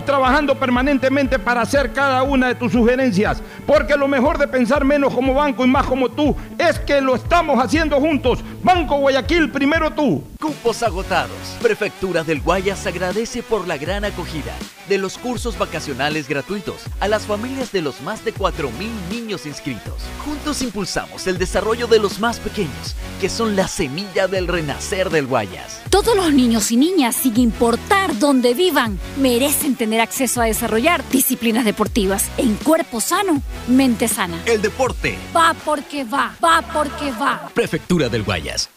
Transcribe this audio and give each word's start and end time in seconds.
trabajando 0.00 0.58
permanentemente 0.58 1.38
para 1.38 1.60
hacer 1.60 1.92
cada 1.92 2.22
una 2.22 2.48
de 2.48 2.54
tus 2.54 2.72
sugerencias, 2.72 3.42
porque 3.66 3.96
lo 3.96 4.08
mejor 4.08 4.38
de 4.38 4.48
pensar 4.48 4.84
menos 4.84 5.14
como 5.14 5.34
banco 5.34 5.64
y 5.64 5.68
más 5.68 5.86
como 5.86 6.08
tú 6.08 6.34
es 6.58 6.78
que 6.78 7.00
lo 7.00 7.14
estamos 7.14 7.62
haciendo 7.62 8.00
juntos. 8.00 8.40
Banco 8.62 8.96
Guayaquil, 8.98 9.50
primero 9.50 9.90
tú. 9.92 10.24
Cupos 10.40 10.82
agotados. 10.82 11.56
Prefectura 11.60 12.24
del 12.24 12.40
Guayas 12.40 12.86
agradece 12.86 13.42
por 13.42 13.68
la 13.68 13.76
gran 13.76 14.04
acogida 14.04 14.52
de 14.88 14.98
los 14.98 15.18
cursos 15.18 15.56
vacacionales 15.58 16.28
gratuitos 16.28 16.82
a 17.00 17.08
las 17.08 17.22
familias 17.22 17.72
de 17.72 17.82
los 17.82 18.00
más 18.00 18.24
de 18.24 18.34
4.000 18.34 18.70
niños 19.10 19.46
inscritos. 19.46 20.02
Juntos 20.24 20.62
impulsamos 20.62 21.26
el 21.26 21.38
desarrollo 21.38 21.86
de 21.86 21.98
los 21.98 22.18
más 22.18 22.40
pequeños, 22.40 22.96
que 23.20 23.28
son 23.28 23.56
la 23.56 23.68
semilla 23.68 24.26
del 24.26 24.48
renacer 24.48 25.10
del 25.10 25.26
Guayas. 25.26 25.80
Todos 25.90 26.16
los 26.16 26.32
niños 26.32 26.70
y 26.72 26.76
niñas, 26.76 27.16
sin 27.16 27.38
importar 27.38 28.18
dónde 28.18 28.54
vivan, 28.54 28.98
merecen 29.18 29.76
tener 29.82 30.00
acceso 30.00 30.40
a 30.40 30.44
desarrollar 30.44 31.02
disciplinas 31.10 31.64
deportivas 31.64 32.30
en 32.38 32.54
cuerpo 32.54 33.00
sano, 33.00 33.42
mente 33.66 34.06
sana. 34.06 34.40
El 34.46 34.62
deporte 34.62 35.18
Va 35.34 35.56
porque 35.64 36.04
va, 36.04 36.36
va 36.40 36.62
porque 36.72 37.10
va. 37.10 37.50
Prefectura 37.52 38.08
del 38.08 38.22
Guayas. 38.22 38.70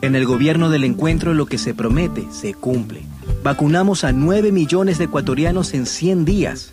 En 0.00 0.14
el 0.14 0.24
gobierno 0.24 0.70
del 0.70 0.84
encuentro 0.84 1.34
lo 1.34 1.44
que 1.44 1.58
se 1.58 1.74
promete 1.74 2.24
se 2.32 2.54
cumple. 2.54 3.02
Vacunamos 3.42 4.02
a 4.04 4.12
9 4.12 4.52
millones 4.52 4.96
de 4.96 5.04
ecuatorianos 5.04 5.74
en 5.74 5.84
100 5.84 6.24
días. 6.24 6.72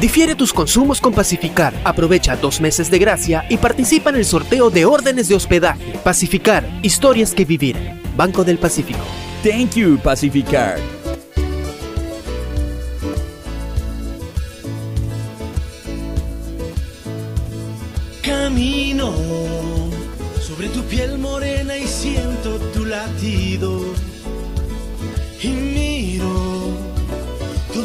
Difiere 0.00 0.36
tus 0.36 0.52
consumos 0.52 1.00
con 1.00 1.12
Pacificar. 1.12 1.74
Aprovecha 1.82 2.36
dos 2.36 2.60
meses 2.60 2.88
de 2.88 3.00
gracia 3.00 3.44
y 3.48 3.56
participa 3.56 4.10
en 4.10 4.16
el 4.16 4.24
sorteo 4.24 4.70
de 4.70 4.84
órdenes 4.84 5.26
de 5.26 5.34
hospedaje. 5.34 5.98
Pacificar, 6.04 6.64
historias 6.82 7.34
que 7.34 7.44
vivir. 7.44 7.76
Banco 8.16 8.44
del 8.44 8.58
Pacífico. 8.58 9.00
Thank 9.42 9.74
you, 9.74 9.98
Pacificar. 9.98 10.78
Camino 18.22 19.12
sobre 20.40 20.68
tu 20.68 20.82
piel 20.84 21.18
morena 21.18 21.76
y 21.76 21.88
siento 21.88 22.56
tu 22.72 22.84
latido. 22.84 23.82
Y 25.42 25.48
miro 25.48 26.57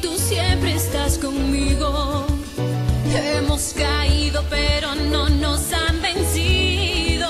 Tú 0.00 0.16
siempre 0.16 0.74
estás 0.74 1.18
conmigo. 1.18 2.26
Hemos 3.12 3.74
caído, 3.74 4.44
pero 4.48 4.94
no 4.94 5.28
nos 5.28 5.72
han 5.72 6.00
vencido. 6.00 7.28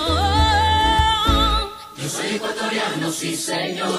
Yo 1.96 2.08
soy 2.08 2.36
ecuatoriano, 2.36 3.10
sí 3.10 3.36
señor, 3.36 3.98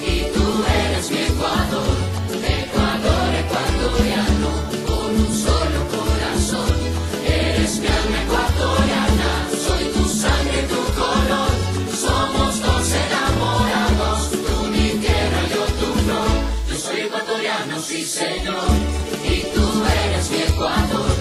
y 0.00 0.24
tú 0.34 0.64
eres 0.84 1.10
mi 1.10 1.18
Ecuador, 1.18 1.96
Ecuador 2.42 3.34
ecuatoriano, 3.42 4.39
señor, 18.20 18.76
y 19.24 19.40
tú 19.54 19.64
eres 20.04 20.30
mi 20.30 20.42
Ecuador, 20.42 21.19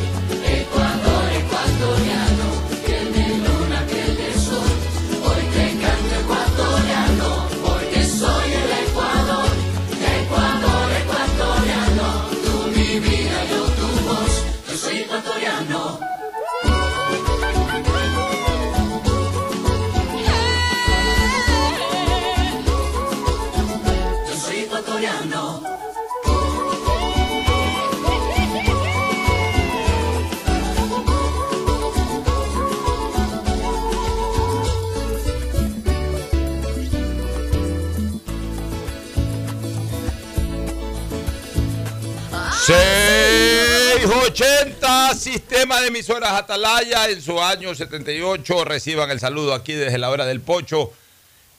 680, 44.09 45.13
sistema 45.13 45.79
de 45.81 45.89
emisoras 45.89 46.31
Atalaya 46.31 47.07
en 47.09 47.21
su 47.21 47.39
año 47.39 47.75
78. 47.75 48.65
Reciban 48.65 49.11
el 49.11 49.19
saludo 49.19 49.53
aquí 49.53 49.73
desde 49.73 49.99
la 49.99 50.09
hora 50.09 50.25
del 50.25 50.41
pocho. 50.41 50.91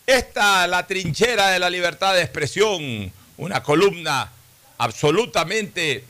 Esta, 0.05 0.67
la 0.67 0.85
trinchera 0.85 1.51
de 1.51 1.61
la 1.61 1.71
libertad 1.71 2.13
de 2.13 2.23
expresión, 2.23 3.13
una 3.37 3.63
columna 3.63 4.33
absolutamente 4.79 6.03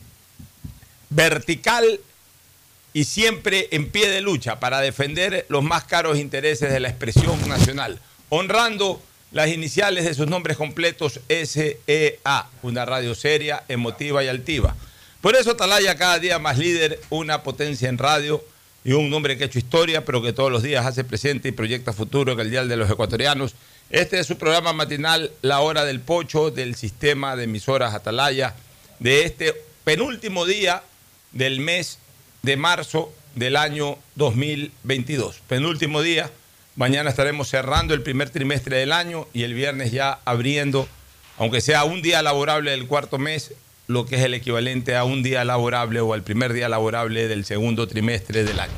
vertical 1.11 1.99
y 2.91 3.03
siempre 3.03 3.67
en 3.69 3.91
pie 3.91 4.09
de 4.09 4.21
lucha 4.21 4.59
para 4.59 4.81
defender 4.81 5.45
los 5.47 5.61
más 5.61 5.83
caros 5.83 6.17
intereses 6.17 6.73
de 6.73 6.79
la 6.79 6.89
expresión 6.89 7.47
nacional, 7.47 7.99
honrando 8.29 8.99
las 9.31 9.49
iniciales 9.49 10.05
de 10.05 10.15
sus 10.15 10.25
nombres 10.25 10.57
completos 10.57 11.19
SEA, 11.29 12.47
una 12.63 12.85
radio 12.85 13.13
seria, 13.13 13.63
emotiva 13.67 14.23
y 14.23 14.27
altiva. 14.27 14.75
Por 15.21 15.35
eso 15.35 15.51
Atalaya 15.51 15.95
cada 15.95 16.17
día 16.17 16.39
más 16.39 16.57
líder, 16.57 16.99
una 17.11 17.43
potencia 17.43 17.87
en 17.87 17.99
radio 17.99 18.43
y 18.83 18.93
un 18.93 19.11
nombre 19.11 19.37
que 19.37 19.43
ha 19.43 19.47
hecho 19.47 19.59
historia, 19.59 20.03
pero 20.03 20.23
que 20.23 20.33
todos 20.33 20.51
los 20.51 20.63
días 20.63 20.83
hace 20.83 21.03
presente 21.03 21.49
y 21.49 21.51
proyecta 21.51 21.93
futuro 21.93 22.31
en 22.33 22.39
el 22.39 22.49
Dial 22.49 22.67
de 22.67 22.75
los 22.75 22.89
Ecuatorianos. 22.89 23.53
Este 23.91 24.19
es 24.19 24.25
su 24.25 24.39
programa 24.39 24.73
matinal, 24.73 25.31
La 25.43 25.59
Hora 25.59 25.85
del 25.85 25.99
Pocho, 25.99 26.49
del 26.49 26.73
sistema 26.73 27.35
de 27.35 27.43
emisoras 27.43 27.93
Atalaya, 27.93 28.55
de 28.97 29.23
este 29.23 29.53
penúltimo 29.83 30.47
día 30.47 30.81
del 31.33 31.59
mes 31.59 31.99
de 32.41 32.57
marzo 32.57 33.13
del 33.35 33.57
año 33.57 33.99
2022. 34.15 35.41
Penúltimo 35.47 36.01
día, 36.01 36.31
mañana 36.75 37.11
estaremos 37.11 37.47
cerrando 37.47 37.93
el 37.93 38.01
primer 38.01 38.31
trimestre 38.31 38.77
del 38.77 38.91
año 38.91 39.27
y 39.33 39.43
el 39.43 39.53
viernes 39.53 39.91
ya 39.91 40.19
abriendo, 40.25 40.87
aunque 41.37 41.61
sea 41.61 41.83
un 41.83 42.01
día 42.01 42.23
laborable 42.23 42.71
del 42.71 42.87
cuarto 42.87 43.19
mes, 43.19 43.53
lo 43.91 44.05
que 44.05 44.15
es 44.15 44.23
el 44.23 44.33
equivalente 44.33 44.95
a 44.95 45.03
un 45.03 45.21
día 45.21 45.43
laborable 45.43 45.99
o 45.99 46.13
al 46.13 46.23
primer 46.23 46.53
día 46.53 46.69
laborable 46.69 47.27
del 47.27 47.45
segundo 47.45 47.87
trimestre 47.87 48.43
del 48.43 48.59
año. 48.59 48.73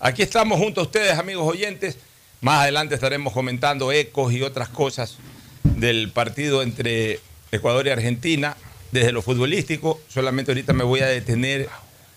Aquí 0.00 0.22
estamos 0.22 0.58
junto 0.58 0.80
a 0.80 0.84
ustedes, 0.84 1.18
amigos 1.18 1.46
oyentes. 1.46 1.98
Más 2.40 2.62
adelante 2.62 2.94
estaremos 2.94 3.32
comentando 3.32 3.92
ecos 3.92 4.32
y 4.32 4.42
otras 4.42 4.68
cosas 4.68 5.16
del 5.62 6.10
partido 6.10 6.62
entre 6.62 7.20
Ecuador 7.52 7.86
y 7.86 7.90
Argentina. 7.90 8.56
Desde 8.92 9.12
lo 9.12 9.22
futbolístico, 9.22 10.00
solamente 10.08 10.50
ahorita 10.50 10.72
me 10.72 10.84
voy 10.84 11.00
a 11.00 11.06
detener 11.06 11.68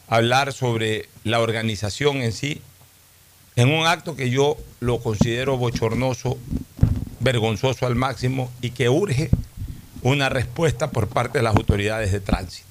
a 0.08 0.16
hablar 0.16 0.54
sobre 0.54 1.08
la 1.24 1.40
organización 1.40 2.18
en 2.18 2.32
sí, 2.32 2.62
en 3.56 3.72
un 3.72 3.86
acto 3.86 4.16
que 4.16 4.30
yo 4.30 4.58
lo 4.80 5.00
considero 5.00 5.58
bochornoso, 5.58 6.38
vergonzoso 7.20 7.86
al 7.86 7.96
máximo 7.96 8.52
y 8.62 8.72
que 8.72 8.90
urge 8.90 9.30
una 10.02 10.30
respuesta 10.30 10.92
por 10.92 11.08
parte 11.08 11.40
de 11.40 11.44
las 11.44 11.56
autoridades 11.56 12.12
de 12.12 12.20
tránsito. 12.20 12.68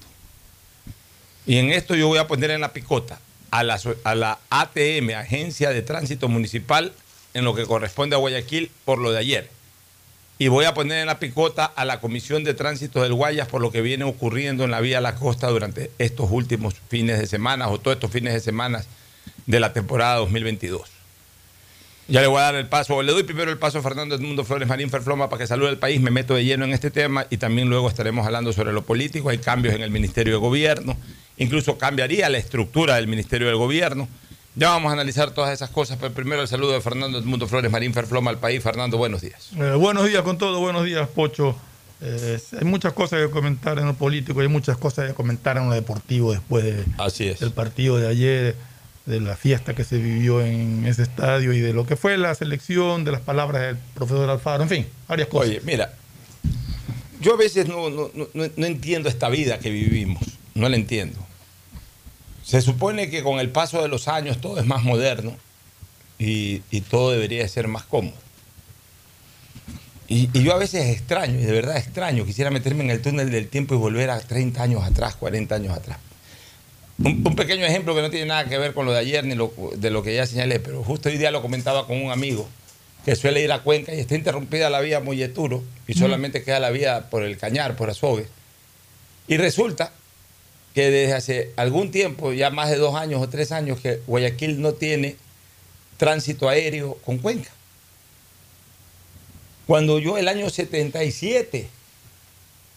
Y 1.45 1.57
en 1.57 1.71
esto 1.71 1.95
yo 1.95 2.07
voy 2.07 2.19
a 2.19 2.27
poner 2.27 2.51
en 2.51 2.61
la 2.61 2.73
picota 2.73 3.19
a 3.51 3.63
la, 3.63 3.79
a 4.03 4.15
la 4.15 4.39
ATM, 4.49 5.15
Agencia 5.17 5.71
de 5.71 5.81
Tránsito 5.81 6.27
Municipal, 6.27 6.93
en 7.33 7.45
lo 7.45 7.55
que 7.55 7.65
corresponde 7.65 8.15
a 8.15 8.19
Guayaquil 8.19 8.71
por 8.85 8.99
lo 8.99 9.11
de 9.11 9.19
ayer. 9.19 9.49
Y 10.37 10.47
voy 10.47 10.65
a 10.65 10.73
poner 10.73 10.99
en 10.99 11.07
la 11.07 11.19
picota 11.19 11.65
a 11.65 11.85
la 11.85 11.99
Comisión 11.99 12.43
de 12.43 12.53
Tránsito 12.53 13.01
del 13.01 13.13
Guayas 13.13 13.47
por 13.47 13.61
lo 13.61 13.71
que 13.71 13.81
viene 13.81 14.05
ocurriendo 14.05 14.63
en 14.63 14.71
la 14.71 14.79
vía 14.79 14.99
a 14.99 15.01
la 15.01 15.15
costa 15.15 15.47
durante 15.47 15.91
estos 15.97 16.29
últimos 16.31 16.75
fines 16.87 17.19
de 17.19 17.27
semana 17.27 17.67
o 17.67 17.79
todos 17.79 17.95
estos 17.95 18.11
fines 18.11 18.33
de 18.33 18.39
semana 18.39 18.85
de 19.45 19.59
la 19.59 19.73
temporada 19.73 20.15
2022. 20.17 20.98
Ya 22.09 22.21
le 22.21 22.27
voy 22.27 22.39
a 22.39 22.41
dar 22.41 22.55
el 22.55 22.65
paso, 22.67 23.03
le 23.03 23.11
doy 23.11 23.21
primero 23.21 23.51
el 23.51 23.59
paso 23.59 23.77
a 23.77 23.81
Fernando 23.83 24.15
Edmundo 24.15 24.43
Flores 24.43 24.67
Marín 24.67 24.89
Ferfloma 24.89 25.29
para 25.29 25.41
que 25.41 25.47
salude 25.47 25.69
al 25.69 25.77
país, 25.77 26.01
me 26.01 26.09
meto 26.09 26.33
de 26.33 26.43
lleno 26.43 26.65
en 26.65 26.73
este 26.73 26.89
tema 26.89 27.27
y 27.29 27.37
también 27.37 27.69
luego 27.69 27.87
estaremos 27.87 28.25
hablando 28.25 28.51
sobre 28.51 28.73
lo 28.73 28.81
político, 28.83 29.29
hay 29.29 29.37
cambios 29.37 29.75
en 29.75 29.83
el 29.83 29.91
Ministerio 29.91 30.33
de 30.33 30.39
Gobierno, 30.39 30.97
incluso 31.37 31.77
cambiaría 31.77 32.27
la 32.29 32.39
estructura 32.39 32.95
del 32.95 33.07
Ministerio 33.07 33.45
del 33.45 33.57
Gobierno. 33.57 34.07
Ya 34.55 34.69
vamos 34.69 34.89
a 34.89 34.93
analizar 34.93 35.31
todas 35.31 35.53
esas 35.53 35.69
cosas, 35.69 35.99
pero 36.01 36.11
primero 36.11 36.41
el 36.41 36.47
saludo 36.47 36.71
de 36.73 36.81
Fernando 36.81 37.19
Edmundo 37.19 37.47
Flores 37.47 37.71
Marín 37.71 37.93
Ferfloma 37.93 38.31
al 38.31 38.39
país. 38.39 38.63
Fernando, 38.63 38.97
buenos 38.97 39.21
días. 39.21 39.51
Eh, 39.55 39.75
buenos 39.75 40.07
días 40.07 40.23
con 40.23 40.39
todo, 40.39 40.59
buenos 40.59 40.85
días 40.85 41.07
Pocho. 41.09 41.55
Eh, 42.01 42.39
hay 42.59 42.65
muchas 42.65 42.93
cosas 42.93 43.19
que 43.21 43.29
comentar 43.29 43.77
en 43.77 43.85
lo 43.85 43.93
político, 43.93 44.39
hay 44.39 44.47
muchas 44.47 44.77
cosas 44.77 45.09
que 45.09 45.13
comentar 45.13 45.57
en 45.57 45.69
lo 45.69 45.75
deportivo 45.75 46.31
después 46.31 46.63
de, 46.63 46.85
Así 46.97 47.27
es. 47.27 47.39
del 47.39 47.51
partido 47.51 47.97
de 47.97 48.07
ayer 48.07 48.55
de 49.09 49.19
la 49.19 49.35
fiesta 49.35 49.73
que 49.73 49.83
se 49.83 49.97
vivió 49.97 50.41
en 50.45 50.85
ese 50.85 51.01
estadio 51.01 51.51
y 51.51 51.59
de 51.59 51.73
lo 51.73 51.85
que 51.87 51.95
fue 51.95 52.15
la 52.17 52.35
selección, 52.35 53.03
de 53.03 53.11
las 53.11 53.21
palabras 53.21 53.63
del 53.63 53.77
profesor 53.95 54.29
Alfaro, 54.29 54.61
en 54.61 54.69
fin, 54.69 54.87
varias 55.07 55.27
cosas. 55.27 55.49
Oye, 55.49 55.61
mira, 55.65 55.93
yo 57.19 57.33
a 57.33 57.37
veces 57.37 57.67
no, 57.67 57.89
no, 57.89 58.11
no, 58.13 58.65
entiendo 58.65 59.09
esta 59.09 59.27
vida 59.29 59.57
que 59.57 59.71
vivimos, 59.71 60.21
no 60.53 60.69
la 60.69 60.75
entiendo. 60.75 61.17
Se 62.43 62.61
supone 62.61 63.09
que 63.09 63.23
con 63.23 63.39
el 63.39 63.49
paso 63.49 63.81
de 63.81 63.87
los 63.87 64.07
años 64.07 64.39
todo 64.39 64.59
es 64.59 64.65
más 64.67 64.83
moderno 64.83 65.35
y, 66.19 66.61
y 66.69 66.81
todo 66.81 67.11
debería 67.11 67.47
ser 67.47 67.67
más 67.67 67.83
cómodo. 67.83 68.15
Y, 70.07 70.29
y, 70.33 70.43
yo 70.43 70.53
a 70.53 70.57
veces 70.57 70.87
extraño, 70.87 71.39
y 71.39 71.43
de 71.43 71.51
verdad 71.51 71.77
extraño, 71.77 72.25
quisiera 72.25 72.51
meterme 72.51 72.83
en 72.83 72.91
el 72.91 73.01
túnel 73.01 73.31
del 73.31 73.47
tiempo 73.47 73.73
y 73.73 73.77
volver 73.77 74.11
a 74.11 74.19
30 74.19 74.61
años 74.61 74.83
atrás, 74.83 75.15
40 75.15 75.55
años 75.55 75.75
atrás. 75.75 75.97
Un, 77.03 77.23
un, 77.25 77.35
pequeño 77.35 77.65
ejemplo 77.65 77.95
que 77.95 78.01
no 78.01 78.09
tiene 78.09 78.25
nada 78.25 78.45
que 78.45 78.57
ver 78.57 78.73
con 78.73 78.85
lo 78.85 78.91
de 78.91 78.99
ayer 78.99 79.23
ni 79.25 79.35
lo, 79.35 79.53
de 79.75 79.89
lo 79.89 80.03
que 80.03 80.13
ya 80.13 80.25
señalé, 80.25 80.59
pero 80.59 80.83
justo 80.83 81.09
hoy 81.09 81.17
día 81.17 81.31
lo 81.31 81.41
comentaba 81.41 81.87
con 81.87 82.01
un 82.01 82.11
amigo 82.11 82.47
que 83.05 83.15
suele 83.15 83.41
ir 83.41 83.51
a 83.51 83.63
Cuenca 83.63 83.93
y 83.93 83.99
está 83.99 84.15
interrumpida 84.15 84.69
la 84.69 84.81
vía 84.81 84.99
Molleturo 84.99 85.63
y 85.87 85.93
solamente 85.93 86.43
queda 86.43 86.59
la 86.59 86.69
vía 86.69 87.09
por 87.09 87.23
el 87.23 87.37
Cañar, 87.37 87.75
por 87.75 87.89
Azogues. 87.89 88.27
Y 89.27 89.37
resulta 89.37 89.93
que 90.73 90.91
desde 90.91 91.13
hace 91.13 91.51
algún 91.55 91.91
tiempo, 91.91 92.33
ya 92.33 92.49
más 92.49 92.69
de 92.69 92.77
dos 92.77 92.95
años 92.95 93.21
o 93.21 93.29
tres 93.29 93.51
años, 93.51 93.79
que 93.79 94.01
Guayaquil 94.05 94.61
no 94.61 94.73
tiene 94.73 95.15
tránsito 95.97 96.49
aéreo 96.49 96.95
con 97.05 97.17
Cuenca. 97.17 97.49
Cuando 99.65 99.99
yo 99.99 100.17
el 100.17 100.27
año 100.27 100.49
77, 100.49 101.67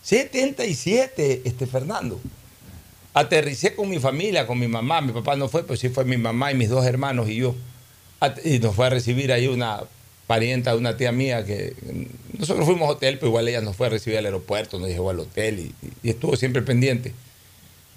77, 0.03 1.43
este 1.45 1.67
Fernando, 1.67 2.21
aterricé 3.15 3.75
con 3.75 3.89
mi 3.89 3.99
familia, 3.99 4.47
con 4.47 4.59
mi 4.59 4.69
mamá, 4.69 5.01
mi 5.01 5.13
papá 5.13 5.37
no 5.37 5.49
fue, 5.49 5.63
pero 5.65 5.77
sí 5.77 5.89
fue 5.89 6.05
mi 6.05 6.17
mamá 6.17 6.53
y 6.53 6.55
mis 6.55 6.69
dos 6.69 6.85
hermanos 6.85 7.29
y 7.29 7.37
yo. 7.37 7.55
Y 8.45 8.59
nos 8.59 8.75
fue 8.75 8.87
a 8.87 8.91
recibir 8.91 9.33
ahí 9.33 9.49
una 9.49 9.81
parienta 10.27 10.77
una 10.77 10.97
tía 10.97 11.13
mía 11.13 11.45
que 11.45 11.75
nosotros 12.39 12.65
fuimos 12.65 12.89
a 12.89 12.93
hotel, 12.93 13.19
pero 13.19 13.29
igual 13.29 13.49
ella 13.49 13.61
nos 13.61 13.77
fue 13.77 13.89
a 13.89 13.91
recibir 13.91 14.19
al 14.19 14.25
aeropuerto, 14.25 14.79
nos 14.79 14.89
llevó 14.89 15.11
al 15.11 15.21
hotel 15.21 15.73
y 16.03 16.09
estuvo 16.09 16.37
siempre 16.37 16.63
pendiente. 16.63 17.13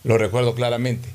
Lo 0.04 0.18
recuerdo 0.18 0.54
claramente. 0.54 1.08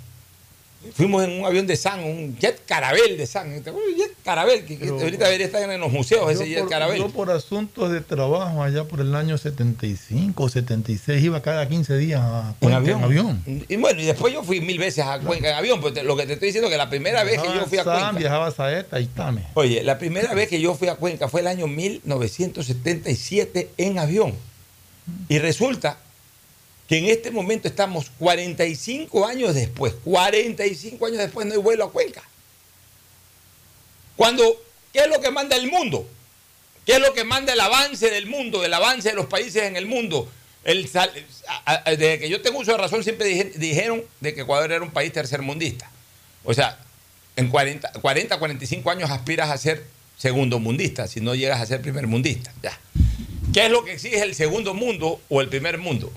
Fuimos 0.94 1.22
en 1.24 1.32
un 1.40 1.44
avión 1.44 1.66
de 1.66 1.76
San, 1.76 2.02
un 2.02 2.38
jet 2.38 2.64
carabel 2.64 3.18
de 3.18 3.26
San. 3.26 3.48
Un 3.52 3.62
jet 3.62 4.14
carabel, 4.24 4.64
que, 4.64 4.76
Pero- 4.76 4.98
ahorita 4.98 5.26
debería 5.26 5.44
estar 5.46 5.70
en 5.70 5.78
los 5.78 5.92
museos 5.92 6.30
ese 6.32 6.48
jet 6.48 6.60
por, 6.60 6.70
carabel. 6.70 6.96
yo 6.98 7.10
por 7.10 7.30
asuntos 7.30 7.92
de 7.92 8.00
trabajo 8.00 8.62
allá 8.62 8.84
por 8.84 9.00
el 9.00 9.14
año 9.14 9.36
75 9.36 10.42
o 10.42 10.48
76 10.48 11.22
iba 11.22 11.42
cada 11.42 11.68
15 11.68 11.98
días 11.98 12.20
a 12.22 12.48
En 12.48 12.54
Cuenca 12.60 12.76
avión. 12.78 12.98
en 12.98 13.04
avión. 13.04 13.44
Y 13.68 13.76
bueno, 13.76 14.00
y 14.00 14.06
después 14.06 14.32
yo 14.32 14.42
fui 14.42 14.62
mil 14.62 14.78
veces 14.78 15.04
a 15.04 15.18
Cuenca 15.20 15.50
en 15.50 15.56
avión, 15.56 15.80
pero 15.82 15.92
te- 15.92 16.02
lo 16.02 16.16
que 16.16 16.24
te 16.26 16.32
estoy 16.32 16.46
diciendo 16.48 16.68
es 16.68 16.72
que 16.72 16.78
la 16.78 16.88
primera 16.88 17.24
vez 17.24 17.42
que 17.42 17.48
yo 17.48 17.66
fui 17.66 17.76
a 17.76 17.84
San, 17.84 17.98
Cuenca. 18.00 18.18
Viajaba 18.18 18.46
a 18.46 18.50
Saeta 18.50 19.00
y 19.00 19.06
Tame. 19.06 19.42
Oye, 19.54 19.82
la 19.82 19.98
primera 19.98 20.32
vez 20.32 20.48
que 20.48 20.62
yo 20.62 20.74
fui 20.74 20.88
a 20.88 20.94
Cuenca 20.96 21.28
fue 21.28 21.42
el 21.42 21.46
año 21.46 21.66
1977 21.66 23.68
en 23.76 23.98
avión. 23.98 24.32
Y 25.28 25.38
resulta 25.38 25.98
que 26.90 26.98
en 26.98 27.06
este 27.06 27.30
momento 27.30 27.68
estamos 27.68 28.10
45 28.18 29.24
años 29.24 29.54
después, 29.54 29.94
45 30.04 31.06
años 31.06 31.18
después 31.18 31.46
no 31.46 31.52
hay 31.54 31.58
vuelo 31.60 31.84
a 31.84 31.92
Cuenca. 31.92 32.20
Cuando, 34.16 34.60
¿qué 34.92 34.98
es 35.02 35.08
lo 35.08 35.20
que 35.20 35.30
manda 35.30 35.54
el 35.54 35.68
mundo? 35.70 36.04
¿Qué 36.84 36.94
es 36.94 36.98
lo 37.00 37.12
que 37.14 37.22
manda 37.22 37.52
el 37.52 37.60
avance 37.60 38.10
del 38.10 38.26
mundo, 38.26 38.64
el 38.64 38.74
avance 38.74 39.10
de 39.10 39.14
los 39.14 39.26
países 39.26 39.62
en 39.62 39.76
el 39.76 39.86
mundo? 39.86 40.28
El 40.64 40.90
desde 41.86 42.18
que 42.18 42.28
yo 42.28 42.42
tengo 42.42 42.58
uso 42.58 42.72
de 42.72 42.78
razón 42.78 43.04
siempre 43.04 43.24
dije- 43.28 43.52
dijeron 43.54 44.02
de 44.20 44.34
que 44.34 44.40
Ecuador 44.40 44.72
era 44.72 44.82
un 44.84 44.90
país 44.90 45.12
tercermundista. 45.12 45.88
O 46.42 46.52
sea, 46.54 46.76
en 47.36 47.50
40, 47.50 47.92
40, 48.02 48.36
45 48.36 48.90
años 48.90 49.10
aspiras 49.10 49.48
a 49.50 49.56
ser 49.58 49.84
segundo 50.18 50.58
mundista, 50.58 51.06
si 51.06 51.20
no 51.20 51.36
llegas 51.36 51.60
a 51.60 51.66
ser 51.66 51.80
primer 51.80 52.08
mundista. 52.08 52.52
Ya. 52.64 52.76
¿Qué 53.54 53.66
es 53.66 53.70
lo 53.70 53.84
que 53.84 53.92
exige 53.92 54.20
el 54.22 54.34
segundo 54.34 54.74
mundo 54.74 55.20
o 55.28 55.40
el 55.40 55.48
primer 55.48 55.78
mundo? 55.78 56.12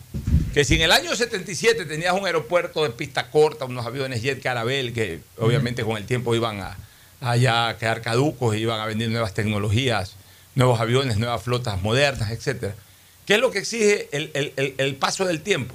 Que 0.54 0.64
si 0.64 0.76
en 0.76 0.82
el 0.82 0.92
año 0.92 1.16
77 1.16 1.86
tenías 1.86 2.14
un 2.14 2.26
aeropuerto 2.26 2.84
de 2.84 2.92
pista 2.92 3.32
corta, 3.32 3.66
unos 3.66 3.86
aviones 3.86 4.22
Jet 4.22 4.42
Carabel, 4.42 4.94
que 4.94 5.20
obviamente 5.38 5.84
con 5.84 5.98
el 5.98 6.06
tiempo 6.06 6.36
iban 6.36 6.60
a, 6.62 6.78
a 7.22 7.36
ya 7.38 7.76
quedar 7.80 8.02
caducos, 8.02 8.56
iban 8.56 8.80
a 8.80 8.86
venir 8.86 9.10
nuevas 9.10 9.34
tecnologías, 9.34 10.16
nuevos 10.54 10.80
aviones, 10.80 11.18
nuevas 11.18 11.42
flotas 11.42 11.82
modernas, 11.82 12.30
etc. 12.30 12.74
¿Qué 13.26 13.36
es 13.36 13.40
lo 13.40 13.50
que 13.50 13.60
exige 13.60 14.10
el, 14.12 14.30
el- 14.36 14.54
el- 14.58 14.76
el 14.78 14.96
paso 14.96 15.26
del 15.26 15.42
tiempo? 15.42 15.74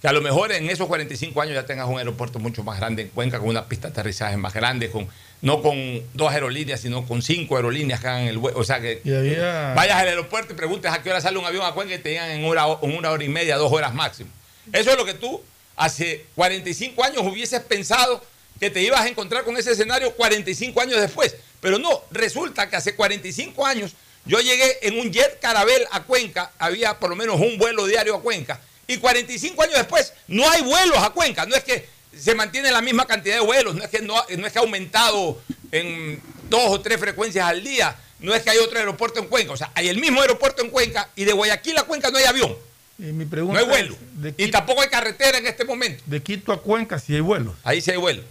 Que 0.00 0.06
a 0.08 0.12
lo 0.12 0.20
mejor 0.20 0.52
en 0.52 0.70
esos 0.70 0.86
45 0.86 1.40
años 1.40 1.54
ya 1.54 1.66
tengas 1.66 1.88
un 1.88 1.98
aeropuerto 1.98 2.38
mucho 2.38 2.62
más 2.62 2.78
grande 2.78 3.02
en 3.02 3.08
Cuenca, 3.08 3.40
con 3.40 3.48
una 3.48 3.66
pista 3.66 3.88
de 3.88 3.92
aterrizaje 3.92 4.36
más 4.36 4.54
grande, 4.54 4.90
con, 4.90 5.08
no 5.42 5.60
con 5.62 6.02
dos 6.14 6.32
aerolíneas, 6.32 6.80
sino 6.80 7.06
con 7.06 7.20
cinco 7.22 7.56
aerolíneas 7.56 8.00
que 8.00 8.06
hagan 8.08 8.22
el 8.22 8.38
vuelo. 8.38 8.58
O 8.58 8.64
sea, 8.64 8.80
que 8.80 9.00
había- 9.18 9.74
vayas 9.74 9.96
al 9.96 10.08
aeropuerto 10.08 10.52
y 10.52 10.56
preguntes 10.56 10.90
a 10.90 11.02
qué 11.02 11.10
hora 11.10 11.20
sale 11.20 11.38
un 11.38 11.44
avión 11.44 11.64
a 11.66 11.72
Cuenca 11.72 11.94
y 11.94 11.98
te 11.98 12.10
digan 12.10 12.30
en 12.30 12.44
una, 12.44 12.64
en 12.82 12.96
una 12.96 13.10
hora 13.10 13.22
y 13.24 13.28
media, 13.28 13.56
dos 13.56 13.70
horas 13.72 13.92
máximo. 13.94 14.30
Eso 14.72 14.90
es 14.90 14.96
lo 14.96 15.04
que 15.04 15.14
tú 15.14 15.42
hace 15.76 16.24
45 16.34 17.04
años 17.04 17.22
hubieses 17.26 17.60
pensado 17.60 18.24
que 18.60 18.70
te 18.70 18.80
ibas 18.82 19.00
a 19.02 19.08
encontrar 19.08 19.44
con 19.44 19.56
ese 19.56 19.72
escenario 19.72 20.12
45 20.14 20.80
años 20.80 21.00
después. 21.00 21.36
Pero 21.60 21.78
no, 21.78 22.02
resulta 22.10 22.68
que 22.70 22.76
hace 22.76 22.94
45 22.94 23.66
años 23.66 23.92
yo 24.24 24.40
llegué 24.40 24.78
en 24.86 24.98
un 24.98 25.12
jet 25.12 25.38
carabel 25.40 25.84
a 25.90 26.04
Cuenca, 26.04 26.52
había 26.58 26.98
por 26.98 27.10
lo 27.10 27.16
menos 27.16 27.40
un 27.40 27.58
vuelo 27.58 27.84
diario 27.86 28.14
a 28.14 28.22
Cuenca, 28.22 28.60
y 28.86 28.96
45 28.98 29.62
años 29.62 29.76
después 29.76 30.12
no 30.28 30.48
hay 30.48 30.62
vuelos 30.62 30.98
a 30.98 31.10
Cuenca, 31.10 31.44
no 31.44 31.54
es 31.56 31.64
que 31.64 31.86
se 32.18 32.34
mantiene 32.34 32.70
la 32.70 32.80
misma 32.82 33.06
cantidad 33.06 33.34
de 33.36 33.40
vuelos, 33.40 33.74
no 33.74 33.82
es 33.84 33.90
que, 33.90 34.00
no, 34.00 34.14
no 34.36 34.46
es 34.46 34.52
que 34.52 34.58
ha 34.58 34.62
aumentado 34.62 35.40
en 35.72 36.20
dos 36.48 36.62
o 36.70 36.80
tres 36.80 36.98
frecuencias 36.98 37.46
al 37.46 37.62
día, 37.62 37.96
no 38.20 38.34
es 38.34 38.42
que 38.42 38.50
hay 38.50 38.58
otro 38.58 38.78
aeropuerto 38.78 39.20
en 39.20 39.26
Cuenca, 39.28 39.52
o 39.52 39.56
sea, 39.56 39.70
hay 39.74 39.88
el 39.88 39.98
mismo 39.98 40.20
aeropuerto 40.20 40.62
en 40.62 40.70
Cuenca 40.70 41.08
y 41.16 41.24
de 41.24 41.32
Guayaquil 41.32 41.76
a 41.78 41.82
Cuenca 41.84 42.10
no 42.10 42.18
hay 42.18 42.24
avión. 42.24 42.54
Y 42.98 43.02
mi 43.12 43.24
No 43.24 43.30
pregunta 43.30 43.58
hay 43.60 43.66
vuelo. 43.66 43.96
es, 44.24 44.34
Y 44.36 44.50
tampoco 44.50 44.80
hay 44.82 44.88
carretera 44.88 45.38
en 45.38 45.46
este 45.46 45.64
momento. 45.64 46.02
de 46.06 46.22
Quito 46.22 46.52
a 46.52 46.62
Cuenca 46.62 46.98
sí 47.00 47.14
hay 47.14 47.20
vuelos. 47.20 47.54
Ahí 47.64 47.80
sí 47.80 47.90
hay 47.90 47.96
vuelo. 47.96 48.22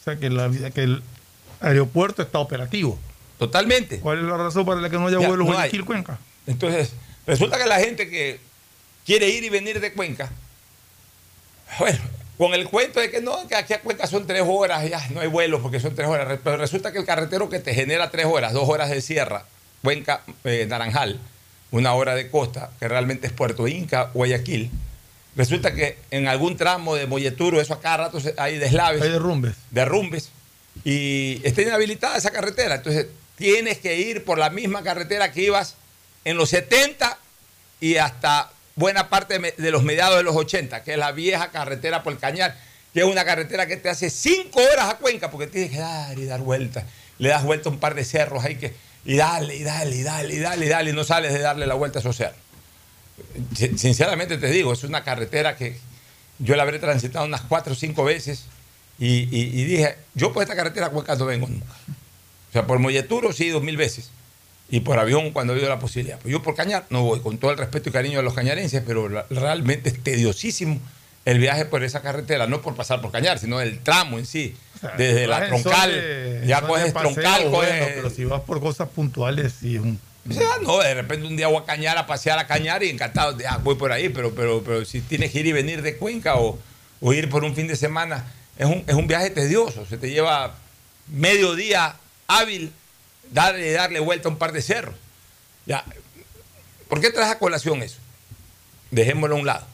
O 0.00 0.04
sea 0.04 0.16
que, 0.16 0.30
la, 0.30 0.50
que 0.72 0.82
el 0.82 1.02
aeropuerto 1.60 2.22
está 2.22 2.38
operativo. 2.38 2.98
Totalmente. 3.38 4.00
¿Cuál 4.00 4.20
es 4.20 4.24
la 4.24 4.38
razón 4.38 4.64
para 4.64 4.80
la 4.80 4.88
que 4.88 4.96
no 4.96 5.08
haya 5.08 5.20
Ya, 5.20 5.28
vuelos 5.28 5.46
no. 5.46 5.52
Guayaquil-Cuenca? 5.52 6.18
Entonces, 6.46 6.92
resulta 7.26 7.58
que 7.58 7.66
la 7.66 7.78
gente 7.78 8.08
que 8.08 8.40
quiere 9.04 9.28
ir 9.28 9.44
y 9.44 9.50
venir 9.50 9.80
de 9.80 9.92
Cuenca, 9.92 10.32
bueno, 11.78 11.98
con 12.38 12.54
el 12.54 12.68
cuento 12.68 13.00
de 13.00 13.10
que 13.10 13.20
no, 13.20 13.46
que 13.48 13.54
aquí 13.54 13.72
a 13.72 13.80
Cuenca 13.80 14.06
son 14.06 14.26
tres 14.26 14.42
horas, 14.46 14.88
ya 14.88 15.06
no 15.10 15.20
hay 15.20 15.28
vuelos 15.28 15.60
porque 15.62 15.80
son 15.80 15.94
tres 15.94 16.08
horas, 16.08 16.38
pero 16.42 16.56
resulta 16.56 16.92
que 16.92 16.98
el 16.98 17.06
carretero 17.06 17.48
que 17.48 17.58
te 17.58 17.74
genera 17.74 18.10
tres 18.10 18.26
horas, 18.26 18.52
dos 18.52 18.68
horas 18.68 18.90
de 18.90 19.00
sierra, 19.00 19.44
Cuenca, 19.82 20.22
eh, 20.44 20.66
Naranjal, 20.68 21.18
una 21.70 21.94
hora 21.94 22.14
de 22.14 22.30
costa, 22.30 22.70
que 22.78 22.88
realmente 22.88 23.26
es 23.26 23.32
Puerto 23.32 23.66
Inca, 23.68 24.10
Guayaquil, 24.12 24.70
resulta 25.34 25.74
que 25.74 25.98
en 26.10 26.28
algún 26.28 26.56
tramo 26.56 26.94
de 26.94 27.06
Molleturo, 27.06 27.60
eso 27.60 27.74
a 27.74 27.80
cada 27.80 27.96
rato 27.96 28.18
hay 28.36 28.58
deslaves. 28.58 29.02
Hay 29.02 29.10
derrumbes. 29.10 29.54
derrumbes 29.70 30.30
y 30.84 31.40
está 31.44 31.62
inhabilitada 31.62 32.16
esa 32.16 32.30
carretera. 32.30 32.76
Entonces 32.76 33.06
tienes 33.36 33.78
que 33.78 33.98
ir 33.98 34.24
por 34.24 34.38
la 34.38 34.50
misma 34.50 34.82
carretera 34.82 35.32
que 35.32 35.42
ibas 35.42 35.76
en 36.24 36.36
los 36.36 36.50
70 36.50 37.18
y 37.80 37.96
hasta 37.96 38.50
buena 38.76 39.08
parte 39.08 39.38
de 39.38 39.70
los 39.70 39.82
mediados 39.82 40.16
de 40.18 40.22
los 40.22 40.36
80, 40.36 40.82
que 40.84 40.92
es 40.92 40.98
la 40.98 41.10
vieja 41.12 41.50
carretera 41.50 42.02
por 42.02 42.12
el 42.12 42.18
Cañar, 42.18 42.56
que 42.94 43.00
es 43.00 43.06
una 43.06 43.24
carretera 43.24 43.66
que 43.66 43.76
te 43.76 43.88
hace 43.88 44.08
cinco 44.10 44.60
horas 44.72 44.88
a 44.90 44.98
Cuenca 44.98 45.30
porque 45.30 45.46
tienes 45.48 45.70
que 45.70 45.78
dar 45.78 46.18
y 46.18 46.26
dar 46.26 46.40
vueltas. 46.40 46.84
Le 47.18 47.30
das 47.30 47.42
vuelta 47.42 47.68
a 47.68 47.72
un 47.72 47.78
par 47.80 47.94
de 47.94 48.04
cerros 48.04 48.44
ahí 48.44 48.56
que, 48.56 48.74
y 49.04 49.16
dale, 49.16 49.56
y 49.56 49.62
dale, 49.62 49.96
y 49.96 50.02
dale, 50.02 50.34
y 50.34 50.38
dale, 50.38 50.66
y 50.66 50.68
dale, 50.68 50.90
y 50.90 50.92
no 50.92 51.04
sales 51.04 51.32
de 51.32 51.38
darle 51.40 51.66
la 51.66 51.74
vuelta 51.74 51.98
a 51.98 52.00
esos 52.00 52.16
cerros. 52.16 52.36
Sin- 53.54 53.78
Sinceramente 53.78 54.36
te 54.38 54.48
digo, 54.48 54.72
es 54.72 54.84
una 54.84 55.02
carretera 55.04 55.56
que 55.56 55.78
yo 56.38 56.54
la 56.56 56.62
habré 56.64 56.78
transitado 56.78 57.24
unas 57.24 57.40
cuatro 57.42 57.72
o 57.72 57.76
cinco 57.76 58.04
veces 58.04 58.44
y, 58.98 59.22
y- 59.34 59.60
y 59.60 59.64
dije, 59.64 59.96
yo 60.14 60.32
por 60.32 60.42
esta 60.42 60.54
carretera 60.54 60.86
a 60.86 60.90
Cuenca 60.90 61.14
no 61.16 61.24
vengo 61.26 61.46
nunca. 61.46 61.66
O 62.50 62.52
sea, 62.52 62.66
por 62.66 62.78
Molleturo 62.78 63.32
sí 63.32 63.48
dos 63.48 63.62
mil 63.62 63.76
veces. 63.76 64.10
Y 64.68 64.80
por 64.80 64.98
avión 64.98 65.30
cuando 65.30 65.52
he 65.52 65.56
habido 65.56 65.68
la 65.68 65.78
posibilidad. 65.78 66.18
Pues 66.18 66.32
yo 66.32 66.42
por 66.42 66.54
Cañar 66.56 66.86
no 66.90 67.02
voy, 67.02 67.20
con 67.20 67.38
todo 67.38 67.52
el 67.52 67.58
respeto 67.58 67.88
y 67.88 67.92
cariño 67.92 68.18
de 68.18 68.24
los 68.24 68.34
cañarenses, 68.34 68.82
pero 68.86 69.08
la- 69.08 69.26
realmente 69.30 69.90
es 69.90 70.02
tediosísimo 70.02 70.80
el 71.24 71.38
viaje 71.38 71.64
por 71.66 71.82
esa 71.84 72.02
carretera, 72.02 72.46
no 72.46 72.62
por 72.62 72.74
pasar 72.74 73.00
por 73.00 73.10
Cañar, 73.12 73.38
sino 73.38 73.60
el 73.60 73.78
tramo 73.80 74.18
en 74.18 74.26
sí. 74.26 74.56
Desde 74.98 75.26
la 75.26 75.46
troncal, 75.46 75.90
de- 75.92 76.42
ya 76.46 76.60
coges 76.62 76.92
paseo, 76.92 77.12
troncal, 77.14 77.42
coges 77.50 77.50
bueno, 77.70 77.86
pero 77.94 78.10
si 78.10 78.24
vas 78.24 78.40
por 78.42 78.60
cosas 78.60 78.88
puntuales, 78.88 79.54
sí 79.60 79.76
es 79.76 79.82
un. 79.82 79.98
o 80.28 80.32
sea, 80.32 80.46
no, 80.62 80.78
de 80.80 80.94
repente 80.94 81.26
un 81.26 81.36
día 81.36 81.46
voy 81.48 81.58
a 81.62 81.64
Cañar 81.64 81.96
a 81.98 82.06
pasear 82.06 82.38
a 82.38 82.46
Cañar 82.46 82.82
y 82.82 82.90
encantado, 82.90 83.32
de, 83.32 83.46
ah, 83.46 83.58
voy 83.62 83.76
por 83.76 83.92
ahí, 83.92 84.08
pero, 84.08 84.34
pero, 84.34 84.62
pero 84.64 84.84
si 84.84 85.00
tienes 85.00 85.30
que 85.32 85.40
ir 85.40 85.46
y 85.46 85.52
venir 85.52 85.82
de 85.82 85.96
Cuenca 85.96 86.36
o, 86.36 86.58
o 87.00 87.12
ir 87.12 87.28
por 87.28 87.44
un 87.44 87.54
fin 87.54 87.66
de 87.68 87.76
semana, 87.76 88.24
es 88.58 88.66
un, 88.66 88.82
es 88.86 88.94
un 88.94 89.06
viaje 89.06 89.30
tedioso, 89.30 89.86
se 89.86 89.96
te 89.96 90.10
lleva 90.10 90.54
medio 91.08 91.54
día 91.54 91.96
hábil 92.28 92.72
darle, 93.30 93.72
darle 93.72 94.00
vuelta 94.00 94.28
a 94.28 94.32
un 94.32 94.38
par 94.38 94.52
de 94.52 94.62
cerros. 94.62 94.94
Ya, 95.66 95.84
¿por 96.88 97.00
qué 97.00 97.10
traes 97.10 97.30
a 97.30 97.38
colación 97.38 97.82
eso? 97.82 97.98
Dejémoslo 98.90 99.36
a 99.36 99.38
un 99.38 99.46
lado. 99.46 99.66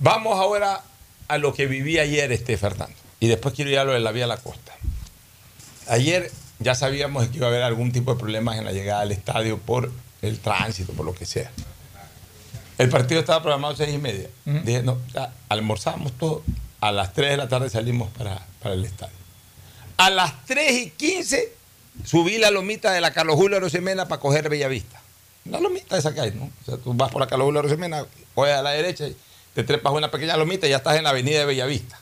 Vamos 0.00 0.38
ahora 0.38 0.82
a 1.28 1.38
lo 1.38 1.54
que 1.54 1.66
viví 1.66 1.98
ayer, 1.98 2.32
este 2.32 2.56
Fernando, 2.56 2.96
y 3.20 3.28
después 3.28 3.54
quiero 3.54 3.70
ir 3.70 3.78
a 3.78 3.84
lo 3.84 3.92
de 3.92 4.00
la 4.00 4.12
vía 4.12 4.24
a 4.24 4.28
la 4.28 4.38
costa. 4.38 4.72
Ayer 5.88 6.30
ya 6.58 6.74
sabíamos 6.74 7.28
que 7.28 7.36
iba 7.36 7.46
a 7.46 7.50
haber 7.50 7.62
algún 7.62 7.92
tipo 7.92 8.14
de 8.14 8.20
problemas 8.20 8.58
en 8.58 8.64
la 8.64 8.72
llegada 8.72 9.02
al 9.02 9.12
estadio 9.12 9.58
por 9.58 9.90
el 10.22 10.38
tránsito, 10.38 10.92
por 10.92 11.04
lo 11.04 11.14
que 11.14 11.26
sea. 11.26 11.50
El 12.78 12.88
partido 12.88 13.20
estaba 13.20 13.42
programado 13.42 13.74
a 13.74 13.76
seis 13.76 13.94
y 13.94 13.98
media. 13.98 14.28
Dije, 14.44 14.82
no, 14.82 14.98
ya, 15.14 15.32
almorzamos 15.48 16.12
todo. 16.12 16.42
A 16.80 16.90
las 16.90 17.12
3 17.12 17.30
de 17.30 17.36
la 17.36 17.48
tarde 17.48 17.70
salimos 17.70 18.10
para, 18.10 18.44
para 18.60 18.74
el 18.74 18.84
estadio. 18.84 19.14
A 19.98 20.10
las 20.10 20.44
3 20.46 20.72
y 20.72 20.90
15 20.90 21.52
subí 22.04 22.38
la 22.38 22.50
lomita 22.50 22.92
de 22.92 23.00
la 23.00 23.12
Carlos 23.12 23.36
Julio 23.36 23.56
Arosemena 23.58 24.06
para 24.08 24.20
coger 24.20 24.48
Bellavista. 24.48 25.00
La 25.44 25.60
lomita 25.60 25.96
esa 25.98 26.14
que 26.14 26.20
hay, 26.20 26.30
¿no? 26.32 26.44
O 26.44 26.64
sea, 26.64 26.76
tú 26.76 26.94
vas 26.94 27.10
por 27.10 27.20
la 27.20 27.26
Carlos 27.26 27.46
Julio 27.46 27.60
Arosemena, 27.60 28.04
coges 28.34 28.54
a 28.54 28.62
la 28.62 28.70
derecha 28.70 29.06
y 29.08 29.16
te 29.54 29.64
trepas 29.64 29.92
una 29.92 30.10
pequeña 30.10 30.36
lomita 30.36 30.66
y 30.66 30.70
ya 30.70 30.76
estás 30.76 30.96
en 30.96 31.04
la 31.04 31.10
avenida 31.10 31.40
de 31.40 31.44
Bellavista. 31.46 31.98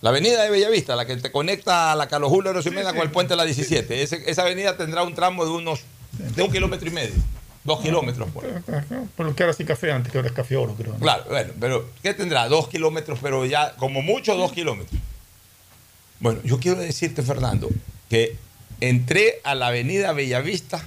La 0.00 0.08
avenida 0.10 0.42
de 0.42 0.50
Bellavista, 0.50 0.96
la 0.96 1.04
que 1.04 1.16
te 1.16 1.30
conecta 1.30 1.92
a 1.92 1.96
la 1.96 2.08
Carlos 2.08 2.30
Julio 2.30 2.50
Arosemena 2.50 2.92
con 2.94 3.02
el 3.02 3.10
puente 3.10 3.34
de 3.34 3.36
la 3.36 3.44
17. 3.44 4.02
Ese- 4.02 4.22
esa 4.30 4.42
avenida 4.42 4.76
tendrá 4.76 5.02
un 5.02 5.14
tramo 5.14 5.44
de 5.44 5.50
unos, 5.50 5.80
de 6.12 6.42
un 6.42 6.50
kilómetro 6.50 6.88
y 6.88 6.90
medio, 6.92 7.14
dos 7.64 7.82
kilómetros 7.82 8.30
por. 8.30 8.44
Por 9.14 9.26
lo 9.26 9.36
que 9.36 9.42
era 9.42 9.52
así 9.52 9.66
café 9.66 9.92
antes, 9.92 10.10
que 10.10 10.16
ahora 10.16 10.28
es 10.30 10.34
café 10.34 10.56
oro, 10.56 10.74
creo. 10.74 10.94
¿no? 10.94 10.98
Claro, 11.00 11.24
bueno, 11.28 11.52
pero 11.60 11.90
¿qué 12.02 12.14
tendrá? 12.14 12.48
Dos 12.48 12.68
kilómetros, 12.68 13.18
pero 13.20 13.44
ya 13.44 13.76
como 13.76 14.00
mucho 14.00 14.34
dos 14.36 14.52
kilómetros. 14.52 14.98
Bueno, 16.18 16.40
yo 16.44 16.58
quiero 16.58 16.80
decirte, 16.80 17.22
Fernando, 17.22 17.68
que 18.10 18.36
entré 18.80 19.40
a 19.44 19.54
la 19.54 19.68
avenida 19.68 20.12
Bellavista 20.12 20.84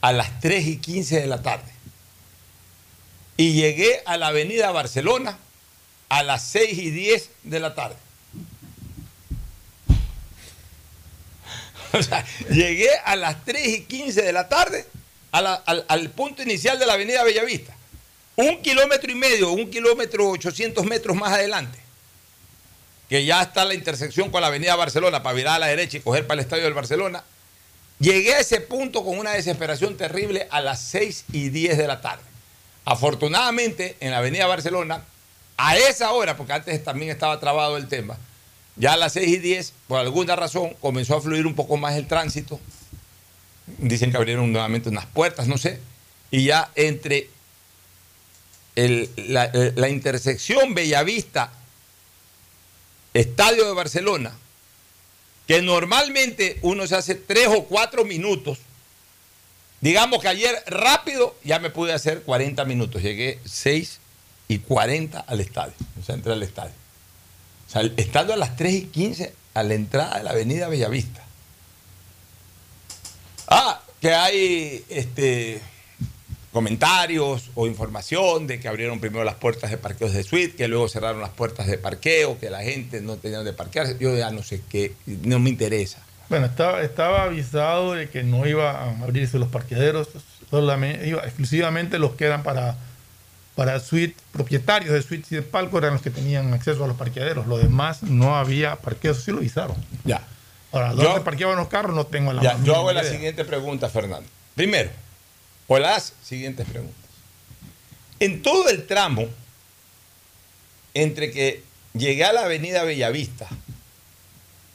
a 0.00 0.12
las 0.12 0.40
3 0.40 0.66
y 0.66 0.76
15 0.78 1.20
de 1.20 1.26
la 1.26 1.42
tarde. 1.42 1.70
Y 3.36 3.52
llegué 3.54 4.00
a 4.06 4.16
la 4.16 4.28
avenida 4.28 4.70
Barcelona 4.70 5.38
a 6.08 6.22
las 6.22 6.44
6 6.48 6.78
y 6.78 6.90
10 6.90 7.30
de 7.42 7.60
la 7.60 7.74
tarde. 7.74 7.96
O 11.92 12.02
sea, 12.02 12.24
llegué 12.50 12.88
a 13.04 13.16
las 13.16 13.44
3 13.44 13.66
y 13.68 13.80
15 13.84 14.22
de 14.22 14.32
la 14.32 14.48
tarde 14.48 14.86
a 15.30 15.40
la- 15.40 15.54
al, 15.54 15.84
al 15.88 16.10
punto 16.10 16.42
inicial 16.42 16.78
de 16.78 16.86
la 16.86 16.94
avenida 16.94 17.22
Bellavista. 17.24 17.74
Un 18.36 18.62
kilómetro 18.62 19.10
y 19.10 19.14
medio, 19.14 19.52
un 19.52 19.70
kilómetro 19.70 20.28
800 20.30 20.84
metros 20.86 21.16
más 21.16 21.32
adelante, 21.32 21.78
que 23.14 23.24
ya 23.24 23.42
está 23.42 23.64
la 23.64 23.74
intersección 23.74 24.28
con 24.28 24.40
la 24.40 24.48
avenida 24.48 24.74
Barcelona 24.74 25.22
para 25.22 25.36
virar 25.36 25.54
a 25.54 25.58
la 25.60 25.66
derecha 25.68 25.98
y 25.98 26.00
coger 26.00 26.26
para 26.26 26.40
el 26.40 26.44
estadio 26.44 26.64
del 26.64 26.74
Barcelona. 26.74 27.22
Llegué 28.00 28.34
a 28.34 28.40
ese 28.40 28.60
punto 28.60 29.04
con 29.04 29.16
una 29.16 29.30
desesperación 29.30 29.96
terrible 29.96 30.48
a 30.50 30.60
las 30.60 30.80
6 30.82 31.26
y 31.30 31.50
10 31.50 31.78
de 31.78 31.86
la 31.86 32.00
tarde. 32.00 32.24
Afortunadamente, 32.84 33.96
en 34.00 34.10
la 34.10 34.18
avenida 34.18 34.48
Barcelona, 34.48 35.04
a 35.56 35.76
esa 35.76 36.10
hora, 36.10 36.36
porque 36.36 36.54
antes 36.54 36.82
también 36.82 37.12
estaba 37.12 37.38
trabado 37.38 37.76
el 37.76 37.86
tema, 37.86 38.18
ya 38.74 38.94
a 38.94 38.96
las 38.96 39.12
6 39.12 39.28
y 39.28 39.38
10, 39.38 39.72
por 39.86 40.00
alguna 40.00 40.34
razón, 40.34 40.74
comenzó 40.80 41.16
a 41.16 41.20
fluir 41.20 41.46
un 41.46 41.54
poco 41.54 41.76
más 41.76 41.94
el 41.94 42.08
tránsito. 42.08 42.58
Dicen 43.78 44.10
que 44.10 44.16
abrieron 44.16 44.50
nuevamente 44.50 44.88
unas 44.88 45.06
puertas, 45.06 45.46
no 45.46 45.56
sé. 45.56 45.78
Y 46.32 46.46
ya 46.46 46.68
entre 46.74 47.28
la, 48.74 49.44
eh, 49.54 49.72
la 49.76 49.88
intersección 49.88 50.74
Bellavista, 50.74 51.52
Estadio 53.14 53.66
de 53.66 53.72
Barcelona, 53.72 54.36
que 55.46 55.62
normalmente 55.62 56.58
uno 56.62 56.86
se 56.86 56.96
hace 56.96 57.14
tres 57.14 57.48
o 57.48 57.64
cuatro 57.64 58.04
minutos, 58.04 58.58
digamos 59.80 60.20
que 60.20 60.28
ayer 60.28 60.62
rápido 60.66 61.36
ya 61.44 61.58
me 61.58 61.70
pude 61.70 61.92
hacer 61.92 62.22
40 62.22 62.64
minutos, 62.64 63.02
llegué 63.02 63.38
6 63.44 64.00
y 64.48 64.58
40 64.58 65.20
al 65.20 65.40
estadio, 65.40 65.74
o 66.00 66.04
sea, 66.04 66.14
entré 66.14 66.32
al 66.32 66.42
estadio. 66.42 66.72
O 67.66 67.70
sea, 67.70 67.82
estando 67.96 68.34
a 68.34 68.36
las 68.36 68.56
3 68.56 68.74
y 68.74 68.82
15 68.86 69.32
a 69.54 69.62
la 69.62 69.74
entrada 69.74 70.18
de 70.18 70.24
la 70.24 70.30
avenida 70.30 70.68
Bellavista. 70.68 71.22
Ah, 73.48 73.80
que 74.00 74.12
hay 74.12 74.84
este, 74.88 75.62
comentarios 76.54 77.50
o 77.54 77.66
información 77.66 78.46
de 78.46 78.60
que 78.60 78.68
abrieron 78.68 79.00
primero 79.00 79.24
las 79.24 79.34
puertas 79.34 79.70
de 79.70 79.76
parqueos 79.76 80.12
de 80.14 80.22
suite, 80.22 80.54
que 80.56 80.68
luego 80.68 80.88
cerraron 80.88 81.20
las 81.20 81.30
puertas 81.30 81.66
de 81.66 81.76
parqueo, 81.78 82.38
que 82.38 82.48
la 82.48 82.62
gente 82.62 83.00
no 83.00 83.16
tenía 83.16 83.38
donde 83.38 83.52
parquearse. 83.52 83.96
Yo 84.00 84.16
ya 84.16 84.30
no 84.30 84.42
sé 84.42 84.62
qué, 84.70 84.94
no 85.06 85.40
me 85.40 85.50
interesa. 85.50 85.98
Bueno, 86.28 86.46
estaba, 86.46 86.82
estaba 86.82 87.24
avisado 87.24 87.94
de 87.94 88.08
que 88.08 88.22
no 88.22 88.46
iba 88.46 88.70
a 88.70 88.90
abrirse 89.02 89.38
los 89.38 89.48
parqueaderos, 89.48 90.08
solamente, 90.48 91.08
iba 91.08 91.22
exclusivamente 91.24 91.98
los 91.98 92.12
que 92.12 92.24
eran 92.26 92.44
para, 92.44 92.76
para 93.56 93.80
suite, 93.80 94.14
propietarios 94.32 94.94
de 94.94 95.02
suites 95.02 95.32
y 95.32 95.34
de 95.34 95.42
palco 95.42 95.76
eran 95.78 95.94
los 95.94 96.02
que 96.02 96.10
tenían 96.10 96.54
acceso 96.54 96.84
a 96.84 96.86
los 96.86 96.96
parqueaderos. 96.96 97.48
Los 97.48 97.60
demás 97.62 98.04
no 98.04 98.36
había 98.36 98.76
parqueos, 98.76 99.22
sí 99.24 99.32
lo 99.32 99.38
avisaron. 99.38 99.76
Ya. 100.04 100.22
Ahora, 100.72 100.92
Yo- 100.92 101.02
¿dónde 101.02 101.20
parqueaban 101.22 101.56
los 101.56 101.68
carros? 101.68 101.94
No 101.96 102.06
tengo 102.06 102.32
la 102.32 102.42
Ya, 102.42 102.58
yo 102.62 102.76
hago 102.76 102.92
la 102.92 103.02
siguiente 103.04 103.44
pregunta, 103.44 103.88
Fernando. 103.88 104.28
Primero, 104.54 104.90
o 105.66 105.78
las 105.78 106.12
siguientes 106.22 106.66
preguntas. 106.66 106.94
En 108.20 108.42
todo 108.42 108.68
el 108.68 108.86
tramo 108.86 109.28
entre 110.94 111.30
que 111.30 111.62
llegué 111.92 112.24
a 112.24 112.32
la 112.32 112.44
avenida 112.44 112.84
Bellavista 112.84 113.48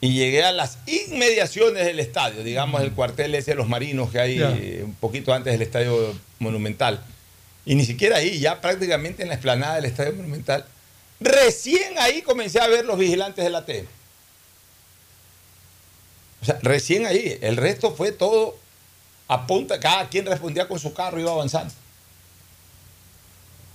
y 0.02 0.14
llegué 0.14 0.44
a 0.44 0.52
las 0.52 0.78
inmediaciones 0.88 1.86
del 1.86 2.00
estadio, 2.00 2.44
digamos 2.44 2.82
el 2.82 2.92
cuartel 2.92 3.36
ese 3.36 3.52
de 3.52 3.56
los 3.56 3.68
marinos 3.68 4.12
que 4.12 4.20
hay 4.20 4.82
un 4.84 4.94
poquito 4.96 5.34
antes 5.34 5.54
del 5.54 5.62
estadio 5.62 6.18
monumental. 6.40 7.04
Y 7.66 7.76
ni 7.76 7.86
siquiera 7.86 8.18
ahí, 8.18 8.40
ya 8.40 8.62
prácticamente 8.62 9.22
en 9.22 9.30
la 9.30 9.36
explanada 9.36 9.76
del 9.76 9.86
estadio 9.86 10.14
monumental, 10.14 10.66
recién 11.20 11.98
ahí 12.00 12.22
comencé 12.22 12.60
a 12.60 12.68
ver 12.68 12.86
los 12.86 12.98
vigilantes 12.98 13.44
de 13.44 13.50
la 13.50 13.66
TM. 13.66 13.86
O 16.42 16.46
sea, 16.46 16.60
recién 16.62 17.06
ahí. 17.06 17.38
El 17.42 17.58
resto 17.58 17.94
fue 17.94 18.12
todo 18.12 18.58
a 19.30 19.48
punta, 19.48 19.80
cada 19.80 20.10
quien 20.10 20.26
respondía 20.26 20.68
con 20.68 20.78
su 20.80 20.94
carro 20.94 21.18
y 21.18 21.22
iba 21.22 21.32
avanzando. 21.32 21.74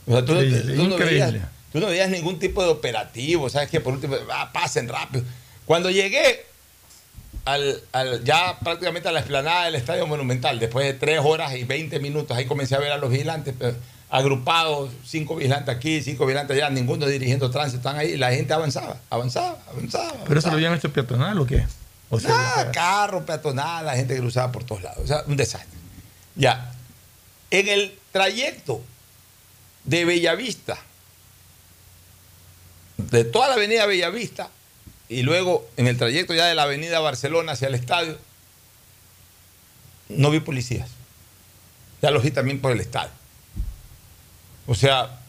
O 0.07 0.13
sea, 0.13 0.25
tú, 0.25 0.35
no- 0.35 0.43
Increíble, 0.43 0.75
tú 0.77 0.89
no 0.89 0.97
veías, 0.99 1.33
tú 1.73 1.81
no 1.81 1.87
veías 1.87 2.11
ningún 2.11 2.39
tipo 2.39 2.63
de 2.63 2.69
operativo, 2.69 3.49
¿sabes? 3.49 3.71
Que 3.71 3.81
por 3.81 3.95
último, 3.95 4.17
ah, 4.31 4.51
pasen 4.53 4.89
rápido. 4.89 5.25
Cuando 5.65 5.91
llegué 5.91 6.45
al, 7.47 7.81
al- 7.93 8.23
ya 8.25 8.59
prácticamente 8.63 9.09
a 9.09 9.13
la 9.13 9.21
explanada 9.21 9.65
del 9.67 9.77
Estadio 9.77 10.07
Monumental, 10.07 10.59
después 10.59 10.87
de 10.87 10.93
tres 10.95 11.21
horas 11.25 11.55
y 11.55 11.65
20 11.65 11.99
minutos, 12.01 12.37
ahí 12.37 12.45
comencé 12.45 12.75
a 12.75 12.79
ver 12.81 12.93
a 12.93 12.99
los 12.99 13.11
vigilantes 13.11 13.55
pero, 13.59 13.75
agrupados, 14.11 14.91
cinco 15.07 15.37
vigilantes 15.37 15.75
aquí, 15.75 16.03
cinco 16.03 16.27
vigilantes 16.27 16.57
allá, 16.57 16.69
ninguno 16.71 17.07
dirigiendo 17.07 17.51
tránsito, 17.51 17.79
están 17.79 17.97
ahí, 17.97 18.17
la 18.17 18.31
gente 18.33 18.53
avanzaba, 18.53 18.99
avanzaba, 19.09 19.59
avanzaba. 19.71 20.05
¿Pero 20.11 20.39
eso 20.39 20.49
avanzaba. 20.49 20.53
lo 20.53 20.57
habían 20.59 20.75
hecho 20.75 20.93
peatonal 20.93 21.41
o 21.41 21.47
qué? 21.47 21.65
O 22.15 22.21
sea, 22.21 22.31
Nada, 22.31 22.73
carro, 22.73 23.27
peatonal, 23.27 23.87
la 23.87 23.97
gente 23.97 24.17
cruzaba 24.17 24.53
por 24.53 24.65
todos 24.65 24.83
lados. 24.83 24.99
O 25.03 25.07
sea, 25.07 25.25
un 25.27 25.37
desastre. 25.37 25.79
Ya. 26.37 26.73
En 27.51 27.69
el 27.69 27.99
trayecto 28.13 28.83
de 29.85 30.05
Bellavista, 30.05 30.79
de 32.97 33.25
toda 33.25 33.49
la 33.49 33.55
avenida 33.55 33.87
Bellavista, 33.87 34.51
y 35.09 35.23
luego 35.23 35.69
en 35.77 35.87
el 35.87 35.99
trayecto 35.99 36.35
ya 36.35 36.47
de 36.47 36.55
la 36.55 36.63
avenida 36.63 37.01
Barcelona 37.01 37.53
hacia 37.53 37.69
el 37.69 37.75
estadio, 37.75 38.19
no 40.09 40.31
vi 40.31 40.41
policías. 40.41 40.91
Ya 42.01 42.11
los 42.11 42.23
vi 42.23 42.31
también 42.31 42.61
por 42.61 42.73
el 42.73 42.81
estadio. 42.81 43.13
O 44.67 44.75
sea, 44.75 45.21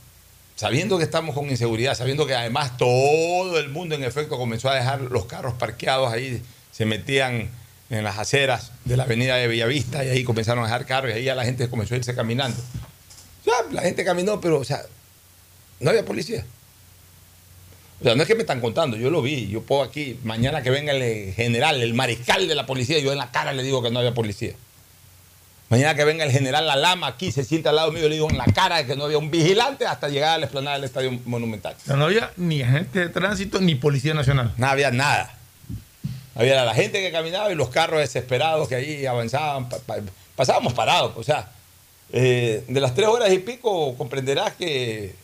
sabiendo 0.56 0.98
que 0.98 1.04
estamos 1.04 1.36
con 1.36 1.50
inseguridad, 1.50 1.96
sabiendo 1.96 2.26
que 2.26 2.36
además 2.36 2.78
todo 2.78 3.60
el 3.60 3.70
mundo 3.70 3.96
en 3.96 4.04
efecto 4.04 4.38
comenzó 4.38 4.70
a 4.70 4.76
dejar 4.76 5.02
los 5.02 5.26
carros 5.26 5.54
parqueados 5.56 6.12
ahí, 6.12 6.42
se 6.76 6.86
metían 6.86 7.50
en 7.90 8.04
las 8.04 8.18
aceras 8.18 8.72
de 8.84 8.98
la 8.98 9.04
avenida 9.04 9.38
de 9.38 9.48
Bellavista 9.48 10.04
y 10.04 10.10
ahí 10.10 10.24
comenzaron 10.26 10.64
a 10.64 10.68
dejar 10.68 10.86
carros 10.86 11.12
y 11.12 11.14
ahí 11.14 11.24
ya 11.24 11.34
la 11.34 11.46
gente 11.46 11.70
comenzó 11.70 11.94
a 11.94 11.98
irse 11.98 12.14
caminando. 12.14 12.62
O 13.42 13.44
sea, 13.46 13.54
la 13.72 13.82
gente 13.84 14.04
caminó, 14.04 14.42
pero 14.42 14.60
o 14.60 14.64
sea, 14.66 14.82
no 15.80 15.92
había 15.92 16.04
policía. 16.04 16.44
O 18.02 18.04
sea, 18.04 18.16
no 18.16 18.24
es 18.24 18.28
que 18.28 18.36
me 18.36 18.42
están 18.42 18.60
contando, 18.60 18.98
yo 18.98 19.10
lo 19.10 19.22
vi, 19.22 19.48
yo 19.48 19.62
puedo 19.62 19.84
aquí, 19.84 20.20
mañana 20.26 20.64
que 20.64 20.70
venga 20.70 20.92
el 20.92 21.34
general, 21.34 21.82
el 21.82 21.94
mariscal 21.94 22.46
de 22.46 22.56
la 22.56 22.66
policía, 22.66 23.00
yo 23.00 23.14
en 23.14 23.20
la 23.20 23.32
cara 23.32 23.54
le 23.54 23.64
digo 23.64 23.82
que 23.82 23.90
no 23.90 24.00
había 24.00 24.14
policía. 24.14 24.54
Mañana 25.70 25.96
que 25.96 26.04
venga 26.04 26.26
el 26.26 26.32
general 26.32 26.68
La 26.68 26.76
Lama 26.76 27.08
aquí, 27.08 27.32
se 27.32 27.46
sienta 27.46 27.70
al 27.70 27.78
lado 27.78 27.94
mío, 27.94 28.10
le 28.10 28.16
digo 28.16 28.30
en 28.30 28.38
la 28.38 28.46
cara 28.46 28.78
de 28.78 28.86
que 28.86 28.98
no 28.98 29.06
había 29.06 29.18
un 29.18 29.32
vigilante 29.32 29.88
hasta 29.88 30.10
llegar 30.10 30.36
a 30.36 30.38
la 30.40 30.46
explanada 30.46 30.76
del 30.76 30.84
Estadio 30.84 31.18
Monumental. 31.26 31.76
O 31.82 31.86
sea, 31.86 31.96
no 31.96 32.06
había 32.06 32.32
ni 32.36 32.62
agente 32.62 33.00
de 33.00 33.10
tránsito 33.10 33.62
ni 33.62 33.76
policía 33.76 34.14
nacional. 34.14 34.54
No 34.58 34.68
había 34.68 34.92
nada. 34.92 35.35
Había 36.36 36.64
la 36.66 36.74
gente 36.76 37.02
que 37.02 37.12
caminaba 37.12 37.52
y 37.52 37.56
los 37.56 37.70
carros 37.70 38.00
desesperados 38.02 38.68
que 38.68 38.76
ahí 38.76 39.06
avanzaban. 39.06 39.70
pa- 39.70 39.80
pa- 39.80 39.98
pasábamos 40.36 40.74
parados. 40.74 41.14
O 41.16 41.24
sea, 41.24 41.50
eh, 42.12 42.64
de 42.68 42.80
las 42.82 42.94
tres 42.94 43.08
horas 43.08 43.32
y 43.32 43.40
pico 43.40 43.96
comprenderás 43.98 44.54
que 44.54 45.16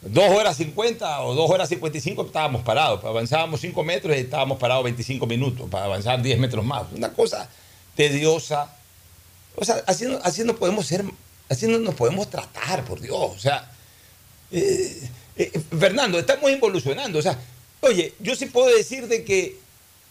dos 0.00 0.28
horas 0.30 0.56
cincuenta 0.56 1.20
o 1.22 1.34
dos 1.34 1.50
horas 1.50 1.68
cincuenta 1.68 1.98
y 1.98 2.00
cinco 2.00 2.24
estábamos 2.26 2.62
parados. 2.62 3.04
Avanzábamos 3.04 3.60
cinco 3.60 3.84
metros 3.84 4.16
y 4.16 4.20
estábamos 4.20 4.58
parados 4.58 4.84
25 4.84 5.26
minutos 5.26 5.68
para 5.70 5.84
avanzar 5.84 6.20
10 6.22 6.38
metros 6.38 6.64
más. 6.64 6.84
Una 6.92 7.12
cosa 7.12 7.48
tediosa. 7.94 8.74
O 9.56 9.64
sea, 9.64 9.82
así 9.86 10.06
así 10.22 10.44
no 10.44 10.56
podemos 10.56 10.86
ser, 10.86 11.04
así 11.48 11.66
no 11.68 11.78
nos 11.78 11.94
podemos 11.94 12.28
tratar, 12.28 12.84
por 12.84 13.00
Dios. 13.00 13.16
O 13.18 13.38
sea, 13.38 13.70
eh, 14.50 15.08
eh, 15.36 15.52
Fernando, 15.78 16.18
estamos 16.18 16.50
involucionando. 16.50 17.18
O 17.18 17.22
sea, 17.22 17.38
oye, 17.80 18.14
yo 18.18 18.34
sí 18.34 18.46
puedo 18.46 18.74
decir 18.74 19.06
de 19.08 19.24
que 19.24 19.58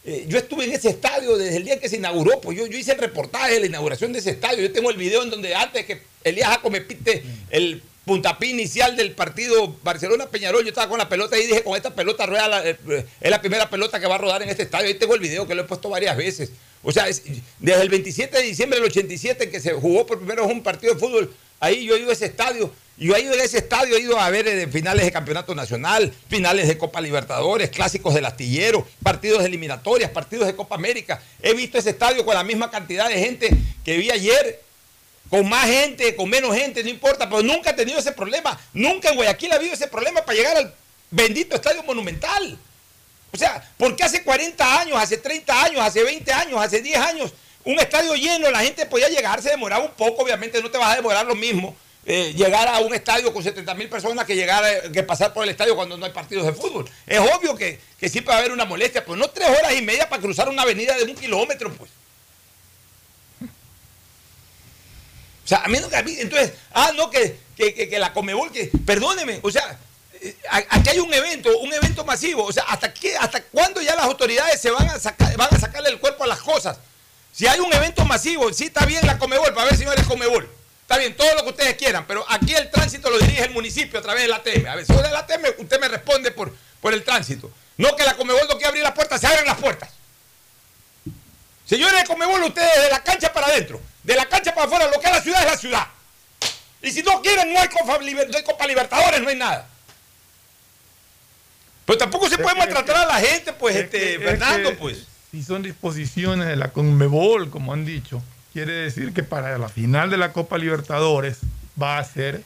eh, 0.05 0.25
yo 0.27 0.37
estuve 0.37 0.65
en 0.65 0.73
ese 0.73 0.89
estadio 0.89 1.37
desde 1.37 1.57
el 1.57 1.63
día 1.65 1.79
que 1.79 1.87
se 1.89 1.95
inauguró, 1.97 2.41
pues 2.41 2.57
yo, 2.57 2.67
yo 2.67 2.77
hice 2.77 2.91
el 2.91 2.97
reportaje 2.99 3.53
de 3.53 3.59
la 3.61 3.65
inauguración 3.67 4.11
de 4.13 4.19
ese 4.19 4.31
estadio. 4.31 4.61
Yo 4.61 4.71
tengo 4.71 4.89
el 4.89 4.97
video 4.97 5.23
en 5.23 5.29
donde 5.29 5.55
antes 5.55 5.85
que 5.85 6.01
Elías 6.23 6.49
Jaco 6.49 6.69
me 6.69 6.81
pite 6.81 7.23
el 7.49 7.81
puntapié 8.05 8.49
inicial 8.49 8.97
del 8.97 9.11
partido 9.13 9.77
Barcelona-Peñarol, 9.81 10.63
yo 10.63 10.69
estaba 10.69 10.89
con 10.89 10.97
la 10.97 11.07
pelota 11.07 11.37
y 11.37 11.47
dije, 11.47 11.63
con 11.63 11.77
esta 11.77 11.95
pelota 11.95 12.25
rueda 12.25 12.47
la- 12.49 12.67
eh, 12.69 12.75
eh, 12.89 13.05
es 13.21 13.31
la 13.31 13.39
primera 13.39 13.69
pelota 13.69 13.97
que 13.99 14.07
va 14.07 14.15
a 14.15 14.17
rodar 14.17 14.43
en 14.43 14.49
este 14.49 14.63
estadio. 14.63 14.87
Ahí 14.87 14.95
tengo 14.95 15.15
el 15.15 15.21
video 15.21 15.47
que 15.47 15.55
lo 15.55 15.61
he 15.61 15.65
puesto 15.65 15.89
varias 15.89 16.17
veces. 16.17 16.49
O 16.83 16.91
sea, 16.91 17.07
es- 17.07 17.23
desde 17.59 17.81
el 17.81 17.87
27 17.87 18.35
de 18.37 18.43
diciembre 18.43 18.79
del 18.81 18.89
87 18.89 19.49
que 19.49 19.61
se 19.61 19.71
jugó 19.71 20.05
por 20.05 20.17
primera 20.17 20.41
vez 20.41 20.51
un 20.51 20.61
partido 20.61 20.93
de 20.95 20.99
fútbol, 20.99 21.33
ahí 21.61 21.85
yo 21.85 21.95
he 21.95 21.99
ido 22.01 22.09
a 22.09 22.13
ese 22.13 22.25
estadio. 22.25 22.73
Yo 22.95 23.15
he 23.15 23.21
ido 23.21 23.33
a 23.33 23.43
ese 23.43 23.57
estadio, 23.57 23.95
he 23.95 24.01
ido 24.01 24.19
a 24.19 24.29
ver 24.29 24.47
eh, 24.47 24.67
finales 24.67 25.03
de 25.03 25.11
campeonato 25.11 25.55
nacional, 25.55 26.13
finales 26.29 26.67
de 26.67 26.77
Copa 26.77 27.01
Libertadores, 27.01 27.69
clásicos 27.69 28.13
del 28.13 28.25
astillero, 28.25 28.87
partidos 29.01 29.39
de 29.39 29.47
eliminatorias, 29.47 30.11
partidos 30.11 30.45
de 30.45 30.55
Copa 30.55 30.75
América. 30.75 31.19
He 31.41 31.53
visto 31.53 31.77
ese 31.77 31.89
estadio 31.89 32.23
con 32.23 32.35
la 32.35 32.43
misma 32.43 32.69
cantidad 32.69 33.09
de 33.09 33.17
gente 33.17 33.49
que 33.83 33.97
vi 33.97 34.11
ayer, 34.11 34.61
con 35.29 35.49
más 35.49 35.65
gente, 35.65 36.15
con 36.15 36.29
menos 36.29 36.55
gente, 36.55 36.83
no 36.83 36.89
importa, 36.89 37.27
pero 37.27 37.41
nunca 37.41 37.71
he 37.71 37.73
tenido 37.73 37.97
ese 37.97 38.11
problema. 38.11 38.59
Nunca 38.73 39.09
en 39.09 39.15
Guayaquil 39.15 39.51
ha 39.51 39.55
habido 39.55 39.73
ese 39.73 39.87
problema 39.87 40.21
para 40.23 40.37
llegar 40.37 40.57
al 40.57 40.75
bendito 41.09 41.55
estadio 41.55 41.81
monumental. 41.81 42.59
O 43.31 43.37
sea, 43.37 43.67
porque 43.77 44.03
hace 44.03 44.23
40 44.23 44.81
años, 44.81 44.97
hace 45.01 45.17
30 45.17 45.63
años, 45.63 45.81
hace 45.81 46.03
20 46.03 46.31
años, 46.31 46.61
hace 46.61 46.79
10 46.79 46.97
años, 46.99 47.33
un 47.63 47.79
estadio 47.79 48.13
lleno, 48.13 48.51
la 48.51 48.59
gente 48.59 48.85
podía 48.85 49.09
llegar, 49.09 49.41
se 49.41 49.49
demoraba 49.49 49.83
un 49.83 49.93
poco, 49.93 50.21
obviamente 50.21 50.61
no 50.61 50.69
te 50.69 50.77
vas 50.77 50.93
a 50.93 50.95
demorar 50.97 51.25
lo 51.25 51.33
mismo. 51.33 51.75
Eh, 52.05 52.33
llegar 52.35 52.67
a 52.67 52.79
un 52.79 52.93
estadio 52.93 53.31
con 53.33 53.41
70 53.43 53.73
mil 53.75 53.87
personas 53.89 54.25
que 54.25 54.35
llegar 54.35 54.91
que 54.91 55.03
pasar 55.03 55.33
por 55.33 55.43
el 55.43 55.49
estadio 55.49 55.75
cuando 55.75 55.97
no 55.97 56.05
hay 56.05 56.11
partidos 56.11 56.45
de 56.45 56.53
fútbol. 56.53 56.89
Es 57.07 57.19
obvio 57.19 57.55
que, 57.55 57.79
que 57.99 58.09
siempre 58.09 58.31
va 58.31 58.35
a 58.35 58.39
haber 58.39 58.51
una 58.51 58.65
molestia, 58.65 59.03
pero 59.05 59.15
no 59.15 59.29
tres 59.29 59.47
horas 59.49 59.73
y 59.73 59.81
media 59.81 60.09
para 60.09 60.21
cruzar 60.21 60.49
una 60.49 60.63
avenida 60.63 60.97
de 60.97 61.03
un 61.03 61.15
kilómetro, 61.15 61.71
pues. 61.73 61.89
O 65.45 65.47
sea, 65.47 65.59
a 65.63 65.67
mí, 65.67 65.77
a 65.77 66.01
mí- 66.03 66.15
entonces, 66.19 66.53
ah, 66.73 66.91
no, 66.95 67.09
que, 67.09 67.37
que, 67.57 67.73
que- 67.73 67.99
la 67.99 68.13
Comebol, 68.13 68.51
que, 68.51 68.69
perdóneme, 68.85 69.39
o 69.43 69.51
sea, 69.51 69.77
eh, 70.21 70.35
aquí 70.69 70.89
hay 70.89 70.99
un 70.99 71.13
evento, 71.13 71.57
un 71.59 71.73
evento 71.73 72.05
masivo, 72.05 72.45
o 72.45 72.51
sea, 72.53 72.63
¿hasta, 72.63 72.93
qué, 72.93 73.17
hasta 73.17 73.43
cuándo 73.43 73.81
ya 73.81 73.93
las 73.95 74.05
autoridades 74.05 74.61
se 74.61 74.71
van 74.71 74.89
a, 74.89 74.99
sacar, 74.99 75.35
van 75.35 75.53
a 75.53 75.59
sacarle 75.59 75.89
el 75.89 75.99
cuerpo 75.99 76.23
a 76.23 76.27
las 76.27 76.39
cosas? 76.41 76.77
Si 77.33 77.45
hay 77.45 77.59
un 77.59 77.73
evento 77.73 78.05
masivo, 78.05 78.53
sí 78.53 78.65
está 78.65 78.85
bien 78.85 79.05
la 79.05 79.17
Comebol, 79.17 79.53
para 79.53 79.65
ver 79.65 79.77
señores 79.77 80.05
Comebol, 80.07 80.49
está 80.83 80.97
bien, 80.97 81.15
todo 81.15 81.33
lo 81.35 81.43
que 81.43 81.49
ustedes 81.49 81.75
quieran, 81.75 82.05
pero 82.05 82.23
aquí 82.29 82.53
el 82.53 82.69
tránsito 82.69 83.09
lo 83.09 83.17
dirige 83.17 83.43
el 83.43 83.51
municipio 83.51 83.99
a 83.99 84.01
través 84.01 84.23
de 84.23 84.27
la 84.29 84.37
ATM. 84.37 84.67
A 84.67 84.75
ver, 84.75 84.85
si 84.85 84.93
de 84.93 85.11
la 85.11 85.19
ATM, 85.19 85.45
usted 85.57 85.79
me 85.79 85.87
responde 85.87 86.31
por, 86.31 86.53
por 86.79 86.93
el 86.93 87.03
tránsito. 87.03 87.51
No 87.77 87.95
que 87.95 88.03
la 88.03 88.15
Comebol 88.15 88.47
no 88.47 88.55
quiere 88.55 88.67
abrir 88.67 88.83
las 88.83 88.93
puertas, 88.93 89.19
se 89.19 89.27
abren 89.27 89.45
las 89.45 89.57
puertas. 89.57 89.89
Señores 91.65 92.01
de 92.01 92.07
Comebol, 92.07 92.43
ustedes 92.43 92.83
de 92.83 92.89
la 92.89 93.03
cancha 93.03 93.33
para 93.33 93.47
adentro, 93.47 93.81
de 94.03 94.15
la 94.15 94.25
cancha 94.25 94.53
para 94.53 94.67
afuera, 94.67 94.87
lo 94.87 94.99
que 94.99 95.07
es 95.07 95.13
la 95.13 95.21
ciudad 95.21 95.41
es 95.41 95.51
la 95.51 95.57
ciudad. 95.57 95.87
Y 96.81 96.91
si 96.91 97.01
no 97.01 97.21
quieren, 97.21 97.53
no 97.53 97.59
hay 97.59 97.69
Copa, 97.69 97.97
no 97.97 98.37
hay 98.37 98.43
Copa 98.43 98.67
Libertadores, 98.67 99.21
no 99.21 99.29
hay 99.29 99.37
nada. 99.37 99.67
Pero 101.85 101.97
tampoco 101.97 102.29
se 102.29 102.37
puede 102.37 102.55
maltratar 102.55 102.95
a 102.97 103.05
la 103.05 103.19
gente, 103.19 103.53
pues, 103.53 103.75
este, 103.75 104.15
Es 104.15 104.21
Fernando, 104.21 104.69
que 104.69 104.75
pues. 104.75 105.07
Si 105.31 105.41
son 105.43 105.63
disposiciones 105.63 106.47
de 106.47 106.55
la 106.55 106.71
Conmebol, 106.71 107.49
como 107.49 107.73
han 107.73 107.85
dicho, 107.85 108.21
quiere 108.53 108.73
decir 108.73 109.13
que 109.13 109.23
para 109.23 109.57
la 109.57 109.67
final 109.69 110.09
de 110.09 110.17
la 110.17 110.31
Copa 110.31 110.57
Libertadores 110.57 111.39
va 111.81 111.97
a 111.97 112.03
ser 112.03 112.41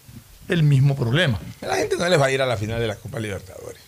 el 0.50 0.63
mismo 0.63 0.96
problema. 0.96 1.39
La 1.62 1.76
gente 1.76 1.98
no 1.98 2.08
les 2.08 2.20
va 2.20 2.28
a 2.28 2.32
ir 2.32 2.41
a 2.41 2.46
la 2.46 2.58
final 2.58 2.80
de 2.80 2.88
la 2.88 2.96
Copa 2.96 3.20
Libertadores. 3.20 3.82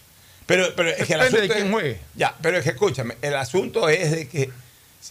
Pero, 0.45 0.67
pero 0.75 0.89
es 0.89 1.07
que 1.07 1.13
el 1.13 1.21
asunto 1.21 1.41
de 1.41 1.47
quién 1.49 1.65
es- 1.67 1.71
juegue. 1.71 1.99
Ya, 2.15 2.35
pero 2.41 2.57
es 2.57 2.63
que 2.63 2.71
escúchame, 2.71 3.15
el 3.21 3.35
asunto 3.35 3.87
es 3.87 4.11
de 4.11 4.27
que, 4.27 4.49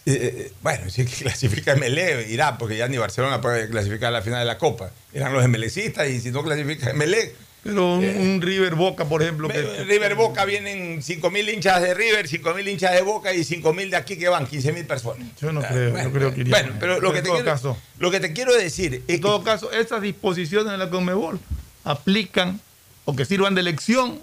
eh, 0.05 0.51
bueno, 0.61 0.89
si 0.89 1.01
es 1.01 1.09
que 1.09 1.23
clasifica 1.23 1.75
MLE, 1.75 2.27
irá, 2.29 2.57
porque 2.57 2.77
ya 2.77 2.87
ni 2.87 2.97
Barcelona 2.97 3.41
puede 3.41 3.69
clasificar 3.69 4.09
a 4.09 4.11
la 4.11 4.21
final 4.21 4.39
de 4.39 4.45
la 4.45 4.57
Copa. 4.57 4.91
Irán 5.13 5.33
los 5.33 5.47
MLEcistas 5.47 6.07
y 6.09 6.19
si 6.21 6.31
no 6.31 6.43
clasifica 6.43 6.93
MLE, 6.93 7.33
Pero 7.61 7.95
un, 7.95 8.05
un 8.05 8.41
River 8.41 8.75
Boca, 8.75 9.03
por 9.05 9.21
ejemplo, 9.21 9.49
que, 9.49 9.59
Eh, 9.59 9.83
River 9.83 10.15
Boca 10.15 10.45
vienen 10.45 11.01
5.000 11.01 11.53
hinchas 11.53 11.81
de 11.81 11.93
River, 11.93 12.27
5.000 12.27 12.67
hinchas 12.69 12.93
de 12.93 13.01
Boca 13.01 13.33
y 13.33 13.39
5.000 13.41 13.89
de 13.89 13.95
aquí 13.97 14.17
que 14.17 14.29
van, 14.29 14.47
15.000 14.47 14.87
personas. 14.87 15.27
yo 15.41 15.51
no 15.51 15.59
Ah, 15.59 15.67
creo, 15.69 15.91
bueno, 15.91 16.07
no 16.09 16.13
creo 16.15 16.33
que 16.33 16.41
iría. 16.41 16.51
Bueno, 16.53 16.75
pero 16.79 17.01
lo 17.01 17.11
que, 17.11 17.21
te 17.21 17.29
quiero, 17.29 17.43
caso, 17.45 17.77
lo 17.97 18.11
que 18.11 18.19
te 18.21 18.31
quiero 18.31 18.53
decir 18.55 19.03
es 19.07 19.15
en 19.15 19.21
todo 19.21 19.43
caso, 19.43 19.71
esas 19.73 20.01
disposiciones 20.01 20.71
de 20.71 20.77
la 20.77 20.89
Conmebol 20.89 21.37
aplican 21.83 22.61
o 23.05 23.15
que 23.15 23.25
sirvan 23.25 23.55
de 23.55 23.63
lección 23.63 24.21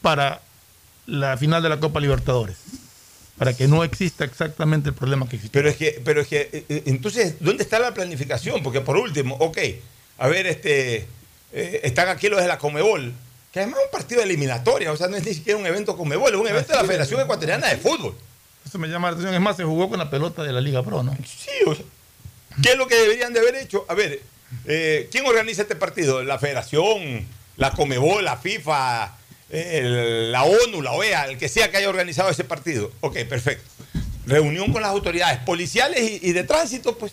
para 0.00 0.40
la 1.06 1.36
final 1.36 1.62
de 1.62 1.68
la 1.68 1.80
Copa 1.80 1.98
Libertadores. 2.00 2.56
Para 3.36 3.52
que 3.56 3.66
no 3.66 3.82
exista 3.82 4.24
exactamente 4.24 4.90
el 4.90 4.94
problema 4.94 5.28
que 5.28 5.36
existe. 5.36 5.58
Pero 5.58 5.68
es 5.68 5.76
que, 5.76 6.00
pero 6.04 6.20
es 6.20 6.28
que, 6.28 6.48
eh, 6.52 6.64
eh, 6.68 6.82
entonces, 6.86 7.34
¿dónde 7.40 7.64
está 7.64 7.80
la 7.80 7.92
planificación? 7.92 8.62
Porque 8.62 8.80
por 8.80 8.96
último, 8.96 9.34
ok, 9.40 9.58
a 10.18 10.28
ver, 10.28 10.46
este, 10.46 11.08
eh, 11.54 11.80
están 11.84 12.08
aquí 12.08 12.28
los 12.28 12.40
de 12.42 12.48
la 12.48 12.58
Comebol, 12.58 13.12
Que 13.52 13.60
además 13.60 13.78
es 13.80 13.84
un 13.86 13.90
partido 13.92 14.18
de 14.20 14.24
eliminatoria, 14.26 14.90
o 14.92 14.96
sea, 14.96 15.06
no 15.08 15.16
es 15.16 15.24
ni 15.24 15.32
siquiera 15.34 15.58
un 15.58 15.64
evento 15.66 15.96
con 15.96 16.08
Mebol, 16.08 16.34
es 16.34 16.40
un 16.40 16.48
evento 16.48 16.72
de 16.72 16.78
la 16.82 16.84
Federación 16.84 17.20
Ecuatoriana 17.20 17.68
de 17.68 17.76
Fútbol. 17.76 18.14
Eso 18.66 18.78
me 18.78 18.88
llama 18.88 19.08
la 19.08 19.12
atención. 19.12 19.34
Es 19.34 19.40
más, 19.40 19.56
se 19.56 19.62
jugó 19.64 19.88
con 19.88 19.98
la 19.98 20.10
pelota 20.10 20.42
de 20.42 20.52
la 20.52 20.60
Liga 20.60 20.82
Pro, 20.82 21.02
¿no? 21.04 21.16
Sí, 21.24 21.50
o 21.66 21.74
sea, 21.74 21.84
¿qué 22.62 22.70
es 22.72 22.76
lo 22.76 22.88
que 22.88 22.96
deberían 22.96 23.32
de 23.32 23.40
haber 23.40 23.54
hecho? 23.56 23.84
A 23.88 23.94
ver, 23.94 24.20
eh, 24.66 25.08
¿quién 25.12 25.24
organiza 25.26 25.62
este 25.62 25.76
partido? 25.76 26.24
¿La 26.24 26.38
Federación, 26.40 27.26
la 27.56 27.70
Comebol, 27.72 28.24
la 28.24 28.36
FIFA, 28.38 29.16
el- 29.50 30.32
la 30.32 30.42
ONU, 30.44 30.82
la 30.82 30.92
OEA, 30.92 31.26
el 31.26 31.38
que 31.38 31.48
sea 31.48 31.70
que 31.70 31.76
haya 31.76 31.88
organizado 31.88 32.30
ese 32.30 32.42
partido? 32.44 32.90
Ok, 33.02 33.18
perfecto. 33.28 33.70
Reunión 34.26 34.72
con 34.72 34.80
las 34.82 34.90
autoridades 34.90 35.38
policiales 35.40 36.00
y, 36.00 36.30
y 36.30 36.32
de 36.32 36.42
tránsito, 36.44 36.96
pues. 36.98 37.12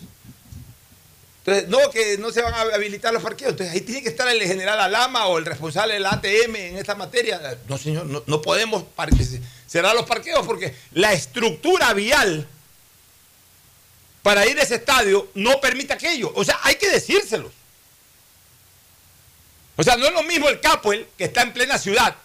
Entonces, 1.43 1.69
no, 1.69 1.89
que 1.89 2.19
no 2.19 2.31
se 2.31 2.41
van 2.43 2.53
a 2.53 2.61
habilitar 2.61 3.11
los 3.11 3.23
parqueos. 3.23 3.51
Entonces, 3.51 3.73
ahí 3.73 3.81
tiene 3.81 4.03
que 4.03 4.09
estar 4.09 4.27
el 4.27 4.41
general 4.43 4.79
Alama 4.79 5.25
o 5.25 5.39
el 5.39 5.45
responsable 5.45 5.95
del 5.95 6.05
ATM 6.05 6.55
en 6.55 6.77
esta 6.77 6.93
materia. 6.93 7.57
No, 7.67 7.79
señor, 7.79 8.05
no, 8.05 8.23
no 8.27 8.41
podemos 8.43 8.83
cerrar 9.65 9.95
los 9.95 10.05
parqueos 10.05 10.45
porque 10.45 10.75
la 10.91 11.13
estructura 11.13 11.93
vial 11.93 12.47
para 14.21 14.45
ir 14.45 14.59
a 14.59 14.61
ese 14.61 14.75
estadio 14.75 15.29
no 15.33 15.59
permite 15.59 15.93
aquello. 15.93 16.31
O 16.35 16.43
sea, 16.43 16.59
hay 16.61 16.75
que 16.75 16.89
decírselos. 16.91 17.51
O 19.77 19.83
sea, 19.83 19.97
no 19.97 20.05
es 20.05 20.13
lo 20.13 20.21
mismo 20.21 20.47
el 20.47 20.59
Capuel, 20.59 21.07
que 21.17 21.23
está 21.23 21.41
en 21.41 21.53
plena 21.53 21.79
ciudad, 21.79 22.15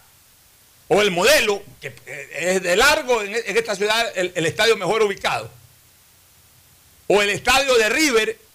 o 0.89 1.01
el 1.01 1.09
modelo, 1.09 1.63
que 1.81 1.87
eh, 2.05 2.29
es 2.33 2.61
de 2.61 2.75
largo 2.75 3.23
en, 3.23 3.33
en 3.33 3.57
esta 3.57 3.75
ciudad 3.75 4.11
el, 4.15 4.31
el 4.35 4.45
estadio 4.45 4.77
mejor 4.77 5.01
ubicado, 5.01 5.49
o 7.07 7.19
el 7.23 7.31
estadio 7.31 7.73
de 7.75 7.89
River 7.89 8.46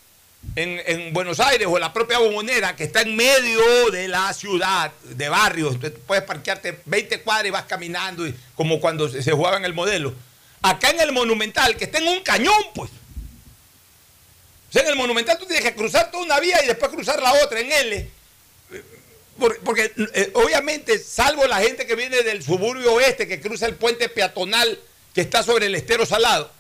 en, 0.56 0.80
en 0.86 1.12
Buenos 1.12 1.40
Aires, 1.40 1.66
o 1.70 1.78
la 1.78 1.92
propia 1.92 2.18
Bombonera, 2.18 2.76
que 2.76 2.84
está 2.84 3.02
en 3.02 3.16
medio 3.16 3.90
de 3.90 4.08
la 4.08 4.32
ciudad, 4.34 4.92
de 5.04 5.28
barrios. 5.28 5.76
Puedes 6.06 6.24
parquearte 6.24 6.80
20 6.84 7.20
cuadras 7.22 7.46
y 7.46 7.50
vas 7.50 7.64
caminando, 7.64 8.24
como 8.54 8.80
cuando 8.80 9.08
se, 9.08 9.22
se 9.22 9.32
jugaba 9.32 9.56
en 9.56 9.64
el 9.64 9.72
modelo. 9.74 10.14
Acá 10.60 10.90
en 10.90 11.00
el 11.00 11.12
Monumental, 11.12 11.76
que 11.76 11.84
está 11.84 11.98
en 11.98 12.08
un 12.08 12.20
cañón, 12.22 12.62
pues. 12.74 12.90
En 14.74 14.86
el 14.86 14.96
Monumental 14.96 15.36
tú 15.38 15.44
tienes 15.46 15.64
que 15.64 15.74
cruzar 15.74 16.10
toda 16.10 16.24
una 16.24 16.40
vía 16.40 16.62
y 16.64 16.66
después 16.66 16.90
cruzar 16.92 17.20
la 17.22 17.32
otra 17.44 17.60
en 17.60 17.70
L. 17.70 18.10
Por- 19.38 19.58
Porque 19.60 19.92
eh, 20.14 20.30
obviamente, 20.34 20.98
salvo 20.98 21.46
la 21.46 21.58
gente 21.60 21.86
que 21.86 21.94
viene 21.94 22.22
del 22.22 22.42
suburbio 22.42 22.94
oeste, 22.94 23.26
que 23.28 23.40
cruza 23.40 23.66
el 23.66 23.74
puente 23.74 24.08
peatonal 24.08 24.78
que 25.14 25.20
está 25.20 25.42
sobre 25.42 25.66
el 25.66 25.74
estero 25.74 26.06
salado, 26.06 26.50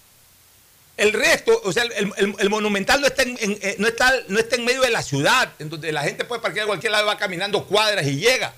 el 0.96 1.12
resto, 1.12 1.60
o 1.64 1.72
sea, 1.72 1.84
el, 1.84 2.12
el- 2.16 2.34
el 2.38 2.50
monumental 2.50 3.00
no 3.00 3.06
está, 3.06 3.22
en, 3.22 3.36
eh, 3.40 3.76
no, 3.78 3.88
está, 3.88 4.12
no 4.28 4.38
está 4.38 4.56
en 4.56 4.64
medio 4.64 4.82
de 4.82 4.90
la 4.90 5.02
ciudad, 5.02 5.50
en 5.58 5.68
donde 5.70 5.90
la 5.92 6.02
gente 6.02 6.24
puede 6.24 6.40
parquear 6.42 6.64
a 6.64 6.66
cualquier 6.68 6.92
lado, 6.92 7.06
va 7.06 7.16
caminando 7.18 7.64
cuadras 7.66 8.06
y 8.06 8.16
llega. 8.16 8.54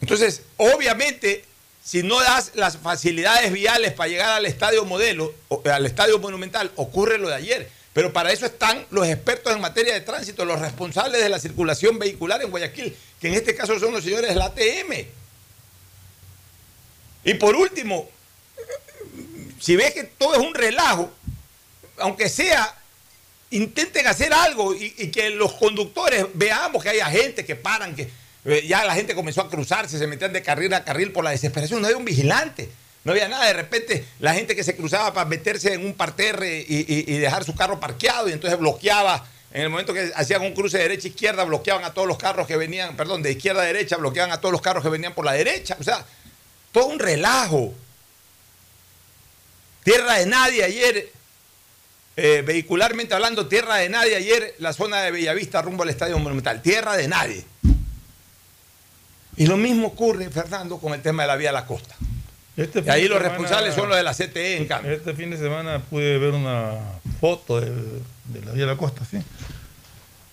Entonces, 0.00 0.42
obviamente, 0.56 1.44
si 1.84 2.02
no 2.02 2.20
das 2.20 2.52
las 2.54 2.78
facilidades 2.78 3.52
viales 3.52 3.92
para 3.92 4.08
llegar 4.08 4.30
al 4.30 4.46
estadio 4.46 4.84
modelo, 4.84 5.32
o- 5.48 5.62
al 5.70 5.86
estadio 5.86 6.18
monumental, 6.18 6.70
ocurre 6.76 7.18
lo 7.18 7.28
de 7.28 7.34
ayer. 7.34 7.70
Pero 7.92 8.12
para 8.12 8.30
eso 8.30 8.44
están 8.46 8.84
los 8.90 9.06
expertos 9.08 9.54
en 9.54 9.60
materia 9.60 9.94
de 9.94 10.02
tránsito, 10.02 10.44
los 10.44 10.60
responsables 10.60 11.22
de 11.22 11.28
la 11.30 11.38
circulación 11.38 11.98
vehicular 11.98 12.42
en 12.42 12.50
Guayaquil, 12.50 12.94
que 13.20 13.28
en 13.28 13.34
este 13.34 13.54
caso 13.54 13.78
son 13.78 13.92
los 13.92 14.04
señores 14.04 14.28
de 14.28 14.34
la 14.34 14.46
ATM. 14.46 15.06
Y 17.24 17.34
por 17.34 17.56
último, 17.56 18.08
si 19.60 19.76
ves 19.76 19.92
que 19.94 20.04
todo 20.04 20.34
es 20.34 20.40
un 20.40 20.54
relajo, 20.54 21.10
aunque 21.98 22.28
sea, 22.28 22.74
intenten 23.50 24.06
hacer 24.06 24.32
algo 24.34 24.74
y, 24.74 24.90
que 25.10 25.30
los 25.30 25.52
conductores 25.54 26.26
veamos 26.34 26.82
que 26.82 26.90
haya 26.90 27.06
gente 27.06 27.44
que 27.44 27.56
paran, 27.56 27.94
que 27.94 28.10
eh, 28.44 28.64
ya 28.66 28.84
la 28.84 28.94
gente 28.94 29.14
comenzó 29.14 29.40
a 29.42 29.48
cruzarse, 29.50 29.98
se 29.98 30.06
metían 30.06 30.32
de 30.32 30.42
carril 30.42 30.72
a 30.74 30.84
carril 30.84 31.12
por 31.12 31.24
la 31.24 31.30
desesperación, 31.30 31.80
no 31.80 31.86
había 31.86 31.96
un 31.98 32.04
vigilante, 32.04 32.68
no 33.04 33.12
había 33.12 33.28
nada, 33.28 33.46
de 33.46 33.52
repente 33.52 34.04
la 34.18 34.34
gente 34.34 34.56
que 34.56 34.64
se 34.64 34.76
cruzaba 34.76 35.14
para 35.14 35.28
meterse 35.28 35.72
en 35.72 35.84
un 35.86 35.94
parterre 35.94 36.64
y, 36.68 36.80
y- 36.92 37.14
y 37.14 37.18
dejar 37.18 37.44
su 37.44 37.54
carro 37.54 37.78
parqueado 37.80 38.28
y 38.28 38.32
entonces 38.32 38.58
bloqueaba, 38.58 39.26
en 39.52 39.62
el 39.62 39.70
momento 39.70 39.94
que 39.94 40.12
hacían 40.14 40.42
un 40.42 40.52
cruce 40.52 40.76
de 40.76 40.82
derecha 40.82 41.06
a 41.06 41.10
izquierda, 41.10 41.44
bloqueaban 41.44 41.84
a 41.84 41.94
todos 41.94 42.06
los 42.06 42.18
carros 42.18 42.46
que 42.46 42.56
venían, 42.56 42.96
perdón, 42.96 43.22
de 43.22 43.30
izquierda 43.32 43.62
a 43.62 43.64
derecha, 43.64 43.96
bloqueaban 43.96 44.32
a 44.32 44.40
todos 44.40 44.52
los 44.52 44.60
carros 44.60 44.82
que 44.82 44.90
venían 44.90 45.14
por 45.14 45.24
la 45.24 45.32
derecha, 45.32 45.76
o 45.80 45.84
sea, 45.84 46.04
todo 46.72 46.86
un 46.86 46.98
relajo. 46.98 47.72
Tierra 49.86 50.14
de 50.14 50.26
nadie 50.26 50.64
ayer, 50.64 51.12
eh, 52.16 52.42
vehicularmente 52.44 53.14
hablando, 53.14 53.46
tierra 53.46 53.76
de 53.76 53.88
nadie 53.88 54.16
ayer, 54.16 54.56
la 54.58 54.72
zona 54.72 55.00
de 55.02 55.12
Bellavista 55.12 55.62
rumbo 55.62 55.84
al 55.84 55.90
Estadio 55.90 56.18
Monumental. 56.18 56.60
Tierra 56.60 56.96
de 56.96 57.06
nadie. 57.06 57.44
Y 59.36 59.46
lo 59.46 59.56
mismo 59.56 59.86
ocurre, 59.86 60.28
Fernando, 60.30 60.78
con 60.78 60.92
el 60.92 61.02
tema 61.02 61.22
de 61.22 61.28
la 61.28 61.36
vía 61.36 61.50
a 61.50 61.52
la 61.52 61.66
costa. 61.66 61.94
Este 62.56 62.82
Y 62.84 62.88
ahí 62.90 63.02
los 63.06 63.18
semana- 63.18 63.28
responsables 63.28 63.74
son 63.76 63.88
los 63.88 63.96
de 63.96 64.02
la 64.02 64.12
CTE, 64.12 64.56
en 64.56 64.66
cambio. 64.66 64.90
Este 64.90 65.14
fin 65.14 65.30
de 65.30 65.36
semana 65.36 65.78
pude 65.78 66.18
ver 66.18 66.32
una 66.32 66.72
foto 67.20 67.60
de, 67.60 67.70
de 67.70 68.44
la 68.44 68.50
Vía 68.50 68.64
de 68.66 68.72
la 68.72 68.76
Costa, 68.76 69.04
¿sí? 69.08 69.18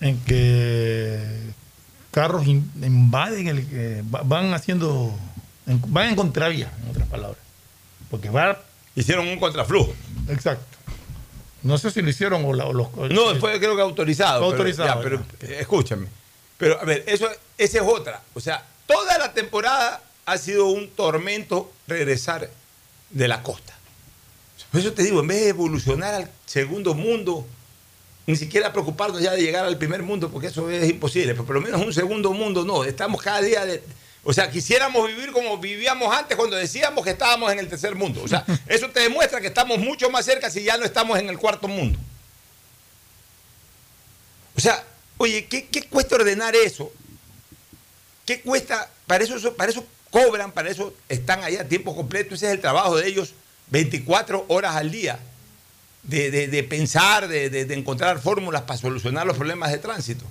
En 0.01 0.19
que 0.21 1.19
carros 2.09 2.47
in- 2.47 2.71
invaden, 2.81 3.49
el, 3.49 3.67
que 3.69 4.01
va- 4.13 4.23
van 4.23 4.51
haciendo, 4.55 5.13
en- 5.67 5.79
van 5.93 6.07
en 6.09 6.15
contravía, 6.15 6.71
en 6.83 6.89
otras 6.89 7.07
palabras. 7.07 7.37
Porque 8.09 8.31
va... 8.31 8.59
Hicieron 8.95 9.27
un 9.27 9.39
contraflujo. 9.39 9.93
Exacto. 10.29 10.65
No 11.63 11.77
sé 11.77 11.91
si 11.91 12.01
lo 12.01 12.10
hicieron 12.10 12.43
o, 12.45 12.53
la- 12.53 12.65
o 12.65 12.73
los... 12.73 12.88
No, 13.12 13.36
fue 13.39 13.58
creo 13.60 13.75
que 13.75 13.82
autorizado. 13.82 14.39
pero- 14.41 14.51
Autorizado, 14.51 14.95
ya, 14.95 15.01
pero, 15.01 15.25
eh, 15.41 15.58
escúchame. 15.62 16.08
Pero 16.58 16.79
a 16.79 16.84
ver, 16.84 17.03
eso, 17.08 17.27
esa 17.58 17.77
es 17.77 17.84
otra. 17.86 18.21
O 18.34 18.39
sea, 18.39 18.65
toda 18.86 19.17
la 19.17 19.34
temporada 19.34 20.01
ha 20.25 20.38
sido 20.38 20.67
un 20.67 20.89
tormento 20.89 21.71
regresar 21.88 22.49
de 23.10 23.27
la 23.27 23.41
costa. 23.41 23.73
Por 24.71 24.82
eso 24.82 24.91
te 24.93 25.03
digo, 25.03 25.19
en 25.21 25.27
vez 25.27 25.41
de 25.41 25.49
evolucionar 25.49 26.13
al 26.15 26.29
segundo 26.45 26.93
mundo, 26.93 27.45
ni 28.25 28.36
siquiera 28.36 28.71
preocuparnos 28.73 29.21
ya 29.21 29.32
de 29.34 29.41
llegar 29.41 29.65
al 29.65 29.77
primer 29.77 30.01
mundo, 30.03 30.29
porque 30.32 30.47
eso 30.47 30.69
es 30.69 30.89
imposible, 30.89 31.34
pero 31.34 31.45
por 31.45 31.56
lo 31.56 31.62
menos 31.62 31.82
un 31.82 31.93
segundo 31.93 32.32
mundo 32.34 32.63
no. 32.65 32.84
Estamos 32.84 33.21
cada 33.21 33.41
día 33.41 33.65
de. 33.65 33.84
O 34.25 34.31
sea, 34.31 34.49
quisiéramos 34.49 35.05
vivir 35.07 35.31
como 35.33 35.57
vivíamos 35.57 36.15
antes 36.15 36.38
cuando 36.38 36.55
decíamos 36.55 37.03
que 37.03 37.12
estábamos 37.12 37.51
en 37.51 37.59
el 37.59 37.67
tercer 37.67 37.93
mundo. 37.95 38.21
O 38.23 38.27
sea, 38.27 38.45
eso 38.67 38.89
te 38.89 39.01
demuestra 39.01 39.41
que 39.41 39.47
estamos 39.47 39.77
mucho 39.79 40.09
más 40.09 40.25
cerca 40.25 40.49
si 40.49 40.63
ya 40.63 40.77
no 40.77 40.86
estamos 40.86 41.19
en 41.19 41.27
el 41.29 41.38
cuarto 41.38 41.67
mundo. 41.67 41.99
O 44.55 44.62
sea, 44.62 44.83
oye, 45.17 45.45
¿qué, 45.45 45.65
qué 45.67 45.83
cuesta 45.83 46.15
ordenar 46.15 46.55
eso? 46.55 46.91
¿Qué 48.25 48.41
cuesta? 48.41 48.89
Para 49.07 49.23
eso, 49.23 49.53
para 49.55 49.71
eso 49.71 49.86
cobran, 50.12 50.51
para 50.51 50.69
eso 50.69 50.93
están 51.09 51.43
allá 51.43 51.62
a 51.62 51.67
tiempo 51.67 51.95
completo. 51.95 52.36
Ese 52.36 52.45
es 52.47 52.53
el 52.53 52.62
trabajo 52.62 52.95
de 52.97 53.07
ellos 53.07 53.33
24 53.67 54.45
horas 54.47 54.75
al 54.75 54.91
día. 54.91 55.19
De, 56.03 56.31
de- 56.31 56.47
de 56.49 56.63
pensar, 56.63 57.29
de, 57.29 57.49
de- 57.49 57.63
de 57.65 57.73
encontrar 57.75 58.19
fórmulas 58.21 58.63
para 58.63 58.77
solucionar 58.79 59.25
los 59.25 59.38
problemas 59.38 59.71
de 59.71 59.77
tránsito. 59.77 60.25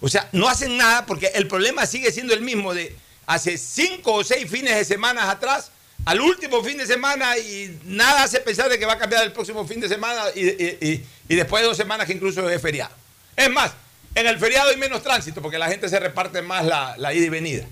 O 0.00 0.08
sea, 0.10 0.28
no 0.32 0.46
hacen 0.46 0.76
nada 0.76 1.06
porque 1.06 1.28
el 1.34 1.48
problema 1.48 1.86
sigue 1.86 2.12
siendo 2.12 2.34
el 2.34 2.42
mismo 2.42 2.74
de 2.74 2.94
hace 3.26 3.58
cinco 3.58 4.14
o 4.14 4.24
seis 4.24 4.48
fines 4.50 4.74
de 4.74 4.84
semana 4.84 5.30
atrás 5.30 5.70
al 6.04 6.20
último 6.20 6.62
fin 6.62 6.78
de 6.78 6.86
semana 6.86 7.36
y 7.38 7.78
nada 7.84 8.22
hace 8.22 8.38
pensar 8.40 8.68
de 8.68 8.78
que 8.78 8.86
va 8.86 8.92
a 8.94 8.98
cambiar 8.98 9.24
el 9.24 9.32
próximo 9.32 9.66
fin 9.66 9.80
de 9.80 9.88
semana 9.88 10.22
y, 10.34 10.46
y- 10.46 10.78
y- 10.80 11.06
y 11.28 11.34
después 11.34 11.62
de 11.62 11.68
dos 11.68 11.76
semanas 11.76 12.06
que 12.06 12.12
incluso 12.12 12.48
es 12.48 12.62
feriado. 12.62 12.94
Es 13.34 13.50
más, 13.50 13.72
en 14.14 14.26
el 14.26 14.38
feriado 14.38 14.70
hay 14.70 14.76
menos 14.76 15.02
tránsito 15.02 15.42
porque 15.42 15.58
la 15.58 15.66
gente 15.68 15.88
se 15.88 15.98
reparte 15.98 16.40
más 16.42 16.64
la, 16.64 16.94
la 16.98 17.12
ida 17.12 17.26
y 17.26 17.28
venida. 17.28 17.64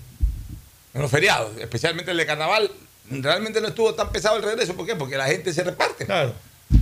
En 0.93 1.01
los 1.01 1.09
feriados, 1.11 1.51
especialmente 1.59 2.11
el 2.11 2.17
de 2.17 2.25
carnaval, 2.25 2.71
realmente 3.09 3.61
no 3.61 3.67
estuvo 3.67 3.93
tan 3.95 4.11
pesado 4.11 4.37
el 4.37 4.43
regreso. 4.43 4.75
¿Por 4.75 4.85
qué? 4.85 4.95
Porque 4.95 5.17
la 5.17 5.25
gente 5.27 5.53
se 5.53 5.63
reparte. 5.63 6.05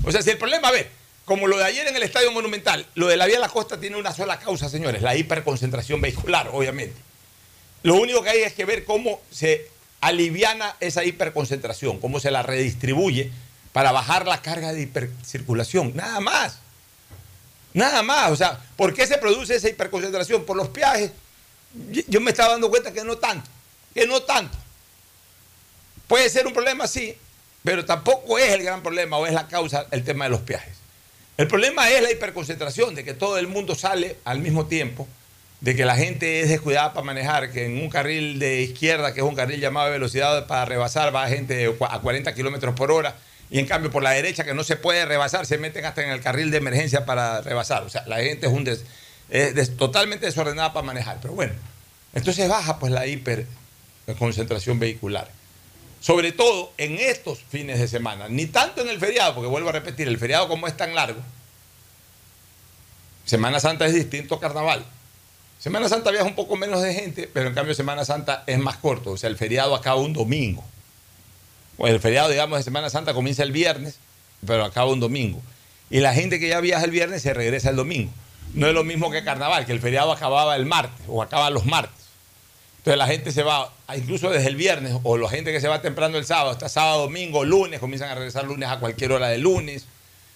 O 0.04 0.12
sea, 0.12 0.22
si 0.22 0.30
el 0.32 0.38
problema, 0.38 0.68
a 0.70 0.72
ver, 0.72 0.90
como 1.26 1.48
lo 1.48 1.58
de 1.58 1.66
ayer 1.66 1.88
en 1.88 1.96
el 1.96 2.04
Estadio 2.04 2.32
Monumental, 2.32 2.86
lo 2.96 3.08
de 3.08 3.18
la 3.18 3.26
Vía 3.26 3.36
de 3.36 3.42
la 3.42 3.50
Costa 3.50 3.80
tiene 3.80 3.96
una 3.98 4.14
sola 4.14 4.40
causa, 4.40 4.70
señores, 4.70 5.02
la 5.02 5.16
hiperconcentración 5.16 6.02
vehicular, 6.02 6.50
obviamente. 6.52 6.96
Lo 7.84 7.96
único 7.96 8.22
que 8.24 8.30
hay 8.30 8.40
es 8.42 8.54
que 8.54 8.66
ver 8.66 8.86
cómo 8.86 9.22
se 9.32 9.68
aliviana 10.02 10.76
esa 10.80 11.04
hiperconcentración, 11.04 12.00
cómo 12.00 12.20
se 12.20 12.32
la 12.32 12.44
redistribuye 12.44 13.32
para 13.72 13.92
bajar 13.92 14.26
la 14.26 14.42
carga 14.42 14.74
de 14.74 14.82
hipercirculación. 14.82 15.96
Nada 15.96 16.20
más. 16.20 16.60
Nada 17.74 18.04
más. 18.04 18.32
O 18.32 18.36
sea, 18.36 18.60
¿por 18.76 18.94
qué 18.94 19.08
se 19.08 19.18
produce 19.18 19.56
esa 19.56 19.70
hiperconcentración? 19.70 20.46
Por 20.46 20.58
los 20.58 20.70
peajes. 20.70 21.12
Yo- 22.08 22.22
me 22.22 22.32
estaba 22.32 22.52
dando 22.52 22.70
cuenta 22.70 22.92
que 22.94 23.04
no 23.04 23.18
tanto. 23.18 23.50
Que 23.94 24.06
no 24.08 24.22
tanto. 24.22 24.58
Puede 26.08 26.30
ser 26.30 26.46
un 26.46 26.54
problema, 26.54 26.86
sí, 26.88 27.16
pero 27.64 27.86
tampoco 27.86 28.38
es 28.38 28.52
el 28.52 28.64
gran 28.64 28.84
problema 28.84 29.18
o 29.18 29.26
es 29.26 29.34
la 29.34 29.48
causa 29.48 29.88
el 29.92 30.04
tema 30.04 30.26
de 30.26 30.32
los 30.32 30.42
peajes. 30.42 30.76
El 31.38 31.48
problema 31.48 31.90
es 31.90 32.04
la 32.04 32.12
hiperconcentración, 32.12 32.94
de 32.94 33.04
que 33.04 33.14
todo 33.14 33.38
el 33.40 33.48
mundo 33.48 33.74
sale 33.74 34.18
al 34.26 34.40
mismo 34.40 34.68
tiempo, 34.68 35.08
de 35.64 35.78
que 35.78 35.86
la 35.86 35.96
gente 35.96 36.42
es 36.42 36.50
descuidada 36.50 36.92
para 36.92 37.06
manejar, 37.06 37.50
que 37.50 37.66
en 37.66 37.82
un 37.82 37.90
carril 37.90 38.38
de 38.38 38.64
izquierda, 38.64 39.14
que 39.14 39.22
es 39.22 39.26
un 39.26 39.34
carril 39.34 39.62
llamado 39.62 39.86
de 39.86 39.94
velocidad 39.94 40.46
para 40.46 40.66
rebasar, 40.66 41.16
va 41.16 41.26
gente 41.30 41.74
a 41.90 42.00
40 42.00 42.36
kilómetros 42.36 42.76
por 42.76 42.92
hora, 42.92 43.16
y 43.50 43.60
en 43.60 43.66
cambio 43.66 43.90
por 43.90 44.04
la 44.04 44.12
derecha, 44.12 44.44
que 44.44 44.54
no 44.54 44.66
se 44.66 44.76
puede 44.76 45.06
rebasar, 45.06 45.46
se 45.46 45.58
meten 45.58 45.86
hasta 45.86 46.04
en 46.04 46.10
el 46.10 46.20
carril 46.20 46.52
de 46.52 46.58
emergencia 46.58 47.06
para 47.06 47.40
rebasar. 47.40 47.84
O 47.84 47.90
sea, 47.90 48.04
la 48.08 48.18
gente 48.18 48.48
es 48.48 48.52
un 48.52 48.68
es 49.30 49.78
totalmente 49.78 50.26
desordenada 50.26 50.74
para 50.74 50.86
manejar. 50.86 51.20
Pero 51.22 51.34
bueno, 51.34 51.54
entonces 52.14 52.50
baja 52.50 52.78
pues 52.78 52.92
la 52.92 53.08
hiperconcentración 53.08 54.80
vehicular. 54.80 55.30
Sobre 56.02 56.34
todo 56.34 56.74
en 56.78 57.00
estos 57.00 57.40
fines 57.40 57.80
de 57.80 57.88
semana, 57.88 58.28
ni 58.28 58.48
tanto 58.48 58.82
en 58.82 58.90
el 58.90 59.00
feriado, 59.00 59.34
porque 59.34 59.48
vuelvo 59.48 59.70
a 59.70 59.72
repetir, 59.72 60.10
el 60.10 60.18
feriado 60.18 60.50
como 60.50 60.68
es 60.68 60.76
tan 60.76 60.94
largo, 60.94 61.22
Semana 63.24 63.62
Santa 63.62 63.86
es 63.86 63.94
distinto 63.94 64.36
a 64.36 64.42
Carnaval. 64.42 64.86
Semana 65.64 65.88
Santa 65.88 66.12
viaja 66.12 66.26
un 66.26 66.36
poco 66.36 66.58
menos 66.58 66.82
de 66.82 66.94
gente, 66.94 67.30
pero 67.34 67.48
en 67.48 67.56
cambio 67.56 67.74
Semana 67.74 68.04
Santa 68.04 68.44
es 68.48 68.60
más 68.60 68.76
corto, 68.76 69.12
o 69.12 69.18
sea, 69.18 69.30
el 69.30 69.38
feriado 69.38 69.76
acaba 69.76 69.96
un 69.96 70.12
domingo. 70.12 70.62
O 71.78 71.88
el 71.88 72.02
feriado, 72.02 72.28
digamos, 72.28 72.60
de 72.60 72.64
Semana 72.64 72.90
Santa 72.90 73.14
comienza 73.14 73.44
el 73.44 73.54
viernes, 73.54 73.98
pero 74.46 74.66
acaba 74.66 74.92
un 74.92 75.00
domingo. 75.00 75.42
Y 75.90 76.02
la 76.02 76.14
gente 76.14 76.38
que 76.38 76.50
ya 76.50 76.60
viaja 76.60 76.84
el 76.84 76.92
viernes 76.92 77.22
se 77.22 77.34
regresa 77.34 77.70
el 77.70 77.78
domingo. 77.78 78.12
No 78.54 78.68
es 78.68 78.74
lo 78.74 78.84
mismo 78.84 79.10
que 79.10 79.24
Carnaval, 79.24 79.66
que 79.66 79.72
el 79.72 79.80
feriado 79.80 80.12
acababa 80.12 80.58
el 80.58 80.66
martes 80.66 81.06
o 81.08 81.24
acaba 81.24 81.50
los 81.50 81.66
martes. 81.66 82.08
Entonces 82.80 82.98
la 82.98 83.08
gente 83.08 83.32
se 83.32 83.44
va, 83.44 83.72
incluso 83.96 84.32
desde 84.32 84.50
el 84.50 84.58
viernes, 84.58 84.98
o 85.04 85.18
la 85.18 85.30
gente 85.30 85.54
que 85.54 85.62
se 85.62 85.70
va 85.70 85.82
temprano 85.82 86.18
el 86.18 86.26
sábado, 86.26 86.52
está 86.52 86.68
sábado, 86.68 87.04
domingo, 87.04 87.46
lunes, 87.46 87.80
comienzan 87.80 88.10
a 88.10 88.16
regresar 88.16 88.44
lunes 88.44 88.68
a 88.68 88.80
cualquier 88.80 89.14
hora 89.14 89.30
del 89.30 89.40
lunes, 89.40 89.86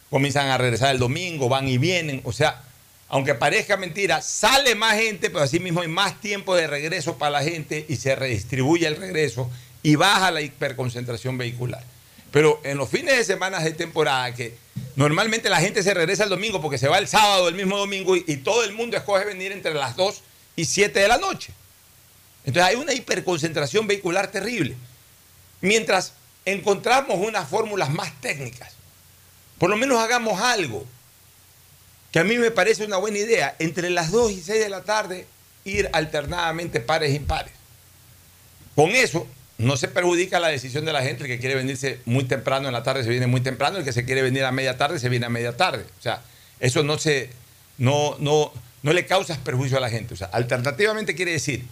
comienzan 0.10 0.48
a 0.48 0.58
regresar 0.58 0.92
el 0.92 1.00
domingo, 1.00 1.50
van 1.50 1.68
y 1.68 1.78
vienen. 1.78 2.22
O 2.24 2.32
sea, 2.32 2.64
aunque 3.10 3.36
parezca 3.36 3.78
mentira, 3.78 4.22
sale 4.22 4.76
más 4.76 4.98
gente, 4.98 5.30
pero 5.30 5.44
así 5.44 5.60
mismo 5.60 5.82
hay 5.82 5.88
más 5.88 6.20
tiempo 6.20 6.56
de 6.56 6.68
regreso 6.68 7.18
para 7.18 7.32
la 7.32 7.44
gente 7.44 7.86
y 7.88 7.96
se 7.96 8.16
redistribuye 8.16 8.86
el 8.86 8.98
regreso 8.98 9.50
y 9.82 9.96
baja 9.96 10.32
la 10.32 10.42
hiperconcentración 10.42 11.38
vehicular. 11.38 11.84
Pero 12.32 12.60
en 12.64 12.78
los 12.78 12.90
fines 12.90 13.16
de 13.16 13.24
semana 13.24 13.60
de 13.60 13.72
temporada, 13.72 14.34
que 14.34 14.58
normalmente 14.98 15.50
la 15.50 15.62
gente 15.62 15.82
se 15.84 15.94
regresa 15.94 16.26
el 16.26 16.30
domingo 16.30 16.62
porque 16.62 16.78
se 16.78 16.90
va 16.90 16.98
el 16.98 17.08
sábado, 17.08 17.48
el 17.48 17.56
mismo 17.56 17.78
domingo, 17.78 18.18
y, 18.18 18.26
y 18.28 18.38
todo 18.38 18.66
el 18.66 18.74
mundo 18.74 18.98
escoge 18.98 19.24
venir 19.24 19.54
entre 19.54 19.74
las 19.74 19.96
2 19.96 20.22
y 20.58 20.66
7 20.66 21.00
de 21.00 21.08
la 21.08 21.18
noche. 21.18 21.54
Entonces 22.44 22.70
hay 22.70 22.76
una 22.76 22.94
hiperconcentración 22.94 23.88
vehicular 23.88 24.30
terrible. 24.30 24.76
Mientras 25.62 26.14
encontramos 26.44 27.18
unas 27.20 27.48
fórmulas 27.48 27.90
más 27.90 28.12
técnicas, 28.20 28.74
por 29.58 29.70
lo 29.70 29.78
menos 29.78 29.98
hagamos 30.00 30.42
algo 30.42 30.86
que 32.18 32.22
a 32.22 32.24
mí 32.24 32.40
me 32.40 32.50
parece 32.50 32.84
una 32.84 32.98
buena 32.98 33.20
idea, 33.20 33.56
entre 33.60 33.92
las 33.92 34.10
2 34.10 34.32
y 34.32 34.42
6 34.42 34.60
de 34.60 34.70
la 34.70 34.82
tarde 34.82 35.28
ir 35.66 35.88
alternadamente 35.94 36.80
pares 36.80 37.12
e 37.12 37.14
impares. 37.14 37.54
Con 38.74 38.90
eso 38.90 39.28
no 39.60 39.78
se 39.78 39.88
perjudica 39.88 40.40
la 40.40 40.48
decisión 40.48 40.84
de 40.84 40.94
la 40.94 41.04
gente, 41.04 41.26
el 41.26 41.30
que 41.30 41.38
quiere 41.38 41.54
venirse 41.54 42.00
muy 42.06 42.24
temprano 42.24 42.66
en 42.70 42.74
la 42.74 42.82
tarde 42.82 43.04
se 43.04 43.12
viene 43.12 43.28
muy 43.28 43.42
temprano, 43.42 43.78
el 43.78 43.84
que 43.84 43.94
se 43.94 44.04
quiere 44.04 44.24
venir 44.24 44.46
a 44.46 44.52
media 44.52 44.80
tarde 44.80 44.98
se 44.98 45.10
viene 45.10 45.28
a 45.28 45.30
media 45.30 45.56
tarde. 45.56 45.86
O 46.00 46.02
sea, 46.02 46.24
eso 46.60 46.82
no 46.82 46.98
se 46.98 47.30
no, 47.78 48.16
no, 48.18 48.52
no 48.82 48.94
le 48.94 49.06
causa 49.06 49.38
perjuicio 49.44 49.78
a 49.78 49.82
la 49.82 49.92
gente. 49.92 50.16
O 50.16 50.18
sea, 50.18 50.30
alternativamente 50.34 51.14
quiere 51.14 51.34
decir, 51.34 51.68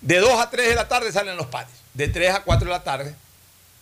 de 0.00 0.20
2 0.20 0.40
a 0.40 0.48
3 0.48 0.70
de 0.70 0.74
la 0.74 0.88
tarde 0.88 1.12
salen 1.12 1.36
los 1.36 1.48
pares, 1.48 1.74
de 1.92 2.08
3 2.08 2.36
a 2.36 2.42
4 2.44 2.64
de 2.64 2.72
la 2.72 2.82
tarde 2.82 3.14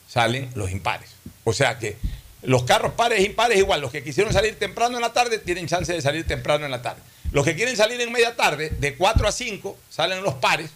salen 0.09 0.51
los 0.57 0.73
impares. 0.73 1.11
O 1.45 1.53
sea 1.53 1.79
que 1.79 1.99
los 2.43 2.65
carros 2.65 2.93
pares 2.95 3.21
e 3.21 3.23
impares 3.23 3.59
igual, 3.59 3.81
los 3.81 3.91
que 3.91 4.03
quisieron 4.03 4.33
salir 4.33 4.59
temprano 4.59 4.97
en 4.97 5.03
la 5.03 5.13
tarde 5.13 5.39
tienen 5.39 5.67
chance 5.67 5.93
de 5.93 6.01
salir 6.01 6.27
temprano 6.27 6.65
en 6.65 6.71
la 6.71 6.83
tarde. 6.83 7.03
Los 7.33 7.45
que 7.45 7.55
quieren 7.55 7.77
salir 7.77 8.01
en 8.01 8.11
media 8.11 8.35
tarde, 8.35 8.71
de 8.71 8.97
4 8.97 9.29
a 9.29 9.33
5 9.33 9.79
salen 9.89 10.23
los 10.23 10.35
pares, 10.35 10.71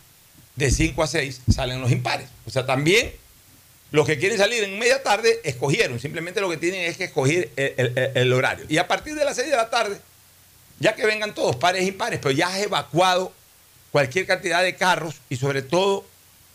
de 0.56 0.70
5 0.70 1.02
a 1.02 1.06
6 1.06 1.40
salen 1.52 1.80
los 1.80 1.90
impares. 1.90 2.28
O 2.46 2.50
sea, 2.50 2.66
también 2.66 3.12
los 3.90 4.06
que 4.06 4.18
quieren 4.18 4.38
salir 4.38 4.62
en 4.62 4.78
media 4.78 5.02
tarde 5.02 5.40
escogieron, 5.44 5.98
simplemente 5.98 6.40
lo 6.40 6.50
que 6.50 6.56
tienen 6.56 6.82
es 6.82 6.96
que 6.96 7.04
escoger 7.04 7.50
el, 7.56 8.32
horario. 8.32 8.66
Y 8.68 8.78
a 8.78 8.86
partir 8.86 9.14
de 9.14 9.24
las 9.24 9.36
6 9.36 9.50
de 9.50 9.56
la 9.56 9.70
tarde, 9.70 10.00
ya 10.80 10.94
que 10.94 11.06
vengan 11.06 11.34
todos 11.34 11.56
pares 11.56 11.82
e 11.82 11.86
impares, 11.86 12.20
pero 12.22 12.32
ya 12.32 12.48
has 12.48 12.58
evacuado 12.58 13.32
cualquier 13.90 14.26
cantidad 14.26 14.62
de 14.62 14.74
carros 14.76 15.16
y 15.28 15.36
sobre 15.36 15.62
todo 15.62 16.04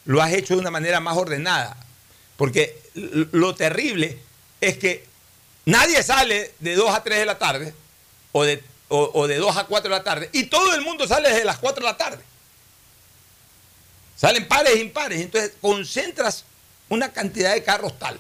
lo 0.06 0.22
has 0.22 0.34
hecho 0.34 0.56
de 0.56 0.62
una 0.62 0.72
manera 0.72 1.00
más 1.00 1.18
ordenada. 1.18 1.78
Porque 2.38 2.78
lo 2.94 3.56
terrible 3.56 4.18
es 4.62 4.78
que 4.78 5.06
nadie 5.66 6.02
sale 6.04 6.54
de 6.60 6.76
2 6.76 6.90
a 6.94 7.04
3 7.04 7.20
de 7.20 7.26
la 7.26 7.38
tarde 7.38 7.74
o 8.32 8.44
de, 8.44 8.64
o- 8.90 9.28
de 9.28 9.38
2 9.38 9.58
a 9.58 9.66
4 9.66 9.90
de 9.90 9.98
la 9.98 10.04
tarde 10.04 10.30
y 10.34 10.44
todo 10.46 10.74
el 10.74 10.82
mundo 10.82 11.08
sale 11.08 11.30
desde 11.30 11.46
las 11.46 11.58
4 11.60 11.84
de 11.86 11.92
la 11.92 11.98
tarde. 11.98 12.24
Salen 14.16 14.48
pares 14.48 14.74
e 14.76 14.80
impares. 14.80 15.22
Entonces 15.22 15.54
concentras 15.62 16.44
una 16.90 17.12
cantidad 17.14 17.54
de 17.54 17.64
carros 17.64 17.98
tal 18.00 18.20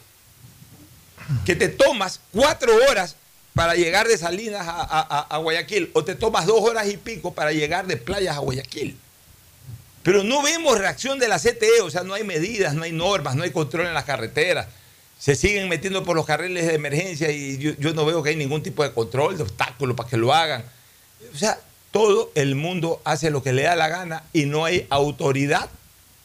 que 1.45 1.55
te 1.55 1.67
tomas 1.69 2.19
cuatro 2.31 2.73
horas 2.89 3.15
para 3.53 3.75
llegar 3.75 4.07
de 4.07 4.17
Salinas 4.17 4.67
a, 4.67 4.71
a- 4.81 5.01
a- 5.01 5.27
a 5.29 5.37
Guayaquil 5.37 5.91
o 5.93 6.03
te 6.03 6.15
tomas 6.15 6.45
dos 6.45 6.61
horas 6.61 6.87
y 6.87 6.97
pico 6.97 7.33
para 7.33 7.51
llegar 7.51 7.85
de 7.87 7.97
playas 7.97 8.35
a 8.37 8.39
Guayaquil. 8.39 8.97
Pero 10.01 10.23
no 10.23 10.41
vemos 10.41 10.77
reacción 10.77 11.19
de 11.19 11.27
la 11.27 11.37
CTE, 11.39 11.81
o 11.81 11.91
sea, 11.91 12.03
no 12.03 12.13
hay 12.13 12.23
medidas, 12.23 12.73
no 12.73 12.83
hay 12.83 12.91
normas, 12.93 13.35
no 13.35 13.43
hay 13.43 13.51
control 13.51 13.85
en 13.87 13.93
las 13.93 14.05
carreteras. 14.05 14.67
Se 15.19 15.35
siguen 15.35 15.67
metiendo 15.67 16.03
por 16.03 16.15
los 16.15 16.25
carriles 16.25 16.65
de 16.65 16.75
emergencia 16.75 17.29
y 17.29 17.57
yo, 17.57 17.93
no 17.93 18.05
veo 18.05 18.23
que 18.23 18.29
hay 18.29 18.35
ningún 18.37 18.63
tipo 18.63 18.83
de 18.83 18.93
control, 18.93 19.35
de 19.35 19.43
obstáculo 19.43 19.95
para 19.95 20.09
que 20.09 20.15
lo 20.17 20.33
hagan. 20.33 20.63
O 21.33 21.37
sea, 21.37 21.59
todo 21.91 22.31
el 22.35 22.55
mundo 22.55 23.01
hace 23.03 23.29
lo 23.29 23.43
que 23.43 23.51
le 23.51 23.63
da 23.63 23.75
la 23.75 23.89
gana 23.89 24.23
y 24.31 24.45
no 24.45 24.63
hay 24.63 24.87
autoridad 24.89 25.69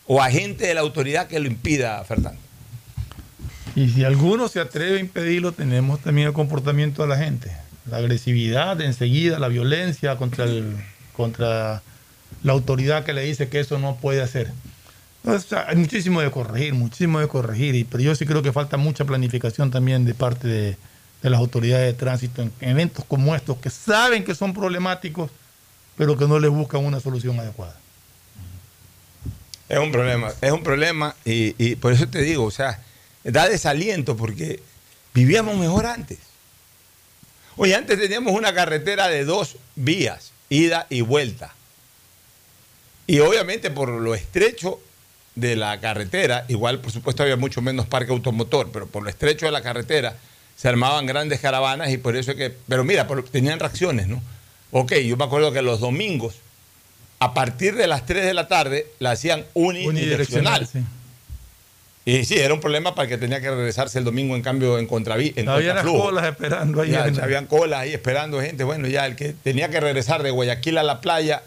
o 0.06 0.22
agente 0.22 0.66
de 0.68 0.74
la 0.74 0.82
autoridad 0.82 1.26
que 1.26 1.40
lo 1.40 1.48
impida, 1.48 2.02
Fernando. 2.04 2.40
Y 3.74 3.88
si 3.88 4.04
alguno 4.04 4.46
se 4.46 4.60
atreve 4.60 4.98
a 4.98 5.00
impedirlo, 5.00 5.50
tenemos 5.50 6.00
también 6.00 6.28
el 6.28 6.32
comportamiento 6.32 7.02
de 7.02 7.08
la 7.08 7.16
gente. 7.16 7.50
La 7.90 7.96
agresividad 7.96 8.80
enseguida, 8.80 9.40
la 9.40 9.48
violencia 9.48 10.16
contra, 10.16 10.44
el, 10.44 10.76
contra 11.16 11.82
la 12.44 12.52
autoridad 12.52 13.04
que 13.04 13.12
le 13.12 13.22
dice 13.22 13.48
que 13.48 13.58
eso 13.58 13.80
no 13.80 13.96
puede 13.96 14.22
hacer. 14.22 14.52
Hay 15.66 15.76
muchísimo 15.76 16.20
de 16.20 16.30
corregir, 16.30 16.74
muchísimo 16.74 17.18
de 17.18 17.28
corregir, 17.28 17.74
y, 17.74 17.84
pero 17.84 18.02
yo 18.02 18.14
sí 18.14 18.26
creo 18.26 18.42
que 18.42 18.52
falta 18.52 18.76
mucha 18.76 19.06
planificación 19.06 19.70
también 19.70 20.04
de 20.04 20.14
parte 20.14 20.46
de, 20.46 20.76
de 21.22 21.30
las 21.30 21.40
autoridades 21.40 21.86
de 21.86 21.98
tránsito 21.98 22.42
en 22.42 22.52
eventos 22.60 23.04
como 23.06 23.34
estos, 23.34 23.56
que 23.56 23.70
saben 23.70 24.22
que 24.22 24.34
son 24.34 24.52
problemáticos, 24.52 25.30
pero 25.96 26.16
que 26.18 26.26
no 26.26 26.38
les 26.38 26.50
buscan 26.50 26.84
una 26.84 27.00
solución 27.00 27.40
adecuada. 27.40 27.78
Es 29.66 29.78
un 29.78 29.90
problema, 29.90 30.30
es 30.42 30.52
un 30.52 30.62
problema 30.62 31.16
y, 31.24 31.54
y 31.56 31.76
por 31.76 31.94
eso 31.94 32.06
te 32.06 32.20
digo, 32.20 32.44
o 32.44 32.50
sea, 32.50 32.82
da 33.24 33.48
desaliento 33.48 34.16
porque 34.16 34.62
vivíamos 35.14 35.56
mejor 35.56 35.86
antes. 35.86 36.18
Oye, 37.56 37.74
antes 37.74 37.98
teníamos 37.98 38.34
una 38.34 38.52
carretera 38.52 39.08
de 39.08 39.24
dos 39.24 39.56
vías, 39.74 40.32
ida 40.50 40.86
y 40.90 41.00
vuelta. 41.00 41.54
Y 43.06 43.20
obviamente 43.20 43.70
por 43.70 43.88
lo 43.88 44.14
estrecho 44.14 44.80
de 45.34 45.56
la 45.56 45.80
carretera, 45.80 46.44
igual 46.48 46.78
por 46.80 46.92
supuesto 46.92 47.22
había 47.22 47.36
mucho 47.36 47.60
menos 47.60 47.86
parque 47.86 48.12
automotor, 48.12 48.70
pero 48.72 48.86
por 48.86 49.02
lo 49.02 49.08
estrecho 49.10 49.46
de 49.46 49.52
la 49.52 49.62
carretera 49.62 50.14
se 50.56 50.68
armaban 50.68 51.06
grandes 51.06 51.40
caravanas 51.40 51.90
y 51.90 51.98
por 51.98 52.16
eso 52.16 52.30
es 52.32 52.36
que, 52.36 52.54
pero 52.68 52.84
mira, 52.84 53.06
por- 53.08 53.24
tenían 53.28 53.58
reacciones, 53.58 54.06
¿no? 54.06 54.22
Ok, 54.70 54.92
yo 54.94 55.16
me 55.16 55.24
acuerdo 55.24 55.52
que 55.52 55.62
los 55.62 55.80
domingos, 55.80 56.36
a 57.18 57.34
partir 57.34 57.74
de 57.74 57.86
las 57.88 58.06
3 58.06 58.24
de 58.24 58.34
la 58.34 58.46
tarde, 58.48 58.86
la 59.00 59.12
hacían 59.12 59.44
unidireccional. 59.54 60.62
Unidireccional, 60.62 60.66
sí. 60.66 60.80
Y 62.06 62.24
sí, 62.26 62.38
era 62.38 62.52
un 62.52 62.60
problema 62.60 62.94
para 62.94 63.04
el 63.04 63.08
que 63.08 63.18
tenía 63.18 63.40
que 63.40 63.50
regresarse 63.50 63.98
el 63.98 64.04
domingo 64.04 64.36
en 64.36 64.42
cambio 64.42 64.78
en 64.78 64.86
contraví, 64.86 65.32
en 65.36 65.48
Había 65.48 65.72
las 65.74 65.84
colas 65.86 66.26
esperando 66.26 66.82
ahí. 66.82 66.90
Ya, 66.90 67.06
en- 67.06 67.18
habían 67.20 67.46
colas 67.46 67.80
ahí 67.80 67.94
esperando 67.94 68.40
gente. 68.42 68.62
Bueno, 68.62 68.86
ya 68.88 69.06
el 69.06 69.16
que 69.16 69.32
tenía 69.32 69.70
que 69.70 69.80
regresar 69.80 70.22
de 70.22 70.30
Guayaquil 70.30 70.76
a 70.78 70.82
la 70.82 71.00
playa, 71.00 71.42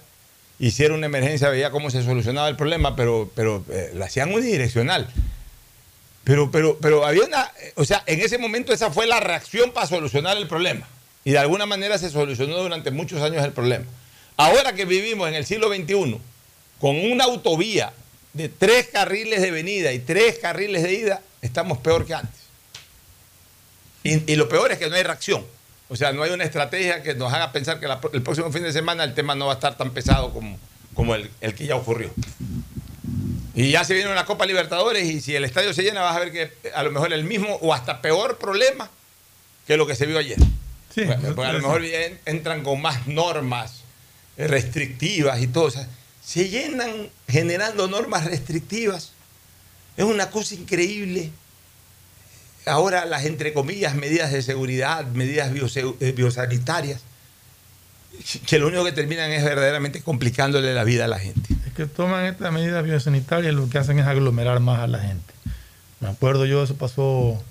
hiciera 0.59 0.93
una 0.93 1.05
emergencia, 1.05 1.49
veía 1.49 1.71
cómo 1.71 1.89
se 1.89 2.03
solucionaba 2.03 2.49
el 2.49 2.55
problema, 2.55 2.95
pero, 2.95 3.29
pero 3.35 3.63
eh, 3.69 3.91
la 3.93 4.05
hacían 4.05 4.33
unidireccional. 4.33 5.07
Pero, 6.23 6.51
pero, 6.51 6.77
pero 6.79 7.05
había 7.05 7.23
una, 7.23 7.51
o 7.75 7.85
sea, 7.85 8.03
en 8.05 8.19
ese 8.19 8.37
momento 8.37 8.73
esa 8.73 8.91
fue 8.91 9.07
la 9.07 9.19
reacción 9.19 9.71
para 9.71 9.87
solucionar 9.87 10.37
el 10.37 10.47
problema. 10.47 10.87
Y 11.23 11.31
de 11.31 11.39
alguna 11.39 11.65
manera 11.65 11.97
se 11.97 12.09
solucionó 12.09 12.57
durante 12.57 12.91
muchos 12.91 13.21
años 13.21 13.43
el 13.43 13.51
problema. 13.51 13.85
Ahora 14.35 14.73
que 14.73 14.85
vivimos 14.85 15.27
en 15.27 15.35
el 15.35 15.45
siglo 15.45 15.67
XXI, 15.73 16.19
con 16.79 16.95
una 17.11 17.25
autovía 17.25 17.93
de 18.33 18.49
tres 18.49 18.87
carriles 18.87 19.41
de 19.41 19.51
venida 19.51 19.93
y 19.93 19.99
tres 19.99 20.37
carriles 20.39 20.83
de 20.83 20.93
ida, 20.93 21.21
estamos 21.41 21.79
peor 21.79 22.05
que 22.05 22.13
antes. 22.13 22.41
Y 24.03 24.35
lo 24.35 24.47
peor 24.47 24.71
es 24.71 24.77
que 24.77 24.89
no 24.89 24.95
hay 24.95 25.03
reacción. 25.03 25.45
O 25.89 25.95
sea, 25.95 26.11
no 26.11 26.23
hay 26.23 26.31
una 26.31 26.43
estrategia 26.43 27.01
que 27.03 27.15
nos 27.15 27.31
haga 27.33 27.51
pensar 27.51 27.79
que 27.79 27.87
la- 27.87 27.99
el 28.13 28.21
próximo 28.21 28.51
fin 28.51 28.63
de 28.63 28.73
semana 28.73 29.03
el 29.03 29.13
tema 29.13 29.35
no 29.35 29.45
va 29.47 29.53
a 29.53 29.55
estar 29.55 29.77
tan 29.77 29.91
pesado 29.91 30.33
como, 30.33 30.57
como 30.93 31.15
el, 31.15 31.31
el 31.41 31.53
que 31.55 31.65
ya 31.65 31.75
ocurrió. 31.75 32.11
Y 33.55 33.71
ya 33.71 33.83
se 33.83 33.93
viene 33.95 34.11
una 34.11 34.25
Copa 34.25 34.45
Libertadores 34.45 35.05
y 35.05 35.21
si 35.21 35.35
el 35.35 35.43
estadio 35.45 35.73
se 35.73 35.81
llena 35.83 36.01
vas 36.01 36.15
a 36.15 36.19
ver 36.19 36.31
que 36.31 36.51
a 36.75 36.83
lo 36.83 36.91
mejor 36.91 37.11
el 37.13 37.23
mismo 37.23 37.55
o 37.61 37.73
hasta 37.73 38.01
peor 38.01 38.37
problema 38.37 38.89
que 39.65 39.77
lo 39.77 39.87
que 39.87 39.95
se 39.95 40.05
vio 40.05 40.19
ayer. 40.19 40.37
Sí, 40.93 41.01
Porque- 41.05 41.27
porque 41.27 41.45
a 41.49 41.53
lo 41.53 41.59
mejor 41.59 41.83
en- 41.85 42.19
entran 42.25 42.63
con 42.63 42.81
más 42.81 43.07
normas 43.07 43.81
restrictivas 44.37 45.41
y 45.41 45.47
todo. 45.47 45.65
O 45.65 45.71
sea, 45.71 45.87
se 46.23 46.49
llenan 46.49 47.09
generando 47.27 47.87
normas 47.87 48.25
restrictivas. 48.25 49.13
Es 49.95 50.05
una 50.05 50.29
cosa 50.29 50.53
increíble. 50.55 51.31
Ahora 52.67 53.05
las, 53.05 53.25
entre 53.25 53.53
comillas, 53.53 53.95
medidas 53.95 54.31
de 54.31 54.41
seguridad, 54.41 55.05
medidas 55.07 55.51
eh, 55.51 56.11
biosanitarias. 56.11 57.01
que 58.45 58.59
lo 58.59 58.67
único 58.67 58.83
que 58.83 58.91
terminan 58.91 59.31
es 59.31 59.43
verdaderamente 59.43 60.01
complicándole 60.01 60.73
la 60.73 60.83
vida 60.83 61.05
a 61.05 61.07
la 61.07 61.19
gente. 61.19 61.55
Es 61.65 61.73
que 61.73 61.85
toman 61.85 62.25
estas 62.25 62.51
medidas 62.51 62.83
biosanitarias 62.83 63.53
y 63.53 63.55
lo 63.55 63.69
que 63.69 63.77
hacen 63.77 63.99
es 63.99 64.07
aglomerar 64.07 64.59
más 64.59 64.79
a 64.79 64.87
la 64.87 64.99
gente. 64.99 65.33
Me 65.99 66.09
acuerdo 66.09 66.45
yo, 66.45 66.63
eso 66.63 66.75
pasó 66.75 67.41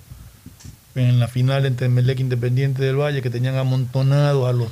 en 0.94 1.18
la 1.18 1.28
final 1.28 1.66
entre 1.66 1.88
Melec 1.88 2.20
Independiente 2.20 2.82
del 2.82 2.96
Valle, 2.96 3.22
que 3.22 3.30
tenían 3.30 3.56
amontonado 3.56 4.46
a 4.46 4.52
los 4.52 4.68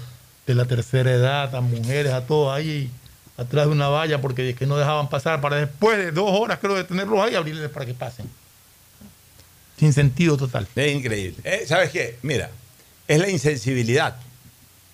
de 0.46 0.54
la 0.54 0.66
tercera 0.66 1.10
edad, 1.10 1.54
a 1.54 1.60
mujeres, 1.60 2.12
a 2.12 2.26
todos 2.26 2.54
ahí 2.54 2.90
atrás 3.36 3.66
de 3.66 3.72
una 3.72 3.88
valla 3.88 4.20
porque 4.20 4.54
que 4.54 4.66
no 4.66 4.76
dejaban 4.76 5.08
pasar 5.08 5.40
para 5.40 5.56
después 5.56 5.98
de 5.98 6.12
dos 6.12 6.30
horas 6.30 6.58
creo 6.60 6.74
de 6.74 6.84
tenerlos 6.84 7.18
ahí 7.20 7.34
abrirles 7.34 7.70
para 7.70 7.86
que 7.86 7.94
pasen. 7.94 8.26
Sin 9.78 9.92
sentido 9.92 10.36
total. 10.36 10.68
Es 10.76 10.94
increíble. 10.94 11.36
Eh, 11.44 11.64
¿Sabes 11.66 11.90
qué? 11.90 12.18
Mira, 12.22 12.50
es 13.08 13.18
la 13.18 13.28
insensibilidad 13.28 14.16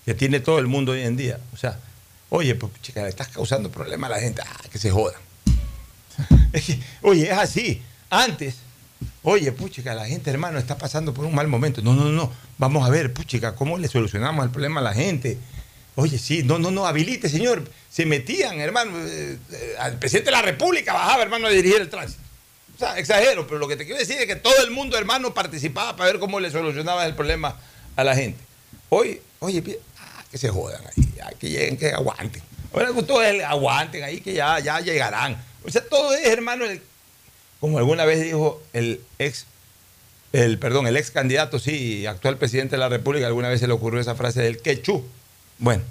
que 0.05 0.13
tiene 0.13 0.39
todo 0.39 0.59
el 0.59 0.67
mundo 0.67 0.93
hoy 0.93 1.01
en 1.01 1.17
día. 1.17 1.39
O 1.53 1.57
sea, 1.57 1.79
oye, 2.29 2.55
pues 2.55 2.71
chica, 2.81 3.03
le 3.03 3.09
estás 3.09 3.27
causando 3.27 3.69
problemas 3.69 4.09
a 4.11 4.15
la 4.15 4.21
gente. 4.21 4.41
Ah, 4.45 4.61
que 4.71 4.79
se 4.79 4.91
que, 6.65 6.79
oye, 7.01 7.31
es 7.31 7.37
así. 7.37 7.81
Antes, 8.09 8.55
oye, 9.23 9.51
puchica, 9.51 9.93
la 9.93 10.05
gente, 10.05 10.29
hermano, 10.29 10.59
está 10.59 10.77
pasando 10.77 11.13
por 11.13 11.25
un 11.25 11.35
mal 11.35 11.47
momento. 11.47 11.81
No, 11.81 11.93
no, 11.93 12.05
no. 12.09 12.31
Vamos 12.57 12.85
a 12.85 12.89
ver, 12.89 13.13
puchica, 13.13 13.55
¿cómo 13.55 13.77
le 13.77 13.87
solucionamos 13.87 14.43
el 14.43 14.51
problema 14.51 14.81
a 14.81 14.83
la 14.83 14.93
gente? 14.93 15.37
Oye, 15.95 16.17
sí, 16.17 16.43
no, 16.43 16.57
no, 16.57 16.71
no, 16.71 16.85
habilite, 16.85 17.29
señor. 17.29 17.69
Se 17.89 18.05
metían, 18.05 18.59
hermano. 18.59 18.97
eh, 18.97 19.37
eh, 19.51 19.75
al 19.79 19.99
presidente 19.99 20.31
de 20.31 20.37
la 20.37 20.41
República 20.41 20.93
bajaba, 20.93 21.23
hermano, 21.23 21.47
a 21.47 21.51
dirigir 21.51 21.81
el 21.81 21.89
tránsito. 21.89 22.21
Sea, 22.81 22.97
exagero, 22.97 23.45
pero 23.45 23.59
lo 23.59 23.67
que 23.67 23.75
te 23.75 23.85
quiero 23.85 23.99
decir 23.99 24.17
es 24.17 24.25
que 24.25 24.35
todo 24.35 24.63
el 24.63 24.71
mundo, 24.71 24.97
hermano, 24.97 25.35
participaba 25.35 25.95
para 25.95 26.11
ver 26.13 26.19
cómo 26.19 26.39
le 26.39 26.49
solucionaba 26.49 27.05
el 27.05 27.13
problema 27.13 27.55
a 27.95 28.03
la 28.03 28.15
gente. 28.15 28.43
Hoy, 28.89 29.21
oye, 29.37 29.79
ah, 29.99 30.23
que 30.31 30.39
se 30.39 30.49
jodan 30.49 30.81
ahí, 30.87 31.07
ya, 31.15 31.29
que 31.39 31.47
lleguen, 31.47 31.77
que 31.77 31.91
aguanten. 31.91 32.41
Ahora 32.73 32.89
ustedes 32.89 33.43
aguanten 33.43 34.03
ahí, 34.03 34.19
que 34.19 34.33
ya, 34.33 34.57
ya 34.57 34.79
llegarán. 34.79 35.37
O 35.63 35.69
sea, 35.69 35.87
todo 35.87 36.11
es, 36.15 36.25
hermano, 36.25 36.65
como 37.59 37.77
alguna 37.77 38.03
vez 38.05 38.19
dijo 38.19 38.59
el 38.73 38.99
ex, 39.19 39.45
el, 40.33 40.57
perdón, 40.57 40.87
el 40.87 40.97
ex 40.97 41.11
candidato, 41.11 41.59
sí, 41.59 42.07
actual 42.07 42.37
presidente 42.37 42.77
de 42.77 42.79
la 42.79 42.89
República, 42.89 43.27
alguna 43.27 43.49
vez 43.49 43.59
se 43.59 43.67
le 43.67 43.73
ocurrió 43.73 44.01
esa 44.01 44.15
frase 44.15 44.41
del 44.41 44.59
quechú. 44.59 45.05
Bueno, 45.59 45.83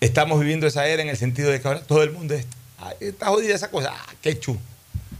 estamos 0.00 0.40
viviendo 0.40 0.66
esa 0.66 0.86
era 0.86 1.02
en 1.02 1.10
el 1.10 1.18
sentido 1.18 1.50
de 1.50 1.60
que 1.60 1.68
ahora 1.68 1.82
todo 1.82 2.02
el 2.02 2.10
mundo 2.10 2.32
es, 2.32 2.46
"Ay, 2.78 2.96
está 3.00 3.26
jodida 3.26 3.54
esa 3.54 3.70
cosa, 3.70 3.92
ah, 3.94 4.14
quechú. 4.22 4.58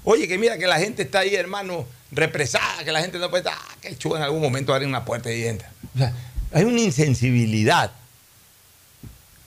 Oye, 0.04 0.28
que 0.28 0.36
mira 0.38 0.58
que 0.58 0.66
la 0.66 0.78
gente 0.78 1.02
está 1.02 1.20
ahí, 1.20 1.34
hermano, 1.34 1.86
represada, 2.12 2.84
que 2.84 2.92
la 2.92 3.00
gente 3.00 3.18
no 3.18 3.30
puede 3.30 3.42
estar, 3.42 3.58
ah, 3.58 3.74
quechú 3.80 4.14
en 4.16 4.22
algún 4.22 4.40
momento 4.42 4.72
abre 4.74 4.86
una 4.86 5.04
puerta 5.04 5.32
y 5.32 5.44
entra. 5.44 5.72
O 5.94 5.98
sea, 5.98 6.12
hay 6.52 6.64
una 6.64 6.80
insensibilidad. 6.80 7.90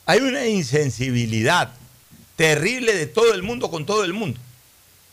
Hay 0.06 0.20
una 0.20 0.46
insensibilidad 0.48 1.72
terrible 2.36 2.94
de 2.96 3.06
todo 3.08 3.34
el 3.34 3.44
mundo 3.44 3.70
con 3.70 3.86
todo 3.86 4.04
el 4.04 4.14
mundo. 4.14 4.40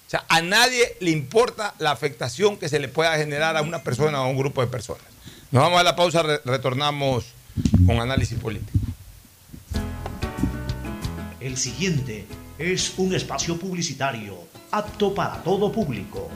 O 0.06 0.10
sea, 0.10 0.24
a 0.28 0.40
nadie 0.40 0.96
le 1.00 1.10
importa 1.10 1.74
la 1.78 1.90
afectación 1.90 2.56
que 2.56 2.68
se 2.68 2.78
le 2.78 2.88
pueda 2.88 3.16
generar 3.16 3.56
a 3.56 3.62
una 3.62 3.82
persona 3.82 4.20
o 4.20 4.24
a 4.24 4.28
un 4.28 4.36
grupo 4.36 4.60
de 4.60 4.68
personas. 4.68 5.04
Nos 5.50 5.62
vamos 5.62 5.80
a 5.80 5.82
la 5.82 5.96
pausa, 5.96 6.22
re- 6.22 6.40
retornamos 6.44 7.24
con 7.86 8.00
análisis 8.00 8.38
político. 8.38 8.78
El 11.40 11.56
siguiente 11.56 12.26
es 12.58 12.92
un 12.96 13.14
espacio 13.14 13.58
publicitario 13.58 14.38
apto 14.74 15.14
para 15.14 15.40
todo 15.44 15.70
público. 15.70 16.28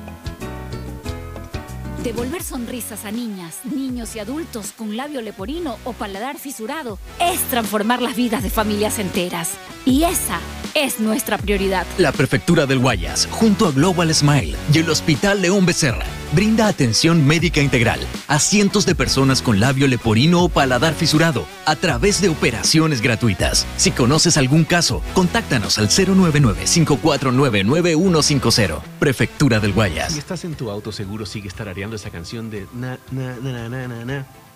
Devolver 2.04 2.44
sonrisas 2.44 3.04
a 3.04 3.10
niñas, 3.10 3.58
niños 3.64 4.14
y 4.14 4.20
adultos 4.20 4.70
con 4.70 4.96
labio 4.96 5.20
leporino 5.20 5.76
o 5.84 5.92
paladar 5.92 6.38
fisurado 6.38 7.00
es 7.20 7.40
transformar 7.50 8.00
las 8.00 8.14
vidas 8.14 8.44
de 8.44 8.50
familias 8.50 9.00
enteras. 9.00 9.54
Y 9.84 10.04
esa 10.04 10.38
es 10.84 11.00
nuestra 11.00 11.38
prioridad. 11.38 11.84
La 11.98 12.12
Prefectura 12.12 12.66
del 12.66 12.78
Guayas, 12.78 13.26
junto 13.30 13.66
a 13.66 13.72
Global 13.72 14.14
Smile 14.14 14.54
y 14.72 14.78
el 14.78 14.88
Hospital 14.88 15.42
León 15.42 15.66
Becerra, 15.66 16.06
brinda 16.32 16.68
atención 16.68 17.26
médica 17.26 17.60
integral 17.60 17.98
a 18.28 18.38
cientos 18.38 18.86
de 18.86 18.94
personas 18.94 19.42
con 19.42 19.58
labio 19.58 19.88
leporino 19.88 20.44
o 20.44 20.48
paladar 20.48 20.94
fisurado 20.94 21.44
a 21.66 21.74
través 21.74 22.20
de 22.20 22.28
operaciones 22.28 23.00
gratuitas. 23.00 23.66
Si 23.76 23.90
conoces 23.90 24.36
algún 24.36 24.62
caso, 24.64 25.02
contáctanos 25.14 25.78
al 25.78 25.88
099-549-9150. 25.88 28.80
Prefectura 29.00 29.58
del 29.58 29.72
Guayas. 29.72 30.12
Si 30.12 30.20
estás 30.20 30.44
en 30.44 30.54
tu 30.54 30.70
auto, 30.70 30.92
seguro 30.92 31.26
sigues 31.26 31.54
tarareando 31.54 31.96
esa 31.96 32.10
canción 32.10 32.50
de 32.50 32.68
na, 32.72 33.00
na, 33.10 33.34
na, 33.40 33.52
na, 33.52 33.68
na, 33.68 33.88
na, 33.88 34.04
na, 34.04 34.24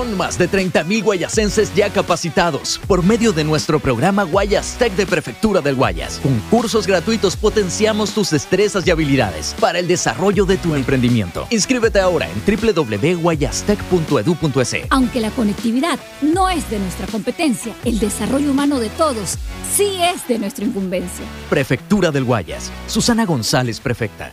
Son 0.00 0.16
más 0.16 0.38
de 0.38 0.48
30.000 0.48 1.04
guayasenses 1.04 1.74
ya 1.74 1.90
capacitados 1.90 2.80
por 2.86 3.04
medio 3.04 3.34
de 3.34 3.44
nuestro 3.44 3.80
programa 3.80 4.22
Guayas 4.22 4.76
Tech 4.78 4.94
de 4.94 5.04
Prefectura 5.04 5.60
del 5.60 5.74
Guayas. 5.74 6.20
Con 6.22 6.40
cursos 6.48 6.86
gratuitos 6.86 7.36
potenciamos 7.36 8.14
tus 8.14 8.30
destrezas 8.30 8.86
y 8.86 8.90
habilidades 8.90 9.54
para 9.60 9.78
el 9.78 9.86
desarrollo 9.86 10.46
de 10.46 10.56
tu 10.56 10.74
emprendimiento. 10.74 11.46
Inscríbete 11.50 12.00
ahora 12.00 12.26
en 12.30 12.42
www.guayastech.edu.es. 12.46 14.76
Aunque 14.88 15.20
la 15.20 15.30
conectividad 15.32 15.98
no 16.22 16.48
es 16.48 16.70
de 16.70 16.78
nuestra 16.78 17.06
competencia, 17.06 17.74
el 17.84 17.98
desarrollo 17.98 18.52
humano 18.52 18.80
de 18.80 18.88
todos 18.88 19.36
sí 19.70 19.98
es 20.00 20.26
de 20.26 20.38
nuestra 20.38 20.64
incumbencia. 20.64 21.26
Prefectura 21.50 22.10
del 22.10 22.24
Guayas. 22.24 22.72
Susana 22.86 23.26
González, 23.26 23.80
prefecta. 23.80 24.32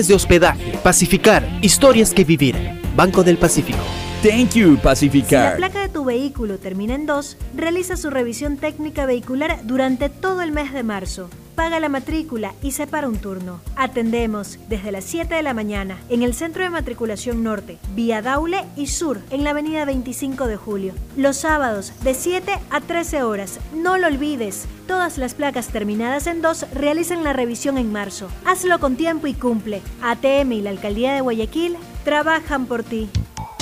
de 0.07 0.13
hospedaje. 0.15 0.77
Pacificar, 0.83 1.47
historias 1.61 2.13
que 2.13 2.23
vivir. 2.23 2.55
Banco 2.95 3.23
del 3.23 3.37
Pacífico. 3.37 3.79
Thank 4.21 4.51
you, 4.53 4.69
Si 4.71 4.75
la 4.75 4.81
Pacificar. 4.81 5.57
placa 5.57 5.81
de 5.81 5.89
tu 5.89 6.05
vehículo 6.05 6.59
termina 6.59 6.93
en 6.93 7.07
2, 7.07 7.37
realiza 7.55 7.97
su 7.97 8.11
revisión 8.11 8.57
técnica 8.57 9.07
vehicular 9.07 9.61
durante 9.63 10.09
todo 10.09 10.43
el 10.43 10.51
mes 10.51 10.71
de 10.73 10.83
marzo. 10.83 11.27
Paga 11.61 11.79
la 11.79 11.89
matrícula 11.89 12.55
y 12.63 12.71
separa 12.71 13.07
un 13.07 13.19
turno. 13.19 13.61
Atendemos 13.75 14.57
desde 14.67 14.91
las 14.91 15.03
7 15.03 15.35
de 15.35 15.43
la 15.43 15.53
mañana 15.53 15.99
en 16.09 16.23
el 16.23 16.33
Centro 16.33 16.63
de 16.63 16.71
Matriculación 16.71 17.43
Norte, 17.43 17.77
vía 17.93 18.23
Daule 18.23 18.65
y 18.75 18.87
Sur, 18.87 19.19
en 19.29 19.43
la 19.43 19.51
avenida 19.51 19.85
25 19.85 20.47
de 20.47 20.57
Julio. 20.57 20.95
Los 21.15 21.37
sábados 21.37 21.93
de 22.01 22.15
7 22.15 22.51
a 22.71 22.81
13 22.81 23.21
horas. 23.21 23.59
No 23.75 23.99
lo 23.99 24.07
olvides, 24.07 24.65
todas 24.87 25.19
las 25.19 25.35
placas 25.35 25.67
terminadas 25.67 26.25
en 26.25 26.41
2 26.41 26.65
realizan 26.73 27.23
la 27.23 27.31
revisión 27.31 27.77
en 27.77 27.91
marzo. 27.91 28.27
Hazlo 28.43 28.79
con 28.79 28.95
tiempo 28.95 29.27
y 29.27 29.35
cumple. 29.35 29.83
ATM 30.01 30.53
y 30.53 30.61
la 30.63 30.71
Alcaldía 30.71 31.13
de 31.13 31.21
Guayaquil 31.21 31.77
trabajan 32.03 32.65
por 32.65 32.81
ti. 32.81 33.07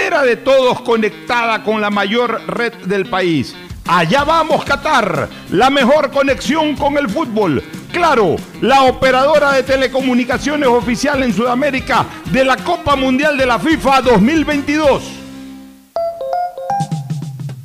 Bandera 0.00 0.22
de 0.22 0.36
todos 0.36 0.80
conectada 0.80 1.62
con 1.62 1.78
la 1.78 1.90
mayor 1.90 2.40
red 2.46 2.72
del 2.86 3.04
país. 3.06 3.54
Allá 3.86 4.24
vamos, 4.24 4.64
Qatar, 4.64 5.28
la 5.50 5.68
mejor 5.68 6.10
conexión 6.10 6.74
con 6.74 6.96
el 6.96 7.10
fútbol. 7.10 7.62
Claro, 7.92 8.36
la 8.62 8.84
operadora 8.84 9.52
de 9.52 9.62
telecomunicaciones 9.62 10.68
oficial 10.68 11.22
en 11.22 11.34
Sudamérica 11.34 12.06
de 12.32 12.44
la 12.44 12.56
Copa 12.56 12.96
Mundial 12.96 13.36
de 13.36 13.44
la 13.44 13.58
FIFA 13.58 14.00
2022. 14.00 15.02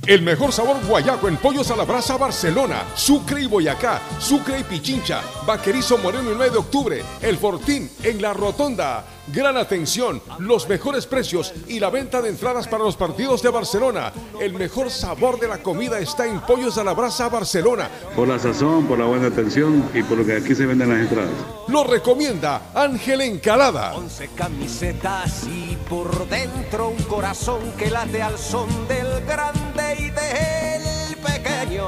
El 0.08 0.22
mejor 0.22 0.52
sabor 0.52 0.78
guayaco 0.86 1.28
en 1.28 1.38
pollos 1.38 1.72
a 1.72 1.76
la 1.76 1.84
brasa 1.84 2.16
Barcelona, 2.16 2.84
Sucre 2.94 3.42
y 3.42 3.48
Boyacá, 3.48 4.00
Sucre 4.20 4.60
y 4.60 4.64
Pichincha, 4.64 5.22
Vaquerizo 5.48 5.98
Moreno 5.98 6.30
el 6.30 6.38
9 6.38 6.52
de 6.52 6.58
octubre, 6.60 7.04
El 7.24 7.38
Fortín 7.38 7.90
en 8.04 8.22
la 8.22 8.32
Rotonda. 8.32 9.04
Gran 9.34 9.58
atención, 9.58 10.22
los 10.38 10.70
mejores 10.70 11.08
precios 11.08 11.56
y 11.68 11.80
la 11.80 11.90
venta 11.90 12.22
de 12.22 12.30
entradas 12.30 12.68
para 12.68 12.84
los 12.84 12.96
partidos 12.96 13.42
de 13.42 13.50
Barcelona. 13.50 14.14
El 14.40 14.54
mejor 14.54 14.92
sabor 14.92 15.40
de 15.40 15.48
la 15.48 15.64
comida 15.64 15.98
está 15.98 16.28
en 16.28 16.40
Pollos 16.42 16.78
a 16.78 16.84
la 16.84 16.94
Brasa 16.94 17.28
Barcelona. 17.28 17.90
Por 18.16 18.28
la 18.28 18.38
sazón, 18.38 18.86
por 18.86 19.00
la 19.00 19.06
buena 19.06 19.26
atención 19.26 19.90
y 19.96 20.04
por 20.04 20.20
lo 20.20 20.26
que 20.26 20.36
aquí 20.36 20.54
se 20.54 20.68
venden 20.68 20.90
las 20.90 21.00
entradas. 21.00 21.32
Lo 21.68 21.84
recomienda 21.84 22.70
Ángel 22.76 23.22
Encalada. 23.22 23.96
Once 23.96 24.30
camisetas 24.36 25.48
y 25.48 25.76
por 25.90 26.28
dentro 26.30 26.90
un 26.90 27.04
corazón 27.06 27.72
que 27.76 27.90
late 27.90 28.22
al 28.22 28.38
son 28.38 28.70
del 28.88 29.26
grande 29.26 29.65
y 29.94 30.10
del 30.10 31.16
pequeño 31.18 31.88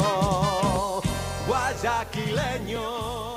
guayaquileño. 1.48 3.37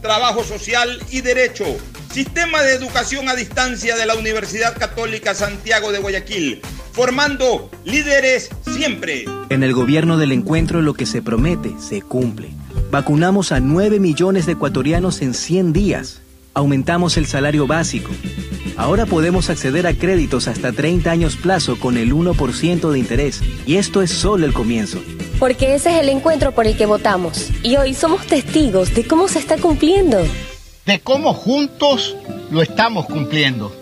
trabajo 0.00 0.44
social 0.44 1.02
y 1.10 1.20
derecho. 1.20 1.64
Sistema 2.12 2.62
de 2.62 2.74
educación 2.74 3.28
a 3.28 3.36
distancia 3.36 3.96
de 3.96 4.06
la 4.06 4.14
Universidad 4.14 4.76
Católica 4.76 5.34
Santiago 5.34 5.92
de 5.92 6.00
Guayaquil, 6.00 6.60
formando 6.92 7.70
líderes 7.84 8.50
siempre. 8.72 9.26
En 9.48 9.62
el 9.62 9.72
gobierno 9.74 10.16
del 10.18 10.32
encuentro 10.32 10.82
lo 10.82 10.94
que 10.94 11.06
se 11.06 11.22
promete 11.22 11.74
se 11.78 12.02
cumple. 12.02 12.50
Vacunamos 12.90 13.52
a 13.52 13.60
9 13.60 14.00
millones 14.00 14.46
de 14.46 14.52
ecuatorianos 14.52 15.22
en 15.22 15.34
100 15.34 15.72
días. 15.72 16.20
Aumentamos 16.54 17.16
el 17.16 17.26
salario 17.26 17.68
básico. 17.68 18.10
Ahora 18.76 19.06
podemos 19.06 19.50
acceder 19.50 19.86
a 19.86 19.94
créditos 19.94 20.48
hasta 20.48 20.72
30 20.72 21.10
años 21.10 21.36
plazo 21.36 21.78
con 21.78 21.96
el 21.96 22.12
1% 22.12 22.90
de 22.90 22.98
interés. 22.98 23.40
Y 23.66 23.76
esto 23.76 24.02
es 24.02 24.10
solo 24.10 24.46
el 24.46 24.52
comienzo. 24.52 25.00
Porque 25.40 25.74
ese 25.74 25.88
es 25.96 26.02
el 26.02 26.10
encuentro 26.10 26.52
por 26.52 26.66
el 26.66 26.76
que 26.76 26.84
votamos. 26.84 27.48
Y 27.62 27.76
hoy 27.76 27.94
somos 27.94 28.26
testigos 28.26 28.94
de 28.94 29.06
cómo 29.06 29.26
se 29.26 29.38
está 29.38 29.56
cumpliendo. 29.56 30.18
De 30.84 31.00
cómo 31.00 31.32
juntos 31.32 32.14
lo 32.50 32.60
estamos 32.60 33.06
cumpliendo. 33.06 33.74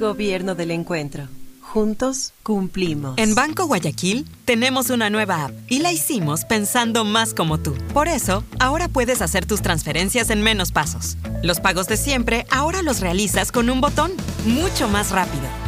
Gobierno 0.00 0.54
del 0.54 0.70
encuentro. 0.70 1.28
Juntos 1.60 2.32
cumplimos. 2.42 3.18
En 3.18 3.34
Banco 3.34 3.66
Guayaquil 3.66 4.26
tenemos 4.46 4.88
una 4.88 5.10
nueva 5.10 5.44
app 5.44 5.52
y 5.68 5.80
la 5.80 5.92
hicimos 5.92 6.46
pensando 6.46 7.04
más 7.04 7.34
como 7.34 7.58
tú. 7.58 7.76
Por 7.92 8.08
eso, 8.08 8.42
ahora 8.58 8.88
puedes 8.88 9.20
hacer 9.20 9.44
tus 9.44 9.60
transferencias 9.60 10.30
en 10.30 10.40
menos 10.40 10.72
pasos. 10.72 11.18
Los 11.42 11.60
pagos 11.60 11.88
de 11.88 11.98
siempre 11.98 12.46
ahora 12.50 12.80
los 12.80 13.00
realizas 13.00 13.52
con 13.52 13.68
un 13.68 13.82
botón, 13.82 14.12
mucho 14.46 14.88
más 14.88 15.10
rápido. 15.10 15.67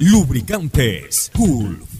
Lubricantes 0.00 1.30
Gulf 1.36 1.99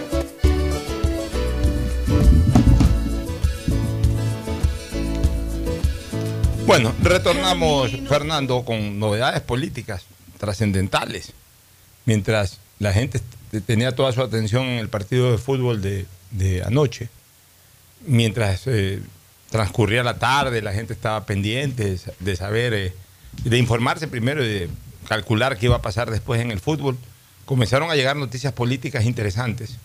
Bueno, 6.71 6.95
retornamos, 7.03 7.91
Fernando, 8.07 8.63
con 8.63 8.97
novedades 8.97 9.41
políticas 9.41 10.05
trascendentales. 10.37 11.33
Mientras 12.05 12.59
la 12.79 12.93
gente 12.93 13.19
tenía 13.65 13.93
toda 13.93 14.13
su 14.13 14.21
atención 14.21 14.63
en 14.63 14.79
el 14.79 14.87
partido 14.87 15.33
de 15.33 15.37
fútbol 15.37 15.81
de, 15.81 16.63
anoche, 16.65 17.09
mientras 18.07 18.67
eh, 18.67 19.01
transcurría 19.49 20.01
la 20.01 20.17
tarde, 20.17 20.61
la 20.61 20.71
gente 20.71 20.93
estaba 20.93 21.25
pendiente 21.25 21.97
de 22.19 22.35
saber, 22.37 22.73
eh, 22.73 22.93
de 23.43 23.57
informarse 23.57 24.07
primero 24.07 24.41
y 24.41 24.47
de 24.47 24.69
calcular 25.09 25.57
qué 25.57 25.65
iba 25.65 25.75
a 25.75 25.81
pasar 25.81 26.09
después 26.09 26.39
en 26.39 26.51
el 26.51 26.61
fútbol, 26.61 26.97
comenzaron 27.43 27.91
a 27.91 27.95
llegar 27.95 28.15
noticias 28.15 28.53
políticas 28.53 29.03
interesantes, 29.03 29.75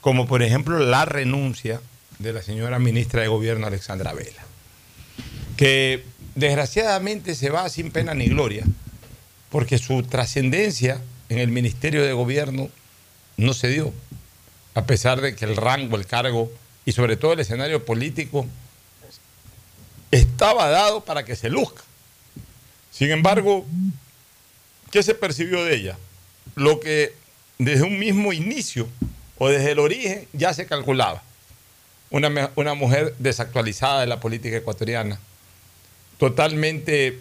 como 0.00 0.28
por 0.28 0.44
ejemplo 0.44 0.78
la 0.78 1.04
renuncia 1.04 1.80
de 2.20 2.32
la 2.32 2.42
señora 2.42 2.78
ministra 2.78 3.22
de 3.22 3.26
Gobierno 3.26 3.66
Alexandra 3.66 4.12
Vela, 4.12 4.44
que 5.56 6.04
desgraciadamente 6.38 7.34
se 7.34 7.50
va 7.50 7.68
sin 7.68 7.90
pena 7.90 8.14
ni 8.14 8.28
gloria, 8.28 8.64
porque 9.50 9.76
su 9.78 10.04
trascendencia 10.04 11.00
en 11.28 11.38
el 11.38 11.48
Ministerio 11.48 12.04
de 12.04 12.12
Gobierno 12.12 12.70
no 13.36 13.54
se 13.54 13.68
dio, 13.68 13.92
a 14.74 14.84
pesar 14.84 15.20
de 15.20 15.34
que 15.34 15.44
el 15.44 15.56
rango, 15.56 15.96
el 15.96 16.06
cargo 16.06 16.50
y 16.84 16.92
sobre 16.92 17.16
todo 17.16 17.32
el 17.32 17.40
escenario 17.40 17.84
político 17.84 18.46
estaba 20.12 20.68
dado 20.68 21.04
para 21.04 21.24
que 21.24 21.34
se 21.34 21.50
luzca. 21.50 21.82
Sin 22.92 23.10
embargo, 23.10 23.66
¿qué 24.92 25.02
se 25.02 25.16
percibió 25.16 25.64
de 25.64 25.74
ella? 25.74 25.98
Lo 26.54 26.78
que 26.78 27.14
desde 27.58 27.82
un 27.82 27.98
mismo 27.98 28.32
inicio 28.32 28.88
o 29.38 29.48
desde 29.48 29.72
el 29.72 29.80
origen 29.80 30.28
ya 30.32 30.54
se 30.54 30.66
calculaba. 30.66 31.20
Una, 32.10 32.50
una 32.54 32.74
mujer 32.74 33.14
desactualizada 33.18 34.00
de 34.00 34.06
la 34.06 34.20
política 34.20 34.56
ecuatoriana, 34.56 35.18
totalmente 36.18 37.20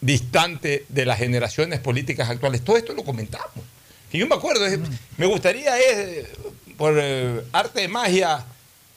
distante 0.00 0.84
de 0.88 1.06
las 1.06 1.18
generaciones 1.18 1.80
políticas 1.80 2.30
actuales. 2.30 2.62
Todo 2.62 2.76
esto 2.76 2.94
lo 2.94 3.04
comentamos. 3.04 3.64
Que 4.10 4.18
yo 4.18 4.26
me 4.26 4.34
acuerdo, 4.34 4.64
me 5.16 5.26
gustaría, 5.26 5.78
es, 5.78 6.26
por 6.76 6.94
eh, 7.00 7.40
arte 7.52 7.80
de 7.80 7.88
magia 7.88 8.44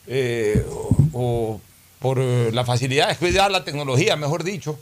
eh, 0.06 0.64
o, 1.12 1.60
por 1.98 2.18
eh, 2.20 2.50
la 2.52 2.64
facilidad 2.64 3.08
de 3.08 3.16
cuidar 3.16 3.50
la 3.50 3.64
tecnología, 3.64 4.16
mejor 4.16 4.44
dicho, 4.44 4.78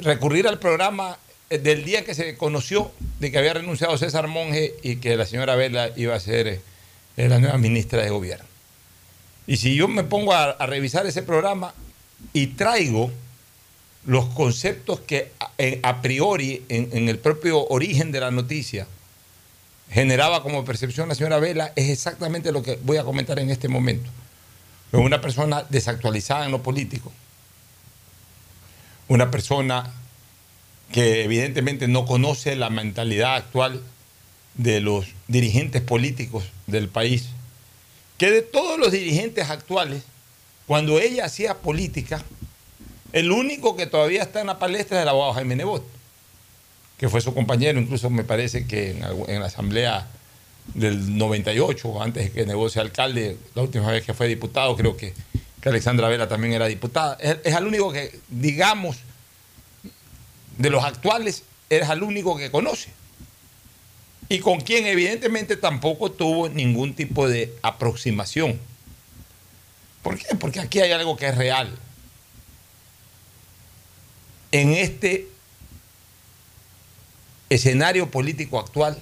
recurrir 0.00 0.46
al 0.46 0.58
programa 0.58 1.18
del 1.48 1.82
día 1.84 2.04
que 2.04 2.14
se 2.14 2.36
conoció 2.36 2.92
de 3.18 3.32
que 3.32 3.38
había 3.38 3.54
renunciado 3.54 3.96
César 3.96 4.28
Monge 4.28 4.74
y 4.82 4.96
que 4.96 5.16
la 5.16 5.24
señora 5.24 5.56
Vela 5.56 5.90
iba 5.96 6.14
a 6.14 6.20
ser 6.20 6.60
la 7.16 7.38
nueva 7.38 7.56
ministra 7.56 8.02
de 8.02 8.10
gobierno. 8.10 8.44
Y 9.46 9.56
si 9.56 9.74
yo 9.74 9.88
me 9.88 10.04
pongo 10.04 10.34
a 10.34 10.66
revisar 10.66 11.06
ese 11.06 11.22
programa, 11.22 11.72
y 12.32 12.48
traigo 12.48 13.10
los 14.04 14.26
conceptos 14.26 15.00
que 15.00 15.32
a, 15.82 16.00
priori, 16.00 16.64
en, 16.68 17.08
el 17.08 17.18
propio 17.18 17.66
origen 17.68 18.10
de 18.10 18.20
la 18.20 18.30
noticia, 18.30 18.86
generaba 19.90 20.42
como 20.42 20.64
percepción 20.64 21.08
la 21.08 21.14
señora 21.14 21.38
Vela, 21.38 21.72
es 21.76 21.90
exactamente 21.90 22.52
lo 22.52 22.62
que 22.62 22.78
voy 22.82 22.96
a 22.96 23.04
comentar 23.04 23.38
en 23.38 23.50
este 23.50 23.68
momento. 23.68 24.10
Una 24.92 25.20
persona 25.20 25.64
desactualizada 25.68 26.46
en 26.46 26.52
lo 26.52 26.62
político, 26.62 27.12
una 29.08 29.30
persona 29.30 29.92
que 30.92 31.24
evidentemente 31.24 31.88
no 31.88 32.06
conoce 32.06 32.56
la 32.56 32.70
mentalidad 32.70 33.36
actual 33.36 33.82
de 34.54 34.80
los 34.80 35.06
dirigentes 35.26 35.82
políticos 35.82 36.44
del 36.66 36.88
país, 36.88 37.28
que 38.16 38.30
de 38.30 38.42
todos 38.42 38.78
los 38.78 38.90
dirigentes 38.90 39.50
actuales, 39.50 40.02
cuando 40.68 41.00
ella 41.00 41.24
hacía 41.24 41.54
política, 41.54 42.22
el 43.14 43.32
único 43.32 43.74
que 43.74 43.86
todavía 43.86 44.22
está 44.22 44.42
en 44.42 44.48
la 44.48 44.58
palestra 44.58 44.98
es 44.98 45.02
el 45.04 45.08
abogado 45.08 45.32
Jaime 45.32 45.56
Nebot, 45.56 45.82
que 46.98 47.08
fue 47.08 47.22
su 47.22 47.32
compañero, 47.32 47.80
incluso 47.80 48.10
me 48.10 48.22
parece 48.22 48.66
que 48.66 48.90
en, 48.90 49.40
la 49.40 49.46
asamblea 49.46 50.06
del 50.74 51.16
98, 51.16 52.02
antes 52.02 52.24
de 52.24 52.32
que 52.32 52.44
Nebot 52.44 52.70
sea 52.70 52.82
alcalde, 52.82 53.38
la 53.54 53.62
última 53.62 53.90
vez 53.90 54.04
que 54.04 54.12
fue 54.12 54.28
diputado, 54.28 54.76
creo 54.76 54.94
que, 54.94 55.14
que 55.62 55.68
Alexandra 55.70 56.06
Vela 56.08 56.28
también 56.28 56.52
era 56.52 56.66
diputada. 56.66 57.16
Es, 57.18 57.38
es 57.44 57.56
el 57.56 57.66
único 57.66 57.90
que, 57.90 58.20
digamos, 58.28 58.98
de 60.58 60.68
los 60.68 60.84
actuales, 60.84 61.44
es 61.70 61.88
el 61.88 62.02
único 62.02 62.36
que 62.36 62.50
conoce. 62.50 62.90
Y 64.28 64.40
con 64.40 64.60
quien 64.60 64.84
evidentemente 64.84 65.56
tampoco 65.56 66.12
tuvo 66.12 66.50
ningún 66.50 66.92
tipo 66.92 67.26
de 67.26 67.54
aproximación 67.62 68.60
¿Por 70.08 70.16
qué? 70.18 70.34
Porque 70.36 70.58
aquí 70.58 70.80
hay 70.80 70.90
algo 70.90 71.18
que 71.18 71.28
es 71.28 71.36
real. 71.36 71.68
En 74.52 74.72
este 74.72 75.28
escenario 77.50 78.10
político 78.10 78.58
actual 78.58 78.98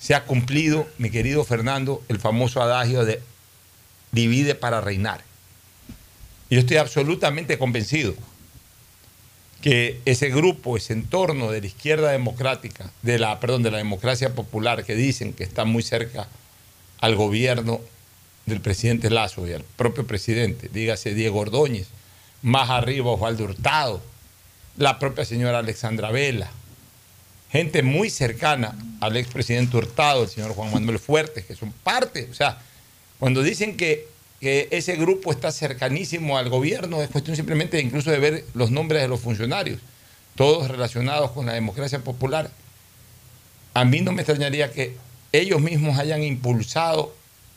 se 0.00 0.16
ha 0.16 0.24
cumplido, 0.24 0.88
mi 0.98 1.10
querido 1.10 1.44
Fernando, 1.44 2.02
el 2.08 2.18
famoso 2.18 2.60
adagio 2.60 3.04
de 3.04 3.22
divide 4.10 4.56
para 4.56 4.80
reinar. 4.80 5.22
Yo 6.50 6.58
estoy 6.58 6.78
absolutamente 6.78 7.56
convencido 7.56 8.16
que 9.62 10.00
ese 10.06 10.28
grupo, 10.28 10.76
ese 10.76 10.92
entorno 10.92 11.52
de 11.52 11.60
la 11.60 11.68
izquierda 11.68 12.10
democrática, 12.10 12.90
de 13.02 13.20
la, 13.20 13.38
perdón, 13.38 13.62
de 13.62 13.70
la 13.70 13.78
democracia 13.78 14.34
popular 14.34 14.84
que 14.84 14.96
dicen 14.96 15.34
que 15.34 15.44
está 15.44 15.64
muy 15.64 15.84
cerca 15.84 16.26
al 16.98 17.14
gobierno 17.14 17.80
del 18.46 18.60
presidente 18.60 19.10
Lazo 19.10 19.46
y 19.46 19.52
al 19.52 19.62
propio 19.62 20.06
presidente, 20.06 20.68
dígase 20.72 21.14
Diego 21.14 21.40
Ordóñez, 21.40 21.88
más 22.42 22.70
arriba 22.70 23.10
Osvaldo 23.10 23.44
Hurtado, 23.44 24.02
la 24.76 24.98
propia 24.98 25.24
señora 25.24 25.58
Alexandra 25.58 26.10
Vela, 26.10 26.50
gente 27.50 27.82
muy 27.82 28.10
cercana 28.10 28.76
al 29.00 29.16
expresidente 29.16 29.76
Hurtado, 29.76 30.24
el 30.24 30.28
señor 30.28 30.52
Juan 30.52 30.72
Manuel 30.72 30.98
Fuertes, 30.98 31.44
que 31.44 31.54
son 31.54 31.72
parte, 31.72 32.28
o 32.30 32.34
sea, 32.34 32.58
cuando 33.18 33.42
dicen 33.42 33.76
que, 33.76 34.08
que 34.40 34.68
ese 34.72 34.96
grupo 34.96 35.32
está 35.32 35.50
cercanísimo 35.50 36.36
al 36.36 36.50
gobierno, 36.50 37.00
es 37.00 37.08
cuestión 37.08 37.36
simplemente 37.36 37.80
incluso 37.80 38.10
de 38.10 38.18
ver 38.18 38.44
los 38.54 38.70
nombres 38.70 39.00
de 39.00 39.08
los 39.08 39.20
funcionarios, 39.20 39.80
todos 40.34 40.68
relacionados 40.68 41.30
con 41.30 41.46
la 41.46 41.52
democracia 41.52 42.00
popular. 42.00 42.50
A 43.72 43.84
mí 43.84 44.00
no 44.00 44.12
me 44.12 44.22
extrañaría 44.22 44.72
que 44.72 44.96
ellos 45.32 45.60
mismos 45.60 45.98
hayan 45.98 46.22
impulsado 46.22 47.14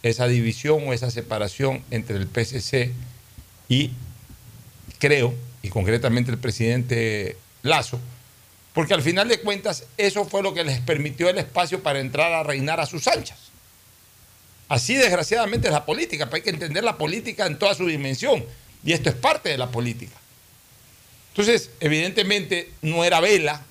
esa 0.07 0.27
división 0.27 0.87
o 0.87 0.93
esa 0.93 1.11
separación 1.11 1.83
entre 1.91 2.17
el 2.17 2.27
PCC 2.27 2.91
y 3.69 3.91
creo, 4.99 5.33
y 5.61 5.69
concretamente 5.69 6.31
el 6.31 6.37
presidente 6.37 7.37
Lazo, 7.63 7.99
porque 8.73 8.93
al 8.93 9.01
final 9.01 9.27
de 9.27 9.39
cuentas 9.39 9.85
eso 9.97 10.25
fue 10.25 10.43
lo 10.43 10.53
que 10.53 10.63
les 10.63 10.79
permitió 10.79 11.29
el 11.29 11.37
espacio 11.37 11.81
para 11.81 11.99
entrar 11.99 12.31
a 12.31 12.43
reinar 12.43 12.79
a 12.79 12.85
sus 12.85 13.07
anchas. 13.07 13.37
Así 14.69 14.95
desgraciadamente 14.95 15.67
es 15.67 15.73
la 15.73 15.85
política, 15.85 16.25
pero 16.25 16.37
hay 16.37 16.41
que 16.43 16.49
entender 16.49 16.83
la 16.83 16.97
política 16.97 17.45
en 17.45 17.57
toda 17.57 17.73
su 17.73 17.87
dimensión, 17.87 18.45
y 18.83 18.93
esto 18.93 19.09
es 19.09 19.15
parte 19.15 19.49
de 19.49 19.57
la 19.57 19.71
política. 19.71 20.15
Entonces, 21.29 21.69
evidentemente 21.79 22.71
no 22.81 23.03
era 23.03 23.19
Vela 23.19 23.63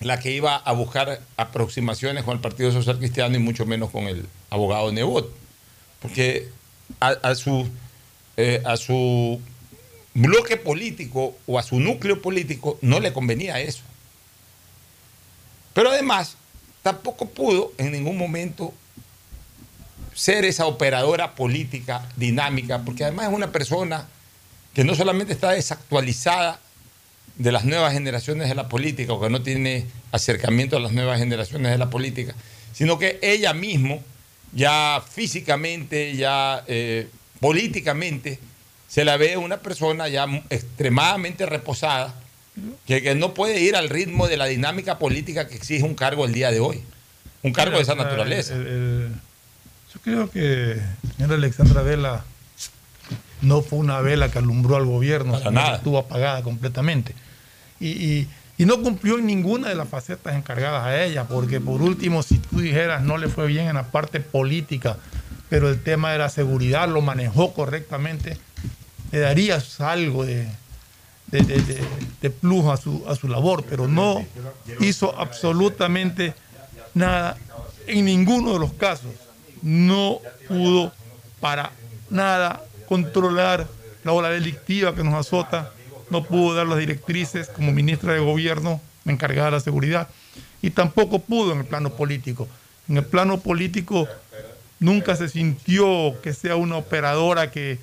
la 0.00 0.20
que 0.20 0.30
iba 0.30 0.56
a 0.56 0.72
buscar 0.72 1.20
aproximaciones 1.36 2.24
con 2.24 2.34
el 2.34 2.40
Partido 2.40 2.70
Social 2.70 2.98
Cristiano 2.98 3.34
y 3.34 3.38
mucho 3.38 3.64
menos 3.64 3.90
con 3.90 4.04
el 4.04 4.26
abogado 4.50 4.92
Nebot, 4.92 5.30
porque 6.00 6.48
a, 7.00 7.34
su, 7.34 7.68
eh, 8.36 8.62
a 8.64 8.76
su 8.76 9.40
bloque 10.14 10.56
político 10.56 11.36
o 11.46 11.58
a 11.58 11.62
su 11.62 11.78
núcleo 11.80 12.22
político 12.22 12.78
no 12.80 13.00
le 13.00 13.12
convenía 13.12 13.60
eso. 13.60 13.82
Pero 15.74 15.90
además, 15.90 16.36
tampoco 16.82 17.28
pudo 17.28 17.72
en 17.76 17.92
ningún 17.92 18.16
momento 18.16 18.72
ser 20.14 20.46
esa 20.46 20.66
operadora 20.66 21.34
política 21.34 22.08
dinámica, 22.16 22.82
porque 22.82 23.04
además 23.04 23.28
es 23.28 23.34
una 23.34 23.52
persona 23.52 24.06
que 24.72 24.84
no 24.84 24.94
solamente 24.94 25.34
está 25.34 25.50
desactualizada 25.50 26.60
de 27.36 27.52
las 27.52 27.64
nuevas 27.64 27.92
generaciones 27.92 28.48
de 28.48 28.54
la 28.54 28.68
política 28.68 29.12
o 29.12 29.20
que 29.20 29.28
no 29.28 29.42
tiene 29.42 29.86
acercamiento 30.12 30.76
a 30.76 30.80
las 30.80 30.92
nuevas 30.92 31.18
generaciones 31.18 31.70
de 31.70 31.78
la 31.78 31.90
política, 31.90 32.34
sino 32.72 32.98
que 32.98 33.18
ella 33.20 33.52
mismo, 33.52 34.02
ya 34.56 35.02
físicamente, 35.08 36.16
ya 36.16 36.64
eh, 36.66 37.08
políticamente, 37.40 38.40
se 38.88 39.04
la 39.04 39.18
ve 39.18 39.36
una 39.36 39.58
persona 39.58 40.08
ya 40.08 40.26
extremadamente 40.48 41.44
reposada, 41.44 42.14
que, 42.86 43.14
no 43.14 43.34
puede 43.34 43.60
ir 43.60 43.76
al 43.76 43.90
ritmo 43.90 44.28
de 44.28 44.38
la 44.38 44.46
dinámica 44.46 44.98
política 44.98 45.46
que 45.46 45.56
exige 45.56 45.84
un 45.84 45.94
cargo 45.94 46.24
el 46.24 46.32
día 46.32 46.50
de 46.50 46.60
hoy, 46.60 46.80
un 47.42 47.52
cargo 47.52 47.76
de 47.76 47.82
esa 47.82 47.94
naturaleza. 47.94 48.54
yo 48.54 50.00
creo 50.02 50.30
que 50.30 50.80
señora 51.16 51.34
Alexandra 51.34 51.82
Vela 51.82 52.24
no 53.42 53.60
fue 53.60 53.78
una 53.78 54.00
vela 54.00 54.30
que 54.30 54.38
alumbró 54.38 54.76
al 54.76 54.86
gobierno, 54.86 55.36
estuvo 55.36 55.98
apagada 55.98 56.42
completamente 56.42 57.14
y, 57.78 58.26
no 58.64 58.80
cumplió 58.80 59.18
en 59.18 59.26
ninguna 59.26 59.68
de 59.68 59.74
las 59.74 59.88
facetas 59.88 60.34
encargadas 60.34 60.84
a 60.84 61.04
ella, 61.04 61.24
porque 61.24 61.60
por 61.60 61.82
último, 61.82 62.22
si 62.22 62.38
tú 62.38 62.60
dijeras 62.60 63.02
no 63.02 63.18
le 63.18 63.28
fue 63.28 63.46
bien 63.46 63.68
en 63.68 63.74
la 63.74 63.90
parte 63.90 64.20
política, 64.20 64.96
pero 65.48 65.68
el 65.68 65.82
tema 65.82 66.12
de 66.12 66.18
la 66.18 66.30
seguridad 66.30 66.88
lo 66.88 67.02
manejó 67.02 67.52
correctamente, 67.52 68.38
le 69.12 69.18
darías 69.20 69.80
algo 69.80 70.24
de, 70.24 70.48
de, 71.26 72.30
plus 72.30 72.64
a 72.66 72.76
su, 72.76 73.04
a 73.08 73.14
su 73.14 73.28
labor, 73.28 73.64
pero 73.68 73.86
no 73.86 74.24
hizo 74.80 75.18
absolutamente 75.18 76.34
nada 76.94 77.36
en 77.86 78.04
ninguno 78.06 78.54
de 78.54 78.58
los 78.58 78.72
casos. 78.72 79.12
No 79.62 80.20
pudo 80.48 80.92
para 81.40 81.72
nada 82.10 82.62
controlar 82.88 83.66
la 84.04 84.12
ola 84.12 84.30
delictiva 84.30 84.94
que 84.94 85.04
nos 85.04 85.14
azota 85.14 85.72
no 86.10 86.24
pudo 86.24 86.54
dar 86.54 86.66
las 86.66 86.78
directrices 86.78 87.48
como 87.48 87.72
ministra 87.72 88.12
de 88.12 88.20
gobierno 88.20 88.80
encargada 89.04 89.46
de 89.46 89.52
la 89.52 89.60
seguridad 89.60 90.08
y 90.62 90.70
tampoco 90.70 91.20
pudo 91.20 91.52
en 91.52 91.58
el 91.58 91.64
plano 91.64 91.90
político. 91.90 92.48
En 92.88 92.96
el 92.96 93.04
plano 93.04 93.38
político 93.38 94.08
nunca 94.78 95.16
se 95.16 95.28
sintió 95.28 96.14
que 96.22 96.32
sea 96.32 96.56
una 96.56 96.76
operadora 96.76 97.50
que, 97.50 97.78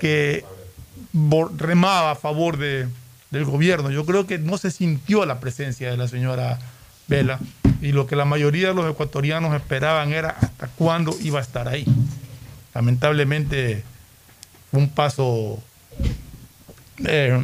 que 0.00 0.44
remaba 1.58 2.12
a 2.12 2.16
favor 2.16 2.56
de, 2.56 2.88
del 3.30 3.44
gobierno. 3.44 3.90
Yo 3.90 4.04
creo 4.04 4.26
que 4.26 4.38
no 4.38 4.58
se 4.58 4.70
sintió 4.70 5.24
la 5.26 5.40
presencia 5.40 5.90
de 5.90 5.96
la 5.96 6.08
señora 6.08 6.58
Vela 7.08 7.38
y 7.80 7.92
lo 7.92 8.06
que 8.06 8.16
la 8.16 8.24
mayoría 8.24 8.68
de 8.68 8.74
los 8.74 8.90
ecuatorianos 8.90 9.54
esperaban 9.54 10.12
era 10.12 10.30
hasta 10.30 10.68
cuándo 10.68 11.14
iba 11.20 11.38
a 11.38 11.42
estar 11.42 11.68
ahí. 11.68 11.86
Lamentablemente 12.74 13.84
fue 14.70 14.80
un 14.80 14.88
paso 14.88 15.62
eh, 17.04 17.38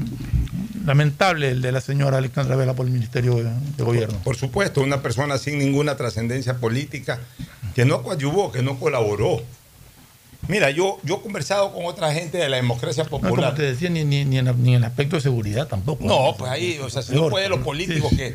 lamentable 0.84 1.50
el 1.50 1.62
de 1.62 1.72
la 1.72 1.80
señora 1.80 2.18
Alexandra 2.18 2.57
Vela 2.57 2.74
por 2.74 2.86
el 2.86 2.92
Ministerio 2.92 3.36
de, 3.36 3.84
Gobierno. 3.84 4.18
Por, 4.24 4.36
supuesto, 4.36 4.80
una 4.80 5.03
persona 5.03 5.38
sin 5.38 5.59
ninguna 5.59 5.96
trascendencia 5.96 6.59
política 6.59 7.20
que 7.74 7.84
no 7.84 8.03
coadyuvó, 8.03 8.53
que 8.53 8.62
no 8.62 8.78
colaboró. 8.78 9.42
Mira, 10.48 10.70
yo, 10.70 10.98
yo 11.05 11.16
he 11.16 11.20
conversado 11.20 11.72
con 11.72 11.86
otra 11.86 12.12
gente 12.12 12.38
de 12.38 12.48
la 12.48 12.57
democracia 12.57 13.05
popular. 13.05 13.34
No, 13.34 13.42
como 13.42 13.55
te 13.55 13.62
decía, 13.62 13.90
ni, 13.90 14.05
ni, 14.05 14.38
en, 14.38 14.48
el 14.48 14.84
aspecto 14.84 15.16
de 15.16 15.22
seguridad 15.22 15.68
tampoco. 15.68 16.05
No, 16.05 16.34
pues 16.36 16.50
ahí, 16.50 16.78
o 16.80 16.90
sea, 16.90 17.03
si 17.03 17.14
no 17.14 17.28
puede 17.28 17.48
lo 17.48 17.62
político, 17.62 18.11
que, 18.11 18.34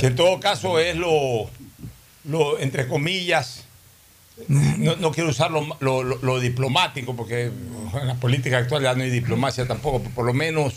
que 0.00 0.06
en 0.06 0.16
todo 0.16 0.38
caso 0.38 0.78
es 0.78 0.96
lo, 0.96 1.48
lo 2.24 2.58
entre 2.58 2.86
comillas, 2.86 3.63
no, 4.48 5.12
quiero 5.12 5.30
usar 5.30 5.50
lo, 5.50 6.40
diplomático, 6.40 7.14
porque 7.14 7.44
en 7.44 8.06
la 8.06 8.16
política 8.16 8.58
actual 8.58 8.82
ya 8.82 8.94
no 8.94 9.02
hay 9.02 9.10
diplomacia 9.10 9.66
tampoco, 9.66 10.00
por 10.00 10.26
lo 10.26 10.34
menos 10.34 10.74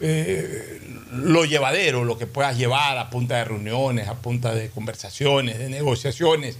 eh, 0.00 0.80
lo 1.12 1.44
llevadero, 1.44 2.04
lo 2.04 2.18
que 2.18 2.26
puedas 2.26 2.56
llevar 2.56 2.96
a 2.98 3.10
punta 3.10 3.36
de 3.36 3.44
reuniones, 3.44 4.08
a 4.08 4.14
punta 4.14 4.54
de 4.54 4.70
conversaciones, 4.70 5.58
de 5.58 5.68
negociaciones, 5.68 6.56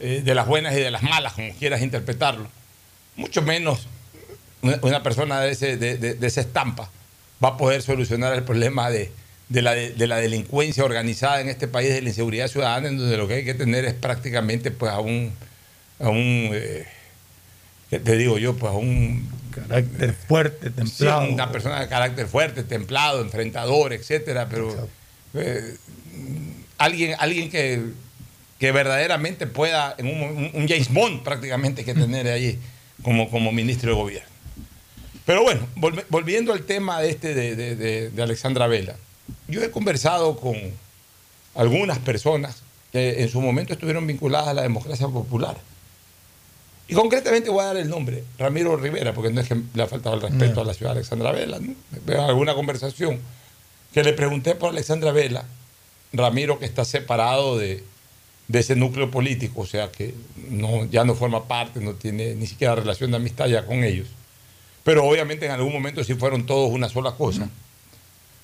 eh, 0.00 0.22
de 0.24 0.34
las 0.34 0.46
buenas 0.46 0.74
y 0.74 0.80
de 0.80 0.90
las 0.90 1.02
malas, 1.02 1.32
como 1.32 1.52
quieras 1.54 1.80
interpretarlo. 1.80 2.48
Mucho 3.16 3.40
menos 3.40 3.86
una, 4.82 5.02
persona 5.02 5.40
de, 5.40 5.52
ese, 5.52 5.76
de, 5.76 6.26
esa 6.26 6.40
estampa 6.40 6.90
va 7.42 7.50
a 7.50 7.56
poder 7.56 7.82
solucionar 7.82 8.34
el 8.34 8.42
problema 8.42 8.90
de, 8.90 9.12
la, 9.48 9.72
de, 9.72 10.06
la, 10.06 10.16
delincuencia 10.16 10.84
organizada 10.84 11.40
en 11.40 11.48
este 11.48 11.68
país, 11.68 11.90
de 11.92 12.02
la 12.02 12.08
inseguridad 12.08 12.48
ciudadana, 12.48 12.88
en 12.88 12.98
donde 12.98 13.16
lo 13.16 13.28
que 13.28 13.34
hay 13.34 13.44
que 13.44 13.54
tener 13.54 13.84
es 13.84 13.94
prácticamente 13.94 14.70
pues, 14.70 14.92
a 14.92 15.00
un, 15.00 15.32
a 16.00 16.08
un 16.08 16.50
eh, 16.52 16.86
¿qué 17.90 18.00
te 18.00 18.16
digo 18.16 18.38
yo? 18.38 18.56
Pues 18.56 18.72
a 18.72 18.76
un 18.76 19.28
carácter 19.50 20.14
fuerte, 20.14 20.70
templado. 20.70 21.28
una 21.28 21.50
persona 21.50 21.80
de 21.80 21.88
carácter 21.88 22.26
fuerte, 22.26 22.62
templado, 22.62 23.22
enfrentador, 23.22 23.92
etcétera, 23.92 24.48
pero 24.48 24.88
eh, 25.34 25.76
alguien, 26.78 27.14
alguien 27.18 27.50
que, 27.50 27.82
que, 28.58 28.72
verdaderamente 28.72 29.46
pueda, 29.46 29.94
en 29.98 30.06
un, 30.06 30.50
un, 30.52 30.68
James 30.68 30.92
Bond 30.92 31.22
prácticamente 31.22 31.84
que 31.84 31.94
tener 31.94 32.28
allí 32.28 32.58
como, 33.02 33.30
como 33.30 33.52
ministro 33.52 33.90
de 33.90 33.96
gobierno. 33.96 34.28
Pero 35.24 35.42
bueno, 35.42 35.66
volviendo 36.08 36.52
al 36.52 36.62
tema 36.62 37.00
de 37.00 37.10
este 37.10 37.34
de, 37.34 38.10
de, 38.10 38.22
Alexandra 38.22 38.68
Vela, 38.68 38.94
yo 39.48 39.62
he 39.62 39.70
conversado 39.70 40.36
con 40.36 40.56
algunas 41.54 41.98
personas 41.98 42.62
que 42.92 43.22
en 43.22 43.28
su 43.28 43.40
momento 43.40 43.72
estuvieron 43.72 44.06
vinculadas 44.06 44.48
a 44.48 44.54
la 44.54 44.62
democracia 44.62 45.08
popular. 45.08 45.56
Y 46.88 46.94
concretamente 46.94 47.50
voy 47.50 47.62
a 47.62 47.66
dar 47.66 47.76
el 47.76 47.88
nombre, 47.88 48.22
Ramiro 48.38 48.76
Rivera, 48.76 49.12
porque 49.12 49.32
no 49.32 49.40
es 49.40 49.48
que 49.48 49.60
le 49.74 49.82
ha 49.82 49.88
faltado 49.88 50.14
el 50.14 50.22
respeto 50.22 50.60
a 50.60 50.64
la 50.64 50.72
ciudad 50.72 50.92
de 50.92 50.98
Alexandra 50.98 51.32
Vela. 51.32 51.58
Veo 52.04 52.24
alguna 52.24 52.54
conversación 52.54 53.18
que 53.92 54.04
le 54.04 54.12
pregunté 54.12 54.54
por 54.54 54.70
Alexandra 54.70 55.10
Vela, 55.10 55.44
Ramiro 56.12 56.58
que 56.58 56.64
está 56.64 56.84
separado 56.84 57.58
de, 57.58 57.82
de 58.46 58.58
ese 58.60 58.76
núcleo 58.76 59.10
político, 59.10 59.62
o 59.62 59.66
sea 59.66 59.90
que 59.90 60.14
no, 60.48 60.84
ya 60.84 61.04
no 61.04 61.16
forma 61.16 61.48
parte, 61.48 61.80
no 61.80 61.94
tiene 61.94 62.36
ni 62.36 62.46
siquiera 62.46 62.76
relación 62.76 63.10
de 63.10 63.16
amistad 63.16 63.46
ya 63.46 63.66
con 63.66 63.82
ellos 63.82 64.06
pero 64.86 65.04
obviamente 65.04 65.46
en 65.46 65.50
algún 65.50 65.72
momento 65.72 66.04
sí 66.04 66.14
fueron 66.14 66.46
todos 66.46 66.70
una 66.70 66.88
sola 66.88 67.16
cosa. 67.16 67.50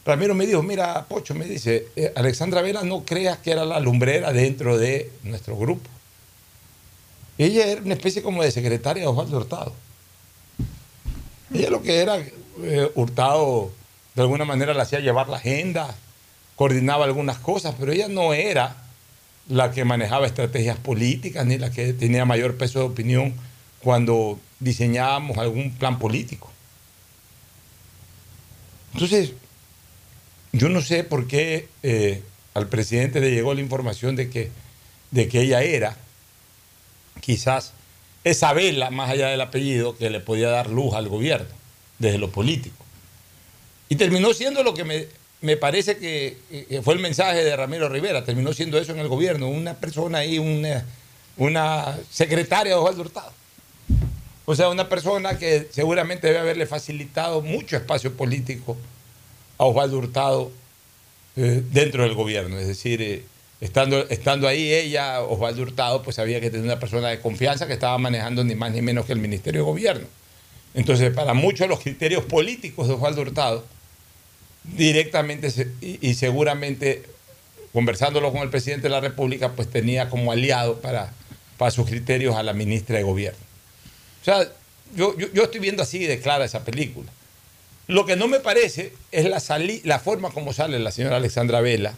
Ramiro 0.05 0.34
me 0.34 0.46
dijo, 0.46 0.62
mira, 0.62 1.07
Pocho, 1.09 1.34
me 1.34 1.44
dice, 1.44 1.88
eh, 1.94 2.12
Alexandra 2.16 2.61
Vela 2.61 2.82
no 2.82 3.05
creas 3.05 3.38
que 3.38 3.53
era 3.53 3.64
la 3.64 3.78
lumbrera 3.78 4.32
dentro 4.32 4.76
de 4.76 5.12
nuestro 5.22 5.57
grupo. 5.57 5.88
Ella 7.38 7.66
era 7.66 7.82
una 7.82 7.94
especie 7.94 8.22
como 8.22 8.42
de 8.42 8.50
secretaria 8.50 9.05
de 9.05 9.09
Osvaldo 9.09 9.36
Hurtado. 9.36 9.72
Ella 11.55 11.70
lo 11.70 11.82
que 11.82 11.98
era, 11.98 12.18
eh, 12.18 12.90
Hurtado 12.94 13.70
de 14.14 14.22
alguna 14.22 14.44
manera 14.44 14.74
le 14.74 14.82
hacía 14.82 15.00
llevar 15.00 15.28
la 15.28 15.36
agenda, 15.36 15.94
coordinaba 16.57 17.05
algunas 17.05 17.38
cosas, 17.38 17.74
pero 17.78 17.92
ella 17.92 18.09
no 18.09 18.34
era 18.34 18.76
la 19.48 19.70
que 19.70 19.84
manejaba 19.84 20.26
estrategias 20.26 20.78
políticas 20.78 21.46
ni 21.46 21.59
la 21.59 21.70
que 21.70 21.92
tenía 21.92 22.24
mayor 22.24 22.57
peso 22.57 22.80
de 22.80 22.84
opinión 22.86 23.34
cuando 23.80 24.38
diseñábamos 24.61 25.38
algún 25.38 25.72
plan 25.74 25.98
político. 25.98 26.50
Entonces, 28.94 29.32
yo 30.53 30.68
no 30.68 30.82
sé 30.82 31.05
por 31.05 31.26
qué 31.26 31.68
eh, 31.82 32.22
al 32.55 32.68
presidente 32.68 33.20
le 33.20 33.30
llegó 33.30 33.55
la 33.55 33.61
información 33.61 34.16
de 34.16 34.28
que, 34.28 34.50
de 35.11 35.28
que 35.28 35.40
ella 35.40 35.62
era 35.62 35.96
quizás 37.20 37.72
esa 38.24 38.53
vela, 38.53 38.90
más 38.90 39.11
allá 39.11 39.28
del 39.28 39.40
apellido, 39.40 39.96
que 39.96 40.11
le 40.11 40.20
podía 40.20 40.48
dar 40.48 40.70
luz 40.70 40.94
al 40.94 41.09
gobierno 41.09 41.48
desde 41.98 42.18
lo 42.18 42.30
político. 42.30 42.84
Y 43.88 43.96
terminó 43.96 44.32
siendo 44.34 44.62
lo 44.62 44.74
que 44.74 44.84
me, 44.84 45.07
me 45.40 45.57
parece 45.57 45.96
que, 45.96 46.36
fue 46.82 46.94
el 46.94 47.00
mensaje 47.00 47.44
de 47.44 47.57
Ramiro 47.57 47.88
Rivera, 47.88 48.24
terminó 48.24 48.53
siendo 48.53 48.78
eso 48.78 48.92
en 48.92 49.00
el 49.00 49.09
gobierno, 49.09 49.48
una 49.48 49.74
persona 49.74 50.18
ahí, 50.18 50.38
una, 50.38 50.84
una 51.36 51.98
secretaria 52.11 52.74
de 52.74 52.78
Osvaldo 52.78 53.03
Hurtado. 53.03 53.32
O 54.44 54.55
sea, 54.55 54.68
una 54.68 54.88
persona 54.88 55.38
que 55.38 55.68
seguramente 55.70 56.26
debe 56.26 56.40
haberle 56.40 56.66
facilitado 56.66 57.40
mucho 57.40 57.76
espacio 57.76 58.12
político 58.16 58.76
a 59.62 59.64
Osvaldo 59.64 59.98
Hurtado 59.98 60.50
eh, 61.36 61.62
dentro 61.70 62.02
del 62.02 62.14
gobierno. 62.14 62.58
Es 62.58 62.66
decir, 62.66 63.00
eh, 63.00 63.22
estando, 63.60 64.08
estando 64.08 64.48
ahí 64.48 64.72
ella, 64.72 65.20
Osvaldo 65.22 65.62
Hurtado, 65.62 66.02
pues 66.02 66.18
había 66.18 66.40
que 66.40 66.50
tener 66.50 66.66
una 66.66 66.80
persona 66.80 67.08
de 67.08 67.20
confianza 67.20 67.68
que 67.68 67.72
estaba 67.72 67.96
manejando 67.98 68.42
ni 68.42 68.56
más 68.56 68.72
ni 68.72 68.82
menos 68.82 69.06
que 69.06 69.12
el 69.12 69.20
Ministerio 69.20 69.60
de 69.60 69.64
Gobierno. 69.64 70.06
Entonces, 70.74 71.14
para 71.14 71.32
muchos 71.32 71.68
los 71.68 71.78
criterios 71.78 72.24
políticos 72.24 72.88
de 72.88 72.94
Osvaldo 72.94 73.22
Hurtado, 73.22 73.64
directamente 74.64 75.48
y, 75.80 76.14
seguramente 76.14 77.04
conversándolo 77.72 78.32
con 78.32 78.42
el 78.42 78.50
presidente 78.50 78.84
de 78.84 78.90
la 78.90 79.00
República, 79.00 79.52
pues 79.52 79.70
tenía 79.70 80.10
como 80.10 80.32
aliado 80.32 80.80
para, 80.80 81.12
para 81.56 81.70
sus 81.70 81.86
criterios 81.86 82.34
a 82.34 82.42
la 82.42 82.52
ministra 82.52 82.96
de 82.96 83.02
Gobierno. 83.04 83.40
O 84.22 84.24
sea, 84.24 84.48
yo, 84.94 85.16
yo, 85.16 85.44
estoy 85.44 85.60
viendo 85.60 85.82
así 85.82 86.04
de 86.04 86.20
clara 86.20 86.44
esa 86.44 86.64
película. 86.64 87.10
Lo 87.93 88.07
que 88.07 88.16
no 88.16 88.26
me 88.26 88.40
parece 88.40 88.95
es 89.11 89.26
la, 89.26 89.43
la 89.84 89.99
forma 89.99 90.30
como 90.30 90.55
sale 90.55 90.78
la 90.78 90.90
señora 90.90 91.16
Alexandra 91.16 91.61
Vela 91.61 91.93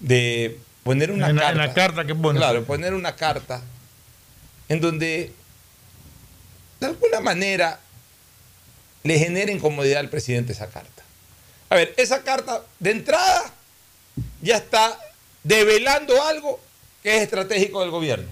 de 0.00 0.58
poner 0.84 1.10
una 1.10 1.26
carta. 1.26 1.50
En 1.50 1.58
la 1.58 1.74
carta 1.74 2.04
que 2.04 2.14
pone. 2.14 2.38
Claro, 2.38 2.64
poner 2.64 2.94
una 2.94 3.16
carta 3.16 3.60
en 4.68 4.80
donde 4.80 5.32
de 6.78 6.86
alguna 6.86 7.20
manera 7.20 7.80
le 9.02 9.18
genera 9.18 9.50
incomodidad 9.50 9.98
al 9.98 10.10
presidente 10.10 10.52
esa 10.52 10.68
carta. 10.68 11.02
A 11.70 11.74
ver, 11.74 11.92
esa 11.96 12.22
carta 12.22 12.62
de 12.78 12.92
entrada 12.92 13.52
ya 14.42 14.56
está 14.58 14.96
develando 15.42 16.22
algo 16.22 16.60
que 17.02 17.16
es 17.16 17.22
estratégico 17.22 17.80
del 17.80 17.90
gobierno, 17.90 18.28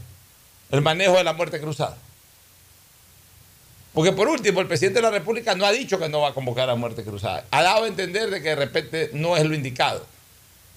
el 0.70 0.80
manejo 0.80 1.16
de 1.16 1.24
la 1.24 1.32
muerte 1.32 1.60
cruzada. 1.60 1.96
Porque 3.92 4.12
por 4.12 4.28
último, 4.28 4.60
el 4.60 4.66
presidente 4.66 5.00
de 5.00 5.02
la 5.02 5.10
República 5.10 5.54
no 5.54 5.66
ha 5.66 5.72
dicho 5.72 5.98
que 5.98 6.08
no 6.08 6.20
va 6.20 6.30
a 6.30 6.34
convocar 6.34 6.70
a 6.70 6.74
muerte 6.74 7.04
cruzada. 7.04 7.44
Ha 7.50 7.62
dado 7.62 7.84
a 7.84 7.88
entender 7.88 8.30
de 8.30 8.40
que 8.40 8.50
de 8.50 8.56
repente 8.56 9.10
no 9.12 9.36
es 9.36 9.44
lo 9.44 9.54
indicado. 9.54 10.06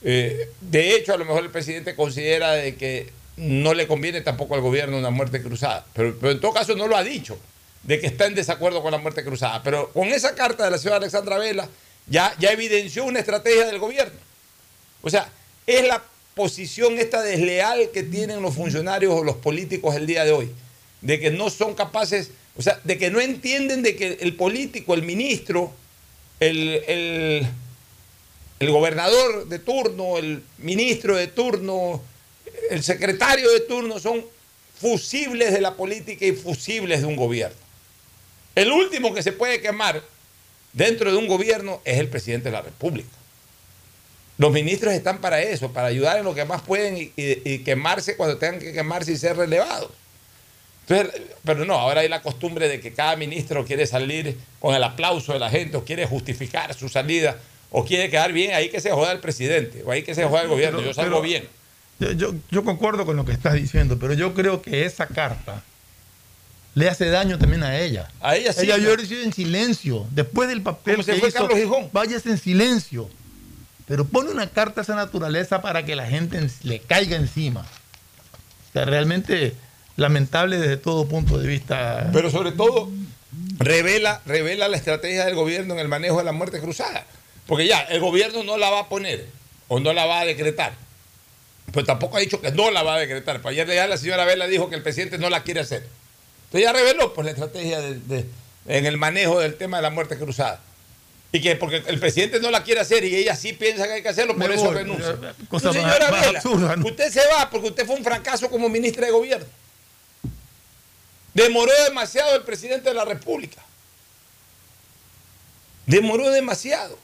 Eh, 0.02 0.50
de 0.60 0.96
hecho, 0.96 1.14
a 1.14 1.18
lo 1.18 1.26
mejor 1.26 1.44
el 1.44 1.50
presidente 1.50 1.96
considera 1.96 2.52
de 2.52 2.76
que 2.76 3.12
no 3.38 3.74
le 3.74 3.88
conviene 3.88 4.22
tampoco 4.22 4.56
al 4.56 4.62
gobierno 4.62 4.98
una 4.98 5.12
muerte 5.12 5.42
cruzada. 5.42 5.86
Pero, 5.94 6.16
en 6.30 6.40
todo 6.40 6.54
caso 6.54 6.76
no 6.76 6.88
lo 6.88 6.98
ha 6.98 7.04
dicho, 7.04 7.38
de 7.84 8.00
que 8.00 8.08
está 8.08 8.26
en 8.26 8.36
desacuerdo 8.36 8.82
con 8.82 8.92
la 8.92 8.98
muerte 8.98 9.24
cruzada. 9.24 9.64
Pero 9.64 9.92
con 9.92 10.10
esa 10.10 10.36
carta 10.36 10.66
de 10.66 10.72
la 10.72 10.78
señora 10.78 10.98
Alexandra 10.98 11.38
Vela 11.38 11.70
ya, 12.08 12.36
ya 12.38 12.52
evidenció 12.52 13.06
una 13.06 13.20
estrategia 13.20 13.66
del 13.66 13.80
gobierno. 13.80 14.20
O 15.02 15.10
sea, 15.10 15.30
es 15.66 15.88
la 15.88 16.04
posición 16.36 17.00
esta 17.00 17.22
desleal 17.22 17.90
que 17.94 18.04
tienen 18.04 18.42
los 18.42 18.56
funcionarios 18.56 19.14
o 19.14 19.24
los 19.24 19.38
políticos 19.38 19.96
el 19.96 20.06
día 20.06 20.26
de 20.26 20.34
hoy, 20.34 20.52
de 21.02 21.20
que 21.20 21.32
no 21.32 21.50
son 21.50 21.76
capaces 21.76 22.32
o 22.58 22.62
sea, 22.62 22.80
de 22.84 22.98
que 22.98 23.12
no 23.12 23.20
entienden 23.20 23.84
de 23.84 23.96
que 23.96 24.18
el 24.22 24.36
político, 24.36 24.94
el 24.94 25.04
ministro, 25.04 25.74
el, 26.40 27.48
gobernador 28.62 29.48
de 29.48 29.60
turno, 29.60 30.18
el 30.18 30.42
ministro 30.60 31.18
de 31.18 31.28
turno, 31.28 32.02
el 32.70 32.82
secretario 32.82 33.52
de 33.52 33.60
turno 33.62 34.00
son 34.00 34.26
fusibles 34.80 35.52
de 35.52 35.62
la 35.62 35.76
política 35.76 36.26
y 36.26 36.32
fusibles 36.32 37.02
de 37.02 37.08
un 37.08 37.18
gobierno. 37.18 37.58
El 38.56 38.72
último 38.72 39.14
que 39.14 39.22
se 39.22 39.34
puede 39.34 39.62
quemar 39.62 40.02
dentro 40.72 41.12
de 41.12 41.18
un 41.18 41.28
gobierno 41.28 41.82
es 41.84 42.00
el 42.00 42.08
presidente 42.08 42.46
de 42.46 42.54
la 42.54 42.62
República. 42.62 43.10
Los 44.38 44.52
ministros 44.52 44.94
están 44.94 45.20
para 45.20 45.42
eso, 45.42 45.72
para 45.74 45.88
ayudar 45.88 46.18
en 46.18 46.24
lo 46.26 46.34
que 46.34 46.46
más 46.46 46.62
pueden 46.62 46.98
y, 46.98 47.12
y 47.18 47.60
quemarse 47.60 48.16
cuando 48.16 48.38
tengan 48.38 48.60
que 48.60 48.72
quemarse 48.72 49.12
y 49.12 49.18
ser 49.18 49.36
relevados 49.36 49.92
pero 50.88 51.66
no, 51.66 51.74
ahora 51.74 52.02
hay 52.02 52.10
la 52.10 52.22
costumbre 52.22 52.68
de 52.68 52.80
que 52.80 52.94
cada 52.94 53.16
ministro 53.16 53.66
quiere 53.66 53.88
salir 53.88 54.38
con 54.60 54.76
el 54.76 54.84
aplauso 54.84 55.34
de 55.34 55.40
la 55.40 55.50
gente 55.50 55.78
o 55.78 55.84
quiere 55.84 56.06
justificar 56.06 56.74
su 56.74 56.90
salida 56.90 57.38
o 57.72 57.84
quiere 57.84 58.10
quedar 58.10 58.32
bien, 58.32 58.54
ahí 58.54 58.70
que 58.70 58.80
se 58.80 58.92
joda 58.92 59.12
el 59.12 59.20
presidente 59.20 59.84
o 59.84 59.92
ahí 59.92 60.04
que 60.04 60.14
se 60.14 60.24
joda 60.26 60.44
el 60.44 60.48
gobierno, 60.48 60.82
yo 60.82 60.94
salgo 60.94 61.22
bien. 61.22 61.48
Yo, 62.00 62.34
yo, 62.52 62.64
concuerdo 62.64 63.06
con 63.06 63.16
lo 63.16 63.26
que 63.26 63.32
estás 63.32 63.54
diciendo, 63.54 63.98
pero 63.98 64.14
yo 64.14 64.34
creo 64.34 64.62
que 64.62 64.86
esa 64.86 65.08
carta 65.08 65.64
le 66.76 66.90
hace 66.90 67.10
daño 67.10 67.40
también 67.40 67.64
a 67.64 67.80
ella. 67.80 68.10
A 68.20 68.36
ella 68.36 68.52
sí. 68.52 68.66
Ella 68.66 68.78
yo 68.78 68.96
recibido 68.96 69.24
en 69.24 69.32
silencio. 69.32 70.06
Después 70.12 70.50
del 70.50 70.62
papel 70.62 71.06
que 71.06 71.16
fue 71.16 71.32
Carlos 71.32 71.58
Gijón. 71.58 71.90
Váyase 71.94 72.32
en 72.32 72.38
silencio. 72.38 73.10
Pero 73.88 74.04
pone 74.04 74.30
una 74.30 74.48
carta 74.48 74.82
a 74.82 74.84
esa 74.84 74.96
naturaleza 74.96 75.62
para 75.62 75.86
que 75.86 75.96
la 75.96 76.06
gente 76.06 76.46
le 76.64 76.80
caiga 76.80 77.16
encima. 77.16 77.62
O 77.62 78.74
sea, 78.74 78.84
realmente 78.84 79.56
lamentable 79.96 80.58
desde 80.58 80.78
todo 80.78 81.08
punto 81.08 81.38
de 81.38 81.48
vista. 81.48 82.10
Pero 82.14 82.30
sobre 82.30 82.52
todo 82.52 82.90
revela, 83.58 84.22
revela 84.26 84.68
la 84.68 84.78
estrategia 84.78 85.26
del 85.26 85.36
gobierno 85.36 85.74
en 85.74 85.80
el 85.80 85.88
manejo 85.88 86.18
de 86.18 86.24
la 86.24 86.32
muerte 86.32 86.60
cruzada. 86.60 87.06
Porque 87.48 87.68
ya, 87.68 87.82
el 87.82 88.00
gobierno 88.00 88.44
no 88.44 88.58
la 88.58 88.70
va 88.70 88.82
a 88.82 88.90
poner 88.90 89.28
o 89.68 89.80
no 89.80 89.94
la 89.94 90.06
va 90.06 90.22
a 90.22 90.26
decretar. 90.26 90.74
Pero 91.72 91.86
tampoco 91.86 92.18
ha 92.18 92.20
dicho 92.20 92.42
que 92.42 92.52
no 92.52 92.72
la 92.72 92.84
va 92.84 92.96
a 92.96 93.00
decretar. 93.00 93.42
Pues 93.42 93.54
ayer 93.54 93.68
ya 93.68 93.88
la 93.88 93.98
señora 93.98 94.26
Vela 94.26 94.48
dijo 94.48 94.70
que 94.70 94.76
el 94.76 94.84
presidente 94.84 95.18
no 95.18 95.30
la 95.30 95.44
quiere 95.44 95.62
hacer. 95.62 95.88
Entonces 96.46 96.64
ya 96.64 96.74
reveló 96.74 97.14
pues, 97.14 97.26
la 97.26 97.32
estrategia 97.32 97.80
en 98.68 98.86
el 98.86 98.98
manejo 98.98 99.40
del 99.40 99.56
tema 99.56 99.78
de 99.78 99.84
la 99.84 99.90
muerte 99.90 100.18
cruzada. 100.18 100.62
Y 101.32 101.42
que 101.42 101.56
porque 101.56 101.84
el 101.88 102.00
presidente 102.00 102.40
no 102.40 102.50
la 102.50 102.64
quiere 102.64 102.80
hacer 102.80 103.04
y 103.04 103.14
ella 103.14 103.36
sí 103.36 103.54
piensa 103.54 103.86
que 103.88 103.94
hay 103.94 104.02
que 104.02 104.10
hacerlo, 104.10 104.38
por 104.38 104.52
eso 104.52 104.72
renuncia. 104.72 105.18
señora 105.60 106.12
Vela, 106.12 106.42
usted 106.84 107.12
se 107.12 107.22
va 107.28 107.50
porque 107.50 107.68
usted 107.68 107.86
fue 107.86 107.96
un 107.96 108.04
fracaso 108.04 108.50
como 108.50 108.70
ministra 108.70 109.08
de 109.08 109.12
gobierno. 109.12 109.46
Demoró 111.36 111.72
demasiado 111.84 112.34
el 112.38 112.44
presidente 112.44 112.90
de 112.90 112.96
la 112.96 113.04
República. 113.04 113.62
Demoró 115.86 116.30
demasiado. 116.32 116.98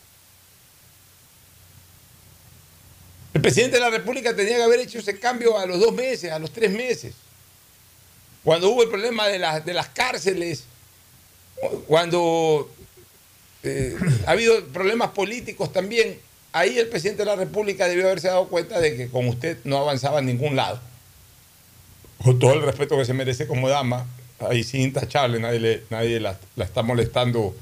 El 3.34 3.41
presidente 3.41 3.75
de 3.75 3.82
la 3.82 3.89
República 3.89 4.34
tenía 4.34 4.55
que 4.55 4.63
haber 4.63 4.79
hecho 4.79 4.99
ese 4.99 5.19
cambio 5.19 5.59
a 5.59 5.65
los 5.65 5.82
dos 5.82 5.93
meses, 5.93 6.32
a 6.32 6.39
los 6.39 6.51
tres 6.51 6.71
meses. 6.71 7.13
Cuando 8.41 8.69
hubo 8.69 8.84
el 8.84 8.89
problema 8.89 9.27
de, 9.27 9.38
de 9.65 9.73
las 9.73 9.89
cárceles, 9.89 10.63
cuando 11.86 12.71
eh, 13.63 13.97
ha 14.25 14.32
habido 14.32 14.65
problemas 14.67 15.11
políticos 15.11 15.73
también, 15.73 16.17
ahí 16.53 16.79
el 16.79 16.88
presidente 16.88 17.23
de 17.23 17.25
la 17.25 17.36
República 17.36 17.89
debió 17.89 18.05
haberse 18.05 18.29
dado 18.29 18.47
cuenta 18.47 18.79
de 18.79 18.95
que 18.95 19.09
con 19.09 19.27
usted 19.27 19.57
no 19.65 19.77
avanzaba 19.77 20.19
en 20.19 20.27
ningún 20.27 20.55
lado. 20.55 20.79
Con 22.23 22.39
todo 22.39 22.53
el 22.53 22.61
respeto 22.61 22.97
que 22.97 23.03
se 23.03 23.13
merece 23.13 23.45
como 23.45 23.67
dama, 23.67 24.07
ahí 24.49 24.63
sí 24.63 24.81
intachable, 24.81 25.39
nadie, 25.39 25.83
nadie 25.89 26.19
la, 26.19 26.37
está 26.57 26.83
molestando 26.83 27.55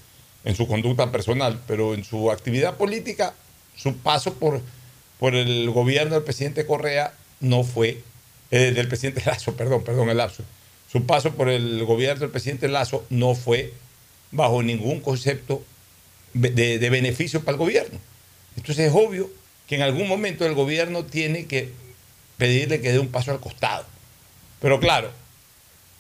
en 0.44 0.56
su 0.56 0.68
conducta 0.68 1.12
personal, 1.12 1.62
pero 1.68 1.94
en 1.94 2.04
su 2.04 2.32
actividad 2.32 2.78
política, 2.78 3.34
su 3.76 3.98
paso 3.98 4.34
por, 4.36 4.62
por 5.20 5.36
el 5.36 5.70
gobierno 5.70 6.16
del 6.16 6.24
presidente 6.24 6.66
Correa 6.66 7.14
no 7.40 7.64
fue, 7.64 8.02
eh, 8.52 8.72
del 8.72 8.88
presidente 8.88 9.24
Lazo, 9.26 9.56
perdón, 9.56 9.84
perdón, 9.84 10.10
el 10.10 10.18
Lazo. 10.18 10.44
Su 10.92 11.06
paso 11.06 11.32
por 11.34 11.50
el 11.50 11.84
gobierno 11.86 12.22
del 12.22 12.32
presidente 12.32 12.68
Lazo 12.68 13.06
no 13.10 13.36
fue 13.36 13.74
bajo 14.32 14.64
ningún 14.64 15.02
concepto 15.02 15.64
de, 16.34 16.80
de 16.80 16.90
beneficio 16.90 17.42
para 17.42 17.54
el 17.54 17.60
gobierno. 17.60 18.00
Entonces 18.56 18.88
es 18.88 18.94
obvio 18.94 19.30
que 19.68 19.76
en 19.76 19.84
algún 19.84 20.08
momento 20.08 20.46
el 20.46 20.56
gobierno 20.56 21.06
tiene 21.06 21.46
que 21.46 21.72
pedirle 22.38 22.82
que 22.82 22.92
dé 22.92 23.00
un 23.00 23.10
paso 23.10 23.32
al 23.32 23.40
costado. 23.40 23.86
Pero 24.60 24.80
claro, 24.80 25.12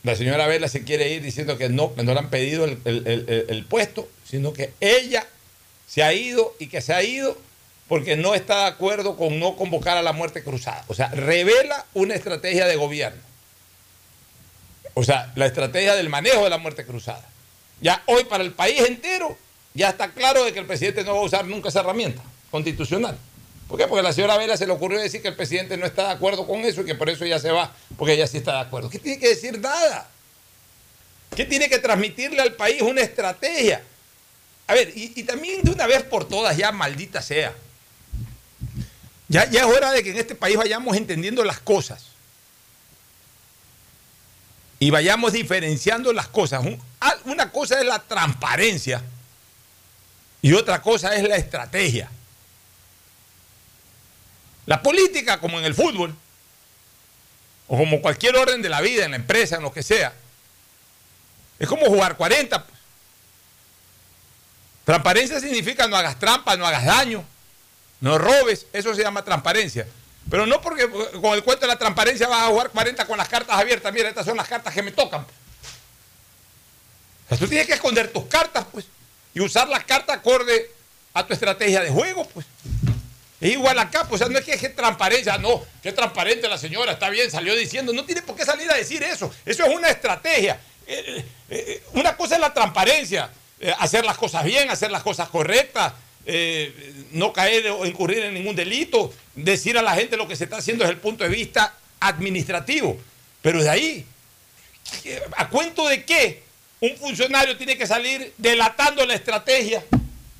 la 0.04 0.16
señora 0.16 0.48
Vela 0.48 0.68
se 0.68 0.84
quiere 0.84 1.10
ir 1.10 1.22
diciendo 1.22 1.58
que 1.58 1.70
no, 1.70 1.92
no 1.96 2.14
le 2.14 2.20
han 2.20 2.30
pedido 2.30 2.66
el, 2.66 3.66
puesto, 3.70 4.08
sino 4.24 4.54
que 4.54 4.72
ella 4.80 5.26
se 5.88 6.04
ha 6.04 6.14
ido 6.14 6.56
y 6.60 6.68
que 6.68 6.82
se 6.82 6.94
ha 6.94 7.04
ido 7.04 7.38
porque 7.88 8.16
no 8.16 8.36
está 8.36 8.60
de 8.60 8.68
acuerdo 8.68 9.18
con 9.18 9.40
no 9.40 9.56
convocar 9.56 9.98
a 9.98 10.02
la 10.02 10.14
muerte 10.14 10.44
cruzada. 10.44 10.86
O 10.88 10.94
sea, 10.94 11.10
revela 11.10 11.86
una 11.94 12.14
estrategia 12.14 12.68
de 12.68 12.76
gobierno. 12.76 13.22
O 14.94 15.04
sea, 15.04 15.32
la 15.36 15.48
estrategia 15.48 15.96
del 15.96 16.10
manejo 16.10 16.44
de 16.44 16.50
la 16.50 16.58
muerte 16.60 16.86
cruzada. 16.86 17.28
Ya 17.82 18.04
hoy 18.06 18.26
para 18.26 18.44
el 18.44 18.52
país 18.52 18.82
entero 18.82 19.38
ya 19.74 19.90
está 19.90 20.12
claro 20.12 20.46
de 20.46 20.54
que 20.54 20.60
el 20.60 20.66
presidente 20.66 21.04
no 21.04 21.14
va 21.14 21.20
a 21.20 21.24
usar 21.24 21.46
nunca 21.46 21.70
esa 21.70 21.80
herramienta 21.82 22.22
constitucional. 22.52 23.18
¿Por 23.70 23.78
qué? 23.78 23.88
Porque 23.88 24.00
a 24.00 24.04
la 24.04 24.14
señora 24.14 24.36
Vela 24.36 24.58
se 24.58 24.66
le 24.66 24.74
ocurrió 24.74 25.00
decir 25.00 25.22
que 25.22 25.28
el 25.28 25.36
presidente 25.36 25.78
no 25.78 25.86
está 25.86 26.08
de 26.08 26.14
acuerdo 26.14 26.48
con 26.48 26.62
eso 26.62 26.82
y 26.82 26.86
que 26.86 26.96
por 26.96 27.08
eso 27.08 27.24
ella 27.24 27.38
se 27.38 27.52
va, 27.52 27.72
porque 27.98 28.14
ella 28.14 28.26
sí 28.26 28.38
está 28.38 28.54
de 28.54 28.62
acuerdo. 28.62 28.90
¿Qué 28.90 28.98
tiene 28.98 29.20
que 29.20 29.30
decir 29.30 29.60
nada? 29.60 30.10
¿Qué 31.36 31.46
tiene 31.46 31.70
que 31.70 31.78
transmitirle 31.78 32.42
al 32.42 32.54
país 32.54 32.82
una 32.82 33.02
estrategia? 33.02 33.84
A 34.66 34.74
ver, 34.74 34.92
y, 34.96 35.22
también 35.22 35.62
de 35.62 35.70
una 35.70 35.86
vez 35.86 36.02
por 36.02 36.28
todas, 36.28 36.58
ya 36.58 36.72
maldita 36.72 37.22
sea. 37.22 37.54
Ya, 39.28 39.48
ya 39.48 39.60
es 39.60 39.66
hora 39.68 39.92
de 39.92 40.02
que 40.02 40.10
en 40.10 40.18
este 40.18 40.34
país 40.34 40.58
vayamos 40.58 40.98
entendiendo 40.98 41.44
las 41.44 41.60
cosas. 41.60 42.06
Y 44.80 44.90
vayamos 44.90 45.34
diferenciando 45.34 46.12
las 46.12 46.28
cosas. 46.28 46.66
Una 47.26 47.52
cosa 47.52 47.80
es 47.80 47.86
la 47.86 48.00
transparencia 48.00 49.04
y 50.42 50.54
otra 50.54 50.82
cosa 50.82 51.16
es 51.16 51.28
la 51.28 51.36
estrategia. 51.36 52.10
La 54.70 54.84
política, 54.84 55.40
como 55.40 55.58
en 55.58 55.66
el 55.66 55.74
fútbol, 55.74 56.16
o 57.68 57.76
como 57.76 58.04
cualquier 58.04 58.36
orden 58.36 58.62
de 58.62 58.70
la 58.70 58.82
vida, 58.82 59.04
en 59.04 59.10
la 59.10 59.18
empresa, 59.18 59.56
en 59.56 59.64
lo 59.64 59.74
que 59.74 59.82
sea, 59.82 60.14
es 61.58 61.68
como 61.68 61.88
jugar 61.88 62.16
40. 62.16 62.68
Pues. 62.68 62.80
Transparencia 64.86 65.40
significa 65.40 65.88
no 65.88 65.96
hagas 65.96 66.20
trampa, 66.20 66.56
no 66.56 66.68
hagas 66.68 66.86
daño, 66.86 67.26
no 68.00 68.20
robes, 68.20 68.68
eso 68.72 68.94
se 68.94 69.02
llama 69.02 69.26
transparencia. 69.26 69.88
Pero 70.30 70.46
no 70.46 70.62
porque 70.62 70.88
con 71.20 71.34
el 71.34 71.44
cuento 71.44 71.62
de 71.62 71.68
la 71.68 71.80
transparencia 71.80 72.28
vas 72.28 72.44
a 72.44 72.50
jugar 72.50 72.70
40 72.70 73.08
con 73.08 73.18
las 73.18 73.28
cartas 73.28 73.58
abiertas. 73.58 73.92
Mira, 73.92 74.10
estas 74.10 74.28
son 74.28 74.38
las 74.38 74.48
cartas 74.48 74.72
que 74.72 74.84
me 74.84 74.92
tocan. 74.92 75.26
tú 77.28 77.48
tienes 77.48 77.66
que 77.66 77.74
esconder 77.74 78.14
tus 78.14 78.26
cartas, 78.26 78.68
pues, 78.72 78.86
y 79.34 79.42
usar 79.42 79.68
las 79.68 79.84
cartas 79.84 80.18
acorde 80.18 80.70
a 81.16 81.26
tu 81.26 81.34
estrategia 81.34 81.82
de 81.82 81.90
juego, 81.90 82.24
pues. 82.28 82.46
Es 83.42 83.52
igual 83.52 83.80
acá, 83.80 84.06
pues, 84.08 84.22
o 84.22 84.26
sea, 84.26 84.32
no 84.32 84.38
es 84.38 84.44
que 84.44 84.54
es 84.54 84.76
transparencia, 84.76 85.38
no, 85.38 85.64
que 85.82 85.94
transparente 85.94 86.48
la 86.50 86.58
señora, 86.58 86.94
está 86.94 87.10
bien, 87.10 87.32
salió 87.32 87.56
diciendo, 87.56 87.94
no 87.94 88.04
tiene 88.04 88.22
por 88.22 88.36
qué 88.36 88.44
salir 88.44 88.70
a 88.70 88.76
decir 88.76 89.02
eso. 89.02 89.34
Eso 89.46 89.66
es 89.66 89.74
una 89.74 89.90
estrategia. 89.90 90.60
Eh, 90.86 91.04
eh, 91.18 91.26
eh, 91.50 91.84
una 91.94 92.18
cosa 92.18 92.36
es 92.36 92.42
la 92.42 92.54
transparencia, 92.54 93.30
hacer 93.78 94.04
las 94.04 94.18
cosas 94.18 94.44
bien, 94.44 94.70
hacer 94.70 94.92
las 94.92 95.04
cosas 95.04 95.30
correctas, 95.30 95.94
no 97.12 97.34
caer 97.34 97.70
o 97.70 97.86
incurrir 97.86 98.20
en 98.20 98.34
ningún 98.34 98.56
delito, 98.56 99.12
decir 99.36 99.78
a 99.78 99.82
la 99.82 99.96
gente 99.96 100.18
lo 100.18 100.28
que 100.28 100.36
se 100.36 100.44
está 100.44 100.58
haciendo 100.58 100.84
desde 100.84 100.96
el 100.96 101.02
punto 101.02 101.24
de 101.24 101.30
vista 101.30 101.76
administrativo. 102.00 103.00
Pero 103.42 103.64
de 103.64 103.70
ahí, 103.70 104.06
¿a 105.38 105.50
cuento 105.50 105.88
de 105.88 106.04
qué 106.04 106.44
un 106.82 106.96
funcionario 106.98 107.58
tiene 107.58 107.78
que 107.78 107.88
salir 107.88 108.34
delatando 108.38 109.06
la 109.06 109.14
estrategia, 109.14 109.84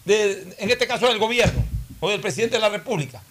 en 0.06 0.70
este 0.70 0.86
caso 0.86 1.08
del 1.08 1.18
gobierno 1.18 1.69
o 2.00 2.10
del 2.10 2.22
presidente 2.22 2.56
de 2.56 2.62
la 2.62 2.70
República? 2.70 3.22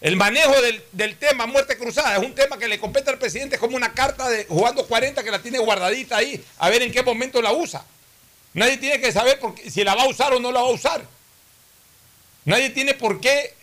El 0.00 0.16
manejo 0.16 0.54
del, 0.92 1.16
tema 1.16 1.46
muerte 1.46 1.76
cruzada 1.76 2.16
es 2.16 2.22
un 2.24 2.34
tema 2.34 2.56
que 2.56 2.68
le 2.68 2.78
compete 2.78 3.10
al 3.10 3.18
presidente 3.18 3.58
como 3.58 3.76
una 3.76 3.92
carta 3.94 4.28
de 4.28 4.44
jugando 4.44 4.86
40 4.86 5.24
que 5.24 5.30
la 5.30 5.40
tiene 5.40 5.58
guardadita 5.58 6.16
ahí, 6.16 6.42
a 6.58 6.70
ver 6.70 6.82
en 6.82 6.92
qué 6.92 7.02
momento 7.02 7.42
la 7.42 7.52
usa. 7.52 7.84
Nadie 8.54 8.76
tiene 8.76 9.00
que 9.00 9.10
saber 9.10 9.40
si 9.68 9.82
la 9.82 9.94
va 9.94 10.02
a 10.02 10.08
usar 10.08 10.32
o 10.32 10.40
no 10.40 10.52
la 10.52 10.62
va 10.62 10.68
a 10.68 10.72
usar. 10.72 11.02
Nadie 12.44 12.70
tiene 12.70 12.94
por 12.94 13.20
qué 13.20 13.54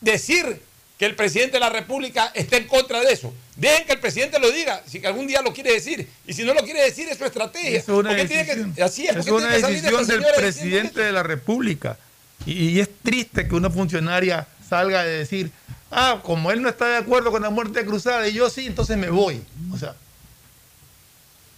decir 0.00 0.60
que 0.98 1.06
el 1.06 1.16
presidente 1.16 1.54
de 1.54 1.60
la 1.60 1.70
República 1.70 2.30
esté 2.34 2.58
en 2.58 2.68
contra 2.68 3.00
de 3.00 3.12
eso. 3.12 3.32
Dejen 3.56 3.86
que 3.86 3.92
el 3.92 3.98
presidente 3.98 4.38
lo 4.38 4.50
diga, 4.50 4.82
si 4.86 5.04
algún 5.04 5.26
día 5.26 5.42
lo 5.42 5.52
quiere 5.52 5.72
decir. 5.72 6.08
Y 6.26 6.34
si 6.34 6.44
no 6.44 6.54
lo 6.54 6.62
quiere 6.62 6.82
decir, 6.82 7.08
es 7.08 7.18
su 7.18 7.24
estrategia. 7.24 7.78
Es 7.78 7.88
una 7.88 8.14
decisión, 8.14 8.74
así 8.80 9.06
es, 9.06 9.26
una 9.26 9.48
decisión 9.48 10.06
del 10.06 10.24
presidente 10.36 11.00
de 11.00 11.12
la 11.12 11.22
República. 11.22 11.98
Y 12.46 12.80
es 12.80 12.88
triste 13.02 13.46
que 13.46 13.54
una 13.54 13.70
funcionaria 13.70 14.46
salga 14.68 15.00
a 15.00 15.04
decir, 15.04 15.50
ah, 15.90 16.20
como 16.22 16.50
él 16.50 16.62
no 16.62 16.68
está 16.68 16.86
de 16.86 16.96
acuerdo 16.96 17.30
con 17.30 17.42
la 17.42 17.50
muerte 17.50 17.84
cruzada 17.84 18.26
y 18.28 18.34
yo 18.34 18.50
sí, 18.50 18.66
entonces 18.66 18.96
me 18.96 19.10
voy. 19.10 19.42
O 19.72 19.76
sea, 19.76 19.94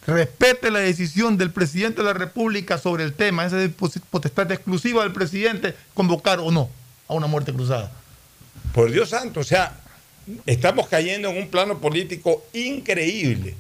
respete 0.07 0.71
la 0.71 0.81
decisión 0.81 1.39
del 1.39 1.51
presidente 1.51 2.03
de 2.03 2.09
la 2.09 2.13
República 2.13 2.77
sobre 2.79 3.05
el 3.05 3.15
tema. 3.15 3.47
Esa 3.47 3.63
es 3.63 3.71
potestad 4.11 4.51
exclusiva 4.53 5.03
del 5.03 5.13
presidente 5.13 5.75
convocar 5.95 6.41
o 6.41 6.51
no 6.51 6.69
a 7.09 7.15
una 7.15 7.27
muerte 7.27 7.53
cruzada. 7.53 7.93
Por 8.73 8.91
Dios 8.91 9.11
santo, 9.11 9.41
o 9.41 9.45
sea, 9.45 9.79
estamos 10.47 10.89
cayendo 10.89 11.29
en 11.29 11.39
un 11.39 11.49
plano 11.49 11.79
político 11.79 12.45
increíble. 12.53 13.55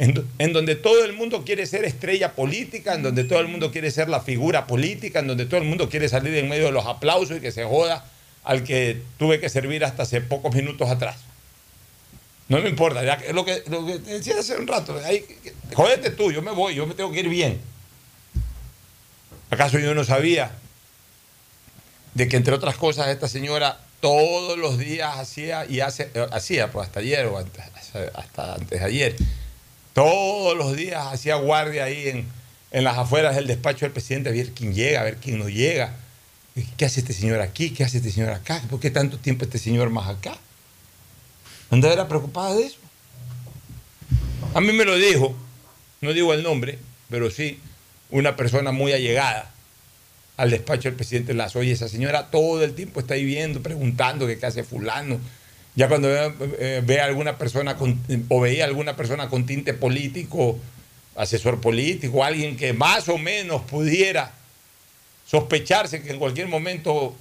En, 0.00 0.26
en, 0.38 0.54
donde 0.54 0.76
todo 0.76 1.04
el 1.04 1.12
mundo 1.12 1.44
quiere 1.44 1.66
ser 1.66 1.84
estrella 1.84 2.32
política, 2.32 2.94
en 2.94 3.02
donde 3.02 3.22
todo 3.24 3.38
el 3.38 3.48
mundo 3.48 3.70
quiere 3.70 3.90
ser 3.90 4.08
la 4.08 4.22
figura 4.22 4.66
política, 4.66 5.18
en 5.18 5.26
donde 5.26 5.44
todo 5.44 5.60
el 5.60 5.66
mundo 5.66 5.90
quiere 5.90 6.08
salir 6.08 6.34
en 6.36 6.48
medio 6.48 6.64
de 6.64 6.72
los 6.72 6.86
aplausos 6.86 7.36
y 7.36 7.40
que 7.40 7.52
se 7.52 7.64
joda 7.64 8.06
al 8.42 8.64
que 8.64 9.02
tuve 9.18 9.40
que 9.40 9.50
servir 9.50 9.84
hasta 9.84 10.04
hace 10.04 10.22
pocos 10.22 10.54
minutos 10.54 10.88
atrás. 10.88 11.18
No 12.48 12.62
me 12.62 12.70
importa, 12.70 13.04
ya, 13.04 13.20
lo 13.34 13.44
que, 13.44 13.62
lo 13.68 13.84
que 13.84 13.98
decía 13.98 14.38
hace 14.38 14.56
un 14.56 14.66
rato. 14.66 14.98
Ahí, 15.04 15.22
jódete 15.74 16.08
tú, 16.08 16.32
yo 16.32 16.40
me 16.40 16.52
voy, 16.52 16.74
yo 16.74 16.86
me 16.86 16.94
tengo 16.94 17.12
que 17.12 17.20
ir 17.20 17.28
bien. 17.28 17.60
¿Acaso 19.50 19.78
yo 19.78 19.94
no 19.94 20.04
sabía 20.04 20.50
de 22.14 22.26
que, 22.26 22.38
entre 22.38 22.54
otras 22.54 22.76
cosas, 22.76 23.08
esta 23.08 23.28
señora 23.28 23.78
todos 24.00 24.56
los 24.56 24.78
días 24.78 25.18
hacía 25.18 25.66
y 25.66 25.80
hace, 25.80 26.10
eh, 26.14 26.26
hacía, 26.32 26.72
pues 26.72 26.86
hasta 26.86 27.00
ayer 27.00 27.26
o 27.26 27.36
hasta 27.36 28.54
antes 28.54 28.80
de 28.80 28.86
ayer, 28.86 29.16
todos 29.92 30.56
los 30.56 30.76
días 30.76 31.06
hacía 31.06 31.36
guardia 31.36 31.84
ahí 31.84 32.08
en, 32.08 32.26
en 32.70 32.84
las 32.84 32.98
afueras 32.98 33.36
del 33.36 33.46
despacho 33.46 33.84
del 33.84 33.92
presidente 33.92 34.28
a 34.28 34.32
ver 34.32 34.52
quién 34.52 34.74
llega, 34.74 35.00
a 35.00 35.04
ver 35.04 35.16
quién 35.16 35.38
no 35.38 35.48
llega 35.48 35.96
¿Qué 36.76 36.84
hace 36.84 37.00
este 37.00 37.12
señor 37.12 37.40
aquí? 37.40 37.70
¿Qué 37.70 37.84
hace 37.84 37.98
este 37.98 38.10
señor 38.10 38.30
acá? 38.30 38.60
¿Por 38.68 38.80
qué 38.80 38.90
tanto 38.90 39.18
tiempo 39.18 39.44
este 39.44 39.58
señor 39.58 39.90
más 39.90 40.08
acá? 40.08 40.36
¿No 41.70 41.86
era 41.86 42.08
preocupada 42.08 42.54
de 42.54 42.64
eso? 42.64 42.78
A 44.54 44.60
mí 44.60 44.72
me 44.72 44.84
lo 44.84 44.96
dijo, 44.96 45.34
no 46.00 46.12
digo 46.12 46.34
el 46.34 46.42
nombre, 46.42 46.78
pero 47.08 47.30
sí 47.30 47.60
una 48.10 48.34
persona 48.34 48.72
muy 48.72 48.92
allegada 48.92 49.52
al 50.36 50.50
despacho 50.50 50.88
del 50.88 50.96
presidente 50.96 51.34
Lazo. 51.34 51.60
Oye, 51.60 51.72
esa 51.72 51.88
señora 51.88 52.30
todo 52.30 52.64
el 52.64 52.74
tiempo 52.74 52.98
está 52.98 53.14
ahí 53.14 53.24
viendo, 53.24 53.62
preguntando 53.62 54.26
qué 54.26 54.38
hace 54.44 54.64
fulano. 54.64 55.20
Ya 55.76 55.88
cuando 55.88 56.08
ve, 56.08 56.32
eh, 56.58 57.00
a 57.00 57.04
alguna 57.04 57.38
persona 57.38 57.76
con, 57.76 58.00
o 58.28 58.40
veía 58.40 58.64
a 58.64 58.66
alguna 58.66 58.96
persona 58.96 59.28
con 59.28 59.46
tinte 59.46 59.72
político, 59.72 60.58
asesor 61.16 61.60
político, 61.60 62.24
alguien 62.24 62.56
que 62.56 62.72
más 62.72 63.08
o 63.08 63.18
menos 63.18 63.62
pudiera 63.62 64.32
sospecharse 65.26 66.02
que 66.02 66.10
en 66.10 66.18
cualquier 66.18 66.48
momento 66.48 67.14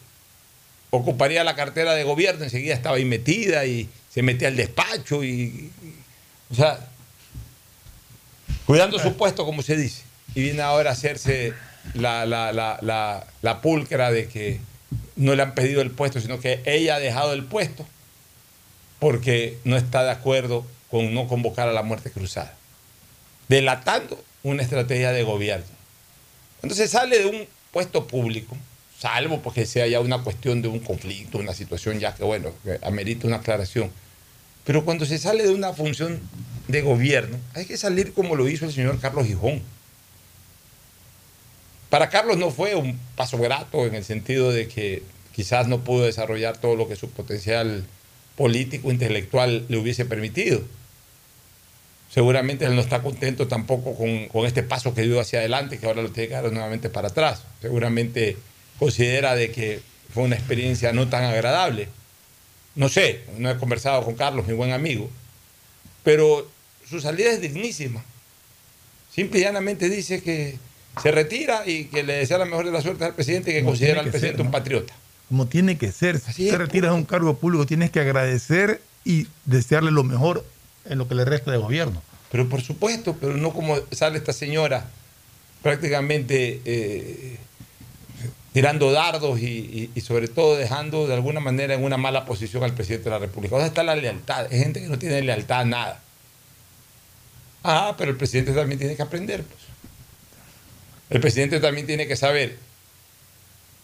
ocuparía 0.89 1.43
la 1.43 1.55
cartera 1.55 1.93
de 1.93 2.03
gobierno, 2.03 2.43
enseguida 2.43 2.73
estaba 2.73 2.97
ahí 2.97 3.05
metida 3.05 3.65
y 3.65 3.87
se 4.11 4.23
metía 4.23 4.47
al 4.47 4.55
despacho 4.55 5.23
y, 5.23 5.71
o 6.49 6.55
sea, 6.55 6.79
cuidando 8.65 8.97
su 8.97 9.15
puesto, 9.15 9.45
como 9.45 9.61
se 9.61 9.77
dice. 9.77 10.01
Y 10.33 10.41
viene 10.41 10.61
ahora 10.61 10.89
a 10.89 10.93
hacerse 10.93 11.53
la, 11.93 12.25
la, 12.25 12.51
la, 12.51 13.27
la, 13.41 13.61
pulcra 13.61 14.11
de 14.11 14.27
que 14.27 14.59
no 15.15 15.35
le 15.35 15.43
han 15.43 15.53
pedido 15.53 15.81
el 15.81 15.91
puesto, 15.91 16.19
sino 16.19 16.39
que 16.39 16.61
ella 16.65 16.95
ha 16.95 16.99
dejado 16.99 17.33
el 17.33 17.43
puesto 17.43 17.85
porque 18.99 19.57
no 19.63 19.77
está 19.77 20.03
de 20.03 20.11
acuerdo 20.11 20.65
con 20.91 21.13
no 21.13 21.27
convocar 21.27 21.67
a 21.67 21.73
la 21.73 21.83
muerte 21.83 22.11
cruzada, 22.11 22.55
delatando 23.47 24.21
una 24.43 24.63
estrategia 24.63 25.11
de 25.11 25.23
gobierno. 25.23 25.65
Entonces 26.61 26.91
sale 26.91 27.19
de 27.19 27.25
un 27.25 27.47
puesto 27.71 28.07
público, 28.07 28.57
salvo 28.97 29.41
porque 29.41 29.65
sea 29.65 29.87
ya 29.87 29.99
una 30.01 30.23
cuestión 30.23 30.61
de 30.61 30.67
un 30.67 30.79
conflicto, 30.79 31.37
una 31.37 31.53
situación 31.53 31.99
ya 31.99 32.13
que, 32.13 32.23
bueno, 32.23 32.51
que 32.63 32.79
amerita 32.83 33.27
una 33.27 33.37
aclaración. 33.37 33.91
Pero 34.65 34.83
cuando 34.83 35.05
se 35.05 35.17
sale 35.17 35.43
de 35.43 35.53
una 35.53 35.73
función 35.73 36.19
de 36.67 36.81
gobierno, 36.81 37.37
hay 37.53 37.65
que 37.65 37.77
salir 37.77 38.13
como 38.13 38.35
lo 38.35 38.47
hizo 38.49 38.65
el 38.65 38.73
señor 38.73 38.99
Carlos 38.99 39.25
Gijón. 39.25 39.61
Para 41.89 42.09
Carlos 42.09 42.37
no 42.37 42.51
fue 42.51 42.75
un 42.75 42.99
paso 43.15 43.37
grato 43.37 43.87
en 43.87 43.95
el 43.95 44.03
sentido 44.03 44.51
de 44.51 44.67
que 44.67 45.01
quizás 45.33 45.67
no 45.67 45.83
pudo 45.83 46.05
desarrollar 46.05 46.57
todo 46.57 46.75
lo 46.75 46.87
que 46.87 46.95
su 46.95 47.09
potencial 47.09 47.87
político, 48.39 48.89
intelectual 48.89 49.65
le 49.67 49.77
hubiese 49.77 50.05
permitido. 50.05 50.61
Seguramente 52.09 52.63
él 52.63 52.73
no 52.73 52.79
está 52.79 53.03
contento 53.03 53.49
tampoco 53.49 53.97
con, 53.97 54.45
este 54.45 54.63
paso 54.63 54.93
que 54.93 55.01
dio 55.01 55.19
hacia 55.19 55.39
adelante, 55.39 55.77
que 55.77 55.85
ahora 55.85 56.01
lo 56.01 56.09
tiene 56.09 56.29
que 56.29 56.35
dar 56.35 56.49
nuevamente 56.49 56.89
para 56.89 57.09
atrás. 57.09 57.43
Seguramente 57.61 58.37
considera 58.79 59.35
de 59.35 59.51
que 59.51 59.81
fue 60.13 60.23
una 60.23 60.37
experiencia 60.37 60.93
no 60.93 61.09
tan 61.09 61.25
agradable. 61.25 61.89
No 62.75 62.87
sé, 62.87 63.23
no 63.37 63.51
he 63.51 63.57
conversado 63.57 64.05
con 64.05 64.15
Carlos, 64.15 64.47
mi 64.47 64.53
buen 64.53 64.71
amigo, 64.71 65.09
pero 66.05 66.49
su 66.89 67.01
salida 67.01 67.31
es 67.31 67.41
dignísima. 67.41 68.05
Simple 69.13 69.41
y 69.41 69.43
llanamente 69.43 69.89
dice 69.89 70.23
que 70.23 70.57
se 71.03 71.11
retira 71.11 71.63
y 71.65 71.85
que 71.85 72.03
le 72.03 72.13
desea 72.13 72.37
la 72.37 72.45
mejor 72.45 72.65
de 72.65 72.71
la 72.71 72.81
suerte 72.81 73.03
al 73.03 73.15
presidente 73.15 73.51
y 73.51 73.55
que 73.55 73.63
considera 73.65 73.99
al 73.99 74.09
presidente 74.09 74.41
un 74.41 74.51
patriota. 74.51 74.93
Como 75.29 75.47
tiene 75.47 75.77
que 75.77 75.91
ser. 75.91 76.19
Si 76.19 76.49
te 76.49 76.57
retiras 76.57 76.91
de 76.91 76.97
un 76.97 77.05
cargo 77.05 77.37
público, 77.37 77.65
tienes 77.65 77.91
que 77.91 77.99
agradecer 77.99 78.81
y 79.05 79.27
desearle 79.45 79.91
lo 79.91 80.03
mejor 80.03 80.45
en 80.85 80.97
lo 80.97 81.07
que 81.07 81.15
le 81.15 81.23
resta 81.23 81.51
de 81.51 81.57
gobierno. 81.57 82.01
Pero 82.31 82.49
por 82.49 82.61
supuesto, 82.61 83.15
pero 83.19 83.37
no 83.37 83.53
como 83.53 83.77
sale 83.91 84.17
esta 84.17 84.33
señora 84.33 84.85
prácticamente 85.61 86.61
eh, 86.65 87.37
tirando 88.53 88.91
dardos 88.91 89.39
y, 89.39 89.91
sobre 90.01 90.27
todo 90.27 90.55
dejando 90.55 91.07
de 91.07 91.13
alguna 91.13 91.39
manera 91.39 91.73
en 91.73 91.83
una 91.83 91.97
mala 91.97 92.25
posición 92.25 92.63
al 92.63 92.73
presidente 92.73 93.05
de 93.05 93.11
la 93.11 93.19
República. 93.19 93.55
¿Dónde 93.55 93.69
está 93.69 93.83
la 93.83 93.95
lealtad? 93.95 94.47
Hay 94.51 94.59
gente 94.59 94.81
que 94.81 94.87
no 94.87 94.97
tiene 94.97 95.21
lealtad 95.21 95.61
a 95.61 95.65
nada. 95.65 96.01
Ah, 97.63 97.95
pero 97.97 98.11
el 98.11 98.17
presidente 98.17 98.53
también 98.53 98.79
tiene 98.79 98.95
que 98.95 99.01
aprender. 99.01 99.43
Pues. 99.43 99.59
El 101.09 101.19
presidente 101.19 101.59
también 101.59 101.87
tiene 101.87 102.07
que 102.07 102.15
saber, 102.15 102.57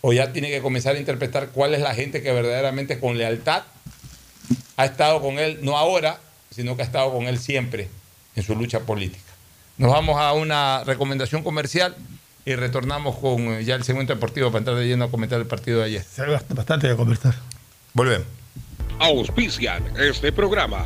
o 0.07 0.13
ya 0.13 0.31
tiene 0.31 0.51
que 0.51 0.61
comenzar 0.61 0.95
a 0.95 0.99
interpretar 0.99 1.49
cuál 1.49 1.73
es 1.73 1.81
la 1.81 1.95
gente 1.95 2.21
que 2.21 2.31
verdaderamente 2.31 2.99
con 2.99 3.17
lealtad 3.17 3.63
ha 4.77 4.85
estado 4.85 5.19
con 5.19 5.39
él, 5.39 5.57
no 5.63 5.79
ahora, 5.79 6.19
sino 6.51 6.75
que 6.75 6.83
ha 6.83 6.85
estado 6.85 7.11
con 7.11 7.23
él 7.23 7.39
siempre 7.39 7.89
en 8.35 8.43
su 8.43 8.55
lucha 8.55 8.81
política. 8.81 9.33
Nos 9.79 9.91
vamos 9.91 10.21
a 10.21 10.33
una 10.33 10.83
recomendación 10.83 11.41
comercial 11.41 11.95
y 12.45 12.53
retornamos 12.53 13.15
con 13.15 13.47
eh, 13.47 13.65
ya 13.65 13.73
el 13.73 13.83
segmento 13.83 14.13
deportivo 14.13 14.51
para 14.51 14.59
entrar 14.59 14.77
de 14.77 14.85
lleno 14.85 15.05
a 15.05 15.09
comentar 15.09 15.39
el 15.39 15.47
partido 15.47 15.79
de 15.79 15.85
ayer. 15.85 16.03
Se 16.03 16.23
bastante 16.23 16.87
de 16.87 16.95
conversar. 16.95 17.33
Volvemos. 17.93 18.27
Auspician 18.99 19.91
este 19.97 20.31
programa. 20.31 20.85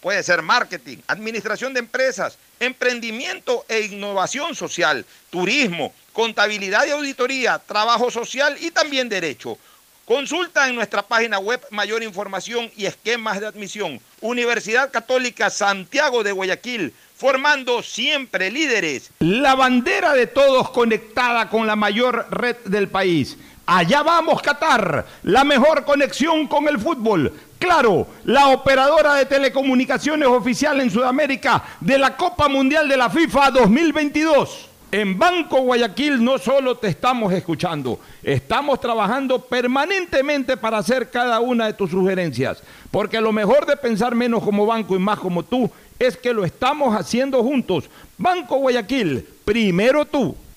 Puede 0.00 0.22
ser 0.22 0.40
marketing, 0.40 0.98
administración 1.06 1.74
de 1.74 1.80
empresas, 1.80 2.38
emprendimiento 2.58 3.64
e 3.68 3.80
innovación 3.82 4.54
social, 4.54 5.04
turismo, 5.28 5.92
contabilidad 6.14 6.86
y 6.86 6.90
auditoría, 6.90 7.58
trabajo 7.58 8.10
social 8.10 8.56
y 8.60 8.70
también 8.70 9.10
derecho. 9.10 9.58
Consulta 10.06 10.68
en 10.68 10.74
nuestra 10.74 11.02
página 11.02 11.38
web 11.38 11.60
mayor 11.70 12.02
información 12.02 12.70
y 12.76 12.86
esquemas 12.86 13.40
de 13.40 13.46
admisión. 13.46 14.00
Universidad 14.20 14.90
Católica 14.90 15.50
Santiago 15.50 16.24
de 16.24 16.32
Guayaquil 16.32 16.94
formando 17.14 17.82
siempre 17.82 18.50
líderes. 18.50 19.10
La 19.18 19.54
bandera 19.54 20.14
de 20.14 20.26
todos 20.26 20.70
conectada 20.70 21.50
con 21.50 21.66
la 21.66 21.76
mayor 21.76 22.26
red 22.30 22.56
del 22.64 22.88
país. 22.88 23.36
Allá 23.66 24.02
vamos, 24.02 24.40
Qatar, 24.40 25.06
la 25.22 25.44
mejor 25.44 25.84
conexión 25.84 26.48
con 26.48 26.66
el 26.66 26.80
fútbol. 26.80 27.32
Claro, 27.60 28.06
la 28.24 28.48
operadora 28.48 29.16
de 29.16 29.26
telecomunicaciones 29.26 30.26
oficial 30.26 30.80
en 30.80 30.90
Sudamérica 30.90 31.62
de 31.78 31.98
la 31.98 32.16
Copa 32.16 32.48
Mundial 32.48 32.88
de 32.88 32.96
la 32.96 33.10
FIFA 33.10 33.50
2022. 33.50 34.68
En 34.90 35.18
Banco 35.18 35.60
Guayaquil 35.60 36.24
no 36.24 36.38
solo 36.38 36.78
te 36.78 36.88
estamos 36.88 37.30
escuchando, 37.34 38.00
estamos 38.22 38.80
trabajando 38.80 39.44
permanentemente 39.44 40.56
para 40.56 40.78
hacer 40.78 41.10
cada 41.10 41.38
una 41.40 41.66
de 41.66 41.74
tus 41.74 41.90
sugerencias, 41.90 42.62
porque 42.90 43.20
lo 43.20 43.30
mejor 43.30 43.66
de 43.66 43.76
pensar 43.76 44.14
menos 44.14 44.42
como 44.42 44.64
banco 44.64 44.96
y 44.96 44.98
más 44.98 45.18
como 45.18 45.42
tú 45.42 45.70
es 45.98 46.16
que 46.16 46.32
lo 46.32 46.46
estamos 46.46 46.98
haciendo 46.98 47.42
juntos. 47.42 47.90
Banco 48.16 48.56
Guayaquil, 48.56 49.22
primero 49.44 50.06
tú. 50.06 50.34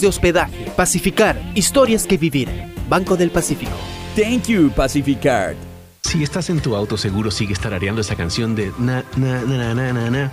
de 0.00 0.08
hospedaje. 0.08 0.70
Pacificar, 0.76 1.40
historias 1.54 2.06
que 2.06 2.16
vivir. 2.16 2.48
Banco 2.88 3.16
del 3.16 3.30
Pacífico. 3.30 3.76
Thank 4.16 4.46
you, 4.46 4.70
Pacificar. 4.70 5.54
Si 6.02 6.22
estás 6.22 6.50
en 6.50 6.60
tu 6.60 6.76
auto, 6.76 6.96
seguro 6.96 7.30
sigues 7.30 7.58
tarareando 7.58 8.00
esa 8.00 8.14
canción 8.14 8.54
de 8.54 8.72
na, 8.78 9.04
na, 9.16 9.42
na, 9.42 9.74
na, 9.74 9.92
na, 9.92 10.10
na, 10.10 10.32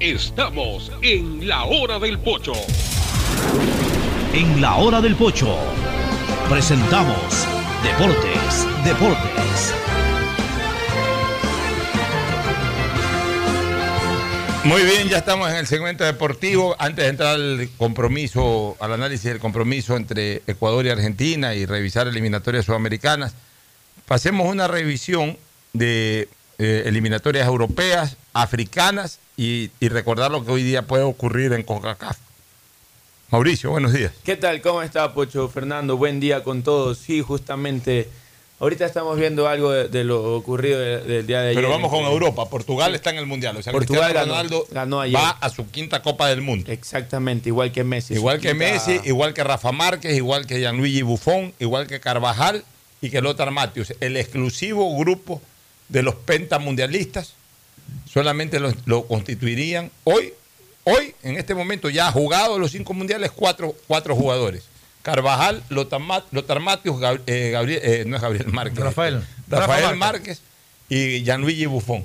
Estamos 0.00 0.90
en 1.02 1.46
la 1.46 1.64
hora 1.64 1.98
del 1.98 2.18
pocho. 2.18 2.54
En 4.32 4.58
la 4.58 4.76
hora 4.76 4.98
del 5.02 5.14
pocho 5.14 5.58
presentamos 6.48 7.46
Deportes, 7.82 8.66
Deportes. 8.82 9.74
Muy 14.64 14.82
bien, 14.84 15.10
ya 15.10 15.18
estamos 15.18 15.50
en 15.50 15.56
el 15.56 15.66
segmento 15.66 16.04
deportivo. 16.04 16.74
Antes 16.78 17.04
de 17.04 17.10
entrar 17.10 17.34
al 17.34 17.68
compromiso, 17.76 18.78
al 18.80 18.94
análisis 18.94 19.24
del 19.24 19.38
compromiso 19.38 19.98
entre 19.98 20.36
Ecuador 20.46 20.86
y 20.86 20.88
Argentina 20.88 21.54
y 21.54 21.66
revisar 21.66 22.08
eliminatorias 22.08 22.64
sudamericanas, 22.64 23.34
pasemos 24.06 24.48
una 24.48 24.66
revisión 24.66 25.36
de 25.74 26.26
eh, 26.58 26.84
eliminatorias 26.86 27.46
europeas, 27.46 28.16
africanas 28.32 29.18
y, 29.40 29.70
recordar 29.88 30.30
lo 30.30 30.44
que 30.44 30.52
hoy 30.52 30.62
día 30.62 30.82
puede 30.82 31.02
ocurrir 31.02 31.54
en 31.54 31.62
CONCACAF. 31.62 32.18
Mauricio, 33.30 33.70
buenos 33.70 33.94
días. 33.94 34.12
¿Qué 34.22 34.36
tal? 34.36 34.60
¿Cómo 34.60 34.82
está, 34.82 35.14
Pocho? 35.14 35.48
Fernando, 35.48 35.96
buen 35.96 36.20
día 36.20 36.44
con 36.44 36.62
todos. 36.62 36.98
Sí, 36.98 37.22
justamente, 37.22 38.10
ahorita 38.58 38.84
estamos 38.84 39.18
viendo 39.18 39.48
algo 39.48 39.70
de, 39.70 40.04
lo 40.04 40.36
ocurrido 40.36 40.78
del 40.78 41.26
día 41.26 41.40
de 41.40 41.50
ayer. 41.50 41.62
Pero 41.62 41.70
vamos 41.70 41.90
con 41.90 42.04
Europa. 42.04 42.50
Portugal 42.50 42.94
está 42.94 43.10
en 43.10 43.16
el 43.16 43.24
Mundial. 43.24 43.56
O 43.56 43.62
sea, 43.62 43.72
Portugal 43.72 44.12
Ronaldo 44.12 44.66
va 44.74 45.30
a 45.30 45.48
su 45.48 45.70
quinta 45.70 46.02
Copa 46.02 46.28
del 46.28 46.42
Mundo. 46.42 46.70
Exactamente, 46.70 47.48
igual 47.48 47.72
que 47.72 47.82
Messi. 47.82 48.14
Igual 48.14 48.40
que 48.40 48.52
Messi, 48.52 49.00
igual 49.04 49.32
que 49.32 49.42
Rafa 49.42 49.72
Márquez, 49.72 50.14
igual 50.14 50.46
que 50.46 50.58
Gianluigi 50.58 51.00
Buffon, 51.00 51.54
igual 51.58 51.86
que 51.86 51.98
Carvajal 51.98 52.62
y 53.00 53.08
que 53.08 53.22
Lothar 53.22 53.52
Matthews. 53.52 53.94
El 54.00 54.18
exclusivo 54.18 54.94
grupo 54.98 55.40
de 55.88 56.02
los 56.02 56.14
pentamundialistas 56.16 57.39
solamente 58.12 58.58
lo, 58.60 59.06
constituirían 59.06 59.90
hoy, 60.04 60.32
hoy, 60.84 61.14
en 61.22 61.36
este 61.36 61.54
momento 61.54 61.88
ya 61.90 62.08
ha 62.08 62.12
jugado 62.12 62.58
los 62.58 62.70
cinco 62.72 62.92
mundiales 62.94 63.30
cuatro, 63.30 63.74
cuatro 63.86 64.14
jugadores. 64.16 64.64
Carvajal, 65.02 65.62
Lothar, 65.70 66.00
Matius, 66.60 66.96
eh, 67.26 67.50
Gabriel, 67.52 67.80
eh, 67.82 68.04
no 68.06 68.16
es 68.16 68.22
Gabriel 68.22 68.48
Márquez. 68.48 68.78
Rafael. 68.78 69.22
Rafael 69.48 69.96
Márquez 69.96 70.40
y 70.90 71.22
Gianluigi 71.24 71.66
Buffon. 71.66 72.04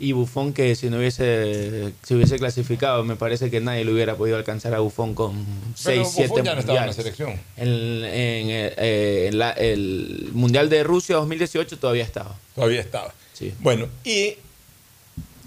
Y 0.00 0.12
Buffon 0.12 0.52
que 0.52 0.76
si 0.76 0.88
no 0.88 0.98
hubiese 0.98 1.92
si 2.04 2.14
hubiese 2.14 2.38
clasificado, 2.38 3.02
me 3.02 3.16
parece 3.16 3.50
que 3.50 3.60
nadie 3.60 3.84
lo 3.84 3.90
hubiera 3.92 4.14
podido 4.14 4.36
alcanzar 4.36 4.72
a 4.74 4.78
Buffon 4.78 5.14
con 5.16 5.44
6, 5.74 6.06
7 6.14 6.42
ya 6.44 6.54
no 6.54 6.60
estaba 6.60 6.80
en 6.82 6.86
la 6.86 6.92
selección. 6.92 7.30
En, 7.56 7.66
en, 7.66 8.46
eh, 8.76 9.26
en 9.28 9.38
la- 9.38 9.50
el 9.50 10.28
Mundial 10.34 10.68
de 10.68 10.84
Rusia 10.84 11.16
2018 11.16 11.78
todavía 11.80 12.04
estaba. 12.04 12.36
Todavía 12.54 12.80
estaba. 12.80 13.12
Sí. 13.32 13.52
Bueno, 13.58 13.88
y 14.04 14.36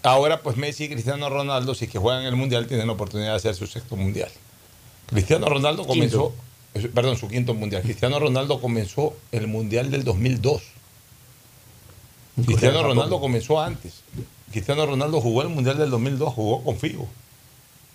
ahora 0.04 0.42
pues 0.42 0.58
Messi 0.58 0.86
y 0.86 0.90
Cristiano 0.90 1.30
Ronaldo, 1.30 1.76
si 1.76 1.86
es 1.86 1.92
que 1.92 2.00
juegan 2.00 2.24
el 2.26 2.36
Mundial, 2.36 2.68
tienen 2.68 2.88
la 2.88 2.94
oportunidad 2.94 3.30
de 3.32 3.36
hacer 3.36 3.56
su 3.56 3.68
sexto 3.68 3.96
Mundial. 3.96 4.30
Cristiano 5.08 5.48
Ronaldo 5.48 5.86
comenzó, 5.86 6.34
eh, 6.74 6.90
perdón, 6.94 7.18
su 7.18 7.28
quinto 7.28 7.54
Mundial. 7.54 7.82
Cristiano 7.82 8.18
Ronaldo 8.20 8.60
comenzó 8.62 9.14
el 9.32 9.48
Mundial 9.48 9.92
del 9.92 10.04
2002. 10.04 10.62
Cristiano. 12.46 12.84
Ronaldo 12.84 13.20
comenzó 13.20 13.60
antes. 13.62 14.02
Cristiano 14.52 14.86
Ronaldo 14.86 15.22
jugó 15.22 15.42
el 15.42 15.50
Mundial 15.50 15.78
del 15.78 15.90
2002, 15.90 16.34
jugó 16.34 16.64
con 16.64 16.78
Figo. 16.78 17.08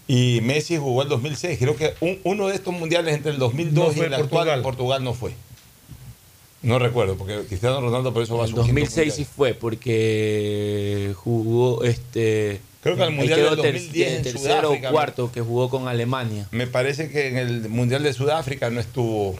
Y 0.08 0.40
Messi 0.42 0.76
jugó 0.76 1.02
el 1.02 1.08
2006. 1.08 1.58
Creo 1.58 1.74
que 1.76 1.94
un- 2.00 2.20
uno 2.24 2.46
de 2.48 2.54
estos 2.54 2.72
mundiales 2.72 3.14
entre 3.14 3.32
el 3.32 3.38
2002 3.38 3.96
No 3.96 4.02
y 4.02 4.06
el 4.06 4.14
actual, 4.14 4.28
Portugal. 4.30 4.62
Portugal 4.62 5.04
no 5.04 5.14
fue. 5.14 5.32
No 6.66 6.78
recuerdo, 6.80 7.16
porque 7.16 7.44
Cristiano 7.46 7.80
Ronaldo 7.80 8.12
por 8.12 8.22
eso 8.24 8.36
va 8.36 8.42
a 8.42 8.46
En 8.46 8.50
su 8.50 8.56
quinto 8.56 8.68
2006 8.72 8.96
mundial. 8.96 9.16
sí 9.16 9.24
fue, 9.36 9.54
porque 9.54 11.12
jugó 11.16 11.84
este. 11.84 12.60
Creo 12.82 12.96
que 12.96 13.02
al 13.02 13.08
él 13.10 13.14
Mundial 13.14 13.40
del 13.40 13.48
ter- 13.60 13.72
2010 13.74 14.12
en 14.12 14.22
tercero 14.22 14.60
Sudáfrica, 14.60 14.88
o 14.88 14.92
cuarto 14.92 15.32
que 15.32 15.40
jugó 15.40 15.70
con 15.70 15.88
Alemania. 15.88 16.48
Me 16.50 16.66
parece 16.66 17.10
que 17.10 17.28
en 17.28 17.36
el 17.36 17.68
Mundial 17.68 18.02
de 18.02 18.12
Sudáfrica 18.12 18.68
no 18.70 18.80
estuvo. 18.80 19.36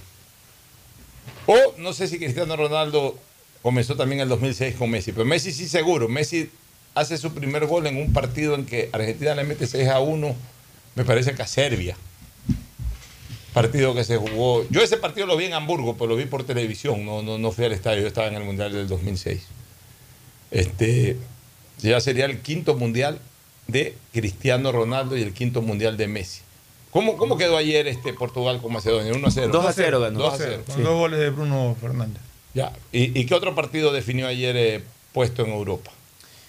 O 1.47 1.57
no 1.79 1.93
sé 1.93 2.09
si 2.09 2.19
Cristiano 2.19 2.57
Ronaldo 2.57 3.17
comenzó 3.63 3.97
también 3.97 4.21
en 4.21 4.25
el 4.25 4.29
2006 4.31 4.75
con 4.77 4.91
Messi, 4.91 5.13
pero 5.13 5.25
Messi 5.25 5.53
sí 5.53 5.69
seguro. 5.69 6.09
Messi 6.09 6.51
hace 6.95 7.19
su 7.19 7.33
primer 7.33 7.67
gol 7.67 7.87
en 7.87 7.97
un 7.97 8.13
partido 8.13 8.55
en 8.55 8.65
que 8.67 8.89
Argentina 8.93 9.35
le 9.35 9.45
mete 9.45 9.67
6 9.67 9.89
a 9.89 10.01
1, 10.01 10.35
me 10.95 11.05
parece 11.05 11.35
que 11.35 11.43
a 11.43 11.47
Serbia. 11.47 11.97
Partido 13.63 13.95
que 13.95 14.05
se 14.05 14.19
jugó. 14.19 14.67
Yo 14.69 14.83
ese 14.83 14.99
partido 14.99 15.27
lo 15.27 15.35
vi 15.37 15.47
en 15.47 15.55
Hamburgo, 15.55 15.95
pero 15.97 16.09
lo 16.09 16.17
vi 16.17 16.27
por 16.27 16.45
televisión, 16.45 17.07
no, 17.07 17.23
no, 17.23 17.39
no 17.39 17.53
fui 17.53 17.65
al 17.65 17.73
estadio, 17.73 18.03
yo 18.03 18.07
estaba 18.07 18.27
en 18.29 18.35
el 18.35 18.45
Mundial 18.45 18.71
del 18.73 18.87
2006. 18.87 19.43
Este, 20.51 21.17
ya 21.79 22.01
sería 22.01 22.27
el 22.27 22.41
quinto 22.41 22.77
Mundial 22.77 23.19
de 23.67 23.97
Cristiano 24.13 24.73
Ronaldo 24.73 25.17
y 25.17 25.23
el 25.23 25.33
quinto 25.33 25.63
Mundial 25.63 25.97
de 25.97 26.07
Messi. 26.07 26.43
¿Cómo, 26.91 27.17
cómo 27.17 27.37
quedó 27.37 27.57
ayer 27.57 27.87
este 27.89 28.13
Portugal 28.13 28.61
con 28.63 28.73
Macedonia? 28.73 29.13
1 29.13 29.27
a 29.27 29.31
0. 29.31 29.49
2 29.53 29.67
a 29.67 29.73
0 29.73 30.01
ganó. 30.01 30.19
2 30.19 30.35
a 30.35 30.37
0. 30.37 30.63
Con 30.67 30.83
dos 30.85 30.95
goles 30.95 31.19
de 31.21 31.31
Bruno 31.31 31.77
Fernández. 31.81 32.23
Ya. 32.55 32.73
¿Y, 32.93 33.19
y 33.19 33.27
qué 33.27 33.35
otro 33.35 33.55
partido 33.55 33.93
definió 33.93 34.27
ayer 34.27 34.57
eh, 34.57 34.85
puesto 35.13 35.45
en 35.45 35.51
Europa? 35.53 35.91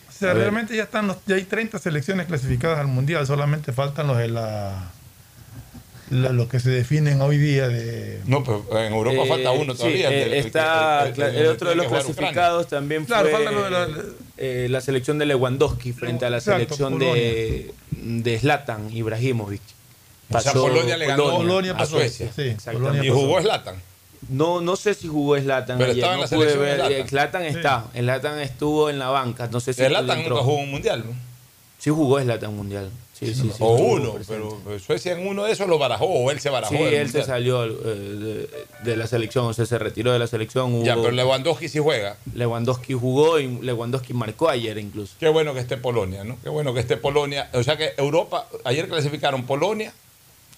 O 0.10 0.12
sea, 0.12 0.34
realmente 0.34 0.76
ya 0.76 0.84
están 0.84 1.08
los- 1.08 1.18
ya 1.26 1.36
hay 1.36 1.44
30 1.44 1.80
selecciones 1.80 2.28
clasificadas 2.28 2.80
al 2.80 2.88
mundial, 2.88 3.26
solamente 3.28 3.72
faltan 3.74 4.08
los 4.08 4.18
de 4.18 4.28
la, 4.30 4.92
la- 6.10 6.30
los 6.32 6.48
que 6.48 6.60
se 6.60 6.70
definen 6.70 7.22
hoy 7.22 7.38
día 7.38 7.68
de 7.68 8.22
No, 8.26 8.44
pero 8.44 8.66
en 8.80 8.94
Europa 8.94 9.24
Eh, 9.24 9.28
falta 9.28 9.52
uno 9.52 9.76
todavía. 9.76 10.10
eh, 10.10 10.24
el- 10.24 10.34
el- 10.34 10.46
está 10.46 11.02
el- 11.04 11.08
el- 11.10 11.16
cla- 11.16 11.30
el- 11.30 11.36
el, 11.38 11.48
otro 11.48 11.70
de 11.70 11.76
los 11.76 11.88
clasificados 11.88 12.68
también 12.68 13.06
Claro, 13.06 13.24
fue 13.30 13.34
falta 13.34 13.52
lo 13.52 13.64
de 13.64 13.72
la- 13.72 13.88
eh, 14.38 14.68
la 14.70 14.82
selección 14.82 15.18
de 15.18 15.26
Lewandowski 15.26 15.94
frente 15.94 16.26
a 16.26 16.30
la 16.30 16.38
Exacto, 16.38 16.76
selección 16.76 17.00
de, 17.00 17.74
de 17.92 18.40
Zlatan 18.40 18.90
Ibrahimovic. 18.96 19.62
O 20.30 20.40
sea, 20.42 20.52
Polonia 20.54 20.98
le 20.98 21.08
ganó 21.08 21.32
Polonia 21.38 21.72
a 21.72 21.78
pasó, 21.78 21.98
Suecia. 21.98 22.30
sí. 22.36 22.56
Y 23.04 23.10
jugó 23.10 23.42
Zlatan. 23.42 23.76
No, 24.30 24.60
no 24.62 24.76
sé 24.76 24.94
si 24.94 25.08
jugó 25.08 25.38
Zlatan 25.40 25.78
Pero 25.78 25.92
ayer, 25.92 26.04
estaba 26.04 26.14
en 26.16 26.20
no 26.20 26.24
la 26.26 26.30
pude 26.30 26.50
selección 26.50 26.60
de 26.64 26.66
ver. 26.70 26.78
Zlatan. 26.80 26.94
Eh, 27.06 27.10
Zlatan 27.10 27.44
está, 27.44 27.86
Zlatan 27.96 28.40
estuvo 28.40 28.90
en 28.90 29.00
la 29.00 29.10
banca, 29.10 29.48
no 29.52 29.60
sé 29.60 29.74
si 29.74 29.82
entró. 29.84 30.02
nunca 30.02 30.36
jugó 30.44 30.58
un 30.58 30.72
mundial. 30.72 31.04
¿no? 31.06 31.16
Sí 31.78 31.90
jugó 31.92 32.20
Zlatan 32.20 32.56
mundial. 32.56 32.90
Sí, 33.18 33.34
sí, 33.34 33.50
sí, 33.50 33.58
o 33.60 33.74
uno, 33.74 34.16
pero 34.28 34.60
pero 34.64 34.80
Suecia 34.80 35.14
en 35.14 35.26
uno 35.28 35.46
de 35.46 35.52
esos 35.52 35.68
lo 35.68 35.80
barajó 35.80 36.06
o 36.06 36.30
él 36.30 36.40
se 36.40 36.52
barajó. 36.52 36.76
Sí, 36.76 36.84
él 36.84 37.10
se 37.10 37.24
salió 37.24 37.66
eh, 37.66 37.70
de, 37.72 38.50
de 38.84 38.96
la 38.96 39.08
selección, 39.08 39.46
o 39.46 39.54
sea, 39.54 39.66
se 39.66 39.80
retiró 39.80 40.12
de 40.14 40.20
la 40.20 40.28
selección. 40.28 40.84
Ya, 40.84 40.96
pero 40.96 41.10
Lewandowski 41.10 41.68
sí 41.68 41.80
juega. 41.80 42.18
Lewandowski 42.36 42.94
jugó 42.94 43.40
y 43.40 43.48
Lewandowski 43.48 44.14
marcó 44.14 44.50
ayer 44.50 44.78
incluso. 44.78 45.16
Qué 45.20 45.30
bueno 45.30 45.56
que 45.56 45.62
esté 45.62 45.78
Polonia, 45.78 46.24
¿no? 46.24 46.38
Qué 46.44 46.50
bueno 46.50 46.76
que 46.76 46.80
esté 46.80 46.96
Polonia. 46.98 47.50
O 47.54 47.64
sea 47.64 47.76
que 47.76 47.94
Europa, 47.98 48.48
ayer 48.64 48.88
clasificaron 48.88 49.48
Polonia 49.48 49.92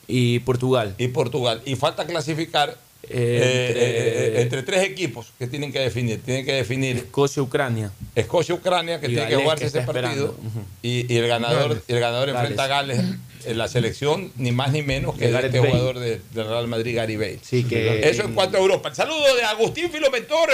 y 0.08 0.40
Portugal. 0.40 0.96
Y 0.98 1.08
Portugal. 1.10 1.62
Y 1.66 1.76
falta 1.78 2.06
clasificar 2.06 2.78
entre- 3.04 3.16
eh, 3.16 4.38
eh, 4.38 4.42
entre 4.42 4.64
tres 4.64 4.84
equipos 4.84 5.32
que 5.40 5.48
tienen 5.48 5.72
que 5.72 5.80
definir. 5.80 6.22
Tienen 6.22 6.46
que 6.46 6.54
definir 6.54 6.98
Escocia-Ucrania. 6.98 7.92
Escocia-Ucrania, 8.16 9.00
que 9.00 9.08
Y 9.08 9.10
tiene 9.16 9.28
que 9.30 9.36
jugarse 9.38 9.64
que 9.64 9.68
ese 9.80 9.82
partido. 9.82 10.36
y, 10.82 11.12
y 11.12 11.18
el 11.18 11.28
ganador, 11.28 11.70
Gales. 11.70 11.84
el 11.88 12.00
ganador 12.00 12.28
Gales. 12.28 12.42
enfrenta 12.42 12.64
a 12.64 12.68
Gales 12.68 13.00
en 13.46 13.58
la 13.58 13.68
selección, 13.68 14.32
ni 14.38 14.52
más 14.52 14.72
ni 14.72 14.82
menos 14.84 15.16
que 15.18 15.28
De 15.28 15.32
de 15.32 15.46
este 15.48 15.60
Bale. 15.60 15.72
jugador 15.72 16.00
de- 16.00 16.22
del 16.34 16.48
Real 16.48 16.68
Madrid, 16.68 16.96
Gary 16.96 17.16
Bale. 17.18 17.40
Sí, 17.42 17.64
que- 17.64 18.08
Eso 18.10 18.24
en 18.24 18.34
cuanto 18.34 18.58
a 18.58 18.60
Europa. 18.60 18.90
El 18.90 18.96
saludo 18.96 19.36
de 19.36 19.44
Agustín 19.44 19.90
Filomentor. 19.92 20.50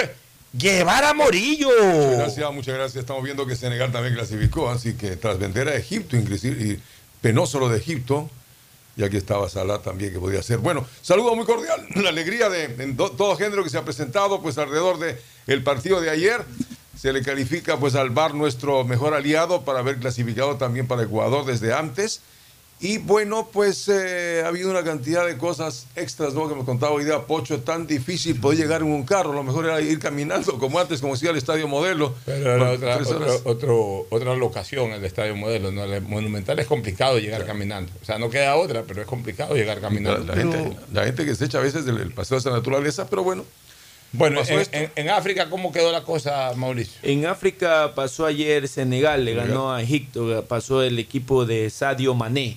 Llevar 0.56 1.04
a 1.04 1.12
Morillo. 1.12 1.68
Muchas 1.68 2.16
gracias, 2.18 2.52
muchas 2.54 2.74
gracias. 2.76 2.96
Estamos 3.02 3.22
viendo 3.22 3.46
que 3.46 3.56
Senegal 3.56 3.92
también 3.92 4.14
clasificó, 4.14 4.70
así 4.70 4.94
que 4.94 5.16
tras 5.16 5.38
vender 5.38 5.68
a 5.68 5.74
Egipto, 5.76 6.16
inclusive, 6.16 6.64
y 6.64 6.78
penoso 7.20 7.58
lo 7.58 7.68
de 7.68 7.76
Egipto, 7.78 8.30
y 8.96 9.04
aquí 9.04 9.16
estaba 9.16 9.48
Salah 9.48 9.80
también 9.82 10.12
que 10.12 10.18
podía 10.18 10.42
ser. 10.42 10.58
Bueno, 10.58 10.86
saludo 11.02 11.34
muy 11.36 11.44
cordial, 11.44 11.86
la 11.96 12.08
alegría 12.08 12.48
de, 12.48 12.68
de 12.68 12.92
do- 12.92 13.10
todo 13.10 13.36
género 13.36 13.62
que 13.62 13.70
se 13.70 13.78
ha 13.78 13.84
presentado, 13.84 14.40
pues 14.42 14.56
alrededor 14.58 14.98
del 14.98 15.16
el 15.46 15.62
partido 15.62 16.00
de 16.00 16.10
ayer. 16.10 16.44
Se 16.98 17.12
le 17.12 17.22
califica 17.22 17.76
pues 17.78 17.94
al 17.94 18.08
VAR 18.08 18.32
nuestro 18.34 18.82
mejor 18.84 19.12
aliado 19.12 19.66
para 19.66 19.80
haber 19.80 19.98
clasificado 19.98 20.56
también 20.56 20.86
para 20.86 21.02
Ecuador 21.02 21.44
desde 21.44 21.74
antes. 21.74 22.22
Y 22.78 22.98
bueno, 22.98 23.48
pues 23.50 23.88
eh, 23.88 24.42
ha 24.44 24.48
habido 24.48 24.70
una 24.70 24.84
cantidad 24.84 25.24
de 25.26 25.38
cosas 25.38 25.86
extras, 25.96 26.34
¿no? 26.34 26.46
Que 26.46 26.54
me 26.54 26.62
contaba 26.64 26.92
hoy 26.92 27.04
día 27.04 27.20
Pocho, 27.26 27.60
tan 27.60 27.86
difícil 27.86 28.38
poder 28.38 28.58
llegar 28.58 28.82
en 28.82 28.88
un 28.88 29.02
carro, 29.04 29.32
lo 29.32 29.42
mejor 29.42 29.64
era 29.64 29.80
ir 29.80 29.98
caminando 29.98 30.58
como 30.58 30.78
antes, 30.78 31.00
como 31.00 31.14
decía 31.14 31.30
el 31.30 31.38
Estadio 31.38 31.66
Modelo. 31.68 32.14
Pero 32.26 32.54
era 32.54 32.70
otra, 32.72 32.96
otro- 32.98 33.40
otro- 33.44 34.06
otra 34.10 34.36
locación, 34.36 34.92
el 34.92 35.02
Estadio 35.06 35.34
Modelo. 35.36 35.72
¿no? 35.72 35.84
El 35.84 36.02
Monumental 36.02 36.58
es 36.58 36.66
complicado 36.66 37.18
llegar 37.18 37.46
caminando. 37.46 37.90
O 38.02 38.04
sea, 38.04 38.18
no 38.18 38.28
queda 38.28 38.56
otra, 38.56 38.82
pero 38.86 39.00
es 39.00 39.06
complicado 39.08 39.54
llegar 39.54 39.76
La, 39.76 39.82
caminando. 39.82 40.24
la 40.24 40.34
gente, 40.34 40.76
la 40.92 41.04
gente 41.04 41.24
que 41.24 41.34
se 41.34 41.46
echa 41.46 41.58
a 41.58 41.62
veces 41.62 41.86
del 41.86 41.96
el 41.96 42.12
paseo 42.12 42.36
de 42.36 42.40
esa 42.40 42.50
naturaleza, 42.50 43.08
pero 43.08 43.22
bueno. 43.24 43.44
Bueno, 44.12 44.40
en, 44.46 44.66
en- 44.72 44.90
en 44.94 45.08
África, 45.10 45.50
¿cómo 45.50 45.72
quedó 45.72 45.90
la 45.92 46.02
cosa, 46.02 46.52
Mauricio? 46.54 46.94
En 47.02 47.26
África 47.26 47.92
pasó 47.94 48.24
ayer 48.24 48.68
Senegal, 48.68 49.24
le 49.24 49.34
ganó 49.34 49.72
a 49.72 49.82
Egipto, 49.82 50.44
pasó 50.46 50.82
el 50.82 50.98
equipo 50.98 51.44
de 51.44 51.68
Sadio 51.70 52.14
Mané, 52.14 52.56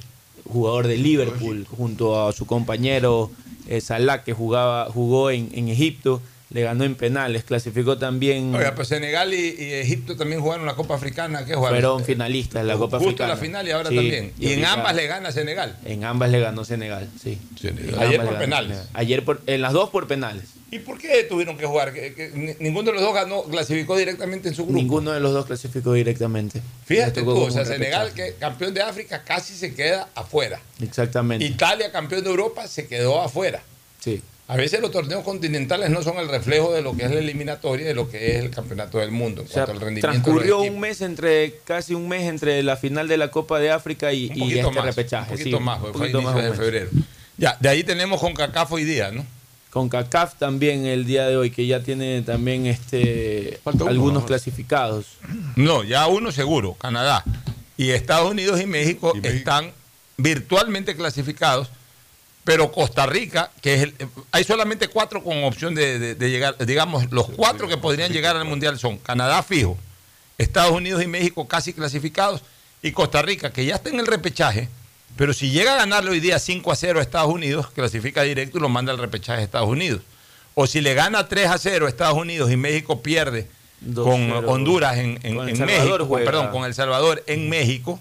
jugador 0.50 0.88
de 0.88 0.98
Liverpool, 0.98 1.66
junto 1.70 2.28
a 2.28 2.34
su 2.34 2.46
compañero 2.46 3.32
eh, 3.68 3.82
Salah, 3.82 4.24
que 4.24 4.34
jugaba, 4.34 4.90
jugó 4.92 5.30
en, 5.30 5.50
en 5.54 5.70
Egipto, 5.70 6.22
le 6.52 6.62
ganó 6.64 6.84
en 6.84 6.96
penales, 6.96 7.44
clasificó 7.44 7.98
también, 8.00 8.56
Oiga, 8.56 8.74
pues 8.74 8.88
Senegal 8.88 9.34
y, 9.34 9.56
y 9.60 9.74
Egipto 9.74 10.16
también 10.18 10.42
jugaron 10.42 10.66
la 10.66 10.74
Copa 10.76 10.96
Africana. 10.96 11.46
¿Qué 11.46 11.54
jugaron? 11.54 11.78
fueron 11.78 12.04
finalistas 12.06 12.64
de 12.64 12.68
la 12.68 12.74
Copa 12.78 12.98
Justo 12.98 13.24
Africana. 13.24 13.30
la 13.36 13.38
final 13.38 13.68
y 13.68 13.72
ahora 13.72 13.90
Sí, 13.90 13.96
también. 13.96 14.34
Y 14.40 14.54
en 14.54 14.66
ambas 14.66 14.96
le 14.96 15.06
gana 15.08 15.32
Senegal. 15.32 15.78
En 15.86 16.04
ambas 16.04 16.32
le 16.32 16.40
ganó 16.40 16.66
Senegal, 16.66 17.08
sí. 17.22 17.38
En 17.64 18.00
Ayer 18.00 18.22
por 18.26 18.38
penales. 18.40 18.70
Senegal. 18.78 18.90
Ayer 18.94 19.24
por, 19.26 19.42
en 19.46 19.62
las 19.62 19.74
dos 19.74 19.90
por 19.92 20.08
penales. 20.08 20.46
¿Y 20.72 20.80
por 20.80 21.00
qué 21.00 21.24
tuvieron 21.24 21.58
que 21.58 21.66
jugar? 21.66 21.94
Que- 21.94 22.14
que 22.14 22.30
ni- 22.34 22.54
ninguno 22.60 22.88
de 22.92 22.94
los 22.94 23.02
dos 23.02 23.14
ganó, 23.14 23.42
clasificó 23.44 23.96
directamente 23.98 24.50
en 24.50 24.56
su 24.56 24.64
grupo. 24.66 24.78
Ninguno 24.80 25.12
de 25.12 25.20
los 25.20 25.34
dos 25.34 25.46
clasificó 25.48 25.94
directamente. 25.94 26.62
Fíjate 26.86 27.24
tú, 27.24 27.32
o 27.38 27.50
sea, 27.52 27.66
Senegal, 27.66 28.12
que 28.14 28.36
campeón 28.40 28.74
de 28.76 28.82
África, 28.84 29.24
casi 29.24 29.56
se 29.56 29.74
queda 29.74 30.10
afuera. 30.16 30.60
Exactamente. 30.82 31.44
Italia, 31.46 31.92
campeón 31.92 32.24
de 32.24 32.30
Europa, 32.30 32.68
se 32.68 32.88
quedó 32.88 33.20
afuera. 33.22 33.62
Sí. 34.00 34.22
A 34.50 34.56
veces 34.56 34.82
los 34.82 34.90
torneos 34.90 35.24
continentales 35.24 35.92
no 35.92 36.02
son 36.02 36.18
el 36.18 36.28
reflejo 36.28 36.74
de 36.74 36.82
lo 36.82 36.98
que 36.98 37.06
es 37.06 37.12
la 37.12 37.20
eliminatoria, 37.20 37.86
de 37.86 37.94
lo 37.94 38.10
que 38.10 38.32
es 38.32 38.44
el 38.44 38.50
campeonato 38.50 38.98
del 38.98 39.12
mundo 39.12 39.42
en 39.42 39.48
O 39.48 39.50
sea, 39.50 39.66
cuanto 39.66 39.72
al 39.74 39.80
rendimiento. 39.80 40.08
transcurrió 40.10 40.62
un 40.62 40.80
mes 40.80 41.02
entre, 41.02 41.60
casi 41.66 41.94
un 41.94 42.08
mes 42.08 42.24
entre 42.24 42.64
la 42.64 42.76
final 42.76 43.08
de 43.08 43.18
la 43.18 43.30
Copa 43.30 43.60
de 43.60 43.70
África 43.70 44.12
y, 44.12 44.28
Un 44.32 44.38
y 44.38 44.40
poquito 44.40 44.60
este 44.70 44.76
más, 44.76 44.86
repechaje. 44.86 45.32
Un 45.34 45.38
poquito 45.38 45.58
sí, 45.60 45.64
más, 45.64 45.78
un 45.78 45.84
fue 45.84 45.92
poquito 45.92 46.22
más 46.24 46.36
de 46.36 46.54
febrero. 46.54 46.90
Ya, 47.38 47.58
de 47.60 47.70
ahí 47.70 47.84
tenemos 47.84 48.20
con 48.20 48.34
CACAF 48.34 48.72
hoy 48.72 48.86
día, 48.86 49.12
¿no? 49.12 49.24
Con 49.70 49.88
CACAF 49.88 50.40
también 50.40 50.88
el 50.88 51.06
día 51.06 51.28
de 51.28 51.38
hoy, 51.38 51.52
que 51.52 51.68
ya 51.68 51.82
tiene 51.82 52.24
también 52.24 52.66
este 52.66 53.60
uno 53.66 53.86
algunos 53.88 54.26
clasificados. 54.26 55.06
No, 55.58 55.84
ya 55.84 56.08
uno 56.08 56.32
seguro, 56.32 56.74
Canadá. 56.74 57.24
Y 57.78 57.92
Estados 57.92 58.32
Unidos 58.32 58.60
y 58.60 58.66
México, 58.66 59.14
están 59.22 59.74
virtualmente 60.18 60.96
clasificados, 60.96 61.70
pero 62.50 62.72
Costa 62.72 63.06
Rica, 63.06 63.52
que 63.62 63.76
es 63.76 63.82
el, 63.84 63.94
hay 64.32 64.44
solamente 64.44 64.88
cuatro 64.88 65.24
con 65.24 65.44
opción 65.44 65.76
de, 65.76 66.00
de- 66.00 66.16
de 66.16 66.30
llegar, 66.32 66.58
digamos, 66.66 67.12
los 67.12 67.30
cuatro 67.30 67.68
que 67.68 67.78
podrían 67.78 68.12
llegar 68.12 68.36
al 68.36 68.46
Mundial 68.46 68.80
son 68.80 68.98
Canadá 68.98 69.44
fijo, 69.44 69.78
Estados 70.40 70.72
Unidos 70.72 71.04
y 71.04 71.06
México 71.06 71.48
casi 71.48 71.74
clasificados, 71.74 72.42
y 72.82 72.92
Costa 72.92 73.22
Rica, 73.22 73.52
que 73.52 73.66
ya 73.66 73.76
está 73.76 73.92
en 73.92 74.00
el 74.00 74.08
repechaje, 74.08 74.68
pero 75.16 75.32
si 75.32 75.52
llega 75.52 75.74
a 75.74 75.78
ganarle 75.78 76.10
hoy 76.10 76.20
día 76.20 76.40
5 76.40 76.72
a 76.72 76.76
0 76.76 76.98
a 76.98 77.04
Estados 77.04 77.32
Unidos, 77.32 77.70
clasifica 77.70 78.24
directo 78.24 78.58
y 78.58 78.62
lo 78.62 78.70
manda 78.70 78.92
al 78.92 78.98
repechaje 78.98 79.42
a 79.42 79.44
Estados 79.44 79.70
Unidos. 79.70 80.02
O 80.56 80.66
si 80.66 80.82
le 80.82 80.96
gana 80.96 81.28
3 81.28 81.50
a 81.52 81.58
0 81.60 81.86
a 81.86 81.90
Estados 81.90 82.18
Unidos 82.18 82.50
y 82.52 82.58
México 82.58 83.04
pierde 83.04 83.48
con 84.06 84.32
Honduras 84.50 84.98
en, 84.98 85.20
México, 85.68 86.08
perdón, 86.26 86.48
con 86.52 86.64
El 86.66 86.74
Salvador 86.74 87.24
en 87.28 87.48
México, 87.48 88.00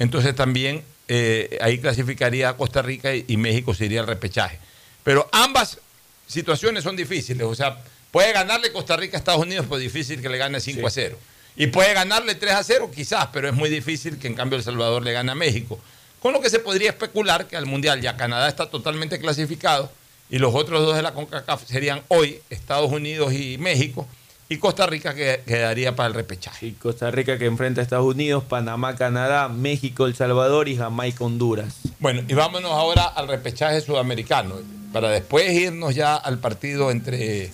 entonces 0.00 0.34
también 0.34 0.82
eh, 1.08 1.58
ahí 1.60 1.78
clasificaría 1.78 2.48
a 2.48 2.56
Costa 2.56 2.82
Rica 2.82 3.14
y, 3.14 3.36
México 3.36 3.74
sería 3.74 4.00
el 4.00 4.06
repechaje. 4.06 4.58
Pero 5.04 5.28
ambas 5.32 5.78
situaciones 6.26 6.82
son 6.82 6.96
difíciles, 6.96 7.46
o 7.46 7.54
sea, 7.54 7.78
puede 8.10 8.32
ganarle 8.32 8.72
Costa 8.72 8.96
Rica 8.96 9.16
a 9.16 9.18
Estados 9.18 9.42
Unidos, 9.42 9.66
pero 9.68 9.78
difícil 9.78 10.20
que 10.20 10.28
le 10.28 10.38
gane 10.38 10.60
5 10.60 10.86
a 10.86 10.90
0. 10.90 11.18
Y 11.56 11.68
puede 11.68 11.94
ganarle 11.94 12.34
3 12.34 12.54
a 12.54 12.64
0 12.64 12.90
quizás, 12.94 13.28
pero 13.32 13.48
es 13.48 13.54
muy 13.54 13.70
difícil 13.70 14.18
que 14.18 14.26
en 14.26 14.34
cambio 14.34 14.58
El 14.58 14.64
Salvador 14.64 15.02
le 15.02 15.12
gane 15.12 15.32
a 15.32 15.34
México. 15.34 15.78
Con 16.20 16.32
lo 16.32 16.40
que 16.40 16.50
se 16.50 16.58
podría 16.58 16.90
especular 16.90 17.46
que 17.46 17.56
al 17.56 17.66
Mundial 17.66 18.00
ya 18.00 18.16
Canadá 18.16 18.48
está 18.48 18.68
totalmente 18.68 19.18
clasificado 19.20 19.90
y 20.28 20.38
los 20.38 20.54
otros 20.54 20.84
dos 20.84 20.96
de 20.96 21.02
la 21.02 21.12
CONCACAF 21.12 21.66
serían 21.66 22.02
hoy 22.08 22.40
Estados 22.50 22.90
Unidos 22.90 23.32
y 23.32 23.58
México 23.58 24.08
y 24.48 24.58
Costa 24.58 24.86
Rica 24.86 25.14
que 25.14 25.42
quedaría 25.46 25.96
para 25.96 26.08
el 26.08 26.14
repechaje. 26.14 26.66
Y 26.66 26.72
Costa 26.72 27.10
Rica 27.10 27.38
que 27.38 27.46
enfrenta 27.46 27.80
a 27.80 27.84
Estados 27.84 28.06
Unidos, 28.06 28.44
Panamá, 28.44 28.96
Canadá, 28.96 29.48
México, 29.48 30.06
El 30.06 30.14
Salvador 30.14 30.68
y 30.68 30.76
Jamaica, 30.76 31.24
Honduras. 31.24 31.74
Bueno, 31.98 32.22
y 32.28 32.34
vámonos 32.34 32.70
ahora 32.70 33.04
al 33.04 33.28
repechaje 33.28 33.80
sudamericano, 33.80 34.54
para 34.92 35.10
después 35.10 35.50
irnos 35.52 35.94
ya 35.94 36.14
al 36.16 36.38
partido 36.38 36.90
entre 36.90 37.50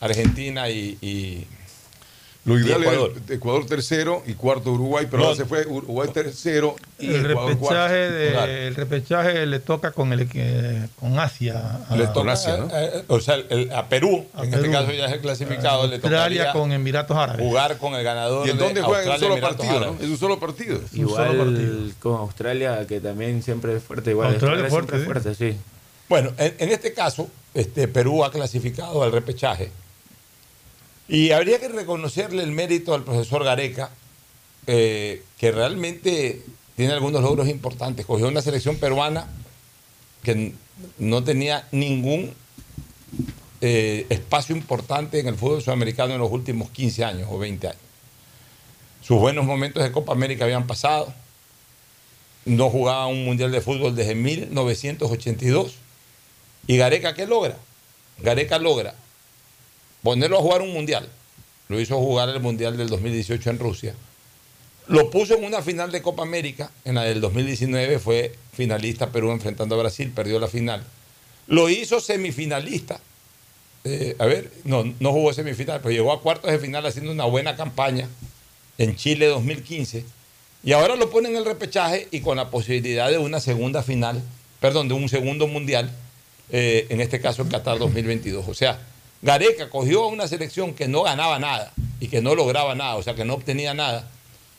Argentina 0.00 0.68
y 0.70 1.46
lo 2.44 2.58
ideal 2.58 2.82
Ecuador. 2.82 3.12
Ecuador 3.28 3.66
tercero 3.66 4.22
y 4.26 4.32
cuarto 4.32 4.72
Uruguay, 4.72 5.06
pero 5.10 5.24
ahora 5.24 5.36
se 5.36 5.44
fue 5.44 5.66
Uruguay 5.66 6.08
tercero 6.12 6.74
y 6.98 7.12
el 7.12 7.24
repechaje 7.24 8.66
el 8.68 8.74
repechaje 8.74 9.44
le 9.44 9.60
toca 9.60 9.92
con 9.92 10.12
el 10.12 10.26
con 10.98 11.18
Asia. 11.18 11.80
le 11.94 12.06
toca 12.08 12.32
Asia, 12.32 12.56
¿no? 12.56 12.68
o 13.08 13.20
sea, 13.20 13.36
a 13.74 13.88
Perú, 13.88 14.26
en 14.38 14.54
este 14.54 14.70
caso 14.70 14.92
ya 14.92 15.06
es 15.06 15.12
el 15.12 15.20
clasificado, 15.20 15.86
le 15.86 15.96
Australia 15.96 16.52
con 16.52 16.72
Emiratos 16.72 17.16
Árabes. 17.16 17.46
Jugar 17.46 17.76
con 17.76 17.94
el 17.94 18.02
ganador. 18.02 18.46
¿Y 18.46 18.50
en 18.50 18.58
dónde 18.58 18.82
juega? 18.82 19.04
En 19.04 19.10
un 19.10 19.18
solo 19.18 19.40
partido, 19.40 19.80
¿no? 19.80 19.96
Es 20.00 20.08
un 20.08 20.18
solo 20.18 20.40
partido. 20.40 20.80
Igual 20.92 21.28
solo 21.28 21.44
partido. 21.44 21.74
con 22.00 22.14
Australia, 22.20 22.86
que 22.86 23.00
también 23.00 23.42
siempre 23.42 23.76
es 23.76 23.82
fuerte. 23.82 24.12
Igual 24.12 24.32
Australia 24.32 24.64
es 24.64 24.70
fuerte, 24.70 24.98
fuerte, 24.98 25.34
sí. 25.34 25.56
Bueno, 26.08 26.32
en, 26.38 26.54
en 26.58 26.70
este 26.70 26.92
caso, 26.92 27.28
este, 27.54 27.86
Perú 27.86 28.24
ha 28.24 28.30
clasificado 28.30 29.02
al 29.02 29.12
repechaje 29.12 29.70
y 31.10 31.32
habría 31.32 31.58
que 31.58 31.66
reconocerle 31.66 32.44
el 32.44 32.52
mérito 32.52 32.94
al 32.94 33.02
profesor 33.02 33.42
Gareca, 33.42 33.90
eh, 34.68 35.24
que 35.38 35.50
realmente 35.50 36.40
tiene 36.76 36.92
algunos 36.92 37.20
logros 37.20 37.48
importantes. 37.48 38.06
Cogió 38.06 38.28
una 38.28 38.40
selección 38.40 38.76
peruana 38.76 39.26
que 40.22 40.52
no 40.98 41.24
tenía 41.24 41.66
ningún 41.72 42.32
eh, 43.60 44.06
espacio 44.08 44.54
importante 44.54 45.18
en 45.18 45.26
el 45.26 45.34
fútbol 45.34 45.60
sudamericano 45.60 46.14
en 46.14 46.20
los 46.20 46.30
últimos 46.30 46.70
15 46.70 47.04
años 47.04 47.28
o 47.28 47.40
20 47.40 47.66
años. 47.66 47.82
Sus 49.02 49.18
buenos 49.18 49.44
momentos 49.44 49.82
de 49.82 49.90
Copa 49.90 50.12
América 50.12 50.44
habían 50.44 50.68
pasado. 50.68 51.12
No 52.44 52.70
jugaba 52.70 53.08
un 53.08 53.24
mundial 53.24 53.50
de 53.50 53.60
fútbol 53.60 53.96
desde 53.96 54.14
1982. 54.14 55.74
¿Y 56.68 56.76
Gareca 56.76 57.14
qué 57.14 57.26
logra? 57.26 57.56
Gareca 58.22 58.60
logra 58.60 58.94
ponerlo 60.02 60.38
a 60.38 60.42
jugar 60.42 60.62
un 60.62 60.72
mundial. 60.72 61.08
Lo 61.68 61.80
hizo 61.80 61.98
jugar 61.98 62.28
el 62.28 62.40
mundial 62.40 62.76
del 62.76 62.88
2018 62.88 63.50
en 63.50 63.58
Rusia. 63.58 63.94
Lo 64.88 65.08
puso 65.08 65.36
en 65.36 65.44
una 65.44 65.62
final 65.62 65.92
de 65.92 66.02
Copa 66.02 66.22
América, 66.22 66.70
en 66.84 66.96
la 66.96 67.04
del 67.04 67.20
2019 67.20 68.00
fue 68.00 68.34
finalista 68.52 69.12
Perú 69.12 69.30
enfrentando 69.30 69.76
a 69.76 69.78
Brasil, 69.78 70.10
perdió 70.12 70.40
la 70.40 70.48
final. 70.48 70.84
Lo 71.46 71.68
hizo 71.68 72.00
semifinalista. 72.00 73.00
Eh, 73.84 74.16
a 74.18 74.26
ver, 74.26 74.50
no, 74.64 74.92
no 74.98 75.12
jugó 75.12 75.32
semifinal, 75.32 75.80
pero 75.80 75.92
llegó 75.92 76.12
a 76.12 76.20
cuartos 76.20 76.50
de 76.50 76.58
final 76.58 76.84
haciendo 76.86 77.12
una 77.12 77.24
buena 77.24 77.56
campaña 77.56 78.08
en 78.78 78.96
Chile 78.96 79.26
2015. 79.26 80.04
Y 80.62 80.72
ahora 80.72 80.96
lo 80.96 81.08
pone 81.08 81.28
en 81.28 81.36
el 81.36 81.44
repechaje 81.44 82.08
y 82.10 82.20
con 82.20 82.36
la 82.36 82.50
posibilidad 82.50 83.10
de 83.10 83.18
una 83.18 83.40
segunda 83.40 83.82
final, 83.82 84.20
perdón, 84.58 84.88
de 84.88 84.94
un 84.94 85.08
segundo 85.08 85.46
mundial, 85.46 85.90
eh, 86.50 86.86
en 86.90 87.00
este 87.00 87.20
caso 87.20 87.42
en 87.42 87.48
Qatar 87.48 87.78
2022. 87.78 88.48
O 88.48 88.54
sea, 88.54 88.80
Gareca 89.22 89.68
cogió 89.68 90.04
a 90.04 90.06
una 90.08 90.26
selección 90.28 90.74
que 90.74 90.88
no 90.88 91.02
ganaba 91.02 91.38
nada 91.38 91.72
y 92.00 92.08
que 92.08 92.22
no 92.22 92.34
lograba 92.34 92.74
nada, 92.74 92.96
o 92.96 93.02
sea, 93.02 93.14
que 93.14 93.24
no 93.24 93.34
obtenía 93.34 93.74
nada, 93.74 94.08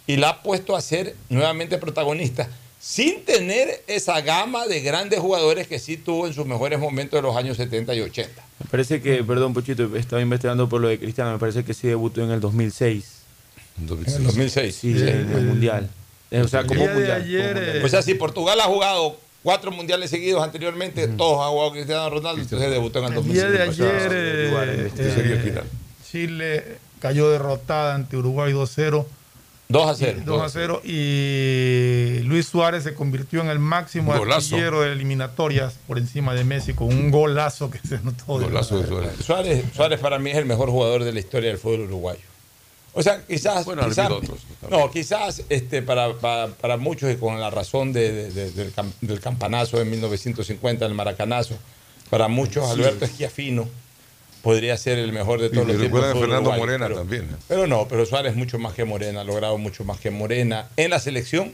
y 0.06 0.18
la 0.18 0.30
ha 0.30 0.44
puesto 0.44 0.76
a 0.76 0.82
ser 0.82 1.16
nuevamente 1.30 1.78
protagonista, 1.78 2.48
sin 2.80 3.26
tener 3.26 3.84
esa 3.88 4.22
gama 4.22 4.68
de 4.68 4.82
grandes 4.82 5.20
jugadores 5.20 5.68
que 5.68 5.80
sí 5.80 5.98
tuvo 5.98 6.28
en 6.28 6.34
sus 6.34 6.46
mejores 6.46 6.80
momentos 6.80 7.18
de 7.18 7.22
los 7.22 7.36
años 7.36 7.58
70 7.58 7.96
y 7.96 8.02
80. 8.02 8.44
Me 8.60 8.66
parece 8.70 9.02
que, 9.02 9.24
perdón, 9.24 9.54
Pochito, 9.54 9.96
estaba 9.96 10.22
investigando 10.22 10.70
por 10.70 10.82
lo 10.82 10.88
de 10.88 11.00
Cristiano, 11.00 11.32
me 11.32 11.40
parece 11.40 11.64
que 11.64 11.74
sí 11.74 11.88
debutó 11.88 12.24
en 12.24 12.32
el 12.32 12.40
2006. 12.40 13.22
¿En 13.78 13.84
el 13.84 13.88
2006? 14.24 14.76
Sí, 14.76 14.92
en 14.92 15.08
el, 15.08 15.46
Mundial. 15.46 15.90
O 16.32 16.48
sea, 16.48 16.66
como 16.66 16.86
mundial, 16.86 17.82
O 17.84 17.90
sea, 17.90 18.02
si 18.02 18.14
Portugal 18.14 18.60
ha 18.62 18.66
jugado 18.66 19.18
cuatro 19.44 19.72
mundiales 19.72 20.10
seguidos 20.10 20.44
anteriormente, 20.44 21.08
todos 21.08 21.40
ha 21.46 21.50
jugado 21.50 21.72
Cristiano 21.72 22.10
Ronaldo, 22.10 22.42
entonces 22.42 22.70
debutó 22.70 23.00
en 23.00 23.06
el 23.06 23.14
2005. 23.16 23.46
El 23.48 23.54
día 23.54 23.64
de 23.64 23.70
ayer, 23.70 24.12
eh, 24.14 24.92
eh, 24.98 25.62
Chile 26.10 26.78
cayó 27.00 27.30
derrotada 27.32 27.96
ante 27.96 28.18
Uruguay 28.18 28.54
2-0. 28.54 29.06
2 29.70 29.90
a 29.90 29.96
0. 29.96 30.22
2 30.26 30.42
a 30.42 30.50
0 30.50 30.82
y 30.84 32.20
Luis 32.24 32.46
Suárez 32.46 32.84
se 32.84 32.94
convirtió 32.94 33.40
en 33.40 33.48
el 33.48 33.60
máximo 33.60 34.12
artillero 34.12 34.82
de 34.82 34.92
eliminatorias 34.92 35.76
por 35.88 35.98
encima 35.98 36.34
de 36.34 36.44
Messi 36.44 36.74
con 36.74 36.88
un 36.90 37.10
golazo 37.10 37.72
que 37.72 37.80
se 37.80 38.00
notó. 38.00 38.40
Golazo 38.40 38.82
de 38.82 38.88
Suárez. 38.88 39.12
Suárez. 39.26 39.66
Suárez 39.74 40.00
para 40.02 40.20
mí 40.20 40.32
es 40.32 40.38
el 40.38 40.46
mejor 40.46 40.70
jugador 40.70 41.06
de 41.06 41.14
la 41.14 41.20
historia 41.20 41.50
del 41.50 41.58
fútbol 41.58 41.82
uruguayo. 41.82 42.31
O 42.94 43.02
sea, 43.02 43.26
quizás, 43.26 43.66
no, 44.70 44.92
quizás 44.92 45.44
este, 45.48 45.82
para, 45.82 46.14
para, 46.18 46.78
muchos 46.78 47.12
y 47.12 47.16
con 47.16 47.40
la 47.40 47.50
razón 47.50 47.94
de, 47.94 48.32
del, 48.32 49.20
campanazo 49.22 49.80
de 49.80 49.86
1950, 49.86 50.86
el 50.86 50.94
maracanazo, 50.94 51.58
para 52.10 52.28
muchos 52.28 52.70
Alberto 52.70 53.06
Esquiafino 53.06 53.70
podría 54.42 54.76
ser 54.78 55.00
el 55.00 55.14
mejor 55.14 55.40
de 55.40 55.50
todos 55.50 55.68
los 55.68 55.78
tiempos. 55.78 56.02
Fernando 56.20 56.52
Morena 56.52 56.94
también. 56.94 57.30
Pero 57.48 57.66
no, 57.66 57.88
pero 57.88 58.06
Suárez 58.06 58.36
mucho 58.36 58.60
más 58.60 58.74
que 58.74 58.84
Morena, 58.84 59.22
ha 59.22 59.24
logrado 59.24 59.58
mucho 59.58 59.86
más 59.86 60.00
que 60.00 60.12
Morena 60.12 60.68
en 60.76 60.90
la 60.90 61.00
selección 61.00 61.54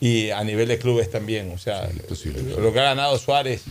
y 0.00 0.30
a 0.30 0.42
nivel 0.44 0.68
de 0.68 0.78
clubes 0.78 1.10
también. 1.10 1.52
O 1.52 1.58
sea, 1.58 1.90
lo 2.58 2.72
que 2.72 2.80
ha 2.80 2.84
ganado 2.84 3.18
Suárez 3.18 3.64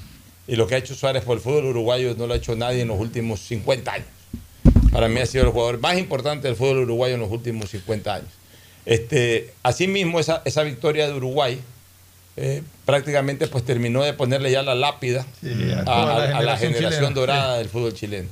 y 0.47 0.55
lo 0.55 0.67
que 0.67 0.75
ha 0.75 0.77
hecho 0.77 0.93
Suárez 0.93 1.23
por 1.23 1.37
el 1.37 1.43
fútbol 1.43 1.65
uruguayo 1.65 2.15
no 2.15 2.27
lo 2.27 2.33
ha 2.33 2.37
hecho 2.37 2.55
nadie 2.55 2.81
en 2.81 2.89
los 2.89 2.99
últimos 2.99 3.39
50 3.41 3.91
años. 3.91 4.07
Para 4.93 5.09
mí 5.09 5.19
ha 5.19 5.25
sido 5.25 5.45
el 5.45 5.49
jugador 5.49 5.79
más 5.79 5.97
importante 5.97 6.47
del 6.47 6.55
fútbol 6.55 6.79
uruguayo 6.79 7.15
en 7.15 7.21
los 7.21 7.31
últimos 7.31 7.71
50 7.71 8.13
años. 8.13 8.29
Este, 8.85 9.53
asimismo, 9.63 10.19
esa, 10.19 10.41
esa 10.45 10.61
victoria 10.63 11.07
de 11.07 11.13
Uruguay 11.13 11.59
eh, 12.35 12.63
prácticamente 12.85 13.45
pues 13.47 13.63
terminó 13.63 14.03
de 14.03 14.13
ponerle 14.13 14.51
ya 14.51 14.63
la 14.63 14.73
lápida 14.73 15.25
a, 15.85 16.41
la 16.41 16.57
generación, 16.57 17.13
dorada 17.13 17.57
del 17.57 17.69
fútbol 17.69 17.93
chileno. 17.93 18.27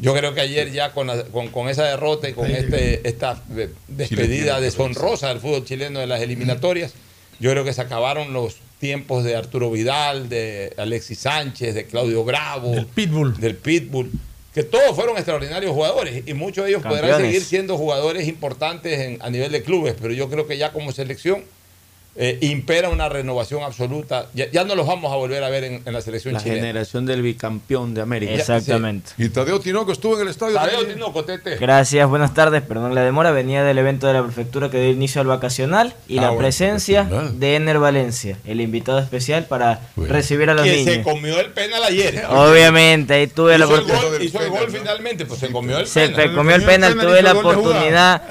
Yo 0.00 0.14
creo 0.14 0.34
que 0.34 0.40
ayer 0.40 0.72
ya 0.72 0.92
con, 0.92 1.08
con, 1.52 1.68
esa 1.68 1.84
derrota 1.84 2.28
y 2.28 2.32
con 2.32 2.50
este, 2.50 3.08
esta 3.08 3.40
despedida 3.88 4.60
deshonrosa 4.60 5.28
del 5.28 5.38
fútbol 5.38 5.64
chileno 5.64 6.00
de 6.00 6.06
las 6.06 6.20
eliminatorias, 6.20 6.94
yo 7.38 7.50
creo 7.50 7.64
que 7.64 7.72
se 7.72 7.82
acabaron 7.82 8.32
los 8.32 8.56
tiempos 8.80 9.24
de 9.24 9.36
Arturo 9.36 9.70
Vidal, 9.70 10.28
de 10.28 10.74
Alexis 10.76 11.20
Sánchez, 11.20 11.74
de 11.74 11.86
Claudio 11.86 12.24
Bravo, 12.24 12.72
del 12.72 12.86
Pitbull. 12.86 13.36
Del 13.38 13.56
Pitbull 13.56 14.10
que 14.56 14.62
todos 14.62 14.96
fueron 14.96 15.18
extraordinarios 15.18 15.70
jugadores 15.70 16.22
y 16.24 16.32
muchos 16.32 16.64
de 16.64 16.70
ellos 16.70 16.82
podrán 16.82 17.20
seguir 17.20 17.42
siendo 17.42 17.76
jugadores 17.76 18.26
importantes 18.26 19.18
a 19.20 19.28
nivel 19.28 19.52
de 19.52 19.62
clubes, 19.62 19.94
pero 20.00 20.14
yo 20.14 20.30
creo 20.30 20.46
que 20.46 20.56
ya 20.56 20.72
como 20.72 20.92
selección 20.92 21.44
eh, 22.18 22.38
impera 22.40 22.88
una 22.88 23.10
renovación 23.10 23.62
absoluta. 23.62 24.26
Ya, 24.32 24.64
no 24.64 24.74
los 24.74 24.86
vamos 24.86 25.12
a 25.12 25.16
volver 25.16 25.44
a 25.44 25.50
ver 25.50 25.64
en, 25.64 25.82
la 25.84 26.00
selección 26.00 26.32
la 26.32 26.40
chilena. 26.40 26.56
La 26.56 26.66
generación 26.68 27.04
del 27.04 27.20
bicampeón 27.20 27.92
de 27.92 28.00
América. 28.00 28.32
Exactamente. 28.32 29.10
Y 29.18 29.28
Tadeo 29.28 29.60
Tinoco 29.60 29.92
estuvo 29.92 30.16
en 30.16 30.22
el 30.22 30.28
estadio. 30.28 30.54
Tadeo 30.54 30.86
Tinoco, 30.86 31.24
Tete. 31.24 31.56
Gracias, 31.56 32.08
buenas 32.08 32.32
tardes. 32.32 32.62
Perdón 32.62 32.94
la 32.94 33.02
demora. 33.02 33.32
Venía 33.32 33.64
del 33.64 33.76
evento 33.76 34.06
de 34.06 34.14
la 34.14 34.22
prefectura 34.22 34.70
que 34.70 34.80
dio 34.80 34.90
inicio 34.90 35.20
al 35.20 35.26
vacacional 35.26 35.94
y 36.08 36.16
ah, 36.16 36.22
la 36.22 36.36
presencia 36.38 37.04
de 37.04 37.56
Ener 37.56 37.78
Valencia, 37.78 38.38
el 38.46 38.62
invitado 38.62 38.98
especial 38.98 39.44
para 39.44 39.80
recibir 39.96 40.48
a 40.48 40.54
los 40.54 40.64
niños. 40.64 40.84
Que 40.84 40.94
se 40.94 41.02
comió 41.02 41.38
el 41.38 41.50
penal 41.52 41.84
ayer. 41.84 42.24
Obviamente, 42.30 43.12
ahí 43.12 43.26
tuve 43.26 43.58
la 43.58 43.66
oportunidad. 43.66 44.20
Hizo 44.20 44.40
el 44.40 44.48
gol 44.48 44.70
finalmente, 44.70 45.26
pues 45.26 45.40
se 45.40 45.50
comió 45.52 45.78
el 45.78 45.86
penal. 45.86 46.16
Se 46.16 46.32
comió 46.32 46.56
el 46.56 46.62
penal, 46.62 46.94
tuve 46.94 47.20
la 47.20 47.32
oportunidad 47.34 48.22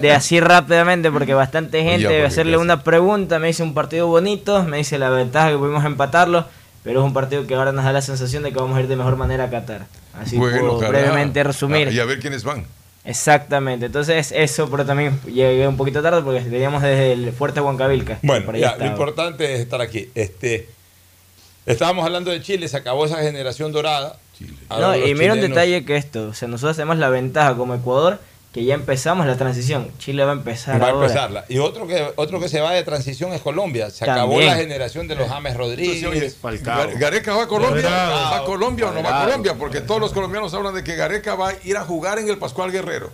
de 0.00 0.12
así 0.12 0.38
rápidamente 0.38 1.10
porque 1.10 1.34
bastante 1.34 1.82
gente 1.82 2.06
debe 2.06 2.26
hacerle 2.26 2.56
una 2.56 2.84
pregunta. 2.84 3.23
Me 3.28 3.48
hice 3.48 3.62
un 3.62 3.74
partido 3.74 4.06
bonito, 4.06 4.62
me 4.64 4.78
dice 4.78 4.98
la 4.98 5.10
ventaja 5.10 5.50
que 5.50 5.56
pudimos 5.56 5.84
empatarlo, 5.84 6.46
pero 6.82 7.00
es 7.00 7.06
un 7.06 7.12
partido 7.12 7.46
que 7.46 7.54
ahora 7.54 7.72
nos 7.72 7.84
da 7.84 7.92
la 7.92 8.02
sensación 8.02 8.42
de 8.42 8.52
que 8.52 8.58
vamos 8.58 8.76
a 8.76 8.80
ir 8.80 8.88
de 8.88 8.96
mejor 8.96 9.16
manera 9.16 9.44
a 9.44 9.50
Qatar. 9.50 9.86
Así 10.20 10.36
puedo 10.36 10.78
brevemente 10.78 11.42
resumir. 11.42 11.92
y 11.92 11.98
a 11.98 12.04
ver 12.04 12.20
quiénes 12.20 12.44
van. 12.44 12.64
Exactamente, 13.04 13.86
entonces 13.86 14.32
eso, 14.32 14.70
pero 14.70 14.86
también 14.86 15.20
llegué 15.26 15.68
un 15.68 15.76
poquito 15.76 16.00
tarde 16.00 16.22
porque 16.22 16.40
veníamos 16.40 16.82
desde 16.82 17.12
el 17.12 17.32
fuerte 17.32 17.60
Huancavilca. 17.60 18.18
Bueno, 18.22 18.50
lo 18.52 18.86
importante 18.86 19.54
es 19.54 19.60
estar 19.60 19.80
aquí. 19.80 20.08
Este, 20.14 20.68
estábamos 21.66 22.04
hablando 22.06 22.30
de 22.30 22.40
Chile, 22.40 22.66
se 22.68 22.76
acabó 22.76 23.04
esa 23.04 23.18
generación 23.18 23.72
dorada. 23.72 24.18
No, 24.70 24.96
y 24.96 25.14
mira 25.14 25.34
un 25.34 25.40
detalle 25.40 25.84
que 25.84 25.96
esto, 25.96 26.28
o 26.28 26.34
sea, 26.34 26.48
nosotros 26.48 26.76
tenemos 26.76 26.98
la 26.98 27.08
ventaja 27.08 27.54
como 27.56 27.74
Ecuador 27.74 28.18
que 28.54 28.64
ya 28.64 28.74
empezamos 28.74 29.26
la 29.26 29.36
transición. 29.36 29.90
Chile 29.98 30.24
va 30.24 30.30
a 30.30 30.34
empezar 30.34 30.80
Va 30.80 30.86
a 30.86 30.90
ahora. 30.90 31.06
empezarla. 31.08 31.44
Y 31.48 31.58
otro 31.58 31.88
que, 31.88 32.12
otro 32.14 32.38
que 32.38 32.48
se 32.48 32.60
va 32.60 32.72
de 32.72 32.84
transición 32.84 33.32
es 33.32 33.40
Colombia. 33.42 33.90
Se 33.90 34.04
acabó 34.08 34.40
la 34.40 34.54
generación 34.54 35.08
de 35.08 35.16
los 35.16 35.28
James 35.28 35.56
Rodríguez. 35.56 36.02
Gar- 36.62 36.96
Gareca 36.96 37.34
va 37.34 37.42
a 37.42 37.48
Colombia, 37.48 37.82
Falcao. 37.82 38.12
va 38.30 38.36
a 38.38 38.44
Colombia 38.44 38.86
o 38.88 38.92
no 38.94 39.02
va 39.02 39.22
a. 39.22 39.24
Colombia, 39.26 39.54
porque 39.54 39.80
todos 39.80 40.00
los 40.00 40.12
colombianos 40.12 40.54
hablan 40.54 40.72
de 40.74 40.84
que 40.84 40.94
Gareca 40.94 41.34
va 41.34 41.48
a 41.48 41.54
ir 41.64 41.76
a 41.76 41.84
jugar 41.84 42.20
en 42.20 42.28
el 42.28 42.38
Pascual 42.38 42.70
Guerrero. 42.70 43.12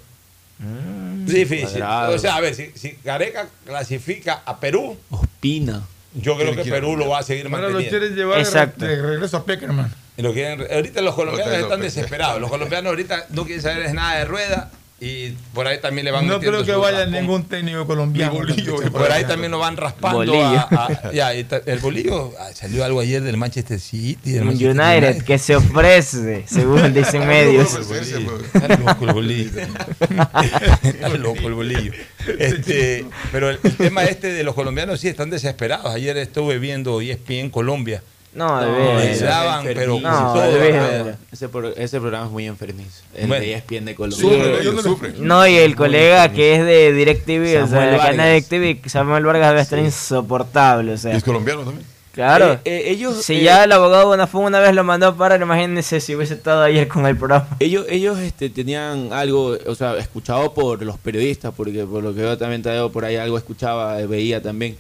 Difícil. 1.24 1.68
Cuadrado. 1.78 2.14
O 2.14 2.18
sea, 2.18 2.36
a 2.36 2.40
ver, 2.40 2.54
si, 2.54 2.70
si 2.74 2.98
Gareca 3.04 3.46
clasifica 3.64 4.42
a 4.44 4.58
Perú, 4.60 4.96
Ospina. 5.10 5.82
yo 6.14 6.36
creo 6.36 6.54
que 6.54 6.64
Perú 6.70 6.96
lo 6.96 7.08
va 7.08 7.20
a 7.20 7.22
seguir 7.22 7.46
Ahora 7.46 7.68
lo 7.68 7.74
manteniendo. 7.80 7.98
quieren 7.98 8.14
llevar 8.16 8.44
de, 8.76 8.86
de 8.86 9.02
regreso 9.02 9.36
a 9.38 9.44
Peckerman. 9.44 9.94
Y 10.16 10.22
lo 10.22 10.34
quieren- 10.34 10.66
ahorita 10.70 11.00
los 11.00 11.14
colombianos 11.14 11.54
Lo 11.56 11.60
están 11.62 11.80
desesperados. 11.80 12.40
Los 12.40 12.50
colombianos 12.50 12.90
ahorita 12.90 13.26
no 13.30 13.44
quieren 13.44 13.62
saber 13.62 13.94
nada 13.94 14.18
de 14.18 14.24
rueda 14.26 14.70
y 15.02 15.31
por 15.55 15.66
ahí 15.66 15.81
también 15.81 16.05
le 16.05 16.10
van 16.10 16.27
No 16.27 16.39
creo 16.40 16.62
que 16.62 16.72
vaya 16.72 16.98
raspón. 17.05 17.12
ningún 17.14 17.44
técnico 17.44 17.86
colombiano. 17.86 18.35
Y 18.55 18.90
por 18.90 19.10
ahí 19.10 19.24
también 19.24 19.51
lo 19.51 19.59
van 19.59 19.77
raspando. 19.78 20.18
Bolillo. 20.18 20.43
a- 20.44 20.68
a- 21.05 21.12
ya, 21.12 21.35
y 21.35 21.44
ta- 21.44 21.62
el 21.64 21.78
bolillo 21.78 22.32
ah, 22.39 22.51
salió 22.55 22.85
algo 22.85 23.01
ayer 23.01 23.22
del 23.22 23.36
Manchester 23.39 23.81
City. 23.81 24.32
Del 24.32 24.43
Un 24.43 24.48
Manchester 24.48 24.78
United 24.78 25.24
que 25.24 25.39
se 25.39 25.56
ofrece, 25.56 26.44
según 26.47 26.93
dicen 26.94 27.27
medios. 27.27 27.74
Está 27.74 28.77
loco 28.77 29.06
el 29.06 29.12
bolillo. 29.14 29.60
Está 30.82 31.09
loco 31.09 31.47
el 31.48 31.55
bolillo. 31.55 31.93
Este, 32.39 33.06
pero 33.32 33.51
el, 33.51 33.59
el 33.62 33.77
tema 33.77 34.05
este 34.05 34.28
de 34.32 34.43
los 34.44 34.55
colombianos 34.55 35.01
sí 35.01 35.09
están 35.09 35.31
desesperados. 35.31 35.86
Ayer 35.94 36.16
estuve 36.18 36.59
viendo 36.59 37.01
ESPN 37.01 37.51
Colombia. 37.51 38.02
No, 38.32 38.61
de 38.61 39.19
daban, 39.19 39.65
pero 39.65 39.98
de. 39.98 41.15
Ese, 41.32 41.48
pro- 41.48 41.74
ese 41.74 41.98
programa 42.01 42.27
es 42.27 42.31
muy 42.31 42.47
enfermizo. 42.47 43.02
El 43.15 43.27
Bueno. 43.27 43.44
de 43.44 43.55
ESPN 43.55 43.85
de 43.86 43.94
Colombia. 43.97 44.61
Ellos 44.61 44.82
sufren. 44.82 45.15
No, 45.19 45.47
y 45.47 45.57
el 45.57 45.74
colega 45.74 46.31
que 46.31 46.55
es 46.55 46.65
de 46.65 46.93
DirecTV, 46.93 47.43
o 47.65 47.66
sea, 47.66 47.66
Samuel 47.66 47.90
de 47.90 47.97
la 47.97 48.02
cadena 48.05 48.23
Vargas. 48.24 48.48
DirecTV, 48.51 48.89
Samuel 48.89 49.24
Vargas 49.24 49.48
debe 49.51 49.61
estar 49.62 49.78
insoportable, 49.81 50.93
o 50.93 50.97
sea. 50.97 51.12
¿Y 51.12 51.16
es 51.16 51.24
colombiano 51.24 51.62
también? 51.65 51.86
Claro. 52.12 52.55
Eh, 52.55 52.61
eh, 52.65 52.82
ellos, 52.90 53.23
si 53.24 53.35
eh, 53.36 53.43
ya 53.44 53.65
el 53.65 53.73
abogado 53.73 54.07
Bonafón 54.07 54.44
una 54.44 54.59
vez 54.61 54.74
lo 54.74 54.82
mandó 54.85 55.07
a 55.07 55.16
parar, 55.16 55.40
imagínense 55.40 56.01
si 56.01 56.15
hubiese 56.16 56.35
estado 56.35 56.62
ayer 56.62 56.89
con 56.89 57.07
el 57.07 57.16
programa. 57.16 57.48
Ellos, 57.61 57.86
ellos 57.89 58.19
este, 58.19 58.51
tenían 58.51 59.12
algo, 59.12 59.57
o 59.66 59.74
sea, 59.77 59.97
escuchado 59.97 60.52
por 60.52 60.82
los 60.82 60.98
periodistas, 60.98 61.52
porque 61.57 61.85
por 61.85 62.02
lo 62.02 62.12
que 62.15 62.20
yo 62.23 62.36
también 62.36 62.62
Tadeo, 62.62 62.90
por 62.90 63.05
ahí 63.05 63.16
algo 63.16 63.39
escuchaba, 63.39 63.94
veía 64.07 64.43
también. 64.43 64.77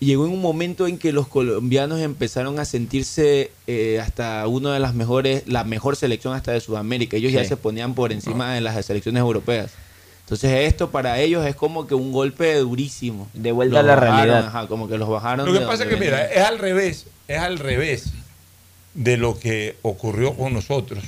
Llegó 0.00 0.26
en 0.26 0.32
un 0.32 0.42
momento 0.42 0.86
en 0.86 0.98
que 0.98 1.12
los 1.12 1.28
colombianos 1.28 2.00
empezaron 2.00 2.58
a 2.58 2.64
sentirse 2.64 3.52
eh, 3.66 4.00
hasta 4.00 4.46
una 4.46 4.74
de 4.74 4.80
las 4.80 4.94
mejores, 4.94 5.44
la 5.46 5.64
mejor 5.64 5.96
selección 5.96 6.34
hasta 6.34 6.52
de 6.52 6.60
Sudamérica. 6.60 7.16
Ellos 7.16 7.32
ya 7.32 7.44
se 7.44 7.56
ponían 7.56 7.94
por 7.94 8.12
encima 8.12 8.52
de 8.52 8.60
las 8.60 8.84
selecciones 8.84 9.20
europeas. 9.20 9.72
Entonces 10.20 10.50
esto 10.68 10.90
para 10.90 11.20
ellos 11.20 11.46
es 11.46 11.54
como 11.54 11.86
que 11.86 11.94
un 11.94 12.10
golpe 12.10 12.54
durísimo. 12.56 13.28
De 13.34 13.52
vuelta 13.52 13.82
Los 13.82 13.84
a 13.84 13.86
la 13.86 13.94
bajaron, 13.94 14.16
realidad. 14.26 14.46
ajá, 14.48 14.66
como 14.68 14.88
que 14.88 14.98
los 14.98 15.08
bajaron. 15.08 15.46
Lo 15.46 15.58
que 15.58 15.64
pasa 15.66 15.84
es 15.84 15.90
que, 15.90 15.96
mira, 15.96 16.24
es 16.24 16.42
al 16.42 16.58
revés, 16.58 17.06
es 17.28 17.38
al 17.38 17.58
revés 17.58 18.12
de 18.94 19.16
lo 19.16 19.38
que 19.38 19.76
ocurrió 19.82 20.34
con 20.34 20.54
nosotros, 20.54 21.04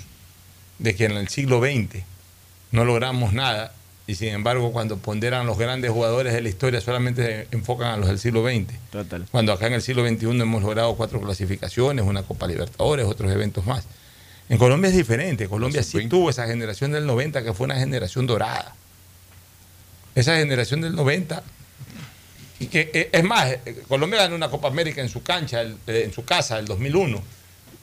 de 0.78 0.94
que 0.94 1.06
en 1.06 1.12
el 1.12 1.28
siglo 1.28 1.60
XX 1.60 2.02
no 2.72 2.84
logramos 2.84 3.32
nada 3.32 3.72
y 4.06 4.14
sin 4.14 4.28
embargo 4.28 4.72
cuando 4.72 4.98
ponderan 4.98 5.46
los 5.46 5.58
grandes 5.58 5.90
jugadores 5.90 6.32
de 6.32 6.40
la 6.40 6.48
historia 6.48 6.80
solamente 6.80 7.46
se 7.50 7.56
enfocan 7.56 7.88
a 7.92 7.96
los 7.96 8.08
del 8.08 8.18
siglo 8.18 8.44
XX. 8.46 8.74
Total. 8.90 9.26
Cuando 9.30 9.52
acá 9.52 9.66
en 9.66 9.74
el 9.74 9.82
siglo 9.82 10.06
XXI 10.06 10.26
hemos 10.40 10.62
logrado 10.62 10.94
cuatro 10.96 11.20
clasificaciones, 11.20 12.04
una 12.04 12.22
Copa 12.22 12.46
Libertadores, 12.46 13.06
otros 13.06 13.32
eventos 13.32 13.66
más. 13.66 13.84
En 14.48 14.58
Colombia 14.58 14.90
es 14.90 14.96
diferente. 14.96 15.48
Colombia 15.48 15.82
sí 15.82 16.06
tuvo 16.08 16.30
esa 16.30 16.46
generación 16.46 16.92
del 16.92 17.06
90 17.06 17.42
que 17.42 17.52
fue 17.52 17.64
una 17.64 17.76
generación 17.76 18.26
dorada. 18.26 18.74
Esa 20.14 20.36
generación 20.36 20.80
del 20.80 20.94
90 20.94 21.42
y 22.58 22.66
que 22.66 22.90
eh, 22.92 23.10
es 23.12 23.24
más, 23.24 23.50
eh, 23.50 23.82
Colombia 23.88 24.20
ganó 24.20 24.34
una 24.34 24.48
Copa 24.48 24.68
América 24.68 25.02
en 25.02 25.08
su 25.08 25.22
cancha, 25.22 25.62
eh, 25.62 25.76
en 25.86 26.12
su 26.12 26.24
casa, 26.24 26.58
el 26.58 26.66
2001. 26.66 27.22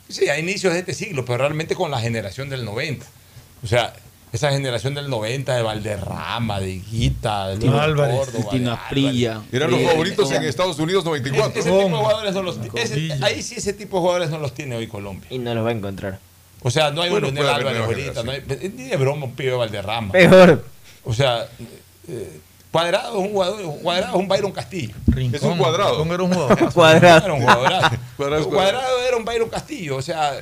Sí, 0.10 0.30
a 0.30 0.40
inicios 0.40 0.74
de 0.74 0.80
este 0.80 0.94
siglo, 0.94 1.26
pero 1.26 1.40
realmente 1.40 1.76
con 1.76 1.92
la 1.92 2.00
generación 2.00 2.50
del 2.50 2.66
90. 2.66 3.06
O 3.64 3.68
sea, 3.68 3.94
esa 4.34 4.50
generación 4.52 4.94
del 4.96 5.10
90 5.10 5.56
de 5.56 5.62
Valderrama, 5.62 6.60
de 6.60 6.72
Higuita, 6.72 7.50
de 7.50 7.58
Tino 7.60 7.72
Luis 7.74 7.84
Álvarez, 7.84 8.18
Córdoba, 8.18 8.50
Tino 8.52 8.70
de 8.72 8.76
Asprilla. 8.76 9.32
Álvarez. 9.34 9.54
Eran 9.54 9.72
los 9.72 9.82
favoritos 9.84 10.32
en 10.32 10.44
Estados 10.44 10.80
Unidos 10.80 11.06
94. 11.06 11.52
ese 11.62 11.70
tipo 11.70 11.84
de 11.84 11.90
jugadores 11.96 12.34
no 12.34 12.42
los 12.42 12.60
ese- 12.76 13.18
ahí 13.22 13.42
sí 13.44 13.56
ese 13.56 13.74
tipo 13.74 13.98
de 13.98 14.02
jugadores 14.02 14.30
no 14.32 14.40
los 14.40 14.54
tiene 14.54 14.76
hoy 14.76 14.88
Colombia. 14.88 15.28
Y 15.30 15.38
no 15.38 15.54
los 15.56 15.64
va 15.64 15.70
a 15.70 15.74
encontrar. 15.74 16.20
O 16.64 16.72
sea, 16.72 16.92
no 16.92 17.02
hay 17.04 17.10
Bueno, 17.12 17.28
un 17.28 17.36
Leonel 17.36 17.54
Álvarez 17.56 17.82
ahorita, 17.82 18.24
no 18.24 18.32
hay- 18.32 18.44
ni 18.76 18.84
de 18.86 18.98
broma 18.98 19.26
un 19.26 19.34
pibe 19.36 19.52
de 19.52 19.58
Valderrama. 19.58 20.12
Peor. 20.12 20.66
O 21.04 21.14
sea, 21.14 21.48
eh, 22.08 22.40
Cuadrado 22.72 23.20
es 23.20 23.26
un 23.28 23.34
jugador, 23.34 23.62
Cuadrado 23.84 24.14
es 24.16 24.20
un 24.20 24.28
Byron 24.28 24.52
Castillo. 24.52 24.96
Es 25.32 25.44
un 25.44 25.58
cuadrado. 25.60 25.92
Rincón 26.04 26.12
era 26.12 26.24
un 26.24 26.34
jugador. 26.34 26.74
Cuadrado. 26.74 27.18
Era 27.26 27.34
un 27.36 28.46
Cuadrado 28.50 29.00
era 29.08 29.16
un 29.18 29.26
Byron 29.26 29.48
Castillo. 29.50 29.96
O 29.98 30.02
sea, 30.02 30.34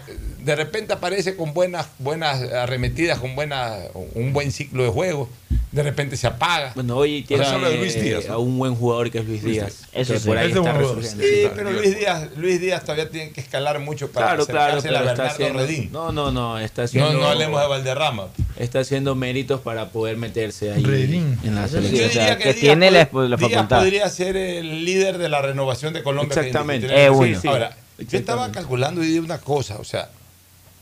de 0.43 0.55
repente 0.55 0.93
aparece 0.93 1.35
con 1.35 1.53
buenas, 1.53 1.87
buenas 1.99 2.41
arremetidas, 2.51 3.19
con 3.19 3.35
buena, 3.35 3.75
un 4.15 4.33
buen 4.33 4.51
ciclo 4.51 4.83
de 4.83 4.89
juego. 4.89 5.29
De 5.71 5.83
repente 5.83 6.17
se 6.17 6.27
apaga. 6.27 6.73
Bueno, 6.75 6.97
hoy 6.97 7.23
tiene 7.23 7.43
O 7.45 7.47
sea, 7.47 7.57
Luis 7.57 7.95
eh, 7.95 8.01
Díaz, 8.01 8.27
¿no? 8.27 8.33
a 8.33 8.37
un 8.39 8.57
buen 8.57 8.75
jugador 8.75 9.09
que 9.09 9.19
es 9.19 9.25
Luis 9.25 9.41
Díaz. 9.41 9.83
Eso 9.93 10.19
sí. 10.19 10.27
por 10.27 10.37
ahí 10.37 10.49
está 10.49 10.59
un 10.59 10.67
jugador. 10.67 10.97
resurgiendo. 10.97 11.23
Sí, 11.23 11.47
pero 11.55 11.71
Luis 11.71 11.97
Díaz, 11.97 12.27
Luis 12.35 12.59
Díaz 12.59 12.81
todavía 12.83 13.09
tiene 13.09 13.31
que 13.31 13.39
escalar 13.39 13.79
mucho 13.79 14.11
para 14.11 14.27
Claro, 14.35 14.45
claro, 14.45 14.79
a 14.79 14.81
pero 14.81 14.95
está 14.95 14.99
Bernardo 15.05 15.23
haciendo. 15.33 15.59
Redín. 15.59 15.89
No, 15.93 16.11
no, 16.11 16.29
no, 16.31 16.59
está 16.59 16.81
No, 16.81 16.85
haciendo. 16.85 17.13
no 17.13 17.25
hablemos 17.27 17.61
de 17.61 17.67
Valderrama. 17.67 18.27
Está 18.57 18.79
haciendo 18.79 19.15
méritos 19.15 19.61
para 19.61 19.89
poder 19.91 20.17
meterse 20.17 20.73
ahí 20.73 20.83
Redín. 20.83 21.39
en 21.45 21.55
la 21.55 21.67
sí, 21.67 21.75
selección. 21.75 22.09
o 22.09 22.11
sea, 22.11 22.37
que 22.37 22.43
Díaz 22.53 22.55
tiene 22.59 22.91
la 22.91 23.05
facultad. 23.05 23.79
podría 23.79 24.09
ser 24.09 24.35
el 24.35 24.83
líder 24.83 25.19
de 25.19 25.29
la 25.29 25.41
renovación 25.41 25.93
de 25.93 26.03
Colombia. 26.03 26.35
Exactamente. 26.35 26.87
Eh, 26.89 27.09
sí, 27.17 27.35
sí. 27.43 27.47
Ahora, 27.47 27.77
yo 27.97 28.17
estaba 28.17 28.51
calculando 28.51 29.01
y 29.03 29.07
di 29.07 29.19
una 29.19 29.37
cosa, 29.37 29.77
o 29.77 29.85
sea, 29.85 30.09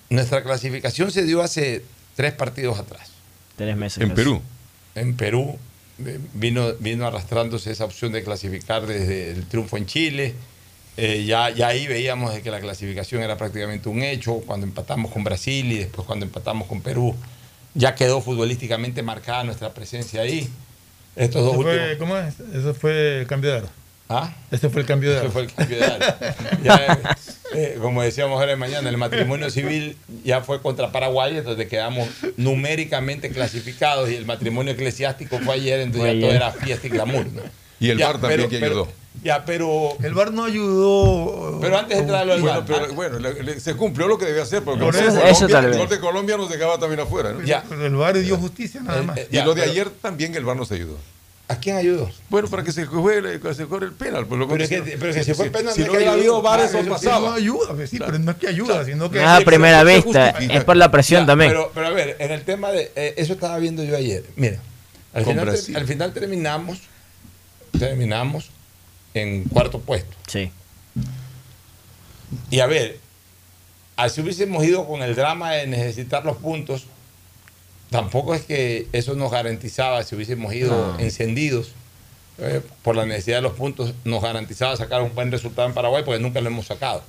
nuestra 0.10 0.44
clasificación 0.44 1.12
se 1.12 1.24
dio 1.24 1.42
hace 1.42 1.84
tres 2.16 2.34
partidos 2.34 2.80
atrás. 2.80 3.10
Tres 3.56 3.76
meses. 3.78 4.02
En 4.02 4.10
casi. 4.10 4.16
Perú. 4.22 4.42
En 4.96 5.16
Perú 5.16 5.58
eh, 6.06 6.20
vino, 6.34 6.74
vino 6.80 7.06
arrastrándose 7.06 7.72
esa 7.72 7.86
opción 7.86 8.12
de 8.12 8.24
clasificar 8.24 8.86
desde 8.86 9.32
el 9.32 9.46
triunfo 9.46 9.78
en 9.78 9.86
Chile. 9.86 10.34
Eh, 10.98 11.24
ya, 11.26 11.50
ya 11.50 11.68
ahí 11.68 11.88
veíamos 11.88 12.34
de 12.34 12.42
que 12.42 12.52
la 12.52 12.60
clasificación 12.60 13.22
era 13.22 13.38
prácticamente 13.38 13.88
un 13.90 14.02
hecho. 14.02 14.42
Cuando 14.46 14.66
empatamos 14.66 15.12
con 15.12 15.24
Brasil 15.24 15.72
y 15.72 15.78
después 15.80 16.06
cuando 16.06 16.26
empatamos 16.26 16.68
con 16.68 16.82
Perú, 16.82 17.16
ya 17.74 17.96
quedó 17.96 18.22
futbolísticamente 18.22 19.02
marcada 19.04 19.44
nuestra 19.44 19.74
presencia 19.74 20.22
ahí. 20.22 20.50
Estos 21.16 21.44
dos 21.44 21.54
Ese 21.54 21.60
últimos. 21.60 21.86
fue, 21.88 21.98
¿Cómo 21.98 22.18
es? 22.18 22.40
Eso 22.54 22.74
fue 22.74 23.22
el 23.22 23.28
cambio 23.28 23.52
de 23.52 23.58
aro. 23.60 23.70
¿Ah? 24.10 24.34
Este 24.50 24.70
fue 24.70 24.82
el 24.82 24.88
cambio 24.88 25.12
de 25.12 25.18
Ese 25.18 25.26
aro. 25.26 25.32
fue 25.32 25.42
el 25.44 25.54
cambio 25.54 25.78
de 25.78 25.86
área. 25.86 26.18
Ya, 26.64 27.00
eh, 27.54 27.78
como 27.80 28.02
decíamos 28.02 28.40
ahora 28.40 28.52
de 28.52 28.56
mañana, 28.58 28.90
el 28.90 28.98
matrimonio 28.98 29.50
civil 29.52 29.98
ya 30.24 30.42
fue 30.42 30.62
contra 30.62 30.92
Paraguay, 30.92 31.38
entonces 31.38 31.68
quedamos 31.68 32.10
numéricamente 32.36 33.30
clasificados 33.30 34.10
y 34.10 34.16
el 34.16 34.26
matrimonio 34.26 34.74
eclesiástico 34.74 35.38
fue 35.40 35.56
ayer, 35.56 35.80
entonces 35.82 36.02
Fue 36.10 36.16
ya 36.16 36.20
todo 36.22 36.30
ayer. 36.32 36.42
era 36.42 36.52
fiesta 36.54 36.88
y 36.88 36.90
glamour. 36.90 37.26
¿no? 37.28 37.42
Y 37.80 37.90
el 37.92 37.98
Ya, 38.00 38.08
VAR 38.08 38.20
también 38.20 38.40
pero- 38.42 38.50
que 38.50 38.60
pero- 38.60 38.72
ayudó. 38.82 38.88
Ya, 39.24 39.44
pero, 39.46 39.98
El 40.02 40.14
VAR 40.14 40.32
no 40.32 40.46
ayudó. 40.46 41.58
pero 41.62 41.78
antes 41.78 41.98
de 41.98 42.02
entrar 42.04 42.22
al 42.22 42.42
Bueno, 42.42 42.46
VAR, 42.46 42.66
pero 42.66 42.94
bueno, 42.94 43.20
le- 43.20 43.44
le- 43.44 43.60
se 43.60 43.76
cumplió 43.76 44.08
lo 44.08 44.18
que 44.18 44.26
debía 44.26 44.44
hacer, 44.44 44.64
porque 44.64 44.84
Por 44.84 44.96
el 44.96 45.02
eso- 45.02 45.18
eso 45.18 45.22
Colombia- 45.48 45.48
tal 45.62 45.66
el 45.74 45.78
gol 45.78 45.90
de 45.90 46.00
Colombia 46.00 46.38
nos 46.38 46.50
dejaba 46.50 46.80
también 46.80 47.02
afuera. 47.02 47.32
¿no? 47.34 47.42
Ya. 47.44 47.64
El 47.72 47.96
VAR 47.96 48.18
dio 48.20 48.38
justicia 48.38 48.82
nada 48.82 49.00
Eh, 49.02 49.04
más. 49.04 49.18
eh, 49.18 49.28
Y 49.30 49.36
ya, 49.36 49.46
lo 49.46 49.54
de 49.54 49.62
pero- 49.62 49.72
ayer 49.72 49.90
también 50.02 50.34
el 50.36 50.46
VAR 50.46 50.56
nos 50.58 50.72
ayudó. 50.72 50.98
¿A 51.50 51.56
quién 51.60 51.76
ayudó? 51.76 52.10
Bueno, 52.30 52.48
para 52.48 52.64
que 52.64 52.72
se 52.72 52.86
juegue, 52.86 53.42
que 53.42 53.54
se 53.54 53.66
juegue 53.66 53.88
el 53.88 53.92
penal. 53.94 54.26
Pues 54.26 54.40
lo 54.40 54.48
Pero 54.48 54.64
es 54.64 54.70
que- 54.70 54.78
si- 54.78 54.98
pero 54.98 55.10
es 55.12 55.18
que 55.18 55.24
si 55.26 55.34
fue 55.34 55.46
si- 55.48 55.52
penal, 55.52 55.74
Si 55.74 55.82
no 55.82 55.92
ayudó. 56.00 56.12
habido 56.14 56.42
sí, 56.70 56.78
no 56.86 56.90
pasaba. 56.94 57.36
ayuda, 57.36 57.74
pues 57.76 57.90
sí, 57.90 58.00
pero 58.00 58.18
no 58.20 58.32
es 58.32 58.38
que 58.38 58.48
ayuda, 58.48 58.86
sino 58.86 59.12
que. 59.12 59.20
Es 59.20 59.26
a 59.28 59.42
primera 59.42 59.84
se 59.84 59.96
vista, 59.96 60.30
es 60.30 60.64
por 60.64 60.78
la 60.78 60.90
presión 60.92 61.24
Ya, 61.24 61.28
también. 61.28 61.52
Pero, 61.52 61.72
pero 61.74 61.88
a 61.88 61.90
ver, 61.90 62.16
en 62.20 62.32
el 62.32 62.44
tema 62.46 62.72
de. 62.72 62.92
eh, 62.96 63.16
eso 63.18 63.34
estaba 63.34 63.58
viendo 63.58 63.84
yo 63.84 63.98
ayer. 63.98 64.24
Mira, 64.38 64.60
al 65.14 65.26
final, 65.26 65.50
al 65.76 65.86
final 65.88 66.14
terminamos. 66.14 66.80
Terminamos 67.78 68.50
en 69.14 69.44
cuarto 69.44 69.80
puesto. 69.80 70.16
Sí. 70.28 70.52
Y 72.52 72.60
a 72.60 72.68
ver, 72.68 73.00
así 73.96 74.22
hubiésemos 74.22 74.64
ido 74.64 74.88
con 74.88 75.02
el 75.02 75.16
drama 75.16 75.52
de 75.54 75.68
necesitar 75.68 76.26
los 76.26 76.38
puntos, 76.38 76.86
tampoco 77.90 78.36
es 78.36 78.42
que 78.44 78.88
eso 78.94 79.16
nos 79.16 79.32
garantizaba, 79.32 80.04
si 80.04 80.16
hubiésemos 80.16 80.54
ido 80.54 80.94
No. 80.94 81.00
encendidos 81.00 81.72
eh, 82.38 82.62
por 82.84 82.96
la 82.96 83.06
necesidad 83.06 83.38
de 83.38 83.42
los 83.42 83.54
puntos, 83.54 83.94
nos 84.06 84.22
garantizaba 84.22 84.76
sacar 84.78 85.02
un 85.02 85.14
buen 85.14 85.32
resultado 85.32 85.68
en 85.68 85.74
Paraguay, 85.74 86.04
porque 86.06 86.22
nunca 86.22 86.40
lo 86.42 86.48
hemos 86.48 86.68
sacado. 86.68 87.04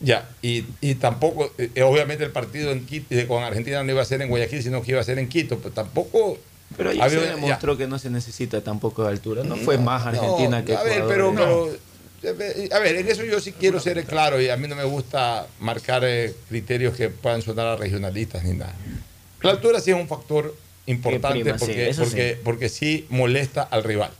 Ya, 0.00 0.28
y, 0.42 0.64
y 0.80 0.94
tampoco, 0.96 1.50
eh, 1.58 1.82
obviamente 1.82 2.24
el 2.24 2.30
partido 2.30 2.72
en 2.72 2.84
Quito, 2.86 3.06
eh, 3.10 3.26
con 3.26 3.42
Argentina 3.42 3.82
no 3.82 3.90
iba 3.92 4.02
a 4.02 4.04
ser 4.04 4.20
en 4.22 4.28
Guayaquil, 4.28 4.62
sino 4.62 4.82
que 4.82 4.92
iba 4.92 5.00
a 5.00 5.04
ser 5.04 5.18
en 5.18 5.28
Quito, 5.28 5.58
pero 5.58 5.72
tampoco... 5.74 6.38
Pero 6.76 6.90
ahí 6.90 7.00
había- 7.00 7.20
se 7.20 7.26
ya. 7.26 7.34
demostró 7.34 7.76
que 7.76 7.86
no 7.86 7.98
se 7.98 8.10
necesita 8.10 8.60
tampoco 8.62 9.02
de 9.04 9.10
altura. 9.10 9.44
No 9.44 9.56
fue 9.56 9.78
más 9.78 10.04
Argentina 10.06 10.60
No, 10.60 10.64
que 10.64 10.74
A 10.76 10.82
ver, 10.82 10.98
Ecuador. 11.02 11.34
pero, 11.34 11.78
pero, 12.22 12.40
eh, 12.42 12.68
a 12.72 12.78
ver, 12.80 12.96
en 12.96 13.08
eso 13.08 13.24
yo 13.24 13.40
sí 13.40 13.52
quiero 13.52 13.78
ser 13.80 14.04
claro 14.04 14.40
y 14.40 14.48
a 14.48 14.56
mí 14.56 14.66
no 14.68 14.74
me 14.74 14.84
gusta 14.84 15.46
marcar 15.60 16.02
eh, 16.04 16.34
criterios 16.48 16.96
que 16.96 17.10
puedan 17.10 17.42
sonar 17.42 17.66
a 17.66 17.76
regionalistas 17.76 18.42
ni 18.44 18.54
nada. 18.56 18.74
La 19.44 19.50
altura 19.52 19.80
sí 19.80 19.90
es 19.90 19.96
un 19.96 20.08
factor 20.08 20.54
importante 20.86 21.40
prima, 21.40 21.56
porque, 21.58 21.94
sí. 21.94 22.40
porque 22.42 22.68
sí 22.68 23.06
molesta 23.10 23.62
al 23.62 23.84
rival. 23.84 24.10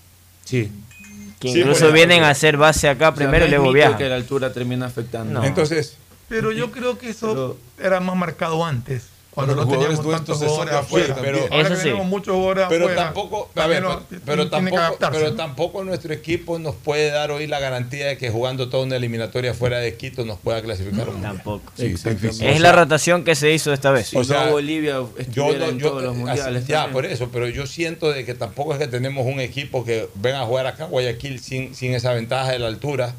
Sí. 0.44 0.70
Que 1.40 1.52
Sí, 1.52 1.60
incluso 1.60 1.92
vienen 1.92 2.22
a 2.22 2.30
hacer 2.30 2.56
base 2.56 2.88
acá 2.88 3.08
O 3.08 3.12
sea, 3.12 3.16
primero 3.16 3.44
no 3.44 3.48
y 3.48 3.50
luego 3.50 3.72
viajan. 3.72 3.98
que 3.98 4.08
la 4.08 4.14
altura 4.16 4.52
termina 4.52 4.86
afectando. 4.86 5.40
No. 5.40 5.44
Entonces, 5.44 5.96
Pero 6.28 6.52
yo 6.52 6.70
creo 6.70 6.98
que 6.98 7.10
eso 7.10 7.58
era 7.78 8.00
más 8.00 8.16
marcado 8.16 8.64
antes. 8.64 9.04
Cuando 9.34 9.54
Cuando 9.54 9.54
no 9.54 9.60
los 9.62 9.68
teníamos 9.80 9.96
jugadores 10.04 10.26
tantos 10.26 10.38
nuestros 10.38 10.38
se 10.38 10.46
jugadores 10.46 10.74
afuera. 10.74 11.14
afuera 11.14 11.22
pero 11.48 11.54
ahora 11.56 11.68
que 11.70 11.76
sí. 11.76 11.82
tenemos 11.82 12.06
muchos 12.06 12.34
jugadores 12.34 12.66
pero 12.68 12.84
afuera. 12.84 13.02
tampoco, 13.04 13.50
a 13.56 13.66
ver, 13.66 13.82
pero, 14.24 14.44
no- 14.44 14.48
tampoco, 14.50 14.98
pero 15.10 15.30
¿no? 15.30 15.34
tampoco 15.34 15.84
nuestro 15.84 16.12
equipo 16.14 16.58
nos 16.60 16.76
puede 16.76 17.10
dar 17.10 17.32
hoy 17.32 17.46
la 17.48 17.58
garantía 17.58 18.06
de 18.06 18.16
que 18.16 18.30
jugando 18.30 18.68
toda 18.68 18.84
una 18.84 18.94
eliminatoria 18.96 19.52
fuera 19.52 19.78
de 19.80 19.96
Quito 19.96 20.24
nos 20.24 20.38
pueda 20.38 20.62
clasificar 20.62 21.08
un 21.08 21.14
mundial. 21.14 21.34
Tampoco. 21.34 21.72
Sí, 21.76 21.86
está 21.86 22.10
difícil. 22.10 22.46
Es 22.46 22.56
O 22.58 22.62
la 22.62 22.68
sea, 22.70 22.78
rotación 22.78 23.24
que 23.24 23.34
se 23.34 23.50
hizo 23.52 23.72
esta 23.72 23.90
vez. 23.90 24.06
Si 24.06 24.16
no, 24.16 24.50
Bolivia 24.52 24.98
estuviera 25.18 25.66
en 25.66 25.78
todos 25.80 26.02
los 26.02 26.14
mundiales 26.14 26.62
así- 26.62 26.68
ya, 26.68 26.82
también. 26.82 26.92
por 26.92 27.06
eso, 27.06 27.28
pero 27.32 27.48
yo 27.48 27.66
siento 27.66 28.12
de 28.12 28.24
que 28.24 28.34
tampoco 28.34 28.72
es 28.74 28.78
que 28.78 28.86
tenemos 28.86 29.26
un 29.26 29.40
equipo 29.40 29.84
que 29.84 30.08
venga 30.14 30.42
a 30.42 30.46
jugar 30.46 30.66
acá 30.68 30.84
a 30.84 30.86
Guayaquil 30.86 31.40
sin, 31.40 31.74
sin 31.74 31.92
esa 31.92 32.12
ventaja 32.12 32.52
de 32.52 32.60
la 32.60 32.68
altura. 32.68 33.14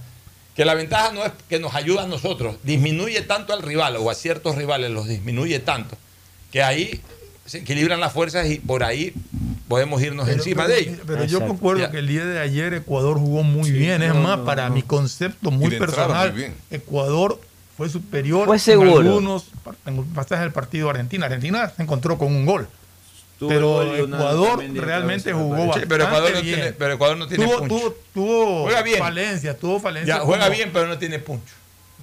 Que 0.56 0.64
la 0.64 0.74
ventaja 0.74 1.12
no 1.12 1.26
es 1.26 1.34
que 1.50 1.60
nos 1.60 1.76
ayuda 1.76 2.04
a 2.04 2.08
nosotros, 2.08 2.56
disminuye 2.64 3.20
tanto 3.24 3.52
al 3.52 3.62
rival 3.62 3.98
o 3.98 4.10
a 4.10 4.16
ciertos 4.16 4.56
rivales, 4.56 4.90
los 4.90 5.06
disminuye 5.06 5.60
tanto, 5.60 5.98
que 6.56 6.64
ahí 6.64 7.02
se 7.46 7.58
equilibran 7.58 8.00
las 8.00 8.14
fuerzas 8.14 8.48
y 8.50 8.60
por 8.60 8.82
ahí 8.86 9.14
podemos 9.68 10.02
irnos 10.02 10.26
Pero- 10.26 10.38
encima 10.38 10.64
pero- 10.64 10.74
de 10.74 10.80
ellos. 10.82 11.00
Pero 11.06 11.26
yo 11.26 11.46
concuerdo 11.46 11.82
Ya. 11.82 11.92
que 11.92 11.98
el 12.00 12.08
día 12.08 12.24
de 12.24 12.40
ayer 12.40 12.74
Ecuador 12.76 13.18
jugó 13.18 13.44
muy 13.44 13.72
bien. 13.72 14.02
Es 14.02 14.14
no, 14.14 14.22
más, 14.22 14.38
no, 14.40 14.46
para 14.46 14.70
no. 14.70 14.76
mi 14.76 14.82
concepto 14.82 15.52
muy 15.52 15.72
personal, 15.78 16.32
muy. 16.32 16.54
Ecuador 16.72 17.42
fue 17.76 17.90
superior 17.90 18.46
Fue 18.48 18.56
en 18.74 18.82
algunos 18.88 19.48
pasajes 20.14 20.44
del 20.46 20.54
partido 20.54 20.90
Argentina. 20.90 21.26
Argentina 21.26 21.70
se 21.76 21.84
encontró 21.84 22.18
con 22.18 22.34
un 22.34 22.46
gol. 22.46 22.70
Tuvo 23.38 23.50
pero 23.50 23.96
Ecuador 23.98 24.64
realmente 24.76 25.34
jugó 25.34 25.50
bastante 25.68 25.80
Sí, 25.82 25.86
pero 25.90 26.06
Ecuador 26.06 26.32
no 26.36 26.42
bien. 26.42 26.56
tiene- 26.56 26.72
pero 26.72 26.94
Ecuador 26.94 27.18
no 27.18 27.28
tiene 27.28 27.46
tuvo, 27.46 27.58
punch. 27.58 27.68
tuvo, 27.70 27.96
tuvo 28.14 28.64
Juega 28.64 28.82
bien. 28.82 29.00
falencias, 29.00 29.58
tuvo 29.60 29.80
falencias. 29.82 30.20
Ya, 30.20 30.24
juega 30.24 30.46
como- 30.46 30.56
bien, 30.56 30.70
pero 30.72 30.88
no 30.88 30.98
tiene 30.98 31.20
puncho. 31.20 31.54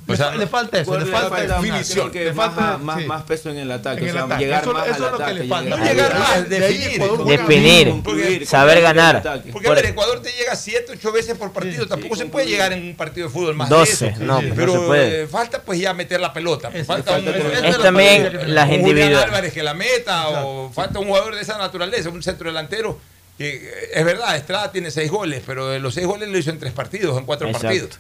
Le, 0.05 0.17
fa- 0.17 0.35
le 0.35 0.47
falta 0.49 0.81
eso, 0.81 0.99
le 0.99 1.07
falta, 1.07 1.37
definición. 1.61 2.11
le 2.13 2.33
falta 2.35 2.61
más, 2.61 2.81
más, 2.81 2.99
sí. 3.01 3.07
más 3.07 3.23
peso 3.23 3.51
en 3.51 3.59
el 3.59 3.71
ataque. 3.71 4.01
En 4.01 4.05
o 4.07 4.09
el 4.09 4.13
sea, 4.15 4.25
ataque. 4.25 4.45
llegar 4.45 4.63
Eso- 4.63 4.73
más 4.73 4.87
eso 4.89 4.95
al 4.97 5.05
es 5.15 5.19
lo 5.21 5.27
que 5.27 5.35
le 5.35 5.45
falta. 5.49 5.77
No 5.77 5.85
llegar 5.85 6.19
más, 6.19 6.49
definir. 6.49 7.01
Definir, 7.25 8.47
saber 8.47 8.81
ganar. 8.83 9.23
Porque 9.53 9.69
Por- 9.69 9.79
a 9.79 9.81
ver, 9.81 9.87
Ecuador 9.91 10.21
te 10.21 10.33
llega 10.33 10.57
7, 10.57 10.93
8 10.95 11.13
veces 11.13 11.39
por 11.39 11.53
partido. 11.53 11.87
Tampoco 11.87 12.17
se 12.17 12.27
puede 12.27 12.47
llegar 12.47 12.73
en 12.73 12.83
un 12.85 12.97
partido 12.97 13.29
de 13.29 13.33
fútbol 13.33 13.55
más 13.55 13.69
12, 13.69 14.07
de 14.07 14.11
eso. 14.13 14.21
no, 14.25 14.37
pues 14.39 14.49
no 14.49 14.55
pero 14.57 14.73
se 14.73 14.79
puede. 14.87 15.23
eh, 15.23 15.27
falta 15.29 15.63
pues 15.63 15.79
ya 15.79 15.95
meter 15.95 16.21
la 16.21 16.33
pelota. 16.33 16.69
Eso, 16.75 16.85
falta 16.85 17.13
falta 17.13 17.31
un, 17.31 17.65
Es 17.65 17.79
también 17.79 18.55
las 18.55 18.65
un 18.69 18.81
Julián 18.81 18.81
individual- 18.81 19.25
Álvarez 19.25 19.53
que 19.53 19.63
la 19.63 19.75
meta 19.75 20.29
o 20.31 20.71
falta 20.73 20.99
un 20.99 21.07
jugador 21.07 21.35
de 21.37 21.43
esa 21.43 21.59
naturaleza, 21.59 22.09
un 22.09 22.23
centro 22.23 22.49
delantero. 22.49 22.99
Que 23.39 23.55
eh, 23.55 23.91
es 23.95 24.05
verdad, 24.05 24.37
Estrada 24.37 24.73
tiene 24.73 24.91
6 24.91 25.11
goles, 25.11 25.43
pero 25.47 25.69
de 25.69 25.79
los 25.79 25.95
6 25.95 26.07
goles 26.07 26.29
lo 26.29 26.37
hizo 26.37 26.51
en 26.51 26.59
3 26.59 26.73
partidos, 26.73 27.17
en 27.17 27.25
4 27.25 27.47
Exacto. 27.47 27.67
partidos. 27.69 27.99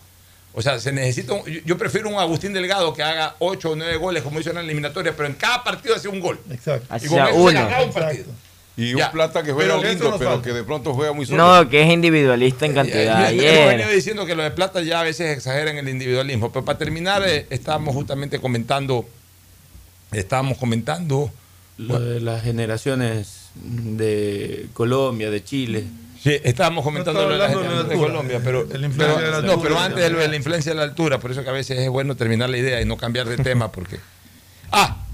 O 0.54 0.60
sea, 0.60 0.78
se 0.78 0.92
necesita. 0.92 1.32
un- 1.32 1.44
yo, 1.64 1.78
prefiero 1.78 2.08
un 2.10 2.16
Agustín 2.16 2.52
Delgado 2.52 2.92
que 2.92 3.02
haga 3.02 3.36
8 3.38 3.70
o 3.70 3.76
9 3.76 3.96
goles, 3.96 4.22
como 4.22 4.38
hizo 4.38 4.50
en 4.50 4.56
la 4.56 4.62
eliminatoria, 4.62 5.14
pero 5.16 5.28
en 5.28 5.34
cada 5.34 5.64
partido 5.64 5.94
hace 5.94 6.08
un 6.08 6.20
gol. 6.20 6.38
Exacto. 6.50 6.86
Así 6.90 7.06
Y 7.06 7.08
con 7.08 7.18
eso 7.20 7.50
se 7.50 7.84
un 7.84 7.92
partido. 7.92 8.26
Y 8.76 8.96
Ya, 8.96 9.06
un 9.06 9.12
plata 9.12 9.42
que 9.42 9.52
juega 9.52 9.76
pero 9.78 9.88
lindo, 9.88 10.16
pero 10.18 10.30
falta. 10.30 10.44
que 10.48 10.54
de 10.54 10.64
pronto 10.64 10.94
juega 10.94 11.12
muy 11.12 11.26
solo. 11.26 11.38
No, 11.62 11.68
que 11.68 11.82
es 11.82 11.90
individualista 11.90 12.64
en 12.66 12.74
cantidad. 12.74 13.30
Eh, 13.30 13.36
yo- 13.36 13.42
yo 13.42 13.48
he 13.48 13.66
venido 13.68 13.84
Ayer. 13.86 13.96
diciendo 13.96 14.24
que 14.26 14.34
lo 14.34 14.42
de 14.42 14.50
plata 14.50 14.80
ya 14.82 15.00
a 15.00 15.04
veces 15.04 15.34
exageran 15.36 15.76
el 15.78 15.88
individualismo. 15.88 16.50
Pero 16.52 16.64
para 16.64 16.78
terminar, 16.78 17.22
eh, 17.26 17.46
estábamos 17.50 17.94
justamente 17.94 18.38
comentando, 18.40 19.06
estábamos 20.10 20.58
comentando. 20.58 21.30
Lo 21.78 21.98
de 21.98 22.20
las 22.20 22.42
generaciones 22.42 23.48
de 23.54 24.66
Colombia, 24.74 25.30
de 25.30 25.42
Chile. 25.44 25.84
Sí, 26.23 26.39
estábamos 26.44 26.85
comentando 26.85 27.20
No 27.23 27.28
lo 27.28 27.32
de 27.32 27.39
la 27.39 27.49
de 27.49 27.57
de 27.57 27.62
la 27.69 27.81
altura, 27.81 27.97
Colombia, 27.97 28.40
pero, 28.44 28.65
de 28.65 28.78
la 28.78 28.86
influencia 28.86 29.16
pero- 29.19 29.36
de 29.36 29.43
la 29.43 29.55
no, 29.57 29.61
pero 29.61 29.78
antes 29.78 30.03
de 30.05 30.11
lo 30.11 30.19
de 30.20 30.28
la 30.28 30.36
influencia 30.36 30.70
de 30.73 30.77
la 30.77 30.85
altura, 30.85 31.19
por 31.19 31.32
eso 31.32 31.43
que 31.43 31.51
a 31.51 31.53
veces 31.53 31.78
es 31.81 31.89
bueno 31.89 32.15
terminar 32.16 32.49
la 32.49 32.59
idea 32.59 32.81
y 32.81 32.85
no 32.85 32.97
cambiar 32.97 33.28
de 33.28 33.39
tema, 33.39 33.73
porque 33.73 33.99
ah, 34.73 35.05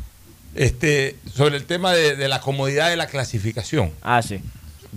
este, 0.55 1.17
sobre 1.35 1.57
el 1.57 1.65
tema 1.65 1.95
de, 1.95 2.15
de 2.17 2.29
la 2.29 2.41
comodidad 2.41 2.91
de 2.91 2.97
la 2.97 3.07
clasificación. 3.07 3.93
Ah, 4.03 4.21
sí. 4.23 4.41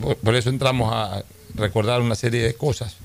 Por, 0.02 0.18
por 0.18 0.36
eso 0.36 0.50
entramos 0.50 0.92
a 0.94 1.24
recordar 1.56 2.02
una 2.02 2.16
serie 2.16 2.42
de 2.44 2.56
cosas 2.56 2.98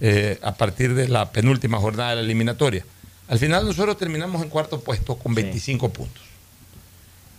eh, 0.00 0.38
a 0.42 0.54
partir 0.54 0.94
de 0.94 1.08
la 1.08 1.30
penúltima 1.32 1.78
jornada 1.78 2.10
de 2.10 2.16
la 2.16 2.22
eliminatoria. 2.22 2.84
Al 3.28 3.38
final 3.38 3.66
nosotros 3.66 3.98
terminamos 3.98 4.42
en 4.42 4.48
cuarto 4.48 4.80
puesto 4.80 5.16
con 5.16 5.34
25 5.34 5.90
puntos. 5.90 6.22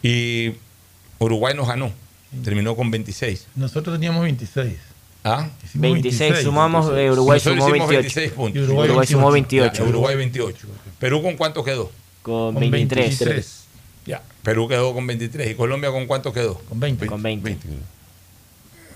Y 0.04 0.54
Uruguay 1.20 1.56
nos 1.56 1.68
ganó, 1.68 1.92
terminó 2.44 2.76
con 2.76 2.92
26. 2.92 3.48
Nosotros 3.56 3.96
teníamos 3.96 4.22
26. 4.24 4.76
¿Ah? 5.24 5.50
Hicimos 5.64 5.92
26, 5.94 6.42
sumamos, 6.44 6.86
eh, 6.98 7.12
Uruguay 7.12 7.38
Nosotros 7.38 7.64
sumó 7.64 7.76
hicimos 7.76 7.90
28. 7.90 8.20
26 8.20 8.32
puntos. 8.32 8.70
Uruguay 8.70 9.08
sumó 9.08 9.32
28. 9.32 9.84
Ya, 9.84 9.90
Uruguay 9.90 10.16
28. 10.16 10.68
¿Perú 11.00 11.22
con 11.22 11.36
cuánto 11.36 11.64
quedó? 11.64 11.92
Con 12.22 12.54
Con 12.54 12.70
23. 12.70 13.20
23. 13.20 13.64
Ya. 14.06 14.22
Perú 14.44 14.68
quedó 14.68 14.94
con 14.94 15.06
23. 15.06 15.52
¿Y 15.52 15.56
Colombia 15.56 15.92
con 15.92 16.06
cuánto 16.08 16.32
quedó? 16.32 16.56
Con 16.70 16.80
20. 16.80 17.08
Con 17.08 17.22
20. 17.22 17.58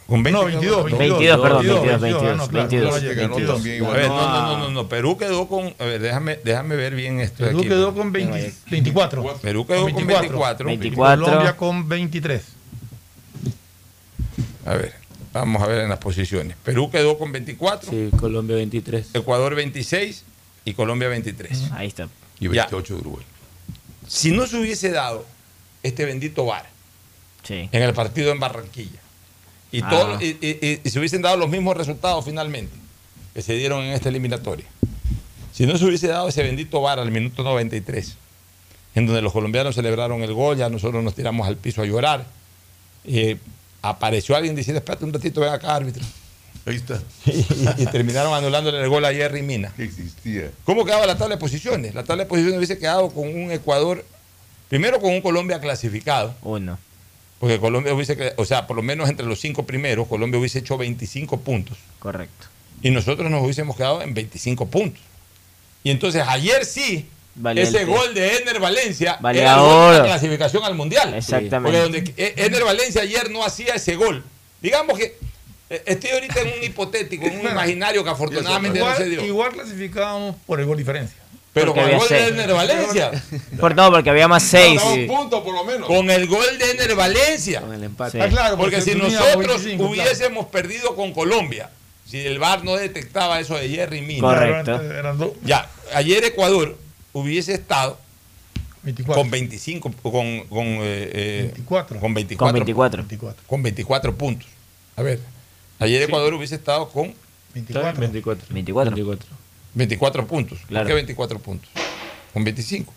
Con 0.07 0.23
20. 0.23 0.39
No, 0.39 0.45
22, 0.45 0.85
22. 0.85 0.99
22, 0.99 1.41
perdón, 1.41 1.65
22, 1.65 2.01
22, 2.01 2.23
ah, 2.23 2.35
no, 2.35 2.47
claro, 2.47 2.69
22. 2.69 2.95
Uruguay 2.95 3.15
ganó 3.15 3.35
22. 3.35 3.55
también 3.55 3.85
A 3.85 3.89
ver, 3.91 4.07
no, 4.07 4.15
no, 4.15 4.41
no, 4.41 4.57
no, 4.57 4.69
no. 4.69 4.89
Perú 4.89 5.17
quedó 5.17 5.47
con. 5.47 5.73
A 5.79 5.85
ver, 5.85 6.01
déjame, 6.01 6.39
déjame 6.43 6.75
ver 6.75 6.95
bien 6.95 7.19
esto. 7.19 7.45
Perú 7.45 7.59
aquí. 7.59 7.69
quedó 7.69 7.93
con 7.93 8.11
20 8.11 8.53
24. 8.69 9.37
Perú 9.41 9.65
quedó 9.65 9.83
con 9.89 10.07
24. 10.07 10.67
24. 10.67 11.25
Colombia 11.25 11.57
con 11.57 11.87
23. 11.87 12.43
A 14.65 14.73
ver, 14.75 15.00
vamos 15.33 15.61
a 15.61 15.67
ver 15.67 15.79
en 15.81 15.89
las 15.89 15.99
posiciones. 15.99 16.55
Perú 16.63 16.89
quedó 16.91 17.17
con 17.17 17.31
24, 17.31 17.89
Sí, 17.89 18.09
Colombia 18.17 18.55
23. 18.57 19.09
Ecuador 19.13 19.55
26 19.55 20.23
y 20.65 20.73
Colombia 20.73 21.07
23. 21.09 21.71
Ahí 21.71 21.87
está. 21.87 22.07
Y 22.39 22.47
28 22.47 22.93
de 22.95 22.99
Uruguay. 23.01 23.25
Si 24.07 24.31
no 24.31 24.45
se 24.47 24.57
hubiese 24.59 24.91
dado 24.91 25.25
este 25.83 26.05
bendito 26.05 26.45
VAR 26.45 26.69
Sí. 27.43 27.69
en 27.71 27.81
el 27.83 27.93
partido 27.93 28.31
en 28.31 28.39
Barranquilla 28.39 28.99
y, 29.71 29.81
Ah. 29.81 29.89
todo- 29.89 30.21
y, 30.21 30.37
y- 30.41 30.79
y 30.83 30.89
se 30.89 30.99
hubiesen 30.99 31.21
dado 31.21 31.37
los 31.37 31.49
mismos 31.49 31.75
resultados 31.77 32.25
finalmente 32.25 32.75
que 33.33 33.41
se 33.41 33.53
dieron 33.55 33.83
en 33.85 33.93
esta 33.93 34.09
eliminatoria, 34.09 34.65
si 35.53 35.65
no 35.65 35.77
se 35.77 35.85
hubiese 35.85 36.07
dado 36.07 36.27
ese 36.27 36.43
bendito 36.43 36.81
VAR 36.81 36.99
al 36.99 37.09
minuto 37.11 37.43
93, 37.43 38.15
en 38.93 39.05
donde 39.05 39.21
los 39.21 39.31
colombianos 39.31 39.75
celebraron 39.75 40.21
el 40.23 40.33
gol, 40.33 40.57
ya 40.57 40.67
nosotros 40.69 41.01
nos 41.03 41.15
tiramos 41.15 41.47
al 41.47 41.55
piso 41.55 41.81
a 41.81 41.85
llorar, 41.85 42.25
eh, 43.05 43.37
apareció 43.81 44.35
alguien 44.35 44.55
diciendo, 44.55 44.79
espérate 44.79 45.05
un 45.05 45.13
ratito, 45.13 45.41
ven 45.41 45.51
acá, 45.53 45.75
árbitro. 45.75 46.03
Ahí 46.65 46.75
está. 46.75 47.01
y, 47.25 47.31
y- 47.79 47.83
y 47.83 47.85
terminaron 47.87 48.33
anulándole 48.33 48.79
el 48.81 48.89
gol 48.89 49.03
a 49.05 49.11
Jerry 49.13 49.41
Mina. 49.41 49.73
Que 49.75 49.83
existía. 49.85 50.51
¿Cómo 50.63 50.85
quedaba 50.85 51.05
la 51.07 51.17
tabla 51.17 51.35
de 51.35 51.39
posiciones? 51.39 51.95
La 51.95 52.03
tabla 52.03 52.23
de 52.23 52.29
posiciones 52.29 52.57
hubiese 52.57 52.77
quedado 52.77 53.09
con 53.09 53.27
un 53.27 53.51
Ecuador, 53.51 54.05
primero 54.69 54.99
con 54.99 55.11
un 55.11 55.21
Colombia 55.21 55.59
clasificado, 55.59 56.35
Uno. 56.43 56.77
porque 57.39 57.59
Colombia 57.59 57.93
hubiese, 57.93 58.33
o 58.37 58.45
sea, 58.45 58.67
por 58.67 58.75
lo 58.75 58.83
menos 58.83 59.09
entre 59.09 59.25
los 59.25 59.39
cinco 59.39 59.65
primeros, 59.65 60.07
Colombia 60.07 60.39
hubiese 60.39 60.59
hecho 60.59 60.77
25 60.77 61.39
puntos 61.39 61.77
Correcto. 61.99 62.47
y 62.83 62.91
nosotros 62.91 63.31
nos 63.31 63.41
hubiésemos 63.43 63.75
quedado 63.75 64.03
en 64.03 64.13
25 64.13 64.67
puntos. 64.67 65.01
Y 65.83 65.89
entonces 65.89 66.23
ayer 66.27 66.63
sí, 66.65 67.07
Valía 67.35 67.63
ese 67.63 67.85
gol 67.85 68.13
de 68.13 68.37
Ener 68.37 68.59
Valencia 68.59 69.17
Valía 69.21 69.43
era 69.43 69.57
la 69.99 70.03
clasificación 70.03 70.63
al 70.65 70.75
Mundial. 70.75 71.13
Exactamente. 71.13 71.79
Porque 71.79 71.99
donde 72.01 72.13
E- 72.17 72.33
Ener 72.45 72.63
Valencia 72.63 73.01
ayer 73.03 73.29
no 73.31 73.45
hacía 73.45 73.75
ese 73.75 73.95
gol. 73.95 74.23
Digamos 74.61 74.97
que 74.97 75.17
eh, 75.69 75.83
estoy 75.85 76.09
ahorita 76.11 76.41
en 76.41 76.47
un 76.57 76.63
hipotético, 76.63 77.25
en 77.25 77.39
un 77.39 77.47
imaginario 77.51 78.03
que 78.03 78.09
afortunadamente 78.09 78.79
no 78.79 78.85
se 78.95 79.03
Igual, 79.03 79.09
dio. 79.09 79.25
igual 79.25 79.51
clasificábamos 79.53 80.35
por 80.45 80.59
el 80.59 80.65
gol 80.65 80.77
diferencia. 80.77 81.17
Pero 81.53 81.73
Porque 81.73 81.81
con 81.81 81.89
el 81.91 81.97
gol 81.97 82.09
de 82.09 82.17
seis. 82.17 82.29
Ener 82.31 82.53
Valencia. 82.53 83.11
Por 83.59 83.75
no, 83.75 83.91
porque 83.91 84.09
había 84.09 84.29
más 84.29 84.41
6. 84.43 84.81
No, 84.81 84.93
un 84.93 85.07
punto 85.07 85.43
por 85.43 85.53
lo 85.53 85.65
menos. 85.65 85.85
Con 85.85 86.09
el 86.09 86.25
gol 86.27 86.57
de 86.57 86.71
Ener 86.71 86.95
Valencia. 86.95 87.59
Con 87.59 87.73
el 87.73 87.83
empate. 87.83 88.11
Sí. 88.13 88.19
Ah, 88.21 88.29
claro, 88.29 88.55
Porque 88.57 88.79
si 88.79 88.95
nosotros 88.95 89.35
25, 89.61 89.77
claro. 89.77 89.89
hubiésemos 89.91 90.45
perdido 90.45 90.95
con 90.95 91.11
Colombia, 91.13 91.69
si 92.05 92.19
el 92.25 92.39
VAR 92.39 92.63
no 92.63 92.77
detectaba 92.77 93.37
eso 93.41 93.55
de 93.55 93.67
Jerry 93.67 93.99
Mina, 94.01 94.21
Correcto. 94.21 94.81
Ya, 95.43 95.69
ayer 95.93 96.23
Ecuador 96.23 96.77
hubiese 97.13 97.53
estado 97.53 97.99
24. 98.83 99.21
con 99.21 99.31
25, 99.31 99.91
con, 100.01 100.39
con, 100.47 100.65
eh, 100.67 101.11
eh, 101.13 101.41
24. 101.53 101.99
con 101.99 102.13
24, 102.13 102.47
Con 102.47 102.53
24. 102.53 103.03
24. 103.03 103.43
con 103.47 103.63
24 103.63 104.15
puntos. 104.15 104.49
A 104.95 105.01
ver, 105.03 105.19
ayer 105.79 106.01
Ecuador 106.03 106.33
hubiese 106.33 106.55
estado 106.55 106.89
con 106.89 107.13
24. 107.53 107.99
24. 107.99 108.47
24. 108.53 108.95
24. 108.95 109.37
24 109.73 110.27
puntos. 110.27 110.59
Claro. 110.67 110.83
¿Por 110.83 110.87
qué 110.89 110.93
24 110.95 111.39
puntos? 111.39 111.69
Con 112.33 112.43
25. 112.43 112.93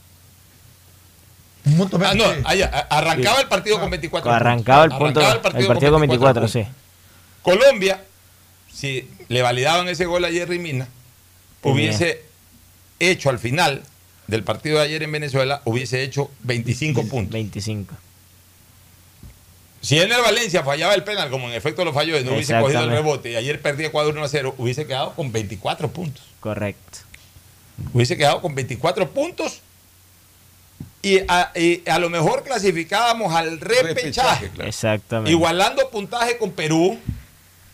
Un 1.67 1.77
montón 1.79 2.03
Ah, 2.05 2.15
no, 2.15 2.25
allá, 2.45 2.67
arrancaba 2.91 3.41
el 3.41 3.49
partido 3.49 3.81
con 3.81 3.89
24 3.91 4.31
Arrancaba 4.31 4.85
el 4.85 4.91
puntos. 4.91 5.07
punto. 5.07 5.21
Arrancaba 5.21 5.59
El 5.61 5.67
partido 5.67 5.93
con 5.93 6.01
24, 6.03 6.49
sí. 6.49 6.65
Colombia, 7.43 8.03
si 8.73 9.09
le 9.29 9.43
validaban 9.43 9.89
ese 9.89 10.05
gol 10.07 10.25
a 10.25 10.31
Jerry 10.31 10.59
Mina, 10.59 10.89
hubiese 11.63 12.23
hecho 12.99 13.31
al 13.31 13.39
final 13.39 13.83
del 14.27 14.43
partido 14.45 14.79
de 14.79 14.85
ayer 14.85 15.03
en 15.03 15.13
Venezuela, 15.13 15.63
hubiese 15.65 16.03
hecho 16.03 16.31
25 16.43 17.07
puntos. 17.07 17.33
25. 17.33 17.95
Si 19.81 19.99
en 19.99 20.11
el 20.11 20.21
Valencia 20.23 20.63
fallaba 20.63 20.95
el 20.95 21.05
penal, 21.05 21.29
como 21.29 21.49
en 21.49 21.55
efecto 21.55 21.85
lo 21.85 21.93
falló, 21.93 22.19
y 22.19 22.25
no 22.25 22.33
hubiese 22.33 22.59
cogido 22.59 22.85
el 22.85 22.91
rebote, 22.91 23.33
y 23.33 23.37
ayer 23.37 23.61
perdía 23.61 23.89
Ecuador 23.89 24.15
1 24.15 24.25
a 24.25 24.29
0, 24.29 24.55
hubiese 24.57 24.87
quedado 24.87 25.13
con 25.15 25.31
24 25.31 25.91
puntos. 25.91 26.25
Correcto. 26.41 27.01
Hubiese 27.93 28.17
quedado 28.17 28.41
con 28.41 28.55
24 28.55 29.11
puntos 29.11 29.61
y 31.05 31.21
a, 31.29 31.99
lo 31.99 32.09
mejor 32.09 32.45
clasificábamos 32.45 33.35
al 33.35 33.61
repechaje. 33.61 34.51
Exactamente. 34.61 35.31
Igualando 35.31 35.91
puntaje 35.91 36.39
con 36.39 36.53
Perú, 36.53 36.99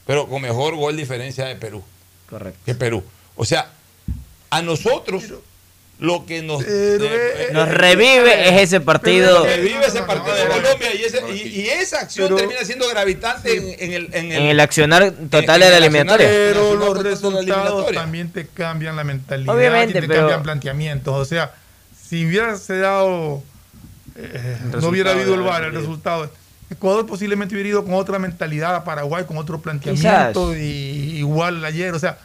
pero 0.04 0.26
con 0.26 0.42
mejor 0.42 0.74
gol 0.74 0.96
diferencia 0.96 1.44
de 1.44 1.54
Perú. 1.54 1.84
Correcto. 2.28 2.58
Que 2.66 2.74
Perú. 2.74 3.04
O 3.36 3.44
sea, 3.44 3.70
a 4.50 4.62
nosotros 4.62 5.32
lo 6.00 6.24
que 6.24 6.40
nos, 6.40 6.64
nos 7.52 7.68
revive 7.68 8.48
es 8.48 8.62
ese 8.62 8.80
partido. 8.80 9.44
revive 9.44 9.86
ese 9.86 10.02
partido 10.02 10.34
de 10.34 10.46
Colombia 10.46 10.94
y, 10.94 11.66
esa 11.68 12.00
acción 12.00 12.34
termina 12.34 12.64
siendo 12.64 12.88
gravitante 12.88 13.84
en, 13.84 13.92
el, 13.92 14.08
en, 14.14 14.32
el, 14.32 14.60
accionar 14.60 15.12
total 15.30 15.60
de 15.60 15.70
la 15.70 15.76
eliminatoria. 15.76 16.26
Pero 16.26 16.74
los 16.74 17.02
resultados 17.02 17.92
también 17.92 18.32
te 18.32 18.46
cambian 18.46 18.96
la 18.96 19.04
mentalidad 19.04 19.54
Obviamente, 19.54 19.98
y 19.98 20.00
te 20.00 20.08
cambian 20.08 20.42
planteamientos. 20.42 21.14
O 21.14 21.24
sea, 21.26 21.52
si 22.08 22.26
hubiera 22.26 22.56
dado, 22.56 23.42
eh, 24.16 24.58
no 24.80 24.88
hubiera 24.88 25.10
habido 25.10 25.34
el 25.34 25.42
VAR, 25.42 25.64
el 25.64 25.74
resultado. 25.74 26.30
Ecuador 26.70 27.06
posiblemente 27.06 27.54
hubiera 27.54 27.68
ido 27.68 27.84
con 27.84 27.92
otra 27.92 28.18
mentalidad, 28.18 28.84
Paraguay 28.84 29.24
con 29.24 29.36
otro 29.36 29.60
planteamiento, 29.60 30.56
y 30.56 31.18
igual 31.18 31.62
ayer, 31.62 31.92
o 31.92 31.98
sea, 31.98 32.18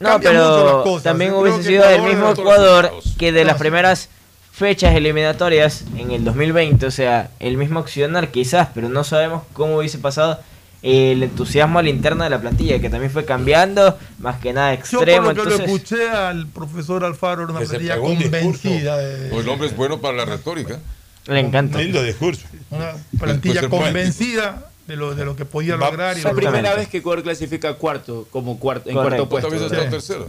no, 0.00 0.20
pero 0.20 1.00
también 1.02 1.32
hubiese 1.34 1.62
sido 1.62 1.88
el 1.88 2.02
mismo 2.02 2.30
Ecuador 2.30 2.92
que 3.18 3.32
de 3.32 3.44
las 3.44 3.58
primeras 3.58 4.08
fechas 4.52 4.94
eliminatorias 4.94 5.84
en 5.96 6.12
el 6.12 6.24
2020, 6.24 6.86
o 6.86 6.90
sea, 6.90 7.30
el 7.40 7.56
mismo 7.56 7.80
accionar 7.80 8.28
quizás, 8.28 8.68
pero 8.74 8.88
no 8.88 9.02
sabemos 9.02 9.42
cómo 9.52 9.78
hubiese 9.78 9.98
pasado 9.98 10.40
el 10.82 11.22
entusiasmo 11.22 11.78
al 11.78 11.88
interno 11.88 12.24
de 12.24 12.30
la 12.30 12.40
plantilla, 12.40 12.78
que 12.78 12.90
también 12.90 13.10
fue 13.10 13.24
cambiando, 13.24 13.98
más 14.18 14.38
que 14.40 14.52
nada 14.52 14.74
extremo. 14.74 15.32
Yo 15.32 15.34
por 15.34 15.36
lo 15.36 15.42
que 15.44 15.58
le 15.58 15.64
escuché 15.64 16.10
al 16.10 16.46
profesor 16.46 17.04
Alfaro, 17.04 17.44
una 17.44 17.60
plantilla 17.60 17.98
convencida. 17.98 18.96
Pues 19.30 19.44
el 19.44 19.48
hombre 19.48 19.68
es 19.68 19.76
bueno 19.76 20.00
para 20.00 20.18
la 20.18 20.24
retórica. 20.26 20.78
Le 21.26 21.40
encanta. 21.40 21.78
Lindo 21.78 22.02
discurso. 22.02 22.46
Una 22.70 22.92
plantilla 23.18 23.68
convencida 23.68 24.70
de 24.86 24.96
lo, 24.96 25.14
de 25.14 25.24
lo 25.24 25.36
que 25.36 25.44
podía 25.44 25.76
lograr. 25.76 26.16
Es 26.16 26.24
la 26.24 26.32
primera 26.32 26.74
vez 26.74 26.88
que 26.88 26.98
Ecuador 26.98 27.22
clasifica 27.22 27.74
cuarto, 27.74 28.26
como 28.30 28.58
cuarto, 28.58 28.90
en 28.90 28.96
cuarto 28.96 29.28
puesto. 29.28 29.48
Otra 29.48 29.58
vez 29.58 29.72
es 29.72 29.90
tercero. 29.90 30.28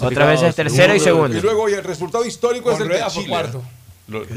Otra 0.00 0.26
vez 0.26 0.42
es 0.42 0.54
tercero 0.54 0.94
y 0.94 1.00
segundo. 1.00 1.36
Y 1.36 1.40
luego 1.40 1.68
el 1.68 1.84
resultado 1.84 2.24
histórico 2.24 2.70
es 2.72 2.80
el 2.80 2.88
de 2.88 3.04
Chile. 3.08 3.28
cuarto. 3.28 3.62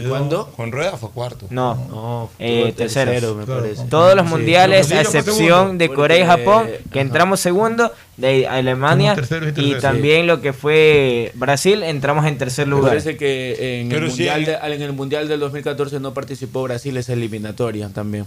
¿Cuándo? 0.10 0.48
Con 0.58 0.70
Rueda 0.74 0.98
fue 0.98 1.12
cuarto. 1.12 1.48
No, 1.50 1.76
no 1.76 2.30
eh, 2.40 2.74
tercero, 2.76 3.36
me 3.36 3.46
parece. 3.46 3.86
Todos 3.86 4.16
los 4.16 4.26
mundiales, 4.26 4.92
a 4.92 5.00
excepción 5.00 5.78
de 5.78 5.88
Corea 5.88 6.20
y 6.20 6.26
Japón, 6.26 6.70
que 6.92 7.00
entramos 7.00 7.40
segundo, 7.40 7.90
de 8.18 8.48
Alemania 8.48 9.16
y, 9.56 9.76
también 9.76 10.28
lo 10.28 10.42
que 10.42 10.52
fue 10.52 11.32
Brasil, 11.36 11.84
entramos 11.84 12.26
en 12.26 12.38
tercer 12.38 12.68
lugar. 12.68 12.96
Me 12.96 13.00
parece 13.00 13.16
que 13.16 13.80
en 13.80 13.92
el, 13.94 14.08
mundial 14.08 14.60
en 14.62 14.82
el 14.82 14.92
Mundial 14.92 15.30
del 15.30 15.40
2014 15.40 16.02
no 16.02 16.14
participó 16.14 16.64
Brasil, 16.64 16.98
es 16.98 17.08
eliminatoria 17.08 17.88
también 17.90 18.26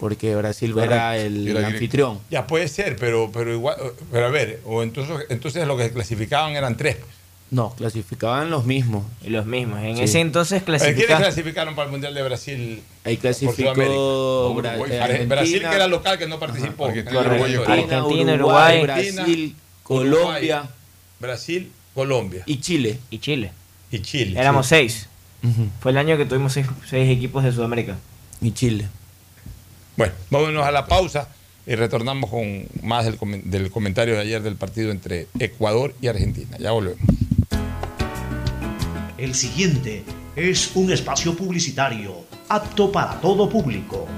porque 0.00 0.34
Brasil 0.34 0.74
era 0.78 1.18
el, 1.18 1.54
anfitrión. 1.62 2.18
Ya 2.30 2.46
puede 2.46 2.68
ser, 2.68 2.96
pero, 2.96 3.30
pero 3.30 3.52
igual, 3.52 3.76
pero 4.10 4.26
a 4.26 4.30
ver, 4.30 4.60
o 4.64 4.82
entonces, 4.82 5.26
entonces 5.28 5.66
lo 5.66 5.76
que 5.76 5.90
clasificaban 5.90 6.56
eran 6.56 6.78
tres. 6.78 6.96
No, 7.50 7.74
clasificaban 7.74 8.48
los 8.48 8.64
mismos. 8.64 9.04
Los 9.26 9.44
mismos. 9.44 9.80
En 9.82 9.98
ese 9.98 10.20
entonces 10.20 10.62
clasificaban. 10.62 11.06
¿Quiénes 11.06 11.18
clasificaron 11.18 11.74
para 11.74 11.86
el 11.86 11.92
Mundial 11.92 12.14
de 12.14 12.22
Brasil? 12.22 12.82
Ahí 13.04 13.18
clasificó 13.18 14.62
eh, 14.88 15.26
Brasil, 15.26 15.60
que 15.60 15.74
era 15.74 15.86
local, 15.86 16.16
que 16.16 16.26
no 16.26 16.38
participó. 16.38 16.86
Argentina, 16.86 18.34
Uruguay, 18.34 18.82
Brasil, 18.82 19.56
Colombia. 19.82 20.70
Brasil, 21.18 21.70
Colombia. 21.92 22.42
Y 22.46 22.60
Chile. 22.60 22.98
Y 23.10 23.18
Chile. 23.18 23.52
Y 23.90 24.00
Chile. 24.00 24.40
Éramos 24.40 24.66
seis. 24.66 25.08
Fue 25.80 25.90
el 25.90 25.98
año 25.98 26.16
que 26.16 26.24
tuvimos 26.24 26.54
seis, 26.54 26.66
seis 26.88 27.14
equipos 27.14 27.44
de 27.44 27.52
Sudamérica. 27.52 27.98
Y 28.40 28.52
Chile. 28.52 28.88
Bueno, 30.00 30.14
vámonos 30.30 30.66
a 30.66 30.70
la 30.70 30.86
pausa 30.86 31.28
y 31.66 31.74
retornamos 31.74 32.30
con 32.30 32.66
más 32.82 33.04
del, 33.04 33.18
comentario 33.70 34.14
de 34.14 34.20
ayer 34.20 34.42
del 34.42 34.56
partido 34.56 34.92
entre 34.92 35.26
Ecuador 35.38 35.94
y 36.00 36.08
Argentina. 36.08 36.56
Ya 36.58 36.70
volvemos. 36.70 37.04
El 39.18 39.34
siguiente 39.34 40.02
es 40.36 40.70
un 40.74 40.90
espacio 40.90 41.36
publicitario 41.36 42.24
apto 42.48 42.90
para 42.90 43.20
todo 43.20 43.46
público. 43.50 44.08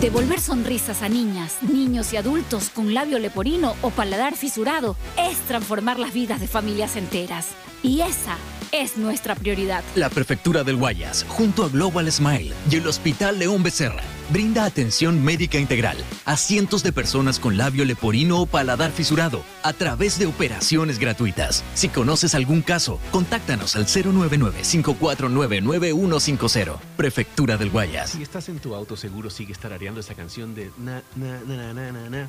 Devolver 0.00 0.40
sonrisas 0.40 1.02
a 1.02 1.08
niñas, 1.08 1.58
niños 1.62 2.12
y 2.12 2.16
adultos 2.16 2.70
con 2.70 2.92
labio 2.92 3.20
leporino 3.20 3.76
o 3.82 3.90
paladar 3.90 4.34
fisurado 4.34 4.96
es 5.16 5.38
transformar 5.46 6.00
las 6.00 6.12
vidas 6.12 6.40
de 6.40 6.48
familias 6.48 6.96
enteras. 6.96 7.50
Y 7.84 8.00
esa 8.00 8.36
es 8.72 8.96
nuestra 8.96 9.34
prioridad. 9.34 9.84
La 9.94 10.08
Prefectura 10.10 10.64
del 10.64 10.76
Guayas, 10.76 11.24
junto 11.28 11.64
a 11.64 11.68
Global 11.68 12.10
Smile 12.10 12.52
y 12.70 12.76
el 12.76 12.86
Hospital 12.86 13.38
León 13.38 13.62
Becerra, 13.62 14.02
brinda 14.30 14.64
atención 14.64 15.22
médica 15.24 15.58
integral 15.58 15.98
a 16.24 16.36
cientos 16.36 16.82
de 16.82 16.92
personas 16.92 17.38
con 17.38 17.56
labio 17.56 17.84
leporino 17.84 18.40
o 18.40 18.46
paladar 18.46 18.90
fisurado 18.90 19.44
a 19.62 19.72
través 19.72 20.18
de 20.18 20.26
operaciones 20.26 20.98
gratuitas. 20.98 21.62
Si 21.74 21.88
conoces 21.88 22.34
algún 22.34 22.62
caso, 22.62 22.98
contáctanos 23.12 23.76
al 23.76 23.86
099-549-9150. 23.86 26.78
Prefectura 26.96 27.56
del 27.56 27.70
Guayas. 27.70 28.10
Si 28.10 28.22
estás 28.22 28.48
en 28.48 28.58
tu 28.58 28.74
auto, 28.74 28.96
seguro 28.96 29.30
sigue 29.30 29.54
tarareando 29.54 30.00
esa 30.00 30.14
canción 30.14 30.52
de 30.54 30.70
na, 30.78 31.02
na, 31.14 31.40
na, 31.46 31.72
na, 31.72 31.92
na, 31.92 32.10
na 32.10 32.28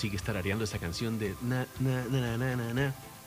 sigue 0.00 0.18
tarareando 0.18 0.64
esa 0.64 0.78
canción 0.78 1.18
de 1.18 1.34
na, 1.42 1.66
na, 1.78 2.04
na, 2.06 2.36
na, 2.38 2.56
na, 2.56 2.74
na 2.74 2.94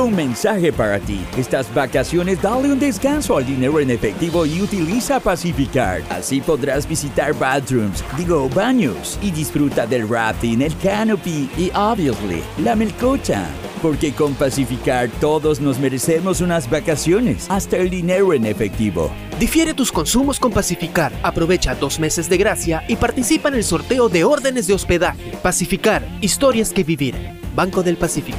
un 0.00 0.16
mensaje 0.16 0.72
para 0.72 0.98
ti. 0.98 1.20
Estas 1.36 1.72
vacaciones 1.74 2.40
dale 2.40 2.72
un 2.72 2.78
descanso 2.78 3.36
al 3.36 3.44
dinero 3.44 3.78
en 3.78 3.90
efectivo 3.90 4.46
y 4.46 4.62
utiliza 4.62 5.20
Pacificard. 5.20 6.02
Así 6.10 6.40
podrás 6.40 6.88
visitar 6.88 7.34
bathrooms, 7.38 8.02
digo 8.16 8.48
baños, 8.48 9.18
y 9.20 9.30
disfruta 9.30 9.86
del 9.86 10.08
rafting, 10.08 10.62
el 10.62 10.76
canopy 10.78 11.50
y, 11.58 11.70
obviously, 11.74 12.42
la 12.64 12.74
melcocha. 12.74 13.46
Porque 13.82 14.12
con 14.12 14.34
Pacificard 14.34 15.10
todos 15.20 15.60
nos 15.60 15.78
merecemos 15.78 16.40
unas 16.40 16.70
vacaciones, 16.70 17.46
hasta 17.50 17.76
el 17.76 17.90
dinero 17.90 18.32
en 18.32 18.46
efectivo. 18.46 19.10
Difiere 19.38 19.74
tus 19.74 19.92
consumos 19.92 20.38
con 20.38 20.52
Pacificar. 20.52 21.12
Aprovecha 21.22 21.74
dos 21.74 21.98
meses 21.98 22.28
de 22.28 22.38
gracia 22.38 22.84
y 22.88 22.96
participa 22.96 23.48
en 23.48 23.56
el 23.56 23.64
sorteo 23.64 24.08
de 24.08 24.24
órdenes 24.24 24.66
de 24.66 24.74
hospedaje. 24.74 25.32
Pacificar, 25.42 26.06
historias 26.20 26.72
que 26.72 26.84
vivir. 26.84 27.14
Banco 27.54 27.82
del 27.82 27.96
Pacífico. 27.96 28.38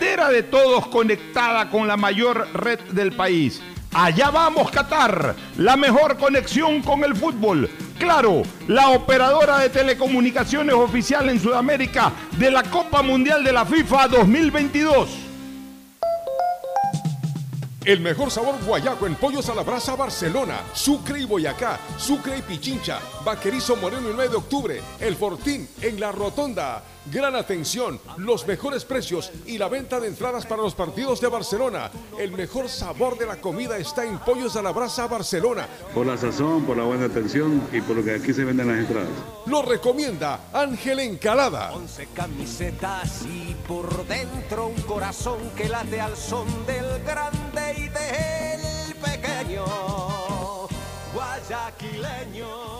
bandera 0.00 0.30
de 0.30 0.42
todos 0.44 0.86
conectada 0.86 1.68
con 1.68 1.86
la 1.86 1.94
mayor 1.94 2.48
red 2.54 2.80
del 2.92 3.12
país. 3.12 3.60
Allá 3.92 4.30
vamos 4.30 4.70
Qatar, 4.70 5.34
la 5.58 5.76
mejor 5.76 6.16
conexión 6.16 6.80
con 6.80 7.04
el 7.04 7.14
fútbol. 7.14 7.68
Claro, 7.98 8.40
la 8.66 8.88
operadora 8.88 9.58
de 9.58 9.68
telecomunicaciones 9.68 10.74
oficial 10.74 11.28
en 11.28 11.38
Sudamérica 11.38 12.12
de 12.38 12.50
la 12.50 12.62
Copa 12.62 13.02
Mundial 13.02 13.44
de 13.44 13.52
la 13.52 13.66
FIFA 13.66 14.08
2022. 14.08 15.29
El 17.84 18.00
mejor 18.00 18.30
sabor 18.30 18.56
guayaco 18.66 19.06
en 19.06 19.14
pollos 19.14 19.48
a 19.48 19.54
la 19.54 19.62
brasa 19.62 19.96
Barcelona, 19.96 20.60
Sucre 20.74 21.20
y 21.20 21.24
Boyacá, 21.24 21.80
Sucre 21.96 22.36
y 22.36 22.42
Pichincha, 22.42 23.00
Vaquerizo 23.24 23.74
Moreno 23.76 24.10
el 24.10 24.16
9 24.16 24.28
de 24.28 24.36
octubre, 24.36 24.82
El 25.00 25.16
Fortín 25.16 25.66
en 25.80 25.98
la 25.98 26.12
Rotonda. 26.12 26.82
Gran 27.10 27.34
atención, 27.34 27.98
los 28.18 28.46
mejores 28.46 28.84
precios 28.84 29.32
y 29.46 29.56
la 29.56 29.70
venta 29.70 29.98
de 29.98 30.08
entradas 30.08 30.44
para 30.44 30.60
los 30.60 30.74
partidos 30.74 31.22
de 31.22 31.28
Barcelona. 31.28 31.90
El 32.18 32.32
mejor 32.32 32.68
sabor 32.68 33.16
de 33.16 33.24
la 33.24 33.36
comida 33.36 33.78
está 33.78 34.04
en 34.04 34.18
Pollos 34.18 34.56
a 34.56 34.62
la 34.62 34.72
Brasa 34.72 35.06
Barcelona. 35.06 35.66
Por 35.94 36.04
la 36.04 36.18
sazón, 36.18 36.66
por 36.66 36.76
la 36.76 36.84
buena 36.84 37.06
atención 37.06 37.62
y 37.72 37.80
por 37.80 37.96
lo 37.96 38.04
que 38.04 38.16
aquí 38.16 38.34
se 38.34 38.44
venden 38.44 38.68
las 38.68 38.80
entradas. 38.80 39.08
Lo 39.46 39.62
recomienda 39.62 40.50
Ángel 40.52 41.00
Encalada. 41.00 41.72
Once 41.72 42.06
camisetas 42.14 43.22
y 43.24 43.56
por 43.66 44.06
dentro 44.06 44.66
un 44.66 44.82
corazón 44.82 45.38
que 45.56 45.70
late 45.70 46.02
al 46.02 46.14
son 46.14 46.46
del 46.66 47.02
grande 47.02 47.49
y 47.76 47.88
del 47.88 48.94
pequeño 48.96 49.64
guayaquileño. 51.12 52.79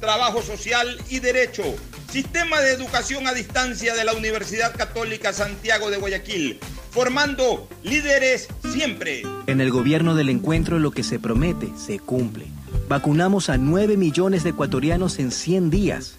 trabajo 0.00 0.42
social 0.42 1.00
y 1.08 1.20
derecho. 1.20 1.62
Sistema 2.10 2.60
de 2.60 2.72
Educación 2.72 3.26
a 3.26 3.34
Distancia 3.34 3.94
de 3.94 4.04
la 4.04 4.14
Universidad 4.14 4.74
Católica 4.74 5.32
Santiago 5.32 5.90
de 5.90 5.98
Guayaquil, 5.98 6.58
formando 6.90 7.68
líderes 7.82 8.48
siempre. 8.72 9.22
En 9.46 9.60
el 9.60 9.70
gobierno 9.70 10.14
del 10.14 10.30
encuentro 10.30 10.78
lo 10.78 10.90
que 10.90 11.02
se 11.02 11.18
promete 11.18 11.68
se 11.76 11.98
cumple. 11.98 12.46
Vacunamos 12.88 13.50
a 13.50 13.58
9 13.58 13.96
millones 13.96 14.44
de 14.44 14.50
ecuatorianos 14.50 15.18
en 15.18 15.30
100 15.30 15.70
días. 15.70 16.18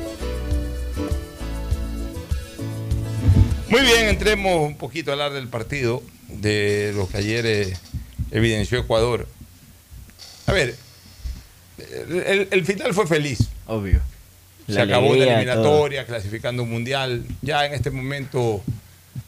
Muy 3.71 3.81
bien, 3.83 4.09
entremos 4.09 4.67
un 4.67 4.75
poquito 4.75 5.11
a 5.11 5.13
hablar 5.13 5.31
del 5.31 5.47
partido, 5.47 6.03
de 6.27 6.91
lo 6.93 7.07
que 7.07 7.17
ayer 7.17 7.45
eh, 7.45 7.73
evidenció 8.31 8.77
Ecuador. 8.79 9.25
A 10.45 10.51
ver, 10.51 10.75
el, 11.77 12.49
el 12.51 12.65
final 12.65 12.93
fue 12.93 13.07
feliz. 13.07 13.47
Obvio. 13.67 14.01
Se 14.67 14.73
La 14.73 14.83
acabó 14.83 15.15
la 15.15 15.23
eliminatoria, 15.23 16.05
clasificando 16.05 16.63
un 16.63 16.69
mundial. 16.69 17.23
Ya 17.41 17.65
en 17.65 17.73
este 17.73 17.91
momento 17.91 18.61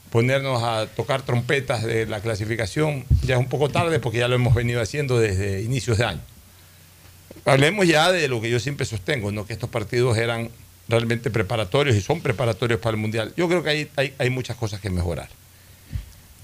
ponernos 0.10 0.62
a 0.62 0.88
tocar 0.88 1.22
trompetas 1.22 1.82
de 1.84 2.06
la 2.06 2.20
clasificación 2.20 3.06
ya 3.24 3.36
es 3.36 3.40
un 3.40 3.48
poco 3.48 3.70
tarde 3.70 4.00
porque 4.00 4.18
ya 4.18 4.28
lo 4.28 4.36
hemos 4.36 4.54
venido 4.54 4.82
haciendo 4.82 5.20
desde 5.20 5.62
inicios 5.62 6.00
de 6.00 6.04
año. 6.04 6.22
Hablemos 7.46 7.88
ya 7.88 8.12
de 8.12 8.28
lo 8.28 8.42
que 8.42 8.50
yo 8.50 8.60
siempre 8.60 8.86
sostengo, 8.86 9.32
¿no? 9.32 9.46
que 9.46 9.54
estos 9.54 9.70
partidos 9.70 10.18
eran 10.18 10.50
realmente 10.88 11.30
preparatorios 11.30 11.96
y 11.96 12.02
son 12.02 12.22
preparatorios 12.22 12.80
para 12.80 12.96
el 12.96 13.02
mundial. 13.02 13.34
Yo 13.38 13.48
creo 13.48 13.64
que 13.64 13.70
hay, 13.70 13.90
hay, 13.96 14.14
hay 14.18 14.30
muchas 14.30 14.58
cosas 14.58 14.80
que 14.80 14.90
mejorar. 14.90 15.30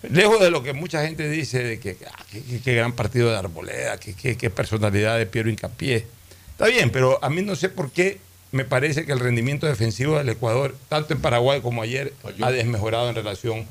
Lejos 0.09 0.39
de 0.39 0.49
lo 0.49 0.63
que 0.63 0.73
mucha 0.73 1.05
gente 1.05 1.29
dice 1.29 1.61
de 1.61 1.79
que 1.79 1.97
ah, 2.09 2.23
qué, 2.63 2.73
gran 2.73 2.93
partido 2.93 3.29
de 3.29 3.37
Arboleda, 3.37 3.97
qué 3.97 4.49
personalidad 4.49 5.17
de 5.17 5.25
Piero 5.25 5.49
Incapié. 5.49 6.07
Está 6.51 6.67
bien, 6.67 6.89
pero 6.89 7.23
a 7.23 7.29
mí 7.29 7.41
no 7.41 7.55
sé 7.55 7.69
por 7.69 7.91
qué 7.91 8.19
me 8.51 8.65
parece 8.65 9.05
que 9.05 9.11
el 9.11 9.19
rendimiento 9.19 9.67
defensivo 9.67 10.17
del 10.17 10.29
Ecuador, 10.29 10.75
tanto 10.89 11.13
en 11.13 11.21
Paraguay 11.21 11.61
como 11.61 11.81
ayer, 11.81 12.13
ha 12.41 12.51
desmejorado 12.51 13.09
en 13.09 13.15
relación 13.15 13.65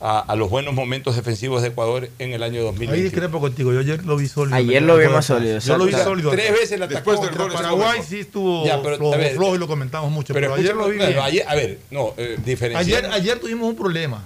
a, 0.00 0.20
a 0.20 0.36
los 0.36 0.48
buenos 0.50 0.74
momentos 0.74 1.16
defensivos 1.16 1.62
de 1.62 1.68
Ecuador 1.68 2.08
en 2.18 2.32
el 2.32 2.42
año 2.42 2.60
Ahí 2.60 2.66
2020. 2.66 3.02
discrepo 3.02 3.40
contigo. 3.40 3.72
Yo 3.72 3.80
ayer 3.80 4.04
lo 4.04 4.16
vi 4.16 4.28
sólido. 4.28 4.56
Ayer 4.56 4.82
lo 4.82 4.96
vi 4.96 5.06
más 5.08 5.26
sólido, 5.26 5.58
Yo 5.58 5.76
lo 5.76 5.86
vi 5.86 5.92
sólido. 5.92 6.30
Tres 6.30 6.52
veces 6.52 6.78
le 6.78 6.84
atacó. 6.84 7.10
Después 7.12 7.30
del 7.36 7.52
Paraguay 7.52 8.00
sí 8.06 8.20
estuvo 8.20 8.64
Ya, 8.64 8.80
pero, 8.82 8.96
flojo, 8.96 9.14
a 9.14 9.16
ver, 9.16 9.34
flojo 9.34 9.54
y 9.56 9.58
lo 9.58 9.66
comentamos 9.66 10.10
mucho. 10.10 10.32
Pero, 10.34 10.54
ayer 10.54 10.74
lo 10.76 10.88
vi 10.88 10.98
bien. 10.98 11.18
ayer- 11.18 11.44
a 11.48 11.54
ver, 11.54 11.78
no, 11.90 12.14
eh, 12.16 12.22
Ayer, 12.36 12.44
diferenciando- 12.44 13.10
ayer 13.12 13.38
tuvimos 13.40 13.68
un 13.68 13.76
problema. 13.76 14.24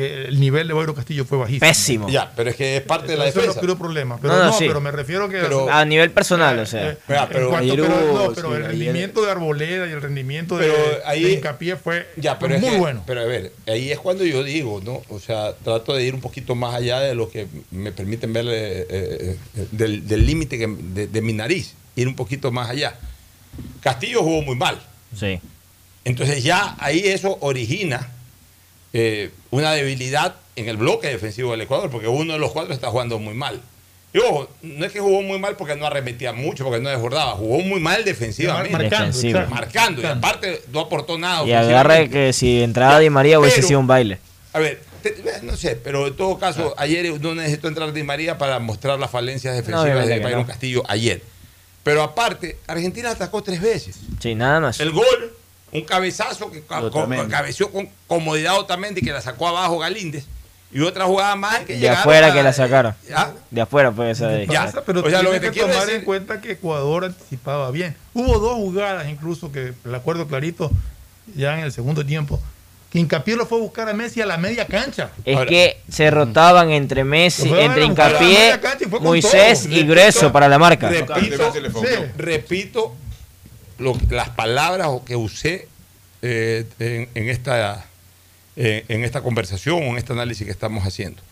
Que 0.00 0.24
el 0.28 0.40
nivel 0.40 0.66
de 0.68 0.74
Boiro 0.74 0.94
Castillo 0.94 1.24
fue 1.24 1.38
bajísimo. 1.38 1.60
Pésimo. 1.60 2.08
Ya, 2.08 2.32
pero 2.34 2.50
es 2.50 2.56
que 2.56 2.76
es 2.78 2.82
parte 2.82 3.12
de 3.12 3.18
la 3.18 3.26
Eso 3.28 3.38
defensa. 3.40 3.60
no 3.60 3.62
creo 3.66 3.78
problema. 3.78 4.18
Pero 4.20 4.32
No, 4.34 4.38
no, 4.40 4.46
no, 4.46 4.52
sí. 4.52 4.64
pero 4.66 4.80
me 4.80 4.90
refiero 4.90 5.28
que. 5.28 5.38
Pero- 5.38 5.70
A 5.70 5.84
nivel 5.84 6.10
personal, 6.10 6.58
o 6.58 6.66
sea. 6.66 6.90
Eh, 6.90 6.98
pero- 7.06 7.48
cuanto- 7.50 7.74
pero, 7.74 7.84
hubo- 7.84 8.28
no, 8.28 8.32
pero 8.34 8.48
sí, 8.48 8.54
el 8.54 8.62
ayer- 8.64 8.68
rendimiento 8.70 9.22
de 9.24 9.30
Arboleda 9.30 9.86
y 9.86 9.90
el 9.92 10.00
rendimiento 10.02 10.56
de, 10.58 10.72
ahí- 11.04 11.22
de 11.24 11.32
Hincapié 11.32 11.76
fue, 11.76 12.06
Ya, 12.16 12.38
pero 12.38 12.54
es 12.54 12.60
muy 12.60 12.70
que- 12.70 12.78
bueno. 12.78 13.02
Pero 13.06 13.20
a 13.20 13.24
ver, 13.24 13.52
ahí 13.66 13.90
es 13.92 13.98
cuando 13.98 14.24
yo 14.24 14.42
digo, 14.42 14.80
¿no? 14.84 15.02
O 15.08 15.20
sea, 15.20 15.54
trato 15.54 15.94
de 15.94 16.04
ir 16.04 16.14
un 16.14 16.20
poquito 16.20 16.54
más 16.54 16.74
allá 16.74 17.00
de 17.00 17.14
lo 17.14 17.30
que 17.30 17.46
me 17.70 17.92
permiten 17.92 18.32
ver 18.32 18.46
eh, 18.48 18.86
eh, 18.88 19.36
eh, 19.56 19.66
del 20.02 20.26
límite 20.26 20.56
de, 20.58 21.06
de 21.06 21.22
mi 21.22 21.32
nariz, 21.32 21.74
ir 21.96 22.08
un 22.08 22.16
poquito 22.16 22.50
más 22.50 22.70
allá. 22.70 22.94
Castillo 23.80 24.22
jugó 24.22 24.42
muy 24.42 24.56
mal. 24.56 24.78
Sí. 25.18 25.40
Entonces 26.04 26.42
ya 26.42 26.76
ahí 26.78 27.00
eso 27.04 27.36
origina 27.40 28.08
eh, 28.92 29.30
una 29.50 29.72
debilidad 29.72 30.34
en 30.56 30.68
el 30.68 30.76
bloque 30.76 31.08
defensivo 31.08 31.52
del 31.52 31.62
Ecuador, 31.62 31.90
porque 31.90 32.08
uno 32.08 32.32
de 32.32 32.38
los 32.38 32.52
cuatro 32.52 32.72
está 32.74 32.88
jugando 32.88 33.18
muy 33.18 33.34
mal. 33.34 33.60
Y 34.12 34.18
ojo, 34.18 34.48
no 34.62 34.84
es 34.84 34.90
que 34.92 34.98
jugó 34.98 35.22
muy 35.22 35.38
mal 35.38 35.54
porque 35.56 35.76
no 35.76 35.86
arremetía 35.86 36.32
mucho, 36.32 36.64
porque 36.64 36.80
no 36.80 36.90
desbordaba, 36.90 37.32
jugó 37.32 37.60
muy 37.60 37.78
mal 37.78 38.04
defensivamente. 38.04 38.72
Marcando. 38.76 39.46
Marcando, 39.48 40.02
y 40.02 40.06
aparte 40.06 40.62
no 40.72 40.80
aportó 40.80 41.16
nada. 41.16 41.46
Y 41.46 41.52
agarra 41.52 42.08
que 42.08 42.32
si 42.32 42.60
entraba 42.62 42.98
Di 42.98 43.08
María 43.08 43.38
hubiese 43.38 43.56
Pero- 43.58 43.68
sido 43.68 43.80
un 43.80 43.86
baile. 43.86 44.18
A 44.52 44.58
ver, 44.58 44.82
te- 45.00 45.14
no 45.42 45.56
sé, 45.56 45.76
pero 45.76 46.08
en 46.08 46.16
todo 46.16 46.36
caso, 46.40 46.74
ayer 46.76 47.20
no 47.20 47.36
necesitó 47.36 47.68
entrar 47.68 47.92
Di 47.92 48.02
María 48.02 48.36
para 48.36 48.58
mostrar 48.58 48.98
las 48.98 49.10
falencias 49.10 49.54
defensivas 49.54 50.08
de 50.08 50.18
Byron 50.18 50.40
no. 50.40 50.46
Castillo 50.46 50.82
ayer. 50.88 51.22
Pero 51.84 52.02
aparte, 52.02 52.58
Argentina 52.66 53.10
atacó 53.12 53.42
tres 53.44 53.60
veces. 53.62 54.00
Sí, 54.20 54.34
nada 54.34 54.58
más. 54.60 54.80
El 54.80 54.90
gol, 54.90 55.32
un 55.72 55.82
cabezazo 55.82 56.50
que 56.50 56.62
Otamendi. 56.68 57.30
cabeció 57.30 57.70
con 57.70 57.88
comodidad 58.06 58.58
Otamendi 58.58 59.00
que 59.02 59.12
la 59.12 59.20
sacó 59.20 59.48
abajo 59.48 59.78
Galíndez. 59.78 60.26
Y 60.72 60.82
otra 60.82 61.04
jugada 61.04 61.34
más 61.34 61.58
que 61.60 61.76
De 61.76 61.88
afuera 61.90 62.28
a- 62.28 62.32
que 62.32 62.42
la 62.44 62.52
sacaron. 62.52 62.94
¿Ya? 63.08 63.32
De 63.50 63.60
afuera 63.60 63.90
fue 63.90 64.10
esa 64.12 64.28
de. 64.28 64.46
Ya. 64.46 64.72
Pero 64.86 65.00
O 65.04 65.10
sea, 65.10 65.20
lo 65.22 65.32
que 65.32 65.40
que, 65.50 65.60
tomar 65.60 65.74
decir- 65.84 65.94
en 65.96 66.04
cuenta 66.04 66.40
que 66.40 66.52
Ecuador 66.52 67.06
anticipaba 67.06 67.70
bien. 67.72 67.96
Hubo 68.14 68.38
dos 68.38 68.54
jugadas 68.54 69.08
incluso 69.08 69.50
que 69.50 69.72
el 69.84 69.94
acuerdo 69.94 70.28
clarito 70.28 70.70
ya 71.34 71.58
en 71.58 71.64
el 71.64 71.72
segundo 71.72 72.06
tiempo. 72.06 72.40
Que 72.88 72.98
Hincapié 73.00 73.36
lo 73.36 73.46
fue 73.46 73.58
a 73.58 73.60
buscar 73.62 73.88
a 73.88 73.92
Messi 73.94 74.20
a 74.20 74.26
la 74.26 74.36
media 74.36 74.66
cancha. 74.66 75.10
Es 75.24 75.36
Ahora- 75.36 75.48
que 75.48 75.80
se 75.88 76.08
rotaban 76.10 76.70
entre 76.70 77.02
Messi, 77.04 77.48
entre 77.52 77.84
y 77.84 77.88
con 78.90 79.02
Moisés 79.02 79.62
todo. 79.64 79.72
y 79.72 79.82
Grueso 79.84 80.32
para 80.32 80.48
la 80.48 80.58
marca. 80.58 80.88
Repito, 80.88 81.52
Sí. 81.52 81.86
repito 82.16 82.94
lo- 83.80 83.98
las 84.10 84.28
palabras 84.30 84.88
que 85.06 85.16
usé 85.16 85.68
eh, 86.22 86.66
en, 86.78 87.08
en 87.14 87.28
esta, 87.28 87.84
eh, 88.56 88.84
en 88.88 89.04
esta 89.04 89.22
conversación 89.22 89.76
o 89.82 89.86
en 89.86 89.96
este 89.98 90.12
análisis 90.12 90.44
que 90.44 90.52
estamos 90.52 90.84
haciendo. 90.86 91.22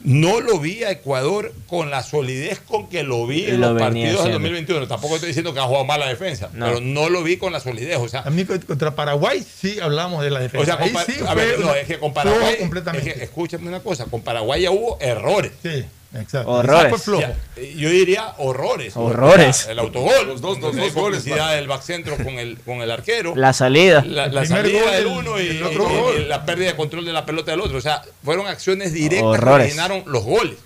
No 0.00 0.40
lo 0.40 0.60
vi 0.60 0.84
a 0.84 0.92
Ecuador 0.92 1.52
con 1.66 1.90
la 1.90 2.04
solidez 2.04 2.60
con 2.60 2.88
que 2.88 3.02
lo 3.02 3.26
vi 3.26 3.46
en 3.46 3.60
Lo 3.60 3.72
los 3.72 3.82
partidos 3.82 4.10
del 4.10 4.16
haciendo. 4.18 4.38
2021. 4.38 4.86
Tampoco 4.86 5.16
estoy 5.16 5.26
diciendo 5.30 5.52
que 5.52 5.58
ha 5.58 5.64
jugado 5.64 5.84
mal 5.86 5.98
la 5.98 6.06
defensa, 6.06 6.50
No. 6.52 6.66
pero 6.66 6.80
no 6.80 7.08
lo 7.08 7.24
vi 7.24 7.36
con 7.36 7.52
la 7.52 7.58
solidez. 7.58 7.96
O 7.96 8.08
sea, 8.08 8.20
A 8.20 8.30
mí 8.30 8.44
contra 8.44 8.94
Paraguay 8.94 9.42
sí 9.44 9.80
hablamos 9.80 10.22
de 10.22 10.30
la 10.30 10.38
o 10.38 10.42
defensa. 10.42 10.66
sea, 10.76 10.84
Ahí 10.84 10.92
compa- 10.92 11.04
sí 11.04 11.14
a 11.26 11.34
ver, 11.34 11.58
no, 11.58 11.74
es 11.74 11.88
que 11.88 11.98
con 11.98 12.14
Paraguay, 12.14 12.58
completamente. 12.60 13.10
es 13.10 13.16
que, 13.16 13.24
escúchame 13.24 13.66
una 13.66 13.80
cosa, 13.80 14.04
con 14.04 14.20
Paraguay 14.22 14.62
ya 14.62 14.70
hubo 14.70 14.98
errores. 15.00 15.50
Sí, 15.64 15.84
exacto. 16.14 16.50
Horrores. 16.50 16.80
Esa 16.80 16.88
fue 16.90 16.98
flojo. 16.98 17.20
Ya, 17.22 17.36
eh, 17.56 17.74
yo 17.76 17.90
diría 17.90 18.34
horrores. 18.38 18.96
Horrores. 18.96 19.66
El 19.68 19.78
autogol. 19.78 20.26
Los 20.26 20.40
dos- 20.40 20.58
los 20.60 20.74
la 20.74 20.82
dos 20.84 20.94
goles, 20.94 21.20
complicidad 21.22 21.54
del 21.54 21.68
back 21.68 21.82
centro 21.82 22.16
con 22.16 22.38
el, 22.38 22.58
con 22.60 22.80
el 22.82 22.90
arquero. 22.90 23.34
La 23.36 23.52
salida. 23.52 24.02
la, 24.04 24.28
la 24.28 24.44
salida 24.46 24.80
gol 24.82 24.90
del 24.92 25.06
uno 25.06 25.40
y, 25.40 25.46
del 25.48 25.62
otro 25.62 25.88
y- 25.90 25.92
y 25.92 26.00
gol. 26.00 26.28
la 26.28 26.44
pérdida 26.46 26.68
de 26.70 26.76
control 26.76 27.04
de 27.04 27.12
la 27.12 27.24
pelota 27.26 27.50
del 27.50 27.60
otro. 27.60 27.78
O 27.78 27.80
sea, 27.82 28.02
fueron 28.24 28.46
acciones 28.46 28.92
directas 28.92 29.24
Horrores. 29.24 29.66
que 29.66 29.80
originaron 29.80 30.02
los 30.06 30.24
goles. 30.24 30.56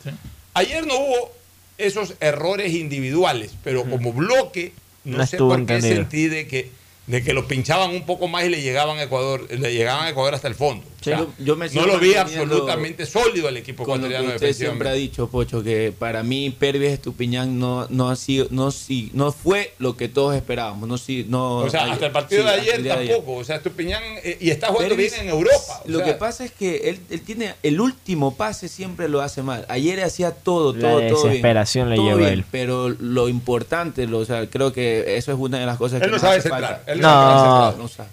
Ayer 0.54 0.86
no 0.86 0.96
hubo 0.98 1.32
esos 1.78 2.14
errores 2.20 2.72
individuales, 2.72 3.52
pero 3.64 3.84
como 3.84 4.12
bloque, 4.12 4.72
no, 5.04 5.18
No 5.18 5.26
sé 5.26 5.38
por 5.38 5.58
entendido. 5.58 5.88
qué 5.90 5.96
sentí 5.96 6.28
de 6.28 6.46
que, 6.46 6.70
de 7.06 7.24
que 7.24 7.32
lo 7.32 7.48
pinchaban 7.48 7.90
un 7.90 8.06
poco 8.06 8.28
más 8.28 8.44
y 8.44 8.50
le 8.50 8.60
llegaban 8.62 8.98
a 8.98 9.02
Ecuador, 9.04 9.48
le 9.50 9.72
llegaban 9.72 10.06
a 10.06 10.10
Ecuador 10.10 10.34
hasta 10.34 10.46
el 10.46 10.54
fondo. 10.54 10.86
O 11.02 11.04
sea, 11.04 11.18
Yo- 11.18 11.32
yo 11.40 11.56
me 11.56 11.68
no 11.68 11.84
lo 11.84 11.98
vi 11.98 12.14
absolutamente 12.14 13.06
sólido 13.06 13.48
el 13.48 13.56
equipo 13.56 13.82
Con 13.84 14.00
lo 14.00 14.06
que 14.08 14.14
ecuatoriano 14.14 14.36
usted 14.36 14.52
siempre 14.54 14.88
ha 14.88 14.92
dicho, 14.92 15.28
Pocho, 15.28 15.60
que 15.62 15.92
para 15.98 16.22
mí 16.22 16.50
Pervis 16.50 16.90
Estupiñán 16.92 17.58
no, 17.58 17.88
no 17.90 18.08
ha 18.08 18.14
sido, 18.14 18.46
no, 18.50 18.70
si- 18.70 19.10
no 19.12 19.32
fue 19.32 19.74
lo 19.80 19.96
que 19.96 20.08
todos 20.08 20.36
esperábamos. 20.36 20.88
No, 20.88 20.96
si- 20.98 21.26
no, 21.28 21.56
O 21.58 21.68
sea, 21.70 21.90
hasta 21.92 22.06
el 22.06 22.12
partido 22.12 22.42
sí, 22.42 22.48
de 22.48 22.54
ayer 22.54 22.82
de 22.82 22.88
tampoco. 22.88 23.34
O 23.34 23.42
sea, 23.44 23.56
Estupiñán 23.56 24.00
eh, 24.22 24.38
y 24.40 24.50
está 24.50 24.68
jugando 24.68 24.90
Pervis, 24.94 25.12
bien 25.12 25.24
en 25.24 25.30
Europa. 25.30 25.82
o 25.84 25.88
Lo 25.88 25.98
sea, 25.98 26.06
que 26.06 26.14
pasa 26.14 26.44
es 26.44 26.52
que 26.52 26.88
él, 26.90 27.00
él 27.10 27.20
tiene 27.22 27.54
el 27.64 27.80
último 27.80 28.36
pase 28.36 28.68
siempre 28.68 29.08
lo 29.08 29.20
hace 29.22 29.42
mal. 29.42 29.66
Ayer 29.68 30.00
hacía 30.04 30.30
todo, 30.30 30.72
La 30.72 30.80
todo, 30.80 30.92
todo 30.92 31.00
bien. 31.00 31.14
desesperación 31.24 31.90
le 31.90 31.96
Todo 31.96 32.04
lleva 32.06 32.16
a 32.18 32.20
bien, 32.20 32.32
él. 32.34 32.44
Pero 32.50 32.88
lo 32.90 33.28
importante, 33.28 34.06
lo, 34.06 34.18
o 34.18 34.24
sea, 34.24 34.46
creo 34.48 34.72
que 34.72 35.16
eso 35.16 35.32
es 35.32 35.38
una 35.38 35.58
de 35.58 35.66
las 35.66 35.78
cosas 35.78 35.98
que 35.98 36.06
Él 36.06 36.12
no 36.12 36.18
sabe 36.20 36.40
falta. 36.42 36.82
él 36.86 37.00
no 37.00 37.08
sabe 37.08 37.40
centrar. 37.40 37.76
no 37.78 37.88
sabe. 37.88 38.08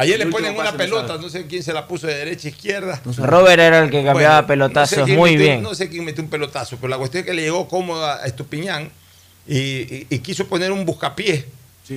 Ayer 0.00 0.20
El 0.20 0.28
le 0.28 0.32
ponen 0.32 0.56
una 0.58 0.72
pelota, 0.72 1.16
no 1.18 1.28
sé 1.28 1.46
quién 1.46 1.62
se 1.62 1.72
la 1.72 1.86
puso 1.86 2.06
de 2.06 2.14
derecha 2.14 2.48
a 2.48 2.50
izquierda. 2.50 3.00
Robert 3.18 3.60
era 3.60 3.78
el 3.80 3.90
que 3.90 4.02
cambiaba 4.04 4.36
Bueno, 4.42 4.46
pelotazos 4.46 4.98
no 4.98 5.06
sé 5.06 5.12
muy 5.16 5.32
metió- 5.32 5.38
bien. 5.46 5.62
No 5.62 5.74
sé 5.74 5.88
quién 5.88 6.04
metió 6.04 6.22
un 6.24 6.30
pelotazo, 6.30 6.76
pero 6.76 6.88
la 6.88 6.98
cuestión 6.98 7.20
es 7.22 7.26
que 7.26 7.34
le 7.34 7.42
llegó 7.42 7.68
cómoda 7.68 8.22
a 8.22 8.26
Estupiñán 8.26 8.90
y, 9.46 9.56
y- 9.58 10.06
y 10.10 10.18
quiso 10.20 10.46
poner 10.46 10.72
un 10.72 10.84
buscapié. 10.86 11.46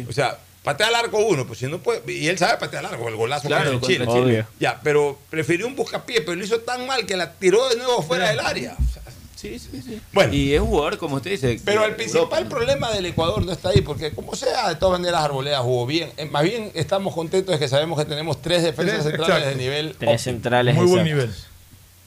O 0.09 0.13
sea, 0.13 0.37
Patea 0.63 0.87
al 0.87 0.95
arco 0.95 1.17
uno, 1.17 1.45
pues 1.45 1.59
si 1.59 1.65
no 1.67 1.79
puede, 1.79 2.01
y 2.13 2.29
él 2.29 2.37
sabe 2.37 2.57
patear 2.57 2.85
al 2.85 2.93
arco, 2.93 3.09
el 3.09 3.17
golazo 3.17 3.49
Claro, 3.49 3.69
contra 3.73 3.97
contra 3.97 4.13
Chile. 4.15 4.23
Chile. 4.31 4.45
Ya, 4.61 4.79
pero 4.81 5.19
prefirió 5.29 5.67
un 5.67 5.75
buscapié, 5.75 6.21
pero 6.21 6.35
lo 6.37 6.43
hizo 6.45 6.61
tan 6.61 6.87
mal 6.87 7.05
que 7.05 7.17
la 7.17 7.33
tiró 7.33 7.67
de 7.67 7.75
nuevo 7.75 8.01
fuera 8.01 8.29
del 8.29 8.39
área. 8.39 8.73
O 8.79 8.93
sea, 8.93 9.02
Sí, 9.43 9.59
sí, 9.59 9.81
sí. 9.85 9.99
Bueno. 10.13 10.33
Y 10.33 10.53
es 10.53 10.61
un 10.61 10.67
jugador, 10.67 10.97
como 10.97 11.17
usted 11.17 11.31
dice. 11.31 11.59
Pero 11.65 11.83
el 11.83 11.97
principal 11.97 12.47
problema 12.47 12.89
del 12.91 13.05
Ecuador 13.07 13.45
no 13.45 13.51
está 13.51 13.69
ahí, 13.69 13.81
porque 13.81 14.11
como 14.11 14.35
sea, 14.35 14.69
de 14.69 14.75
todas 14.75 14.97
maneras 14.97 15.21
Arboleda 15.21 15.59
jugó 15.59 15.85
bien. 15.85 16.11
Eh, 16.15 16.25
Más 16.27 16.43
bien 16.43 16.71
estamos 16.75 17.13
contentos 17.13 17.51
de 17.53 17.59
que 17.59 17.67
sabemos 17.67 17.99
que 17.99 18.05
tenemos 18.05 18.41
tres 18.41 18.63
defensas 18.63 19.01
Tres, 19.01 19.03
centrales 19.03 19.35
exacto. 19.43 19.49
de 19.49 19.55
nivel 19.61 19.95
Tres 19.99 20.21
centrales. 20.21 20.75
Muy 20.75 20.85
buen 20.85 21.03
nivel. 21.03 21.29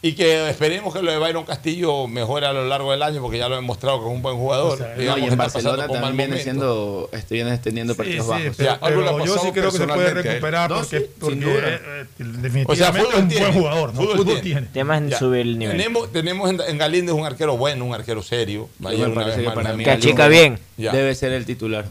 Y 0.07 0.13
que 0.15 0.49
esperemos 0.51 0.95
que 0.95 1.03
lo 1.03 1.11
de 1.11 1.19
Byron 1.19 1.45
Castillo 1.45 2.07
mejore 2.07 2.47
a 2.47 2.53
lo 2.53 2.65
largo 2.67 2.93
del 2.93 3.03
año, 3.03 3.21
porque 3.21 3.39
ya 3.39 3.49
lo 3.49 3.55
he 3.55 3.59
demostrado 3.59 3.99
que 4.01 4.07
es 4.07 4.13
un 4.13 4.23
buen 4.23 4.37
jugador. 4.37 4.75
O 4.75 4.77
sea, 4.77 4.95
Digamos 4.95 5.21
No, 5.21 5.27
y 5.27 5.29
en 5.31 5.37
Barcelona 5.37 5.89
también 5.89 6.17
viene 6.17 6.43
siendo, 6.43 7.09
este, 7.13 7.35
viene 7.35 7.59
teniendo 7.59 7.95
Sí, 7.95 7.97
partidos 7.99 8.25
sí, 8.27 8.31
bajos. 8.31 8.57
pero, 8.57 8.71
ha 8.71 8.79
pero 8.81 9.25
yo 9.25 9.39
sí 9.39 9.51
creo 9.53 9.73
que 9.73 9.79
se 9.79 9.87
puede 9.87 10.15
recuperar 10.15 10.71
No, 10.71 10.77
porque, 10.77 10.99
sí, 11.01 11.07
porque 11.19 11.35
eh, 11.45 11.81
eh, 11.89 12.05
definitivamente 12.19 12.73
O 12.73 12.77
sea, 12.77 12.89
es 12.91 13.15
un 13.23 13.29
tiene. 13.29 13.45
buen 13.47 13.59
jugador, 13.59 13.95
¿no? 13.95 14.01
Fútbol 14.01 14.17
Fútbol, 14.19 14.41
tiene. 14.41 14.61
tiene. 14.61 14.67
Temas 14.73 14.99
en 15.03 15.09
Ya. 15.11 15.19
subir 15.19 15.41
el 15.41 15.59
nivel. 15.59 15.77
Tenemos, 15.77 16.13
tenemos 16.13 16.51
en, 16.51 16.61
en 16.61 16.79
Galíndez 16.79 17.15
un 17.15 17.27
arquero 17.27 17.57
bueno, 17.57 17.85
un 17.85 17.95
arquero 17.95 18.23
serio. 18.23 18.69
Una 18.79 18.91
vez 19.25 19.85
que 19.85 19.91
achica 19.91 20.29
bien. 20.29 20.59
Ya. 20.77 20.93
Debe 20.93 21.15
ser 21.17 21.33
el 21.33 21.45
titular. 21.47 21.85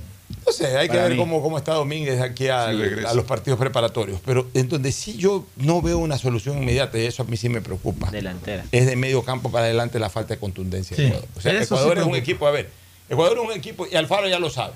No 0.46 0.52
sé, 0.52 0.78
hay 0.78 0.88
que 0.88 0.98
ver 0.98 1.12
mí. 1.12 1.18
cómo, 1.18 1.42
cómo 1.42 1.58
está 1.58 1.74
Domínguez 1.74 2.22
aquí 2.22 2.48
al- 2.48 2.76
Sí, 2.76 2.82
regresa. 2.84 3.10
a 3.10 3.14
los 3.16 3.26
partidos 3.26 3.60
preparatorios. 3.60 4.20
Pero 4.26 4.48
en 4.54 4.70
donde 4.70 4.92
sí 4.92 5.18
yo 5.18 5.46
no 5.58 5.82
veo 5.82 5.98
una 5.98 6.18
solución 6.18 6.58
inmediata, 6.60 6.98
y 7.00 7.06
eso 7.06 7.24
a 7.24 7.26
mí 7.26 7.36
sí 7.38 7.50
me 7.50 7.62
preocupa, 7.62 8.10
Delantera. 8.12 8.64
es 8.72 8.86
de 8.86 8.96
medio 8.96 9.24
campo 9.24 9.52
para 9.52 9.66
adelante 9.66 9.98
la 10.00 10.10
falta 10.10 10.36
de 10.36 10.40
contundencia. 10.40 10.96
de 10.98 11.08
Ecuador. 11.08 11.28
O 11.36 11.42
sea, 11.42 11.52
eso 11.54 11.60
sí 11.60 11.66
Ecuador 11.66 11.98
es 12.00 12.06
un 12.06 12.16
equipo, 12.16 12.48
a 12.48 12.52
ver, 12.52 12.70
Ecuador 13.10 13.38
es 13.40 13.44
un 13.44 13.52
equipo, 13.54 13.88
y 13.92 13.96
Alfaro 13.96 14.28
ya 14.28 14.40
lo 14.40 14.50
sabe. 14.50 14.74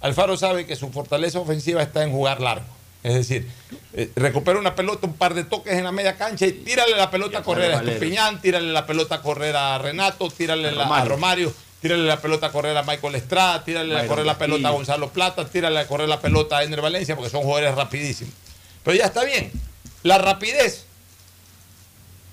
Alfaro 0.00 0.36
sabe 0.36 0.66
que 0.66 0.76
su 0.76 0.90
fortaleza 0.90 1.40
ofensiva 1.40 1.82
está 1.82 2.02
en 2.02 2.12
jugar 2.12 2.40
largo. 2.40 2.66
Es 3.02 3.14
decir, 3.14 3.46
eh, 3.92 4.10
recupera 4.16 4.58
una 4.58 4.74
pelota, 4.74 5.06
un 5.06 5.12
par 5.14 5.32
de 5.34 5.44
toques 5.44 5.72
en 5.74 5.84
la 5.84 5.92
media 5.92 6.16
cancha 6.16 6.44
y 6.46 6.52
tírale 6.52 6.96
la 6.96 7.10
pelota 7.10 7.38
a 7.38 7.42
correr 7.42 7.72
a. 7.72 7.82
Estupiñán, 7.82 8.40
tírale 8.42 8.72
la 8.72 8.84
pelota 8.84 9.16
a 9.16 9.22
correr 9.22 9.54
a 9.54 9.78
Renato, 9.78 10.28
tírale 10.30 10.72
la- 10.72 10.84
a 10.96 11.04
Romario. 11.04 11.52
Tírale 11.80 12.04
la 12.04 12.20
pelota 12.20 12.46
a 12.46 12.52
correr 12.52 12.76
a 12.76 12.82
Michael 12.82 13.14
Estrada, 13.16 13.62
tírale 13.64 13.96
a 13.98 14.06
correr 14.06 14.24
la 14.26 14.38
pelota 14.38 14.68
a. 14.68 14.70
Gonzalo 14.72 15.10
Plata, 15.10 15.44
tírale 15.46 15.78
a 15.78 15.86
correr 15.86 16.08
la 16.08 16.20
pelota 16.20 16.58
a 16.58 16.64
Ener 16.64 16.80
Valencia, 16.80 17.14
porque 17.14 17.30
son 17.30 17.42
jugadores 17.42 17.74
rapidísimos. 17.74 18.32
Pero 18.82 18.96
ya 18.96 19.04
está 19.04 19.24
bien. 19.24 19.52
La 20.02 20.18
rapidez 20.18 20.84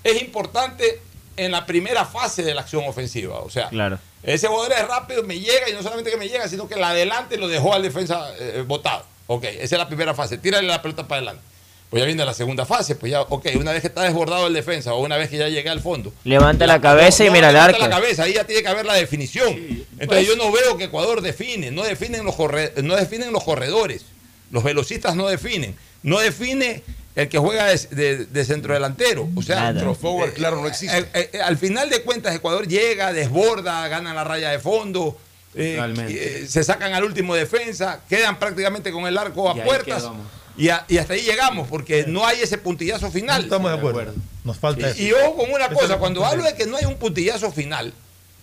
es 0.02 0.20
importante 0.22 1.00
en 1.36 1.52
la 1.52 1.66
primera 1.66 2.04
fase 2.04 2.42
de 2.42 2.54
la 2.54 2.62
acción 2.62 2.84
ofensiva. 2.86 3.40
O 3.40 3.50
sea, 3.50 3.68
Claro. 3.68 3.98
ese 4.22 4.46
jugador 4.48 4.72
es 4.72 4.86
rápido, 4.88 5.22
me 5.24 5.38
llega 5.38 5.68
y 5.68 5.72
no 5.72 5.82
solamente 5.82 6.10
que 6.10 6.16
me 6.16 6.28
llega, 6.28 6.48
sino 6.48 6.68
que 6.68 6.76
la 6.76 6.90
adelante 6.90 7.36
lo 7.36 7.48
dejó 7.48 7.74
al 7.74 7.82
defensa 7.82 8.32
eh, 8.38 8.62
botado. 8.66 9.04
Ok, 9.26 9.44
esa 9.44 9.62
es 9.62 9.72
la 9.72 9.88
primera 9.88 10.14
fase. 10.14 10.38
Tírale 10.38 10.68
la 10.68 10.80
pelota 10.82 11.06
para 11.08 11.18
adelante. 11.18 11.42
Pues 11.90 12.00
ya 12.00 12.06
viene 12.06 12.24
la 12.24 12.34
segunda 12.34 12.66
fase. 12.66 12.96
Pues 12.96 13.12
ya, 13.12 13.22
ok, 13.22 13.46
una 13.56 13.70
vez 13.72 13.80
que 13.82 13.86
está 13.86 14.02
desbordado 14.02 14.46
el 14.48 14.52
defensa 14.54 14.94
o 14.94 15.00
una 15.02 15.16
vez 15.16 15.28
que 15.28 15.36
ya 15.38 15.48
llegué 15.48 15.68
al 15.70 15.80
fondo. 15.80 16.12
Levanta 16.24 16.66
la 16.66 16.80
cabeza 16.80 17.24
y 17.24 17.30
mira 17.30 17.48
el 17.48 17.54
levanta 17.54 17.76
arco. 17.76 17.88
la 17.88 17.94
cabeza, 18.00 18.24
ahí 18.24 18.34
ya 18.34 18.44
tiene 18.44 18.62
que 18.62 18.68
haber 18.68 18.84
la 18.86 18.94
definición. 18.94 19.54
Entonces 19.98 20.26
yo 20.26 20.34
no 20.36 20.50
veo 20.50 20.76
que 20.76 20.84
Ecuador 20.84 21.20
define, 21.20 21.70
no 21.70 21.82
definen 21.84 22.24
los, 22.24 22.34
corre- 22.34 22.72
no 22.82 22.96
definen 22.96 23.32
los 23.32 23.44
corredores. 23.44 24.04
Los 24.50 24.64
velocistas 24.64 25.14
no 25.14 25.28
definen. 25.28 25.76
No 26.02 26.18
define 26.18 26.82
el 27.14 27.28
que 27.28 27.38
juega 27.38 27.66
de, 27.66 27.78
de- 27.90 28.24
de 28.26 28.44
centrodelantero. 28.44 29.28
O 29.36 29.42
sea, 29.42 29.56
Nada. 29.60 29.80
Pero 29.80 29.94
forward, 29.94 30.32
claro, 30.32 30.60
no 30.60 30.66
existe. 30.66 30.98
eh, 30.98 31.06
eh, 31.14 31.30
eh, 31.34 31.40
al 31.42 31.56
final 31.58 31.88
de 31.90 32.02
cuentas, 32.02 32.34
Ecuador 32.34 32.66
llega, 32.66 33.12
desborda, 33.12 33.86
gana 33.88 34.12
la 34.12 34.24
raya 34.24 34.50
de 34.50 34.58
fondo, 34.58 35.16
eh, 35.54 35.78
eh, 36.08 36.46
se 36.48 36.64
sacan 36.64 36.92
al 36.92 37.04
último 37.04 37.34
defensa, 37.36 38.00
quedan 38.08 38.38
prácticamente 38.40 38.90
con 38.90 39.06
el 39.06 39.16
arco 39.16 39.48
a 39.50 39.56
Y 39.56 39.60
puertas 39.60 40.02
quedamos. 40.02 40.26
Y, 40.56 40.68
a- 40.68 40.84
y 40.88 40.98
hasta 40.98 41.14
ahí 41.14 41.22
llegamos, 41.22 41.68
porque 41.68 42.04
no 42.06 42.26
hay 42.26 42.40
ese 42.40 42.58
puntillazo 42.58 43.06
No 43.06 43.12
final. 43.12 43.44
estamos 43.44 43.70
de 43.70 43.78
acuerdo. 43.78 44.14
Nos 44.44 44.58
falta 44.58 44.88
eso. 44.90 45.00
Y, 45.02 45.06
y 45.08 45.12
ojo 45.12 45.36
con 45.36 45.52
una 45.52 45.68
cosa, 45.68 45.96
cuando 45.98 46.24
hablo 46.24 46.44
de 46.44 46.54
que 46.54 46.66
no 46.66 46.76
hay 46.76 46.84
un 46.84 46.96
puntillazo 46.96 47.50
final, 47.52 47.92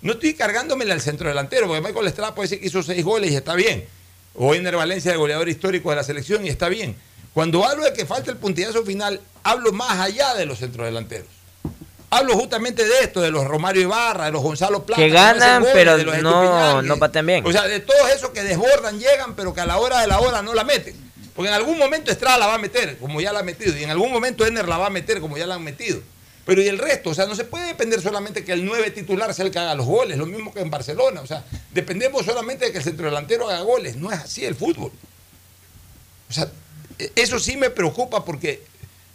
no 0.01 0.13
estoy 0.13 0.33
cargándomele 0.33 0.91
al 0.93 1.01
centro 1.01 1.27
delantero, 1.29 1.67
porque 1.67 1.81
Michael 1.81 2.07
Estrada 2.07 2.33
puede 2.35 2.47
decir 2.49 2.59
que 2.59 2.67
hizo 2.67 2.81
seis 2.83 3.03
goles 3.05 3.31
y 3.31 3.35
está 3.35 3.53
bien. 3.55 3.85
O 4.35 4.55
Ener 4.55 4.75
Valencia, 4.75 5.11
el 5.11 5.17
goleador 5.17 5.47
histórico 5.49 5.89
de 5.89 5.97
la 5.97 6.03
selección, 6.03 6.45
y 6.45 6.49
está 6.49 6.69
bien. 6.69 6.95
Cuando 7.33 7.65
hablo 7.65 7.83
de 7.83 7.93
que 7.93 8.05
falta 8.05 8.31
el 8.31 8.37
puntillazo 8.37 8.83
final, 8.83 9.21
hablo 9.43 9.71
más 9.73 9.99
allá 9.99 10.33
de 10.33 10.45
los 10.45 10.59
centrodelanteros. 10.59 11.27
Hablo 12.09 12.33
justamente 12.33 12.83
de 12.83 12.99
esto, 13.03 13.21
de 13.21 13.31
los 13.31 13.45
Romario 13.45 13.83
Ibarra, 13.83 14.25
de 14.25 14.31
los 14.31 14.41
Gonzalo 14.41 14.83
Plata. 14.85 15.01
Que 15.01 15.09
ganan, 15.09 15.61
goles, 15.61 15.73
pero 15.73 15.95
de 15.97 16.03
los 16.03 16.17
no, 16.21 16.81
no 16.81 16.97
patean 16.97 17.25
bien. 17.25 17.45
O 17.45 17.51
sea, 17.53 17.63
de 17.63 17.79
todos 17.79 18.09
esos 18.13 18.31
que 18.31 18.43
desbordan, 18.43 18.99
llegan, 18.99 19.33
pero 19.35 19.53
que 19.53 19.61
a 19.61 19.65
la 19.65 19.77
hora 19.77 20.01
de 20.01 20.07
la 20.07 20.19
hora 20.19 20.41
no 20.41 20.53
la 20.53 20.65
meten. 20.65 20.93
Porque 21.35 21.49
en 21.49 21.55
algún 21.55 21.77
momento 21.77 22.11
Estrada 22.11 22.37
la 22.37 22.47
va 22.47 22.55
a 22.55 22.57
meter, 22.57 22.97
como 22.97 23.21
ya 23.21 23.31
la 23.33 23.39
ha 23.39 23.43
metido. 23.43 23.77
Y 23.77 23.83
en 23.83 23.89
algún 23.89 24.11
momento 24.11 24.45
Ener 24.45 24.67
la 24.67 24.77
va 24.77 24.87
a 24.87 24.89
meter, 24.89 25.19
como 25.21 25.37
ya 25.37 25.47
la 25.47 25.55
han 25.55 25.63
metido. 25.63 26.01
Pero 26.45 26.61
y 26.61 26.67
el 26.67 26.77
resto, 26.79 27.11
o 27.11 27.13
sea, 27.13 27.27
no 27.27 27.35
se 27.35 27.45
puede 27.45 27.67
depender 27.67 28.01
solamente 28.01 28.43
que 28.43 28.51
el 28.51 28.65
9 28.65 28.91
titular 28.91 29.33
sea 29.33 29.45
el 29.45 29.51
que 29.51 29.59
haga 29.59 29.75
los 29.75 29.85
goles, 29.85 30.17
lo 30.17 30.25
mismo 30.25 30.53
que 30.53 30.59
en 30.61 30.69
Barcelona. 30.71 31.21
O 31.21 31.27
sea, 31.27 31.45
dependemos 31.73 32.25
solamente 32.25 32.65
de 32.65 32.71
que 32.71 32.79
el 32.79 32.83
centrodelantero 32.83 33.47
haga 33.49 33.61
goles. 33.61 33.95
No 33.95 34.11
es 34.11 34.19
así 34.19 34.43
el 34.43 34.55
fútbol. 34.55 34.91
O 36.29 36.33
sea, 36.33 36.51
e- 36.99 37.11
eso 37.15 37.39
sí 37.39 37.57
me 37.57 37.69
preocupa 37.69 38.25
porque 38.25 38.63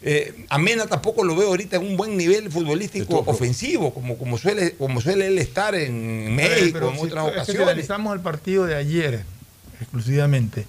eh, 0.03 0.45
a 0.49 0.59
Mena 0.59 0.87
tampoco 0.87 1.25
lo 1.25 1.35
veo 1.35 1.49
ahorita 1.49 1.77
en 1.77 1.83
un 1.83 1.97
buen 1.97 2.17
nivel 2.17 2.51
futbolístico 2.51 3.25
ofensivo, 3.27 3.93
como, 3.93 4.17
como, 4.19 4.39
suele, 4.39 4.75
como 4.77 5.01
suele 5.01 5.27
él 5.27 5.39
estar 5.39 5.75
en 5.75 6.37
ver, 6.37 6.51
México, 6.51 6.71
pero 6.75 6.91
en 6.91 6.97
si- 6.97 7.07
otras 7.07 7.27
ocasiones. 7.29 7.63
analizamos 7.63 8.15
el 8.15 8.21
partido 8.23 8.67
de 8.67 8.77
ayer 8.77 9.25
exclusivamente, 9.81 10.65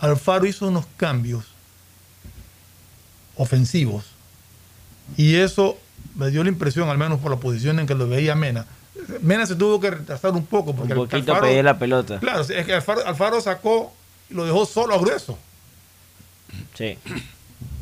Alfaro 0.00 0.46
hizo 0.46 0.66
unos 0.68 0.86
cambios 0.96 1.44
ofensivos 3.36 4.04
y 5.16 5.36
eso 5.36 5.78
me 6.14 6.30
dio 6.30 6.42
la 6.42 6.48
impresión, 6.50 6.88
al 6.88 6.98
menos 6.98 7.20
por 7.20 7.30
la 7.30 7.36
posición 7.38 7.78
en 7.78 7.86
que 7.86 7.94
lo 7.94 8.08
veía 8.08 8.34
Mena. 8.34 8.66
Mena 9.22 9.46
se 9.46 9.56
tuvo 9.56 9.80
que 9.80 9.90
retrasar 9.90 10.32
un 10.32 10.44
poco 10.46 10.70
Un 10.72 10.76
porque 10.76 10.94
poquito 10.94 11.32
Alfaro- 11.34 11.40
pedir 11.42 11.64
la 11.64 11.78
pelota. 11.78 12.18
Claro, 12.20 12.42
es 12.42 12.66
que 12.66 12.74
Alfaro, 12.74 13.06
Alfaro 13.06 13.40
sacó 13.40 13.94
y 14.30 14.34
lo 14.34 14.44
dejó 14.44 14.66
solo 14.66 14.94
a 14.94 14.98
Grueso. 14.98 15.38
Sí. 16.74 16.98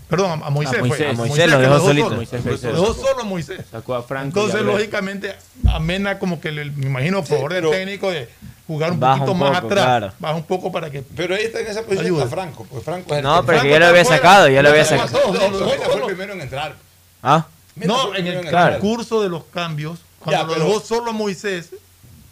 Perdón, 0.09 0.43
a, 0.43 0.47
a 0.47 0.51
Moisés. 0.51 0.77
A 0.77 0.79
fue. 0.81 0.89
Moisés. 0.89 1.09
A 1.11 1.13
Moisés 1.13 1.51
lo 1.51 1.59
dejó 1.59 1.81
solito. 1.81 2.05
solo. 2.07 2.17
Moisés 2.17 2.45
Lo 2.45 2.53
dejó 2.73 2.95
solo 2.95 3.21
a 3.21 3.25
Moisés. 3.25 3.61
Sacó 3.71 3.95
a 3.95 4.03
Franco. 4.03 4.41
Entonces, 4.41 4.63
lógicamente, 4.63 5.37
a 5.69 5.79
Mena 5.81 6.19
como 6.19 6.41
que 6.41 6.51
le- 6.53 6.65
me 6.67 6.87
imagino 6.87 7.19
por 7.19 7.29
favor 7.29 7.53
del 7.53 7.63
pero- 7.65 7.71
técnico 7.73 8.11
de 8.11 8.29
jugar 8.67 8.93
un 8.93 9.01
poquito 9.01 9.33
un 9.33 9.39
más 9.39 9.57
atrás. 9.57 9.85
claro. 9.85 10.13
Baja 10.19 10.35
un 10.35 10.45
poco 10.45 10.73
para 10.73 10.91
que. 10.91 11.03
Pero 11.03 11.35
ahí 11.35 11.43
está 11.45 11.61
en 11.61 11.67
esa 11.67 11.83
posición 11.83 12.07
Ayuda. 12.07 12.25
está 12.25 12.37
Franco. 12.37 12.67
Pues 12.71 12.85
Franco 12.85 13.13
es 13.13 13.19
el 13.19 13.25
No, 13.25 13.45
pero 13.45 13.63
que 13.63 13.71
ya 13.71 13.79
lo 13.79 13.87
había 13.87 14.05
sacado, 14.05 14.49
ya 14.49 14.63
lo 14.63 14.69
había 14.71 14.83
No, 14.83 14.89
sacado. 14.89 15.09
fue 15.35 15.95
el 16.01 16.07
primero 16.07 16.33
en 16.33 16.41
entrar. 16.41 16.75
¿Ah? 17.23 17.47
No, 17.77 18.15
en 18.15 18.27
el 18.27 18.49
transcurso 18.49 19.23
de 19.23 19.29
los 19.29 19.45
cambios, 19.45 19.99
cuando 20.19 20.41
Ya, 20.55 20.59
lo 20.59 20.65
dejó 20.65 20.81
solo 20.81 21.11
a 21.11 21.13
Moisés, 21.13 21.71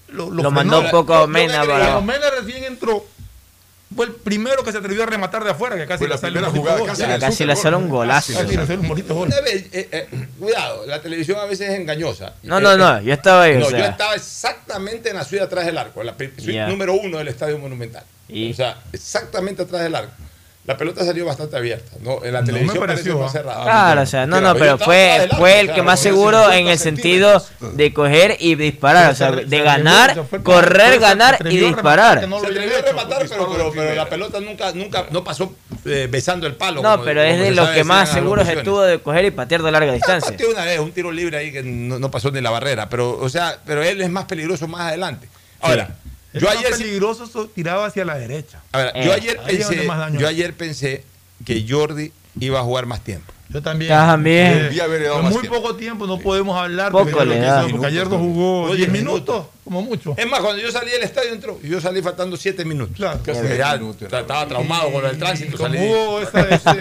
lo, 0.08 0.24
Lo 0.30 0.34
frenó. 0.42 0.50
mandó 0.50 0.80
un 0.80 0.90
poco 0.90 1.14
a 1.14 1.26
Mena 1.26 1.62
Mena 2.00 2.30
recién 2.40 2.64
entró, 2.64 3.04
fue 3.94 4.06
el 4.06 4.12
primero 4.12 4.64
que 4.64 4.72
se 4.72 4.78
atrevió 4.78 5.04
a 5.04 5.06
rematar 5.06 5.44
de 5.44 5.50
afuera, 5.50 5.76
que 5.76 5.86
casi 5.86 5.98
Fue 5.98 6.08
le 6.08 6.14
la 6.14 6.20
primera 6.20 6.46
bonito 6.48 6.60
jugada, 6.60 6.78
gol. 6.80 6.88
casi 6.88 7.02
Ya, 7.02 7.08
le 7.08 7.18
Casi 7.18 7.44
le 7.44 7.56
sale 7.56 7.76
un 7.76 7.88
golazo. 7.88 8.32
Casi 8.32 8.56
le 8.56 8.66
sale 8.66 8.78
un 8.80 8.88
bonito 8.88 9.14
gol. 9.14 9.30
Eh, 9.46 9.68
eh, 9.72 10.08
cuidado, 10.38 10.86
la 10.86 11.00
televisión 11.00 11.38
a 11.38 11.44
veces 11.44 11.70
es 11.70 11.78
engañosa. 11.78 12.34
No, 12.42 12.58
Eh, 12.58 12.62
no, 12.62 12.72
eh, 12.72 12.76
no, 12.76 13.00
yo 13.02 13.12
estaba 13.14 13.42
ahí, 13.44 13.54
o 13.56 13.60
No, 13.60 13.70
yo 13.70 13.76
estaba 13.84 14.14
exactamente 14.14 15.10
en 15.10 15.16
la 15.16 15.24
suite 15.24 15.44
atrás 15.44 15.66
del 15.66 15.78
arco, 15.78 16.00
en 16.00 16.06
la 16.06 16.16
suite 16.16 16.66
número 16.66 16.94
uno 16.94 17.18
del 17.18 17.28
Estadio 17.28 17.58
Monumental. 17.58 18.04
Y- 18.28 18.50
O 18.50 18.54
sea, 18.54 18.76
exactamente 18.92 19.62
atrás 19.62 19.82
del 19.82 19.94
arco. 19.94 20.12
La 20.66 20.76
pelota 20.76 21.04
salió 21.04 21.24
bastante 21.24 21.56
abierta. 21.56 21.96
¿no? 22.00 22.24
En 22.24 22.32
la 22.32 22.40
No 22.40 22.46
me 22.46 22.52
televisión 22.52 22.86
pareció, 22.86 23.18
más 23.20 23.28
¿ah? 23.30 23.32
cerrada. 23.32 23.62
Claro, 23.62 24.02
o 24.02 24.06
sea, 24.06 24.26
no, 24.26 24.40
no, 24.40 24.54
pero 24.56 24.78
fue, 24.78 25.28
fue 25.38 25.60
el 25.60 25.72
que 25.72 25.82
más 25.82 26.00
seguro 26.00 26.38
50 26.38 26.58
en 26.58 26.66
el 26.68 26.78
sentido 26.78 27.44
de 27.74 27.92
coger 27.92 28.36
y 28.40 28.56
disparar, 28.56 29.12
o 29.12 29.14
sea, 29.14 29.30
Se- 29.30 29.44
de 29.44 29.56
se 29.58 29.62
ganar, 29.62 30.14
se 30.30 30.42
correr, 30.42 30.94
se 30.94 30.98
ganar 30.98 31.38
y 31.48 31.56
disparar. 31.58 32.26
lo 32.28 32.40
Se 32.40 32.46
había 32.46 32.60
atrevió 32.62 32.76
a 32.76 32.80
hecho, 32.80 32.88
rematar, 32.88 33.26
pero, 33.28 33.94
la 33.94 34.08
pelota 34.08 34.40
nunca, 34.40 34.72
nunca 34.72 35.06
no 35.10 35.22
pasó 35.22 35.54
eh, 35.84 36.08
besando 36.10 36.46
el 36.48 36.54
palo. 36.56 36.82
No, 36.82 36.90
como- 36.92 37.04
pero 37.04 37.20
como 37.20 37.32
es 37.32 37.38
de 37.38 37.44
se 37.46 37.54
los 37.54 37.64
sabe 37.66 37.76
que 37.78 37.84
más 37.84 38.08
seguros 38.08 38.38
locuciones. 38.38 38.58
estuvo 38.58 38.82
de 38.82 38.98
coger 39.00 39.24
y 39.26 39.30
patear 39.30 39.62
de 39.62 39.70
larga 39.70 39.92
distancia. 39.92 40.32
Pateó 40.32 40.50
una 40.50 40.64
vez 40.64 40.80
un 40.80 40.90
tiro 40.90 41.12
libre 41.12 41.36
ahí 41.38 41.52
que 41.52 41.62
no, 41.62 42.00
no 42.00 42.10
pasó 42.10 42.32
ni 42.32 42.40
la 42.40 42.50
barrera, 42.50 42.88
pero 42.88 43.16
o 43.18 43.28
sea, 43.28 43.56
pero 43.64 43.84
él 43.84 44.02
es 44.02 44.10
más 44.10 44.24
peligroso 44.24 44.66
más 44.66 44.80
adelante. 44.88 45.28
Ahora, 45.60 45.90
Es 46.36 46.42
yo 46.42 46.50
ayer 46.50 46.70
peligroso 46.70 47.26
so- 47.26 47.46
tiraba 47.48 47.86
hacia 47.86 48.04
la 48.04 48.16
derecha. 48.18 48.60
a 48.72 48.78
ver, 48.78 48.92
Eh, 48.94 49.04
yo 49.04 49.12
ayer 49.12 49.38
pensé, 49.46 49.88
yo 50.18 50.28
ayer 50.28 50.54
pensé 50.54 51.04
que 51.44 51.64
Jordi 51.68 52.12
iba 52.40 52.60
a 52.60 52.62
jugar 52.62 52.86
más 52.86 53.02
tiempo. 53.02 53.32
Yo 53.48 53.62
también. 53.62 53.90
También. 53.90 54.46
Eh, 54.54 54.62
Debía 54.64 54.84
haber 54.84 55.04
dado 55.04 55.18
en 55.18 55.22
más 55.24 55.32
muy 55.32 55.42
tiempo. 55.42 55.62
poco 55.62 55.76
tiempo 55.76 56.06
no 56.08 56.18
podemos 56.18 56.58
hablar 56.58 56.90
Poco 56.90 57.08
porque, 57.10 57.26
le 57.26 57.38
da. 57.38 57.64
porque 57.70 57.86
ayer 57.86 58.08
no 58.08 58.18
jugó 58.18 58.62
Oye, 58.64 58.78
10 58.78 58.90
minutos. 58.90 59.36
minutos. 59.36 59.46
como 59.62 59.82
mucho. 59.82 60.14
Es 60.16 60.26
más, 60.26 60.40
cuando 60.40 60.60
yo 60.60 60.70
salí 60.72 60.90
del 60.90 61.02
estadio 61.04 61.32
entró, 61.32 61.58
y 61.62 61.68
yo 61.68 61.80
salí 61.80 62.02
faltando 62.02 62.36
siete 62.36 62.64
minutos. 62.64 62.96
Claro. 62.96 63.22
Que 63.22 63.32
ya 63.34 64.20
estaba 64.20 64.46
traumado 64.48 64.90
con 64.92 65.06
el 65.06 65.16
tránsito. 65.18 65.56
Como 65.56 65.68
salí- 65.68 65.78
hubo 65.88 66.20
esa, 66.20 66.40
ese- 66.42 66.78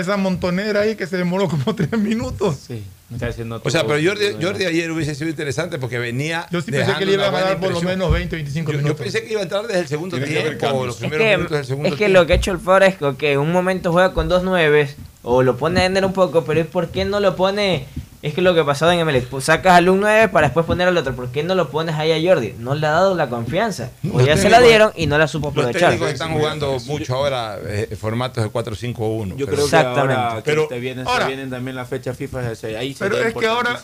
esa 0.00 0.16
montonera 0.16 0.80
ahí 0.80 0.96
que 0.96 1.06
se 1.06 1.16
demoró 1.16 1.48
como 1.48 1.74
tres 1.76 1.92
minutos. 1.98 2.56
Sí, 2.66 2.82
está 3.12 3.26
O 3.62 3.70
sea, 3.70 3.86
pero 3.86 3.98
Jordi, 4.08 4.42
Jordi 4.42 4.64
ayer 4.66 4.90
hubiese 4.90 5.14
sido 5.14 5.30
interesante 5.30 5.78
porque 5.78 5.98
venía. 5.98 6.46
Yo 6.50 6.60
sí 6.60 6.70
pensé 6.70 6.94
que 6.98 7.06
le 7.06 7.16
una 7.16 7.26
a 7.26 7.30
dar 7.30 7.60
por 7.60 7.72
lo 7.72 7.82
menos 7.82 8.12
20, 8.12 8.36
25 8.36 8.70
Yo, 8.70 8.78
yo 8.78 8.82
minutos. 8.84 9.02
pensé 9.02 9.24
que 9.24 9.32
iba 9.32 9.40
a 9.40 9.42
entrar 9.44 9.66
desde 9.66 9.80
el 9.80 9.88
segundo 9.88 10.16
tiempo, 10.20 10.66
o 10.68 10.86
los 10.86 10.94
Es 10.94 11.00
primeros 11.00 11.24
que, 11.26 11.36
minutos 11.36 11.56
del 11.56 11.66
segundo 11.66 11.88
es 11.88 11.94
que 11.94 11.98
tiempo. 11.98 12.20
lo 12.20 12.26
que 12.26 12.32
ha 12.32 12.36
hecho 12.36 12.52
el 12.52 12.58
es 12.86 12.96
que 13.16 13.36
un 13.38 13.52
momento 13.52 13.92
juega 13.92 14.12
con 14.12 14.28
dos 14.28 14.42
nueves 14.44 14.96
o 15.22 15.42
lo 15.42 15.56
pone 15.56 15.80
a 15.80 15.86
Ender 15.86 16.04
un 16.04 16.12
poco, 16.12 16.44
pero 16.44 16.60
es 16.60 16.66
por 16.66 16.88
qué 16.88 17.04
no 17.04 17.20
lo 17.20 17.36
pone. 17.36 17.86
Es 18.22 18.34
que 18.34 18.42
lo 18.42 18.54
que 18.54 18.62
pasado 18.64 18.92
en 18.92 19.02
MLE, 19.06 19.22
pues 19.22 19.44
sacas 19.46 19.72
al 19.78 19.88
un 19.88 20.00
9 20.00 20.28
para 20.28 20.48
después 20.48 20.66
poner 20.66 20.86
al 20.86 20.96
otro. 20.98 21.16
¿Por 21.16 21.30
qué 21.30 21.42
no 21.42 21.54
lo 21.54 21.70
pones 21.70 21.94
ahí 21.94 22.12
a 22.12 22.30
Jordi? 22.34 22.54
No 22.58 22.74
le 22.74 22.86
ha 22.86 22.90
dado 22.90 23.14
la 23.14 23.30
confianza. 23.30 23.90
O 24.12 24.18
Los 24.18 24.26
ya 24.26 24.36
se 24.36 24.50
la 24.50 24.60
dieron 24.60 24.92
y 24.94 25.06
no 25.06 25.16
la 25.16 25.26
supo 25.26 25.46
Los 25.46 25.56
aprovechar. 25.64 25.92
técnicos 25.92 26.12
están 26.12 26.32
jugando 26.34 26.78
mucho 26.80 27.14
ahora 27.14 27.58
eh, 27.66 27.96
formatos 27.98 28.44
de 28.44 28.50
4-5-1. 28.50 29.36
Yo 29.38 29.46
pero- 29.46 29.56
creo 29.66 29.70
que 29.70 29.76
ahora 29.76 30.32
que 30.36 30.42
Pero- 30.42 30.68
te 30.68 30.78
vienen, 30.80 31.06
ahora- 31.08 31.28
vienen 31.28 31.48
también 31.48 31.74
las 31.76 31.88
fechas 31.88 32.14
FIFA, 32.14 32.52
ese- 32.52 32.76
ahí 32.76 32.94
Pero 32.98 33.16
es 33.16 33.32
que 33.32 33.46
ahora 33.46 33.80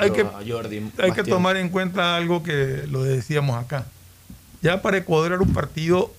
hay 0.00 0.10
que, 0.12 0.22
a 0.22 0.40
Jordi 0.48 0.90
hay 1.02 1.12
que 1.12 1.22
tomar 1.24 1.58
en 1.58 1.68
cuenta 1.68 2.16
algo 2.16 2.42
que 2.42 2.84
lo 2.88 3.02
decíamos 3.04 3.62
acá. 3.62 3.84
Ya 4.62 4.80
para 4.80 4.96
Ecuador 4.96 5.32
era 5.32 5.42
un 5.42 5.52
partido 5.52 6.10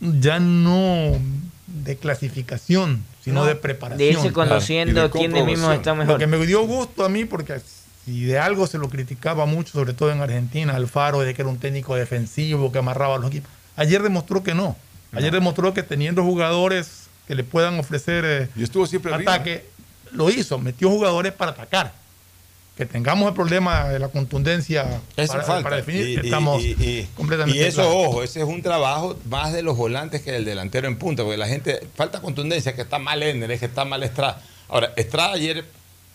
ya 0.00 0.38
no 0.38 1.18
de 1.66 1.96
clasificación, 1.96 3.02
sino 3.26 3.40
No, 3.40 3.44
de 3.46 3.56
preparación. 3.56 3.98
de 3.98 4.06
irse 4.06 4.32
conociendo 4.32 4.92
Claro, 4.94 5.08
y 5.08 5.10
de 5.10 5.18
quiénes 5.18 5.44
mismos 5.44 5.74
están 5.74 5.98
mejor. 5.98 6.14
Lo 6.14 6.18
que 6.18 6.26
me 6.28 6.38
dio 6.46 6.62
gusto 6.62 7.04
a 7.04 7.08
mí, 7.08 7.24
porque 7.24 7.60
si 8.04 8.24
de 8.24 8.38
algo 8.38 8.66
se 8.68 8.78
lo 8.78 8.88
criticaba 8.88 9.44
mucho, 9.46 9.72
sobre 9.72 9.92
todo 9.94 10.12
en 10.12 10.20
Argentina, 10.20 10.74
Alfaro, 10.76 11.20
de 11.20 11.34
que 11.34 11.42
era 11.42 11.50
un 11.50 11.58
técnico 11.58 11.96
defensivo, 11.96 12.70
que 12.70 12.78
amarraba 12.78 13.16
a 13.16 13.18
los 13.18 13.28
equipos. 13.30 13.50
Ayer 13.76 14.00
demostró 14.02 14.42
que 14.44 14.54
no. 14.54 14.76
Ayer 15.12 15.32
demostró 15.32 15.74
que 15.74 15.82
teniendo 15.82 16.22
jugadores 16.22 17.08
que 17.26 17.34
le 17.34 17.42
puedan 17.42 17.78
ofrecer 17.80 18.24
eh, 18.24 18.48
Y 18.54 18.62
estuvo 18.62 18.86
siempre 18.86 19.12
arriba. 19.12 19.34
ataque, 19.34 19.66
lo 20.12 20.30
hizo, 20.30 20.58
metió 20.58 20.88
jugadores 20.88 21.32
para 21.32 21.50
atacar. 21.50 21.92
Que 22.76 22.84
tengamos 22.84 23.28
el 23.28 23.34
problema 23.34 23.88
de 23.88 23.98
la 23.98 24.08
contundencia 24.08 25.00
Eso 25.16 25.32
para, 25.32 25.44
falta. 25.44 25.62
para 25.62 25.76
definir, 25.76 26.08
Y- 26.08 26.16
estamos 26.26 26.62
y- 26.62 26.76
y- 26.78 27.08
completamente 27.16 27.58
Y 27.58 27.62
eso, 27.64 27.76
claros. 27.82 27.94
ojo, 28.08 28.22
ese 28.22 28.40
es 28.40 28.46
un 28.46 28.60
trabajo 28.62 29.16
más 29.30 29.52
de 29.54 29.62
los 29.62 29.76
volantes 29.78 30.20
que 30.20 30.30
del 30.32 30.44
delantero 30.44 30.86
en 30.86 30.98
punta, 30.98 31.22
porque 31.22 31.38
la 31.38 31.48
gente, 31.48 31.80
falta 31.94 32.20
contundencia, 32.20 32.74
que 32.74 32.82
está 32.82 32.98
mal 32.98 33.22
Ender, 33.22 33.50
es 33.50 33.60
que 33.60 33.66
está 33.66 33.86
mal 33.86 34.02
Estrada. 34.02 34.42
Ahora, 34.68 34.92
Estrada 34.96 35.32
ayer, 35.32 35.64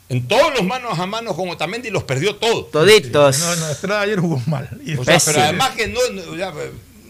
en 0.09 0.27
todos 0.27 0.53
los 0.53 0.63
manos 0.63 0.99
a 0.99 1.05
manos 1.07 1.35
con 1.35 1.49
Otamendi, 1.49 1.89
los 1.89 2.03
perdió 2.03 2.35
todos. 2.35 2.69
Toditos. 2.69 3.39
No, 3.39 3.55
no, 3.55 3.69
Estrada 3.69 4.01
ayer 4.01 4.19
jugó 4.19 4.39
mal. 4.45 4.69
Y 4.85 4.95
O 4.97 5.03
sea, 5.03 5.17
pero 5.25 5.41
además 5.41 5.69
que 5.71 5.87
no, 5.87 5.99
no, 6.13 6.35
ya, 6.35 6.53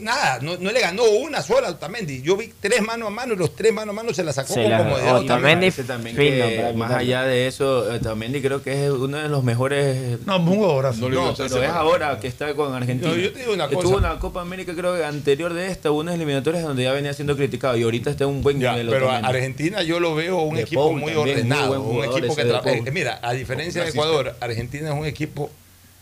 nada, 0.01 0.39
no, 0.41 0.57
no 0.57 0.71
le 0.71 0.81
ganó 0.81 1.03
una 1.05 1.41
sola 1.41 1.67
a 1.67 1.71
Otamendi. 1.71 2.21
Yo 2.21 2.35
vi 2.37 2.51
tres 2.59 2.81
manos 2.81 3.07
a 3.07 3.11
mano 3.11 3.33
y 3.33 3.37
los 3.37 3.55
tres 3.55 3.71
manos 3.73 3.93
a 3.93 3.95
mano 3.95 4.13
se 4.13 4.23
la 4.23 4.33
sacó 4.33 4.53
Se 4.53 4.61
con 4.63 4.71
la- 4.71 4.77
comodidad. 4.79 5.15
Otamendi 5.17 5.71
también 5.71 6.15
fino 6.15 6.47
que, 6.47 6.73
más 6.75 6.91
allá 6.91 7.23
de 7.23 7.47
eso, 7.47 7.79
Otamendi 7.93 8.41
creo 8.41 8.61
que 8.63 8.85
es 8.85 8.91
uno 8.91 9.17
de 9.17 9.29
los 9.29 9.43
mejores. 9.43 10.19
No, 10.25 10.37
un 10.37 10.47
jugadorazo. 10.47 11.09
No, 11.09 11.27
No 11.27 11.33
pero 11.37 11.63
es 11.63 11.69
ahora 11.69 12.19
que 12.19 12.27
está 12.27 12.53
con 12.53 12.73
Argentina. 12.73 13.09
No, 13.11 13.17
yo 13.17 13.31
te 13.31 13.39
digo 13.39 13.53
una 13.53 13.67
cosa. 13.67 13.79
Estuvo 13.79 13.97
una 13.97 14.19
Copa 14.19 14.41
América, 14.41 14.73
creo 14.75 14.95
que 14.97 15.05
anterior 15.05 15.53
de 15.53 15.67
esta, 15.67 15.91
unas 15.91 16.15
eliminatorias 16.15 16.63
donde 16.63 16.83
ya 16.83 16.91
venía 16.93 17.13
siendo 17.13 17.35
criticado 17.37 17.77
y 17.77 17.83
ahorita 17.83 18.09
está 18.09 18.23
en 18.25 18.31
un 18.31 18.41
buen 18.41 18.59
Ya, 18.59 18.71
nivel. 18.71 18.89
pero 18.89 19.05
Otamendi. 19.07 19.27
Argentina 19.27 19.81
yo 19.83 19.99
lo 19.99 20.15
veo 20.15 20.37
un 20.41 20.55
De 20.55 20.61
equipo 20.63 20.87
Paul 20.87 20.99
muy 20.99 21.13
también, 21.13 21.25
muy 21.25 21.31
ordenado, 21.31 21.81
buen 21.81 21.97
un 22.09 22.17
equipo 22.17 22.35
que 22.35 22.41
eh, 22.87 22.91
Mira, 22.91 23.19
a 23.21 23.33
diferencia 23.33 23.83
de. 23.83 23.89
Ecuador, 23.89 24.35
Argentina 24.39 24.89
es 24.89 24.95
un 24.99 25.05
equipo 25.05 25.49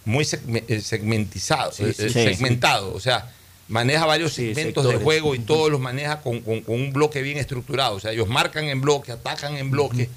muy 0.06 0.24
segme- 0.24 0.64
eh, 0.68 0.80
segmentizado, 0.82 1.72
Sí, 1.72 1.84
eh, 1.84 1.94
sí, 1.94 2.04
eh, 2.06 2.10
sí. 2.10 2.24
segmentado, 2.24 2.94
o 2.94 3.00
sea, 3.00 3.30
maneja 3.70 4.06
varios 4.06 4.34
Sí, 4.34 4.48
segmentos 4.54 4.84
de 4.84 4.90
sectores. 4.92 5.04
juego 5.04 5.36
y 5.36 5.40
todos 5.40 5.72
los 5.72 5.80
maneja 5.80 6.20
con, 6.22 6.42
con- 6.42 6.62
con 6.62 6.76
un 6.76 6.92
bloque 6.92 7.22
bien 7.22 7.38
estructurado, 7.38 7.96
o 7.96 8.00
sea, 8.02 8.12
ellos 8.12 8.28
marcan 8.28 8.66
en 8.66 8.82
bloque, 8.82 9.12
atacan 9.14 9.56
en 9.56 9.72
bloque. 9.72 10.10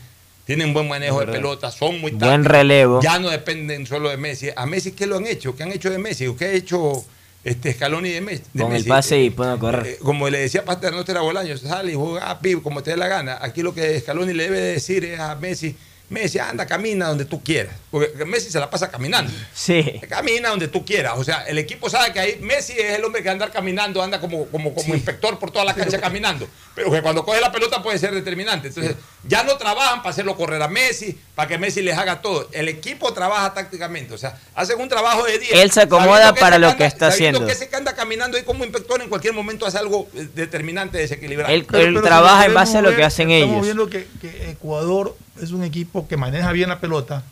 Tienen 0.44 0.74
buen 0.74 0.88
manejo 0.88 1.20
de 1.20 1.26
pelota, 1.26 1.70
son 1.70 2.00
muy 2.00 2.10
Buen 2.10 2.18
tácticos. 2.18 2.46
relevo. 2.48 3.00
Ya 3.00 3.20
no 3.20 3.30
dependen 3.30 3.86
solo 3.86 4.08
de 4.10 4.16
Messi. 4.16 4.48
¿A 4.56 4.66
Messi 4.66 4.90
qué 4.90 5.06
lo 5.06 5.18
han 5.18 5.26
hecho? 5.28 5.54
¿Qué 5.54 5.62
han 5.62 5.70
hecho 5.70 5.88
de 5.88 5.98
Messi? 5.98 6.26
¿O 6.26 6.36
¿Qué 6.36 6.46
ha 6.46 6.52
hecho 6.52 7.04
este 7.44 7.72
Scaloni 7.72 8.10
de 8.10 8.20
Messi? 8.20 8.42
de 8.52 8.62
Con 8.64 8.72
el 8.72 8.78
Messi? 8.78 8.88
pase 8.88 9.20
y 9.20 9.30
pueden 9.30 9.58
correr. 9.58 9.86
Eh, 9.86 9.98
como 10.02 10.28
le 10.28 10.38
decía 10.40 10.64
Paternoster 10.64 11.16
a 11.16 11.20
Bolaños, 11.20 11.60
sale 11.60 11.92
y 11.92 11.94
juega 11.94 12.28
a 12.28 12.40
pib 12.40 12.60
como 12.60 12.82
te 12.82 12.90
dé 12.90 12.96
la 12.96 13.06
gana. 13.06 13.38
Aquí 13.40 13.62
lo 13.62 13.72
que 13.72 14.00
Scaloni 14.00 14.32
le 14.34 14.42
debe 14.44 14.58
de 14.60 14.72
decir 14.72 15.04
es 15.04 15.20
a 15.20 15.36
Messi, 15.36 15.76
Messi, 16.12 16.38
anda, 16.38 16.66
camina 16.66 17.08
donde 17.08 17.24
tú 17.24 17.42
quieras. 17.42 17.74
Porque 17.90 18.24
Messi 18.26 18.50
se 18.50 18.60
la 18.60 18.68
pasa 18.68 18.90
caminando. 18.90 19.32
Sí. 19.54 20.00
Camina 20.08 20.50
donde 20.50 20.68
tú 20.68 20.84
quieras. 20.84 21.14
O 21.16 21.24
sea, 21.24 21.42
el 21.48 21.56
equipo 21.58 21.88
sabe 21.88 22.12
que 22.12 22.20
ahí 22.20 22.38
Messi 22.40 22.74
es 22.74 22.98
el 22.98 23.04
hombre 23.04 23.22
que 23.22 23.30
anda 23.30 23.48
caminando, 23.50 24.02
anda 24.02 24.20
como, 24.20 24.46
como, 24.46 24.74
como 24.74 24.94
inspector 24.94 25.38
por 25.38 25.50
toda 25.50 25.64
la 25.64 25.74
cancha 25.74 25.98
caminando. 26.00 26.46
Pero 26.74 26.90
que 26.90 27.00
cuando 27.02 27.24
coge 27.24 27.40
la 27.40 27.50
pelota 27.50 27.82
puede 27.82 27.98
ser 27.98 28.12
determinante. 28.14 28.68
Entonces, 28.68 28.94
ya 29.26 29.42
no 29.42 29.56
trabajan 29.56 29.98
para 30.00 30.10
hacerlo 30.10 30.36
correr 30.36 30.60
a 30.62 30.68
Messi, 30.68 31.18
para 31.34 31.48
que 31.48 31.56
Messi 31.58 31.80
les 31.82 31.96
haga 31.96 32.20
todo. 32.20 32.48
El 32.52 32.68
equipo 32.68 33.12
trabaja 33.14 33.52
tácticamente. 33.54 34.14
O 34.14 34.18
sea, 34.18 34.38
hacen 34.54 34.78
un 34.80 34.88
trabajo 34.88 35.24
de 35.24 35.38
10. 35.38 35.52
Él 35.54 35.70
se 35.70 35.80
acomoda 35.82 36.34
para 36.34 36.58
lo 36.58 36.66
anda- 36.68 36.76
que 36.78 36.84
está 36.86 37.10
sabiendo 37.10 37.38
haciendo. 37.38 37.46
que 37.46 37.52
ese 37.52 37.68
que 37.70 37.76
anda 37.76 37.94
caminando 37.94 38.36
ahí 38.36 38.42
como 38.44 38.64
inspector 38.64 39.00
en 39.00 39.08
cualquier 39.08 39.32
momento 39.34 39.64
hace 39.66 39.78
algo 39.78 40.08
eh, 40.14 40.28
determinante, 40.34 40.98
desequilibrado. 40.98 41.52
Él, 41.52 41.64
Pero- 41.64 41.78
él 41.84 41.88
pero 41.94 42.00
si 42.00 42.06
trabaja 42.06 42.44
en 42.46 42.54
base 42.54 42.78
a 42.78 42.82
lo 42.82 42.94
que 42.94 43.02
hacen 43.04 43.30
Estamos 43.30 43.54
ellos. 43.54 43.64
viendo 43.64 43.88
que, 43.90 44.06
que 44.20 44.50
Ecuador 44.50 45.16
es 45.40 45.50
un 45.52 45.62
equipo 45.64 46.06
que 46.08 46.16
maneja 46.16 46.52
bien 46.52 46.68
la 46.68 46.80
pelota 46.80 47.22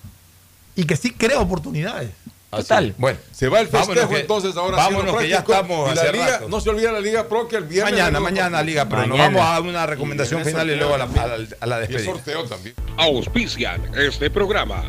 y 0.77 0.85
que 0.85 0.97
sí 0.97 1.11
crea 1.13 1.41
oportunidades. 1.41 2.11
Así 2.53 2.63
Total. 2.65 2.95
Bueno, 2.99 3.19
Se 3.33 3.49
va 3.49 3.61
el 3.61 3.69
festejo 3.69 4.09
que- 4.09 4.21
entonces 4.21 4.57
ahora 4.57 4.77
vámonos 4.79 5.17
que 5.19 5.29
ya 5.29 5.39
estamos 5.39 5.93
Y 5.93 5.95
la 5.95 6.03
hace 6.03 6.13
liga, 6.13 6.27
rato. 6.27 6.49
no 6.49 6.61
se 6.61 6.71
olvida 6.71 6.91
la 6.91 7.01
Liga 7.01 7.29
Pro 7.29 7.47
que 7.47 7.55
el 7.57 7.65
viernes. 7.65 7.93
mañana, 7.95 8.19
mañana 8.19 8.63
Liga, 8.63 8.89
pero 8.89 9.07
nos 9.07 9.19
vamos 9.19 9.41
a 9.41 9.61
una 9.61 9.87
recomendación 9.87 10.41
Y 10.41 10.45
final 10.47 10.69
y 10.69 10.75
luego 10.75 10.95
a 10.95 10.99
la, 10.99 11.05
a 11.05 11.07
también. 11.07 11.49
la- 11.51 11.57
a 11.61 11.67
la 11.67 11.77
Y 11.77 11.83
el 11.83 11.87
despedida. 11.89 12.13
sorteo 12.13 12.45
también. 12.49 12.75
Auspician 12.97 13.93
este 13.97 14.31
programa. 14.31 14.83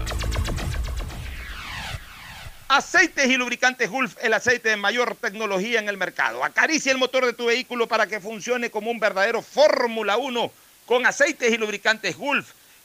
Aceites 2.67 3.27
y 3.27 3.35
lubricantes 3.35 3.89
Gulf, 3.89 4.15
el 4.21 4.33
aceite 4.33 4.69
de 4.69 4.77
mayor 4.77 5.15
tecnología 5.19 5.79
en 5.79 5.89
el 5.89 5.97
mercado. 5.97 6.43
Acaricia 6.43 6.91
el 6.91 6.97
motor 6.97 7.25
de 7.25 7.33
tu 7.33 7.45
vehículo 7.47 7.87
para 7.87 8.07
que 8.07 8.21
funcione 8.21 8.71
como 8.71 8.89
un 8.89 8.99
verdadero 8.99 9.41
Fórmula 9.41 10.15
1 10.17 10.51
con 10.85 11.05
aceites 11.05 11.51
y 11.51 11.57
lubricantes 11.57 12.15
Gulf. 12.17 12.53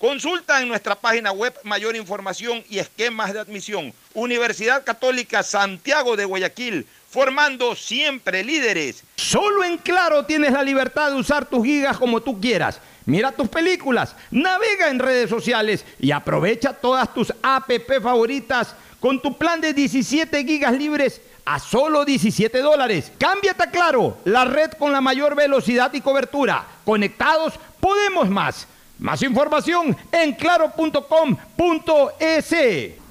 Consulta 0.00 0.62
en 0.62 0.68
nuestra 0.68 0.94
página 0.94 1.30
web 1.30 1.52
mayor 1.62 1.94
información 1.94 2.64
y 2.70 2.78
esquemas 2.78 3.34
de 3.34 3.40
admisión. 3.40 3.92
Universidad 4.14 4.82
Católica 4.82 5.42
Santiago 5.42 6.16
de 6.16 6.24
Guayaquil, 6.24 6.86
formando 7.10 7.76
siempre 7.76 8.42
líderes. 8.42 9.04
Solo 9.16 9.62
en 9.62 9.76
Claro 9.76 10.24
tienes 10.24 10.52
la 10.52 10.62
libertad 10.62 11.10
de 11.10 11.16
usar 11.16 11.44
tus 11.44 11.66
gigas 11.66 11.98
como 11.98 12.22
tú 12.22 12.40
quieras. 12.40 12.80
Mira 13.04 13.30
tus 13.30 13.50
películas, 13.50 14.16
navega 14.30 14.88
en 14.88 15.00
redes 15.00 15.28
sociales 15.28 15.84
y 15.98 16.12
aprovecha 16.12 16.72
todas 16.72 17.12
tus 17.12 17.30
app 17.42 17.70
favoritas 18.02 18.74
con 19.00 19.20
tu 19.20 19.36
plan 19.36 19.60
de 19.60 19.74
17 19.74 20.46
gigas 20.46 20.72
libres 20.72 21.20
a 21.44 21.58
solo 21.58 22.06
17 22.06 22.58
dólares. 22.60 23.12
Cámbiate 23.18 23.64
a 23.64 23.70
Claro, 23.70 24.16
la 24.24 24.46
red 24.46 24.70
con 24.78 24.92
la 24.92 25.02
mayor 25.02 25.36
velocidad 25.36 25.92
y 25.92 26.00
cobertura. 26.00 26.66
Conectados, 26.86 27.52
podemos 27.80 28.30
más. 28.30 28.66
Más 29.00 29.22
información 29.22 29.96
en 30.12 30.34
claro.com.es. 30.34 30.94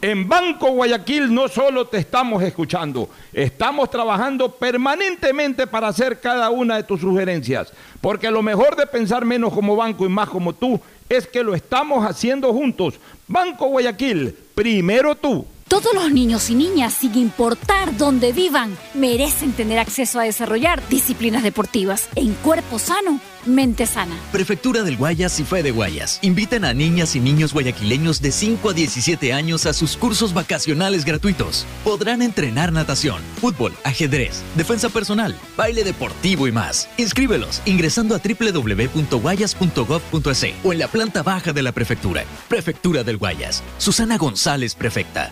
En 0.01 0.29
Banco 0.29 0.69
Guayaquil 0.71 1.33
no 1.33 1.47
solo 1.47 1.87
te 1.87 1.97
estamos 1.97 2.43
escuchando, 2.43 3.09
estamos 3.33 3.89
trabajando 3.89 4.49
permanentemente 4.51 5.65
para 5.67 5.87
hacer 5.87 6.21
cada 6.21 6.51
una 6.51 6.77
de 6.77 6.83
tus 6.83 7.01
sugerencias, 7.01 7.73
porque 7.99 8.31
lo 8.31 8.41
mejor 8.43 8.75
de 8.77 8.85
pensar 8.85 9.25
menos 9.25 9.51
como 9.51 9.75
banco 9.75 10.05
y 10.05 10.09
más 10.09 10.29
como 10.29 10.53
tú 10.53 10.79
es 11.09 11.27
que 11.27 11.43
lo 11.43 11.55
estamos 11.55 12.05
haciendo 12.05 12.53
juntos. 12.53 12.99
Banco 13.27 13.67
Guayaquil, 13.67 14.37
primero 14.53 15.15
tú. 15.15 15.45
Todos 15.69 15.93
los 15.93 16.11
niños 16.11 16.49
y 16.49 16.55
niñas, 16.55 16.95
sin 16.95 17.13
importar 17.13 17.95
dónde 17.95 18.33
vivan, 18.33 18.75
merecen 18.95 19.51
tener 19.51 19.77
acceso 19.77 20.19
a 20.19 20.23
desarrollar 20.23 20.81
disciplinas 20.89 21.43
deportivas 21.43 22.09
en 22.15 22.33
cuerpo 22.33 22.79
sano, 22.79 23.19
mente 23.45 23.85
sana. 23.85 24.17
Prefectura 24.31 24.81
del 24.81 24.97
Guayas 24.97 25.39
y 25.39 25.43
Fede 25.43 25.69
Guayas 25.69 26.17
invitan 26.23 26.65
a 26.65 26.73
niñas 26.73 27.15
y 27.15 27.19
niños 27.19 27.53
guayaquileños 27.53 28.19
de 28.19 28.31
5 28.31 28.71
a 28.71 28.73
17 28.73 29.31
años 29.31 29.67
a 29.67 29.73
sus 29.73 29.95
cursos 29.95 30.33
vacacionales 30.33 31.05
gratuitos. 31.05 31.67
Podrán 31.83 32.23
entrenar 32.23 32.73
natación, 32.73 33.21
fútbol, 33.39 33.71
ajedrez, 33.83 34.41
defensa 34.57 34.89
personal, 34.89 35.35
baile 35.55 35.83
deportivo 35.83 36.47
y 36.47 36.51
más. 36.51 36.89
Inscríbelos 36.97 37.61
ingresando 37.65 38.15
a 38.15 38.19
www.guayas.gov.es 38.19 40.45
o 40.63 40.73
en 40.73 40.79
la 40.79 40.87
planta 40.87 41.21
baja 41.21 41.53
de 41.53 41.61
la 41.61 41.73
prefectura. 41.73 42.23
Prefectura 42.47 43.03
del 43.03 43.17
Guayas. 43.17 43.61
Susana 43.77 44.17
González, 44.17 44.73
prefecta. 44.73 45.31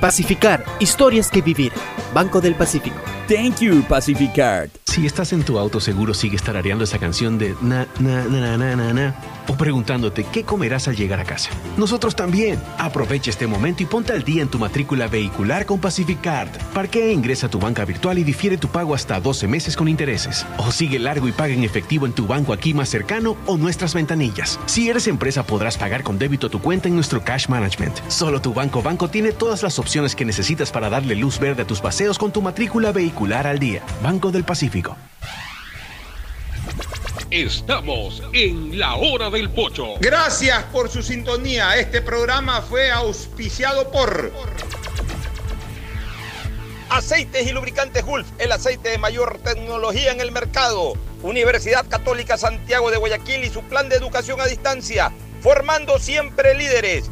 Pacificar, 0.00 0.64
historias 0.80 1.30
que 1.30 1.42
vivir. 1.42 1.72
Banco 2.14 2.40
del 2.40 2.54
Pacífico. 2.54 2.96
Thank 3.28 3.60
you, 3.60 3.82
Pacificard. 3.88 4.70
Si 4.84 5.06
estás 5.06 5.32
en 5.32 5.42
tu 5.42 5.58
auto, 5.58 5.80
seguro 5.80 6.12
sigues 6.12 6.42
tarareando 6.42 6.84
esa 6.84 6.98
canción 6.98 7.38
de 7.38 7.56
na, 7.62 7.86
na, 7.98 8.24
na, 8.24 8.58
na, 8.58 8.76
na, 8.76 8.92
na, 8.92 9.14
o 9.48 9.54
preguntándote 9.54 10.24
qué 10.30 10.44
comerás 10.44 10.86
al 10.86 10.96
llegar 10.96 11.18
a 11.18 11.24
casa. 11.24 11.48
Nosotros 11.78 12.14
también. 12.14 12.60
Aprovecha 12.76 13.30
este 13.30 13.46
momento 13.46 13.82
y 13.82 13.86
ponte 13.86 14.12
al 14.12 14.22
día 14.22 14.42
en 14.42 14.48
tu 14.48 14.58
matrícula 14.58 15.08
vehicular 15.08 15.64
con 15.64 15.80
Pacificard. 15.80 16.50
Parquea 16.74 17.06
e 17.06 17.12
ingresa 17.12 17.46
a 17.46 17.50
tu 17.50 17.58
banca 17.58 17.86
virtual 17.86 18.18
y 18.18 18.24
difiere 18.24 18.58
tu 18.58 18.68
pago 18.68 18.94
hasta 18.94 19.18
12 19.18 19.48
meses 19.48 19.78
con 19.78 19.88
intereses. 19.88 20.44
O 20.58 20.70
sigue 20.70 20.98
largo 20.98 21.26
y 21.26 21.32
paga 21.32 21.54
en 21.54 21.64
efectivo 21.64 22.04
en 22.04 22.12
tu 22.12 22.26
banco 22.26 22.52
aquí 22.52 22.74
más 22.74 22.90
cercano 22.90 23.38
o 23.46 23.56
nuestras 23.56 23.94
ventanillas. 23.94 24.60
Si 24.66 24.90
eres 24.90 25.06
empresa, 25.06 25.42
podrás 25.46 25.78
pagar 25.78 26.02
con 26.02 26.18
débito 26.18 26.50
tu 26.50 26.60
cuenta 26.60 26.88
en 26.88 26.96
nuestro 26.96 27.24
Cash 27.24 27.48
Management. 27.48 27.96
Solo 28.08 28.42
tu 28.42 28.52
banco 28.52 28.82
banco 28.82 29.08
tiene 29.08 29.32
todas 29.42 29.64
las 29.64 29.80
opciones 29.80 30.14
que 30.14 30.24
necesitas 30.24 30.70
para 30.70 30.88
darle 30.88 31.16
luz 31.16 31.40
verde 31.40 31.62
a 31.62 31.66
tus 31.66 31.80
paseos 31.80 32.16
con 32.16 32.32
tu 32.32 32.40
matrícula 32.40 32.92
vehicular 32.92 33.48
al 33.48 33.58
día. 33.58 33.82
Banco 34.00 34.30
del 34.30 34.44
Pacífico. 34.44 34.96
Estamos 37.28 38.22
en 38.32 38.78
la 38.78 38.94
hora 38.94 39.30
del 39.30 39.50
pocho. 39.50 39.94
Gracias 39.98 40.62
por 40.66 40.88
su 40.88 41.02
sintonía. 41.02 41.76
Este 41.76 42.00
programa 42.00 42.62
fue 42.62 42.92
auspiciado 42.92 43.90
por 43.90 44.30
Aceites 46.88 47.44
y 47.44 47.50
lubricantes 47.50 48.04
Gulf, 48.04 48.28
el 48.38 48.52
aceite 48.52 48.90
de 48.90 48.98
mayor 48.98 49.40
tecnología 49.42 50.12
en 50.12 50.20
el 50.20 50.30
mercado. 50.30 50.92
Universidad 51.24 51.84
Católica 51.88 52.38
Santiago 52.38 52.92
de 52.92 52.98
Guayaquil 52.98 53.42
y 53.42 53.50
su 53.50 53.62
plan 53.64 53.88
de 53.88 53.96
educación 53.96 54.40
a 54.40 54.46
distancia, 54.46 55.12
formando 55.40 55.98
siempre 55.98 56.54
líderes. 56.54 57.10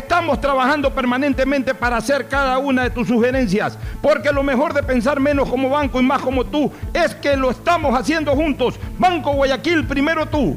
Estamos 0.00 0.40
trabajando 0.40 0.92
permanentemente 0.94 1.74
para 1.74 1.98
hacer 1.98 2.26
cada 2.26 2.56
una 2.56 2.84
de 2.84 2.90
tus 2.90 3.06
sugerencias, 3.06 3.76
porque 4.00 4.32
lo 4.32 4.42
mejor 4.42 4.72
de 4.72 4.82
pensar 4.82 5.20
menos 5.20 5.48
como 5.48 5.68
banco 5.68 6.00
y 6.00 6.02
más 6.02 6.22
como 6.22 6.42
tú 6.44 6.72
es 6.94 7.14
que 7.14 7.36
lo 7.36 7.50
estamos 7.50 7.94
haciendo 7.96 8.34
juntos. 8.34 8.80
Banco 8.98 9.32
Guayaquil, 9.34 9.86
primero 9.86 10.24
tú. 10.24 10.56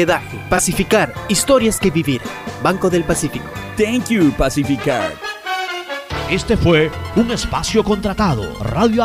Pacificar, 0.49 1.13
historias 1.29 1.79
que 1.79 1.91
vivir. 1.91 2.21
Banco 2.63 2.89
del 2.89 3.03
Pacífico. 3.03 3.45
Thank 3.77 4.09
you, 4.09 4.31
Pacificard. 4.31 5.13
Este 6.29 6.55
fue 6.55 6.89
un 7.17 7.29
espacio 7.31 7.83
contratado. 7.83 8.57
Radio 8.63 9.03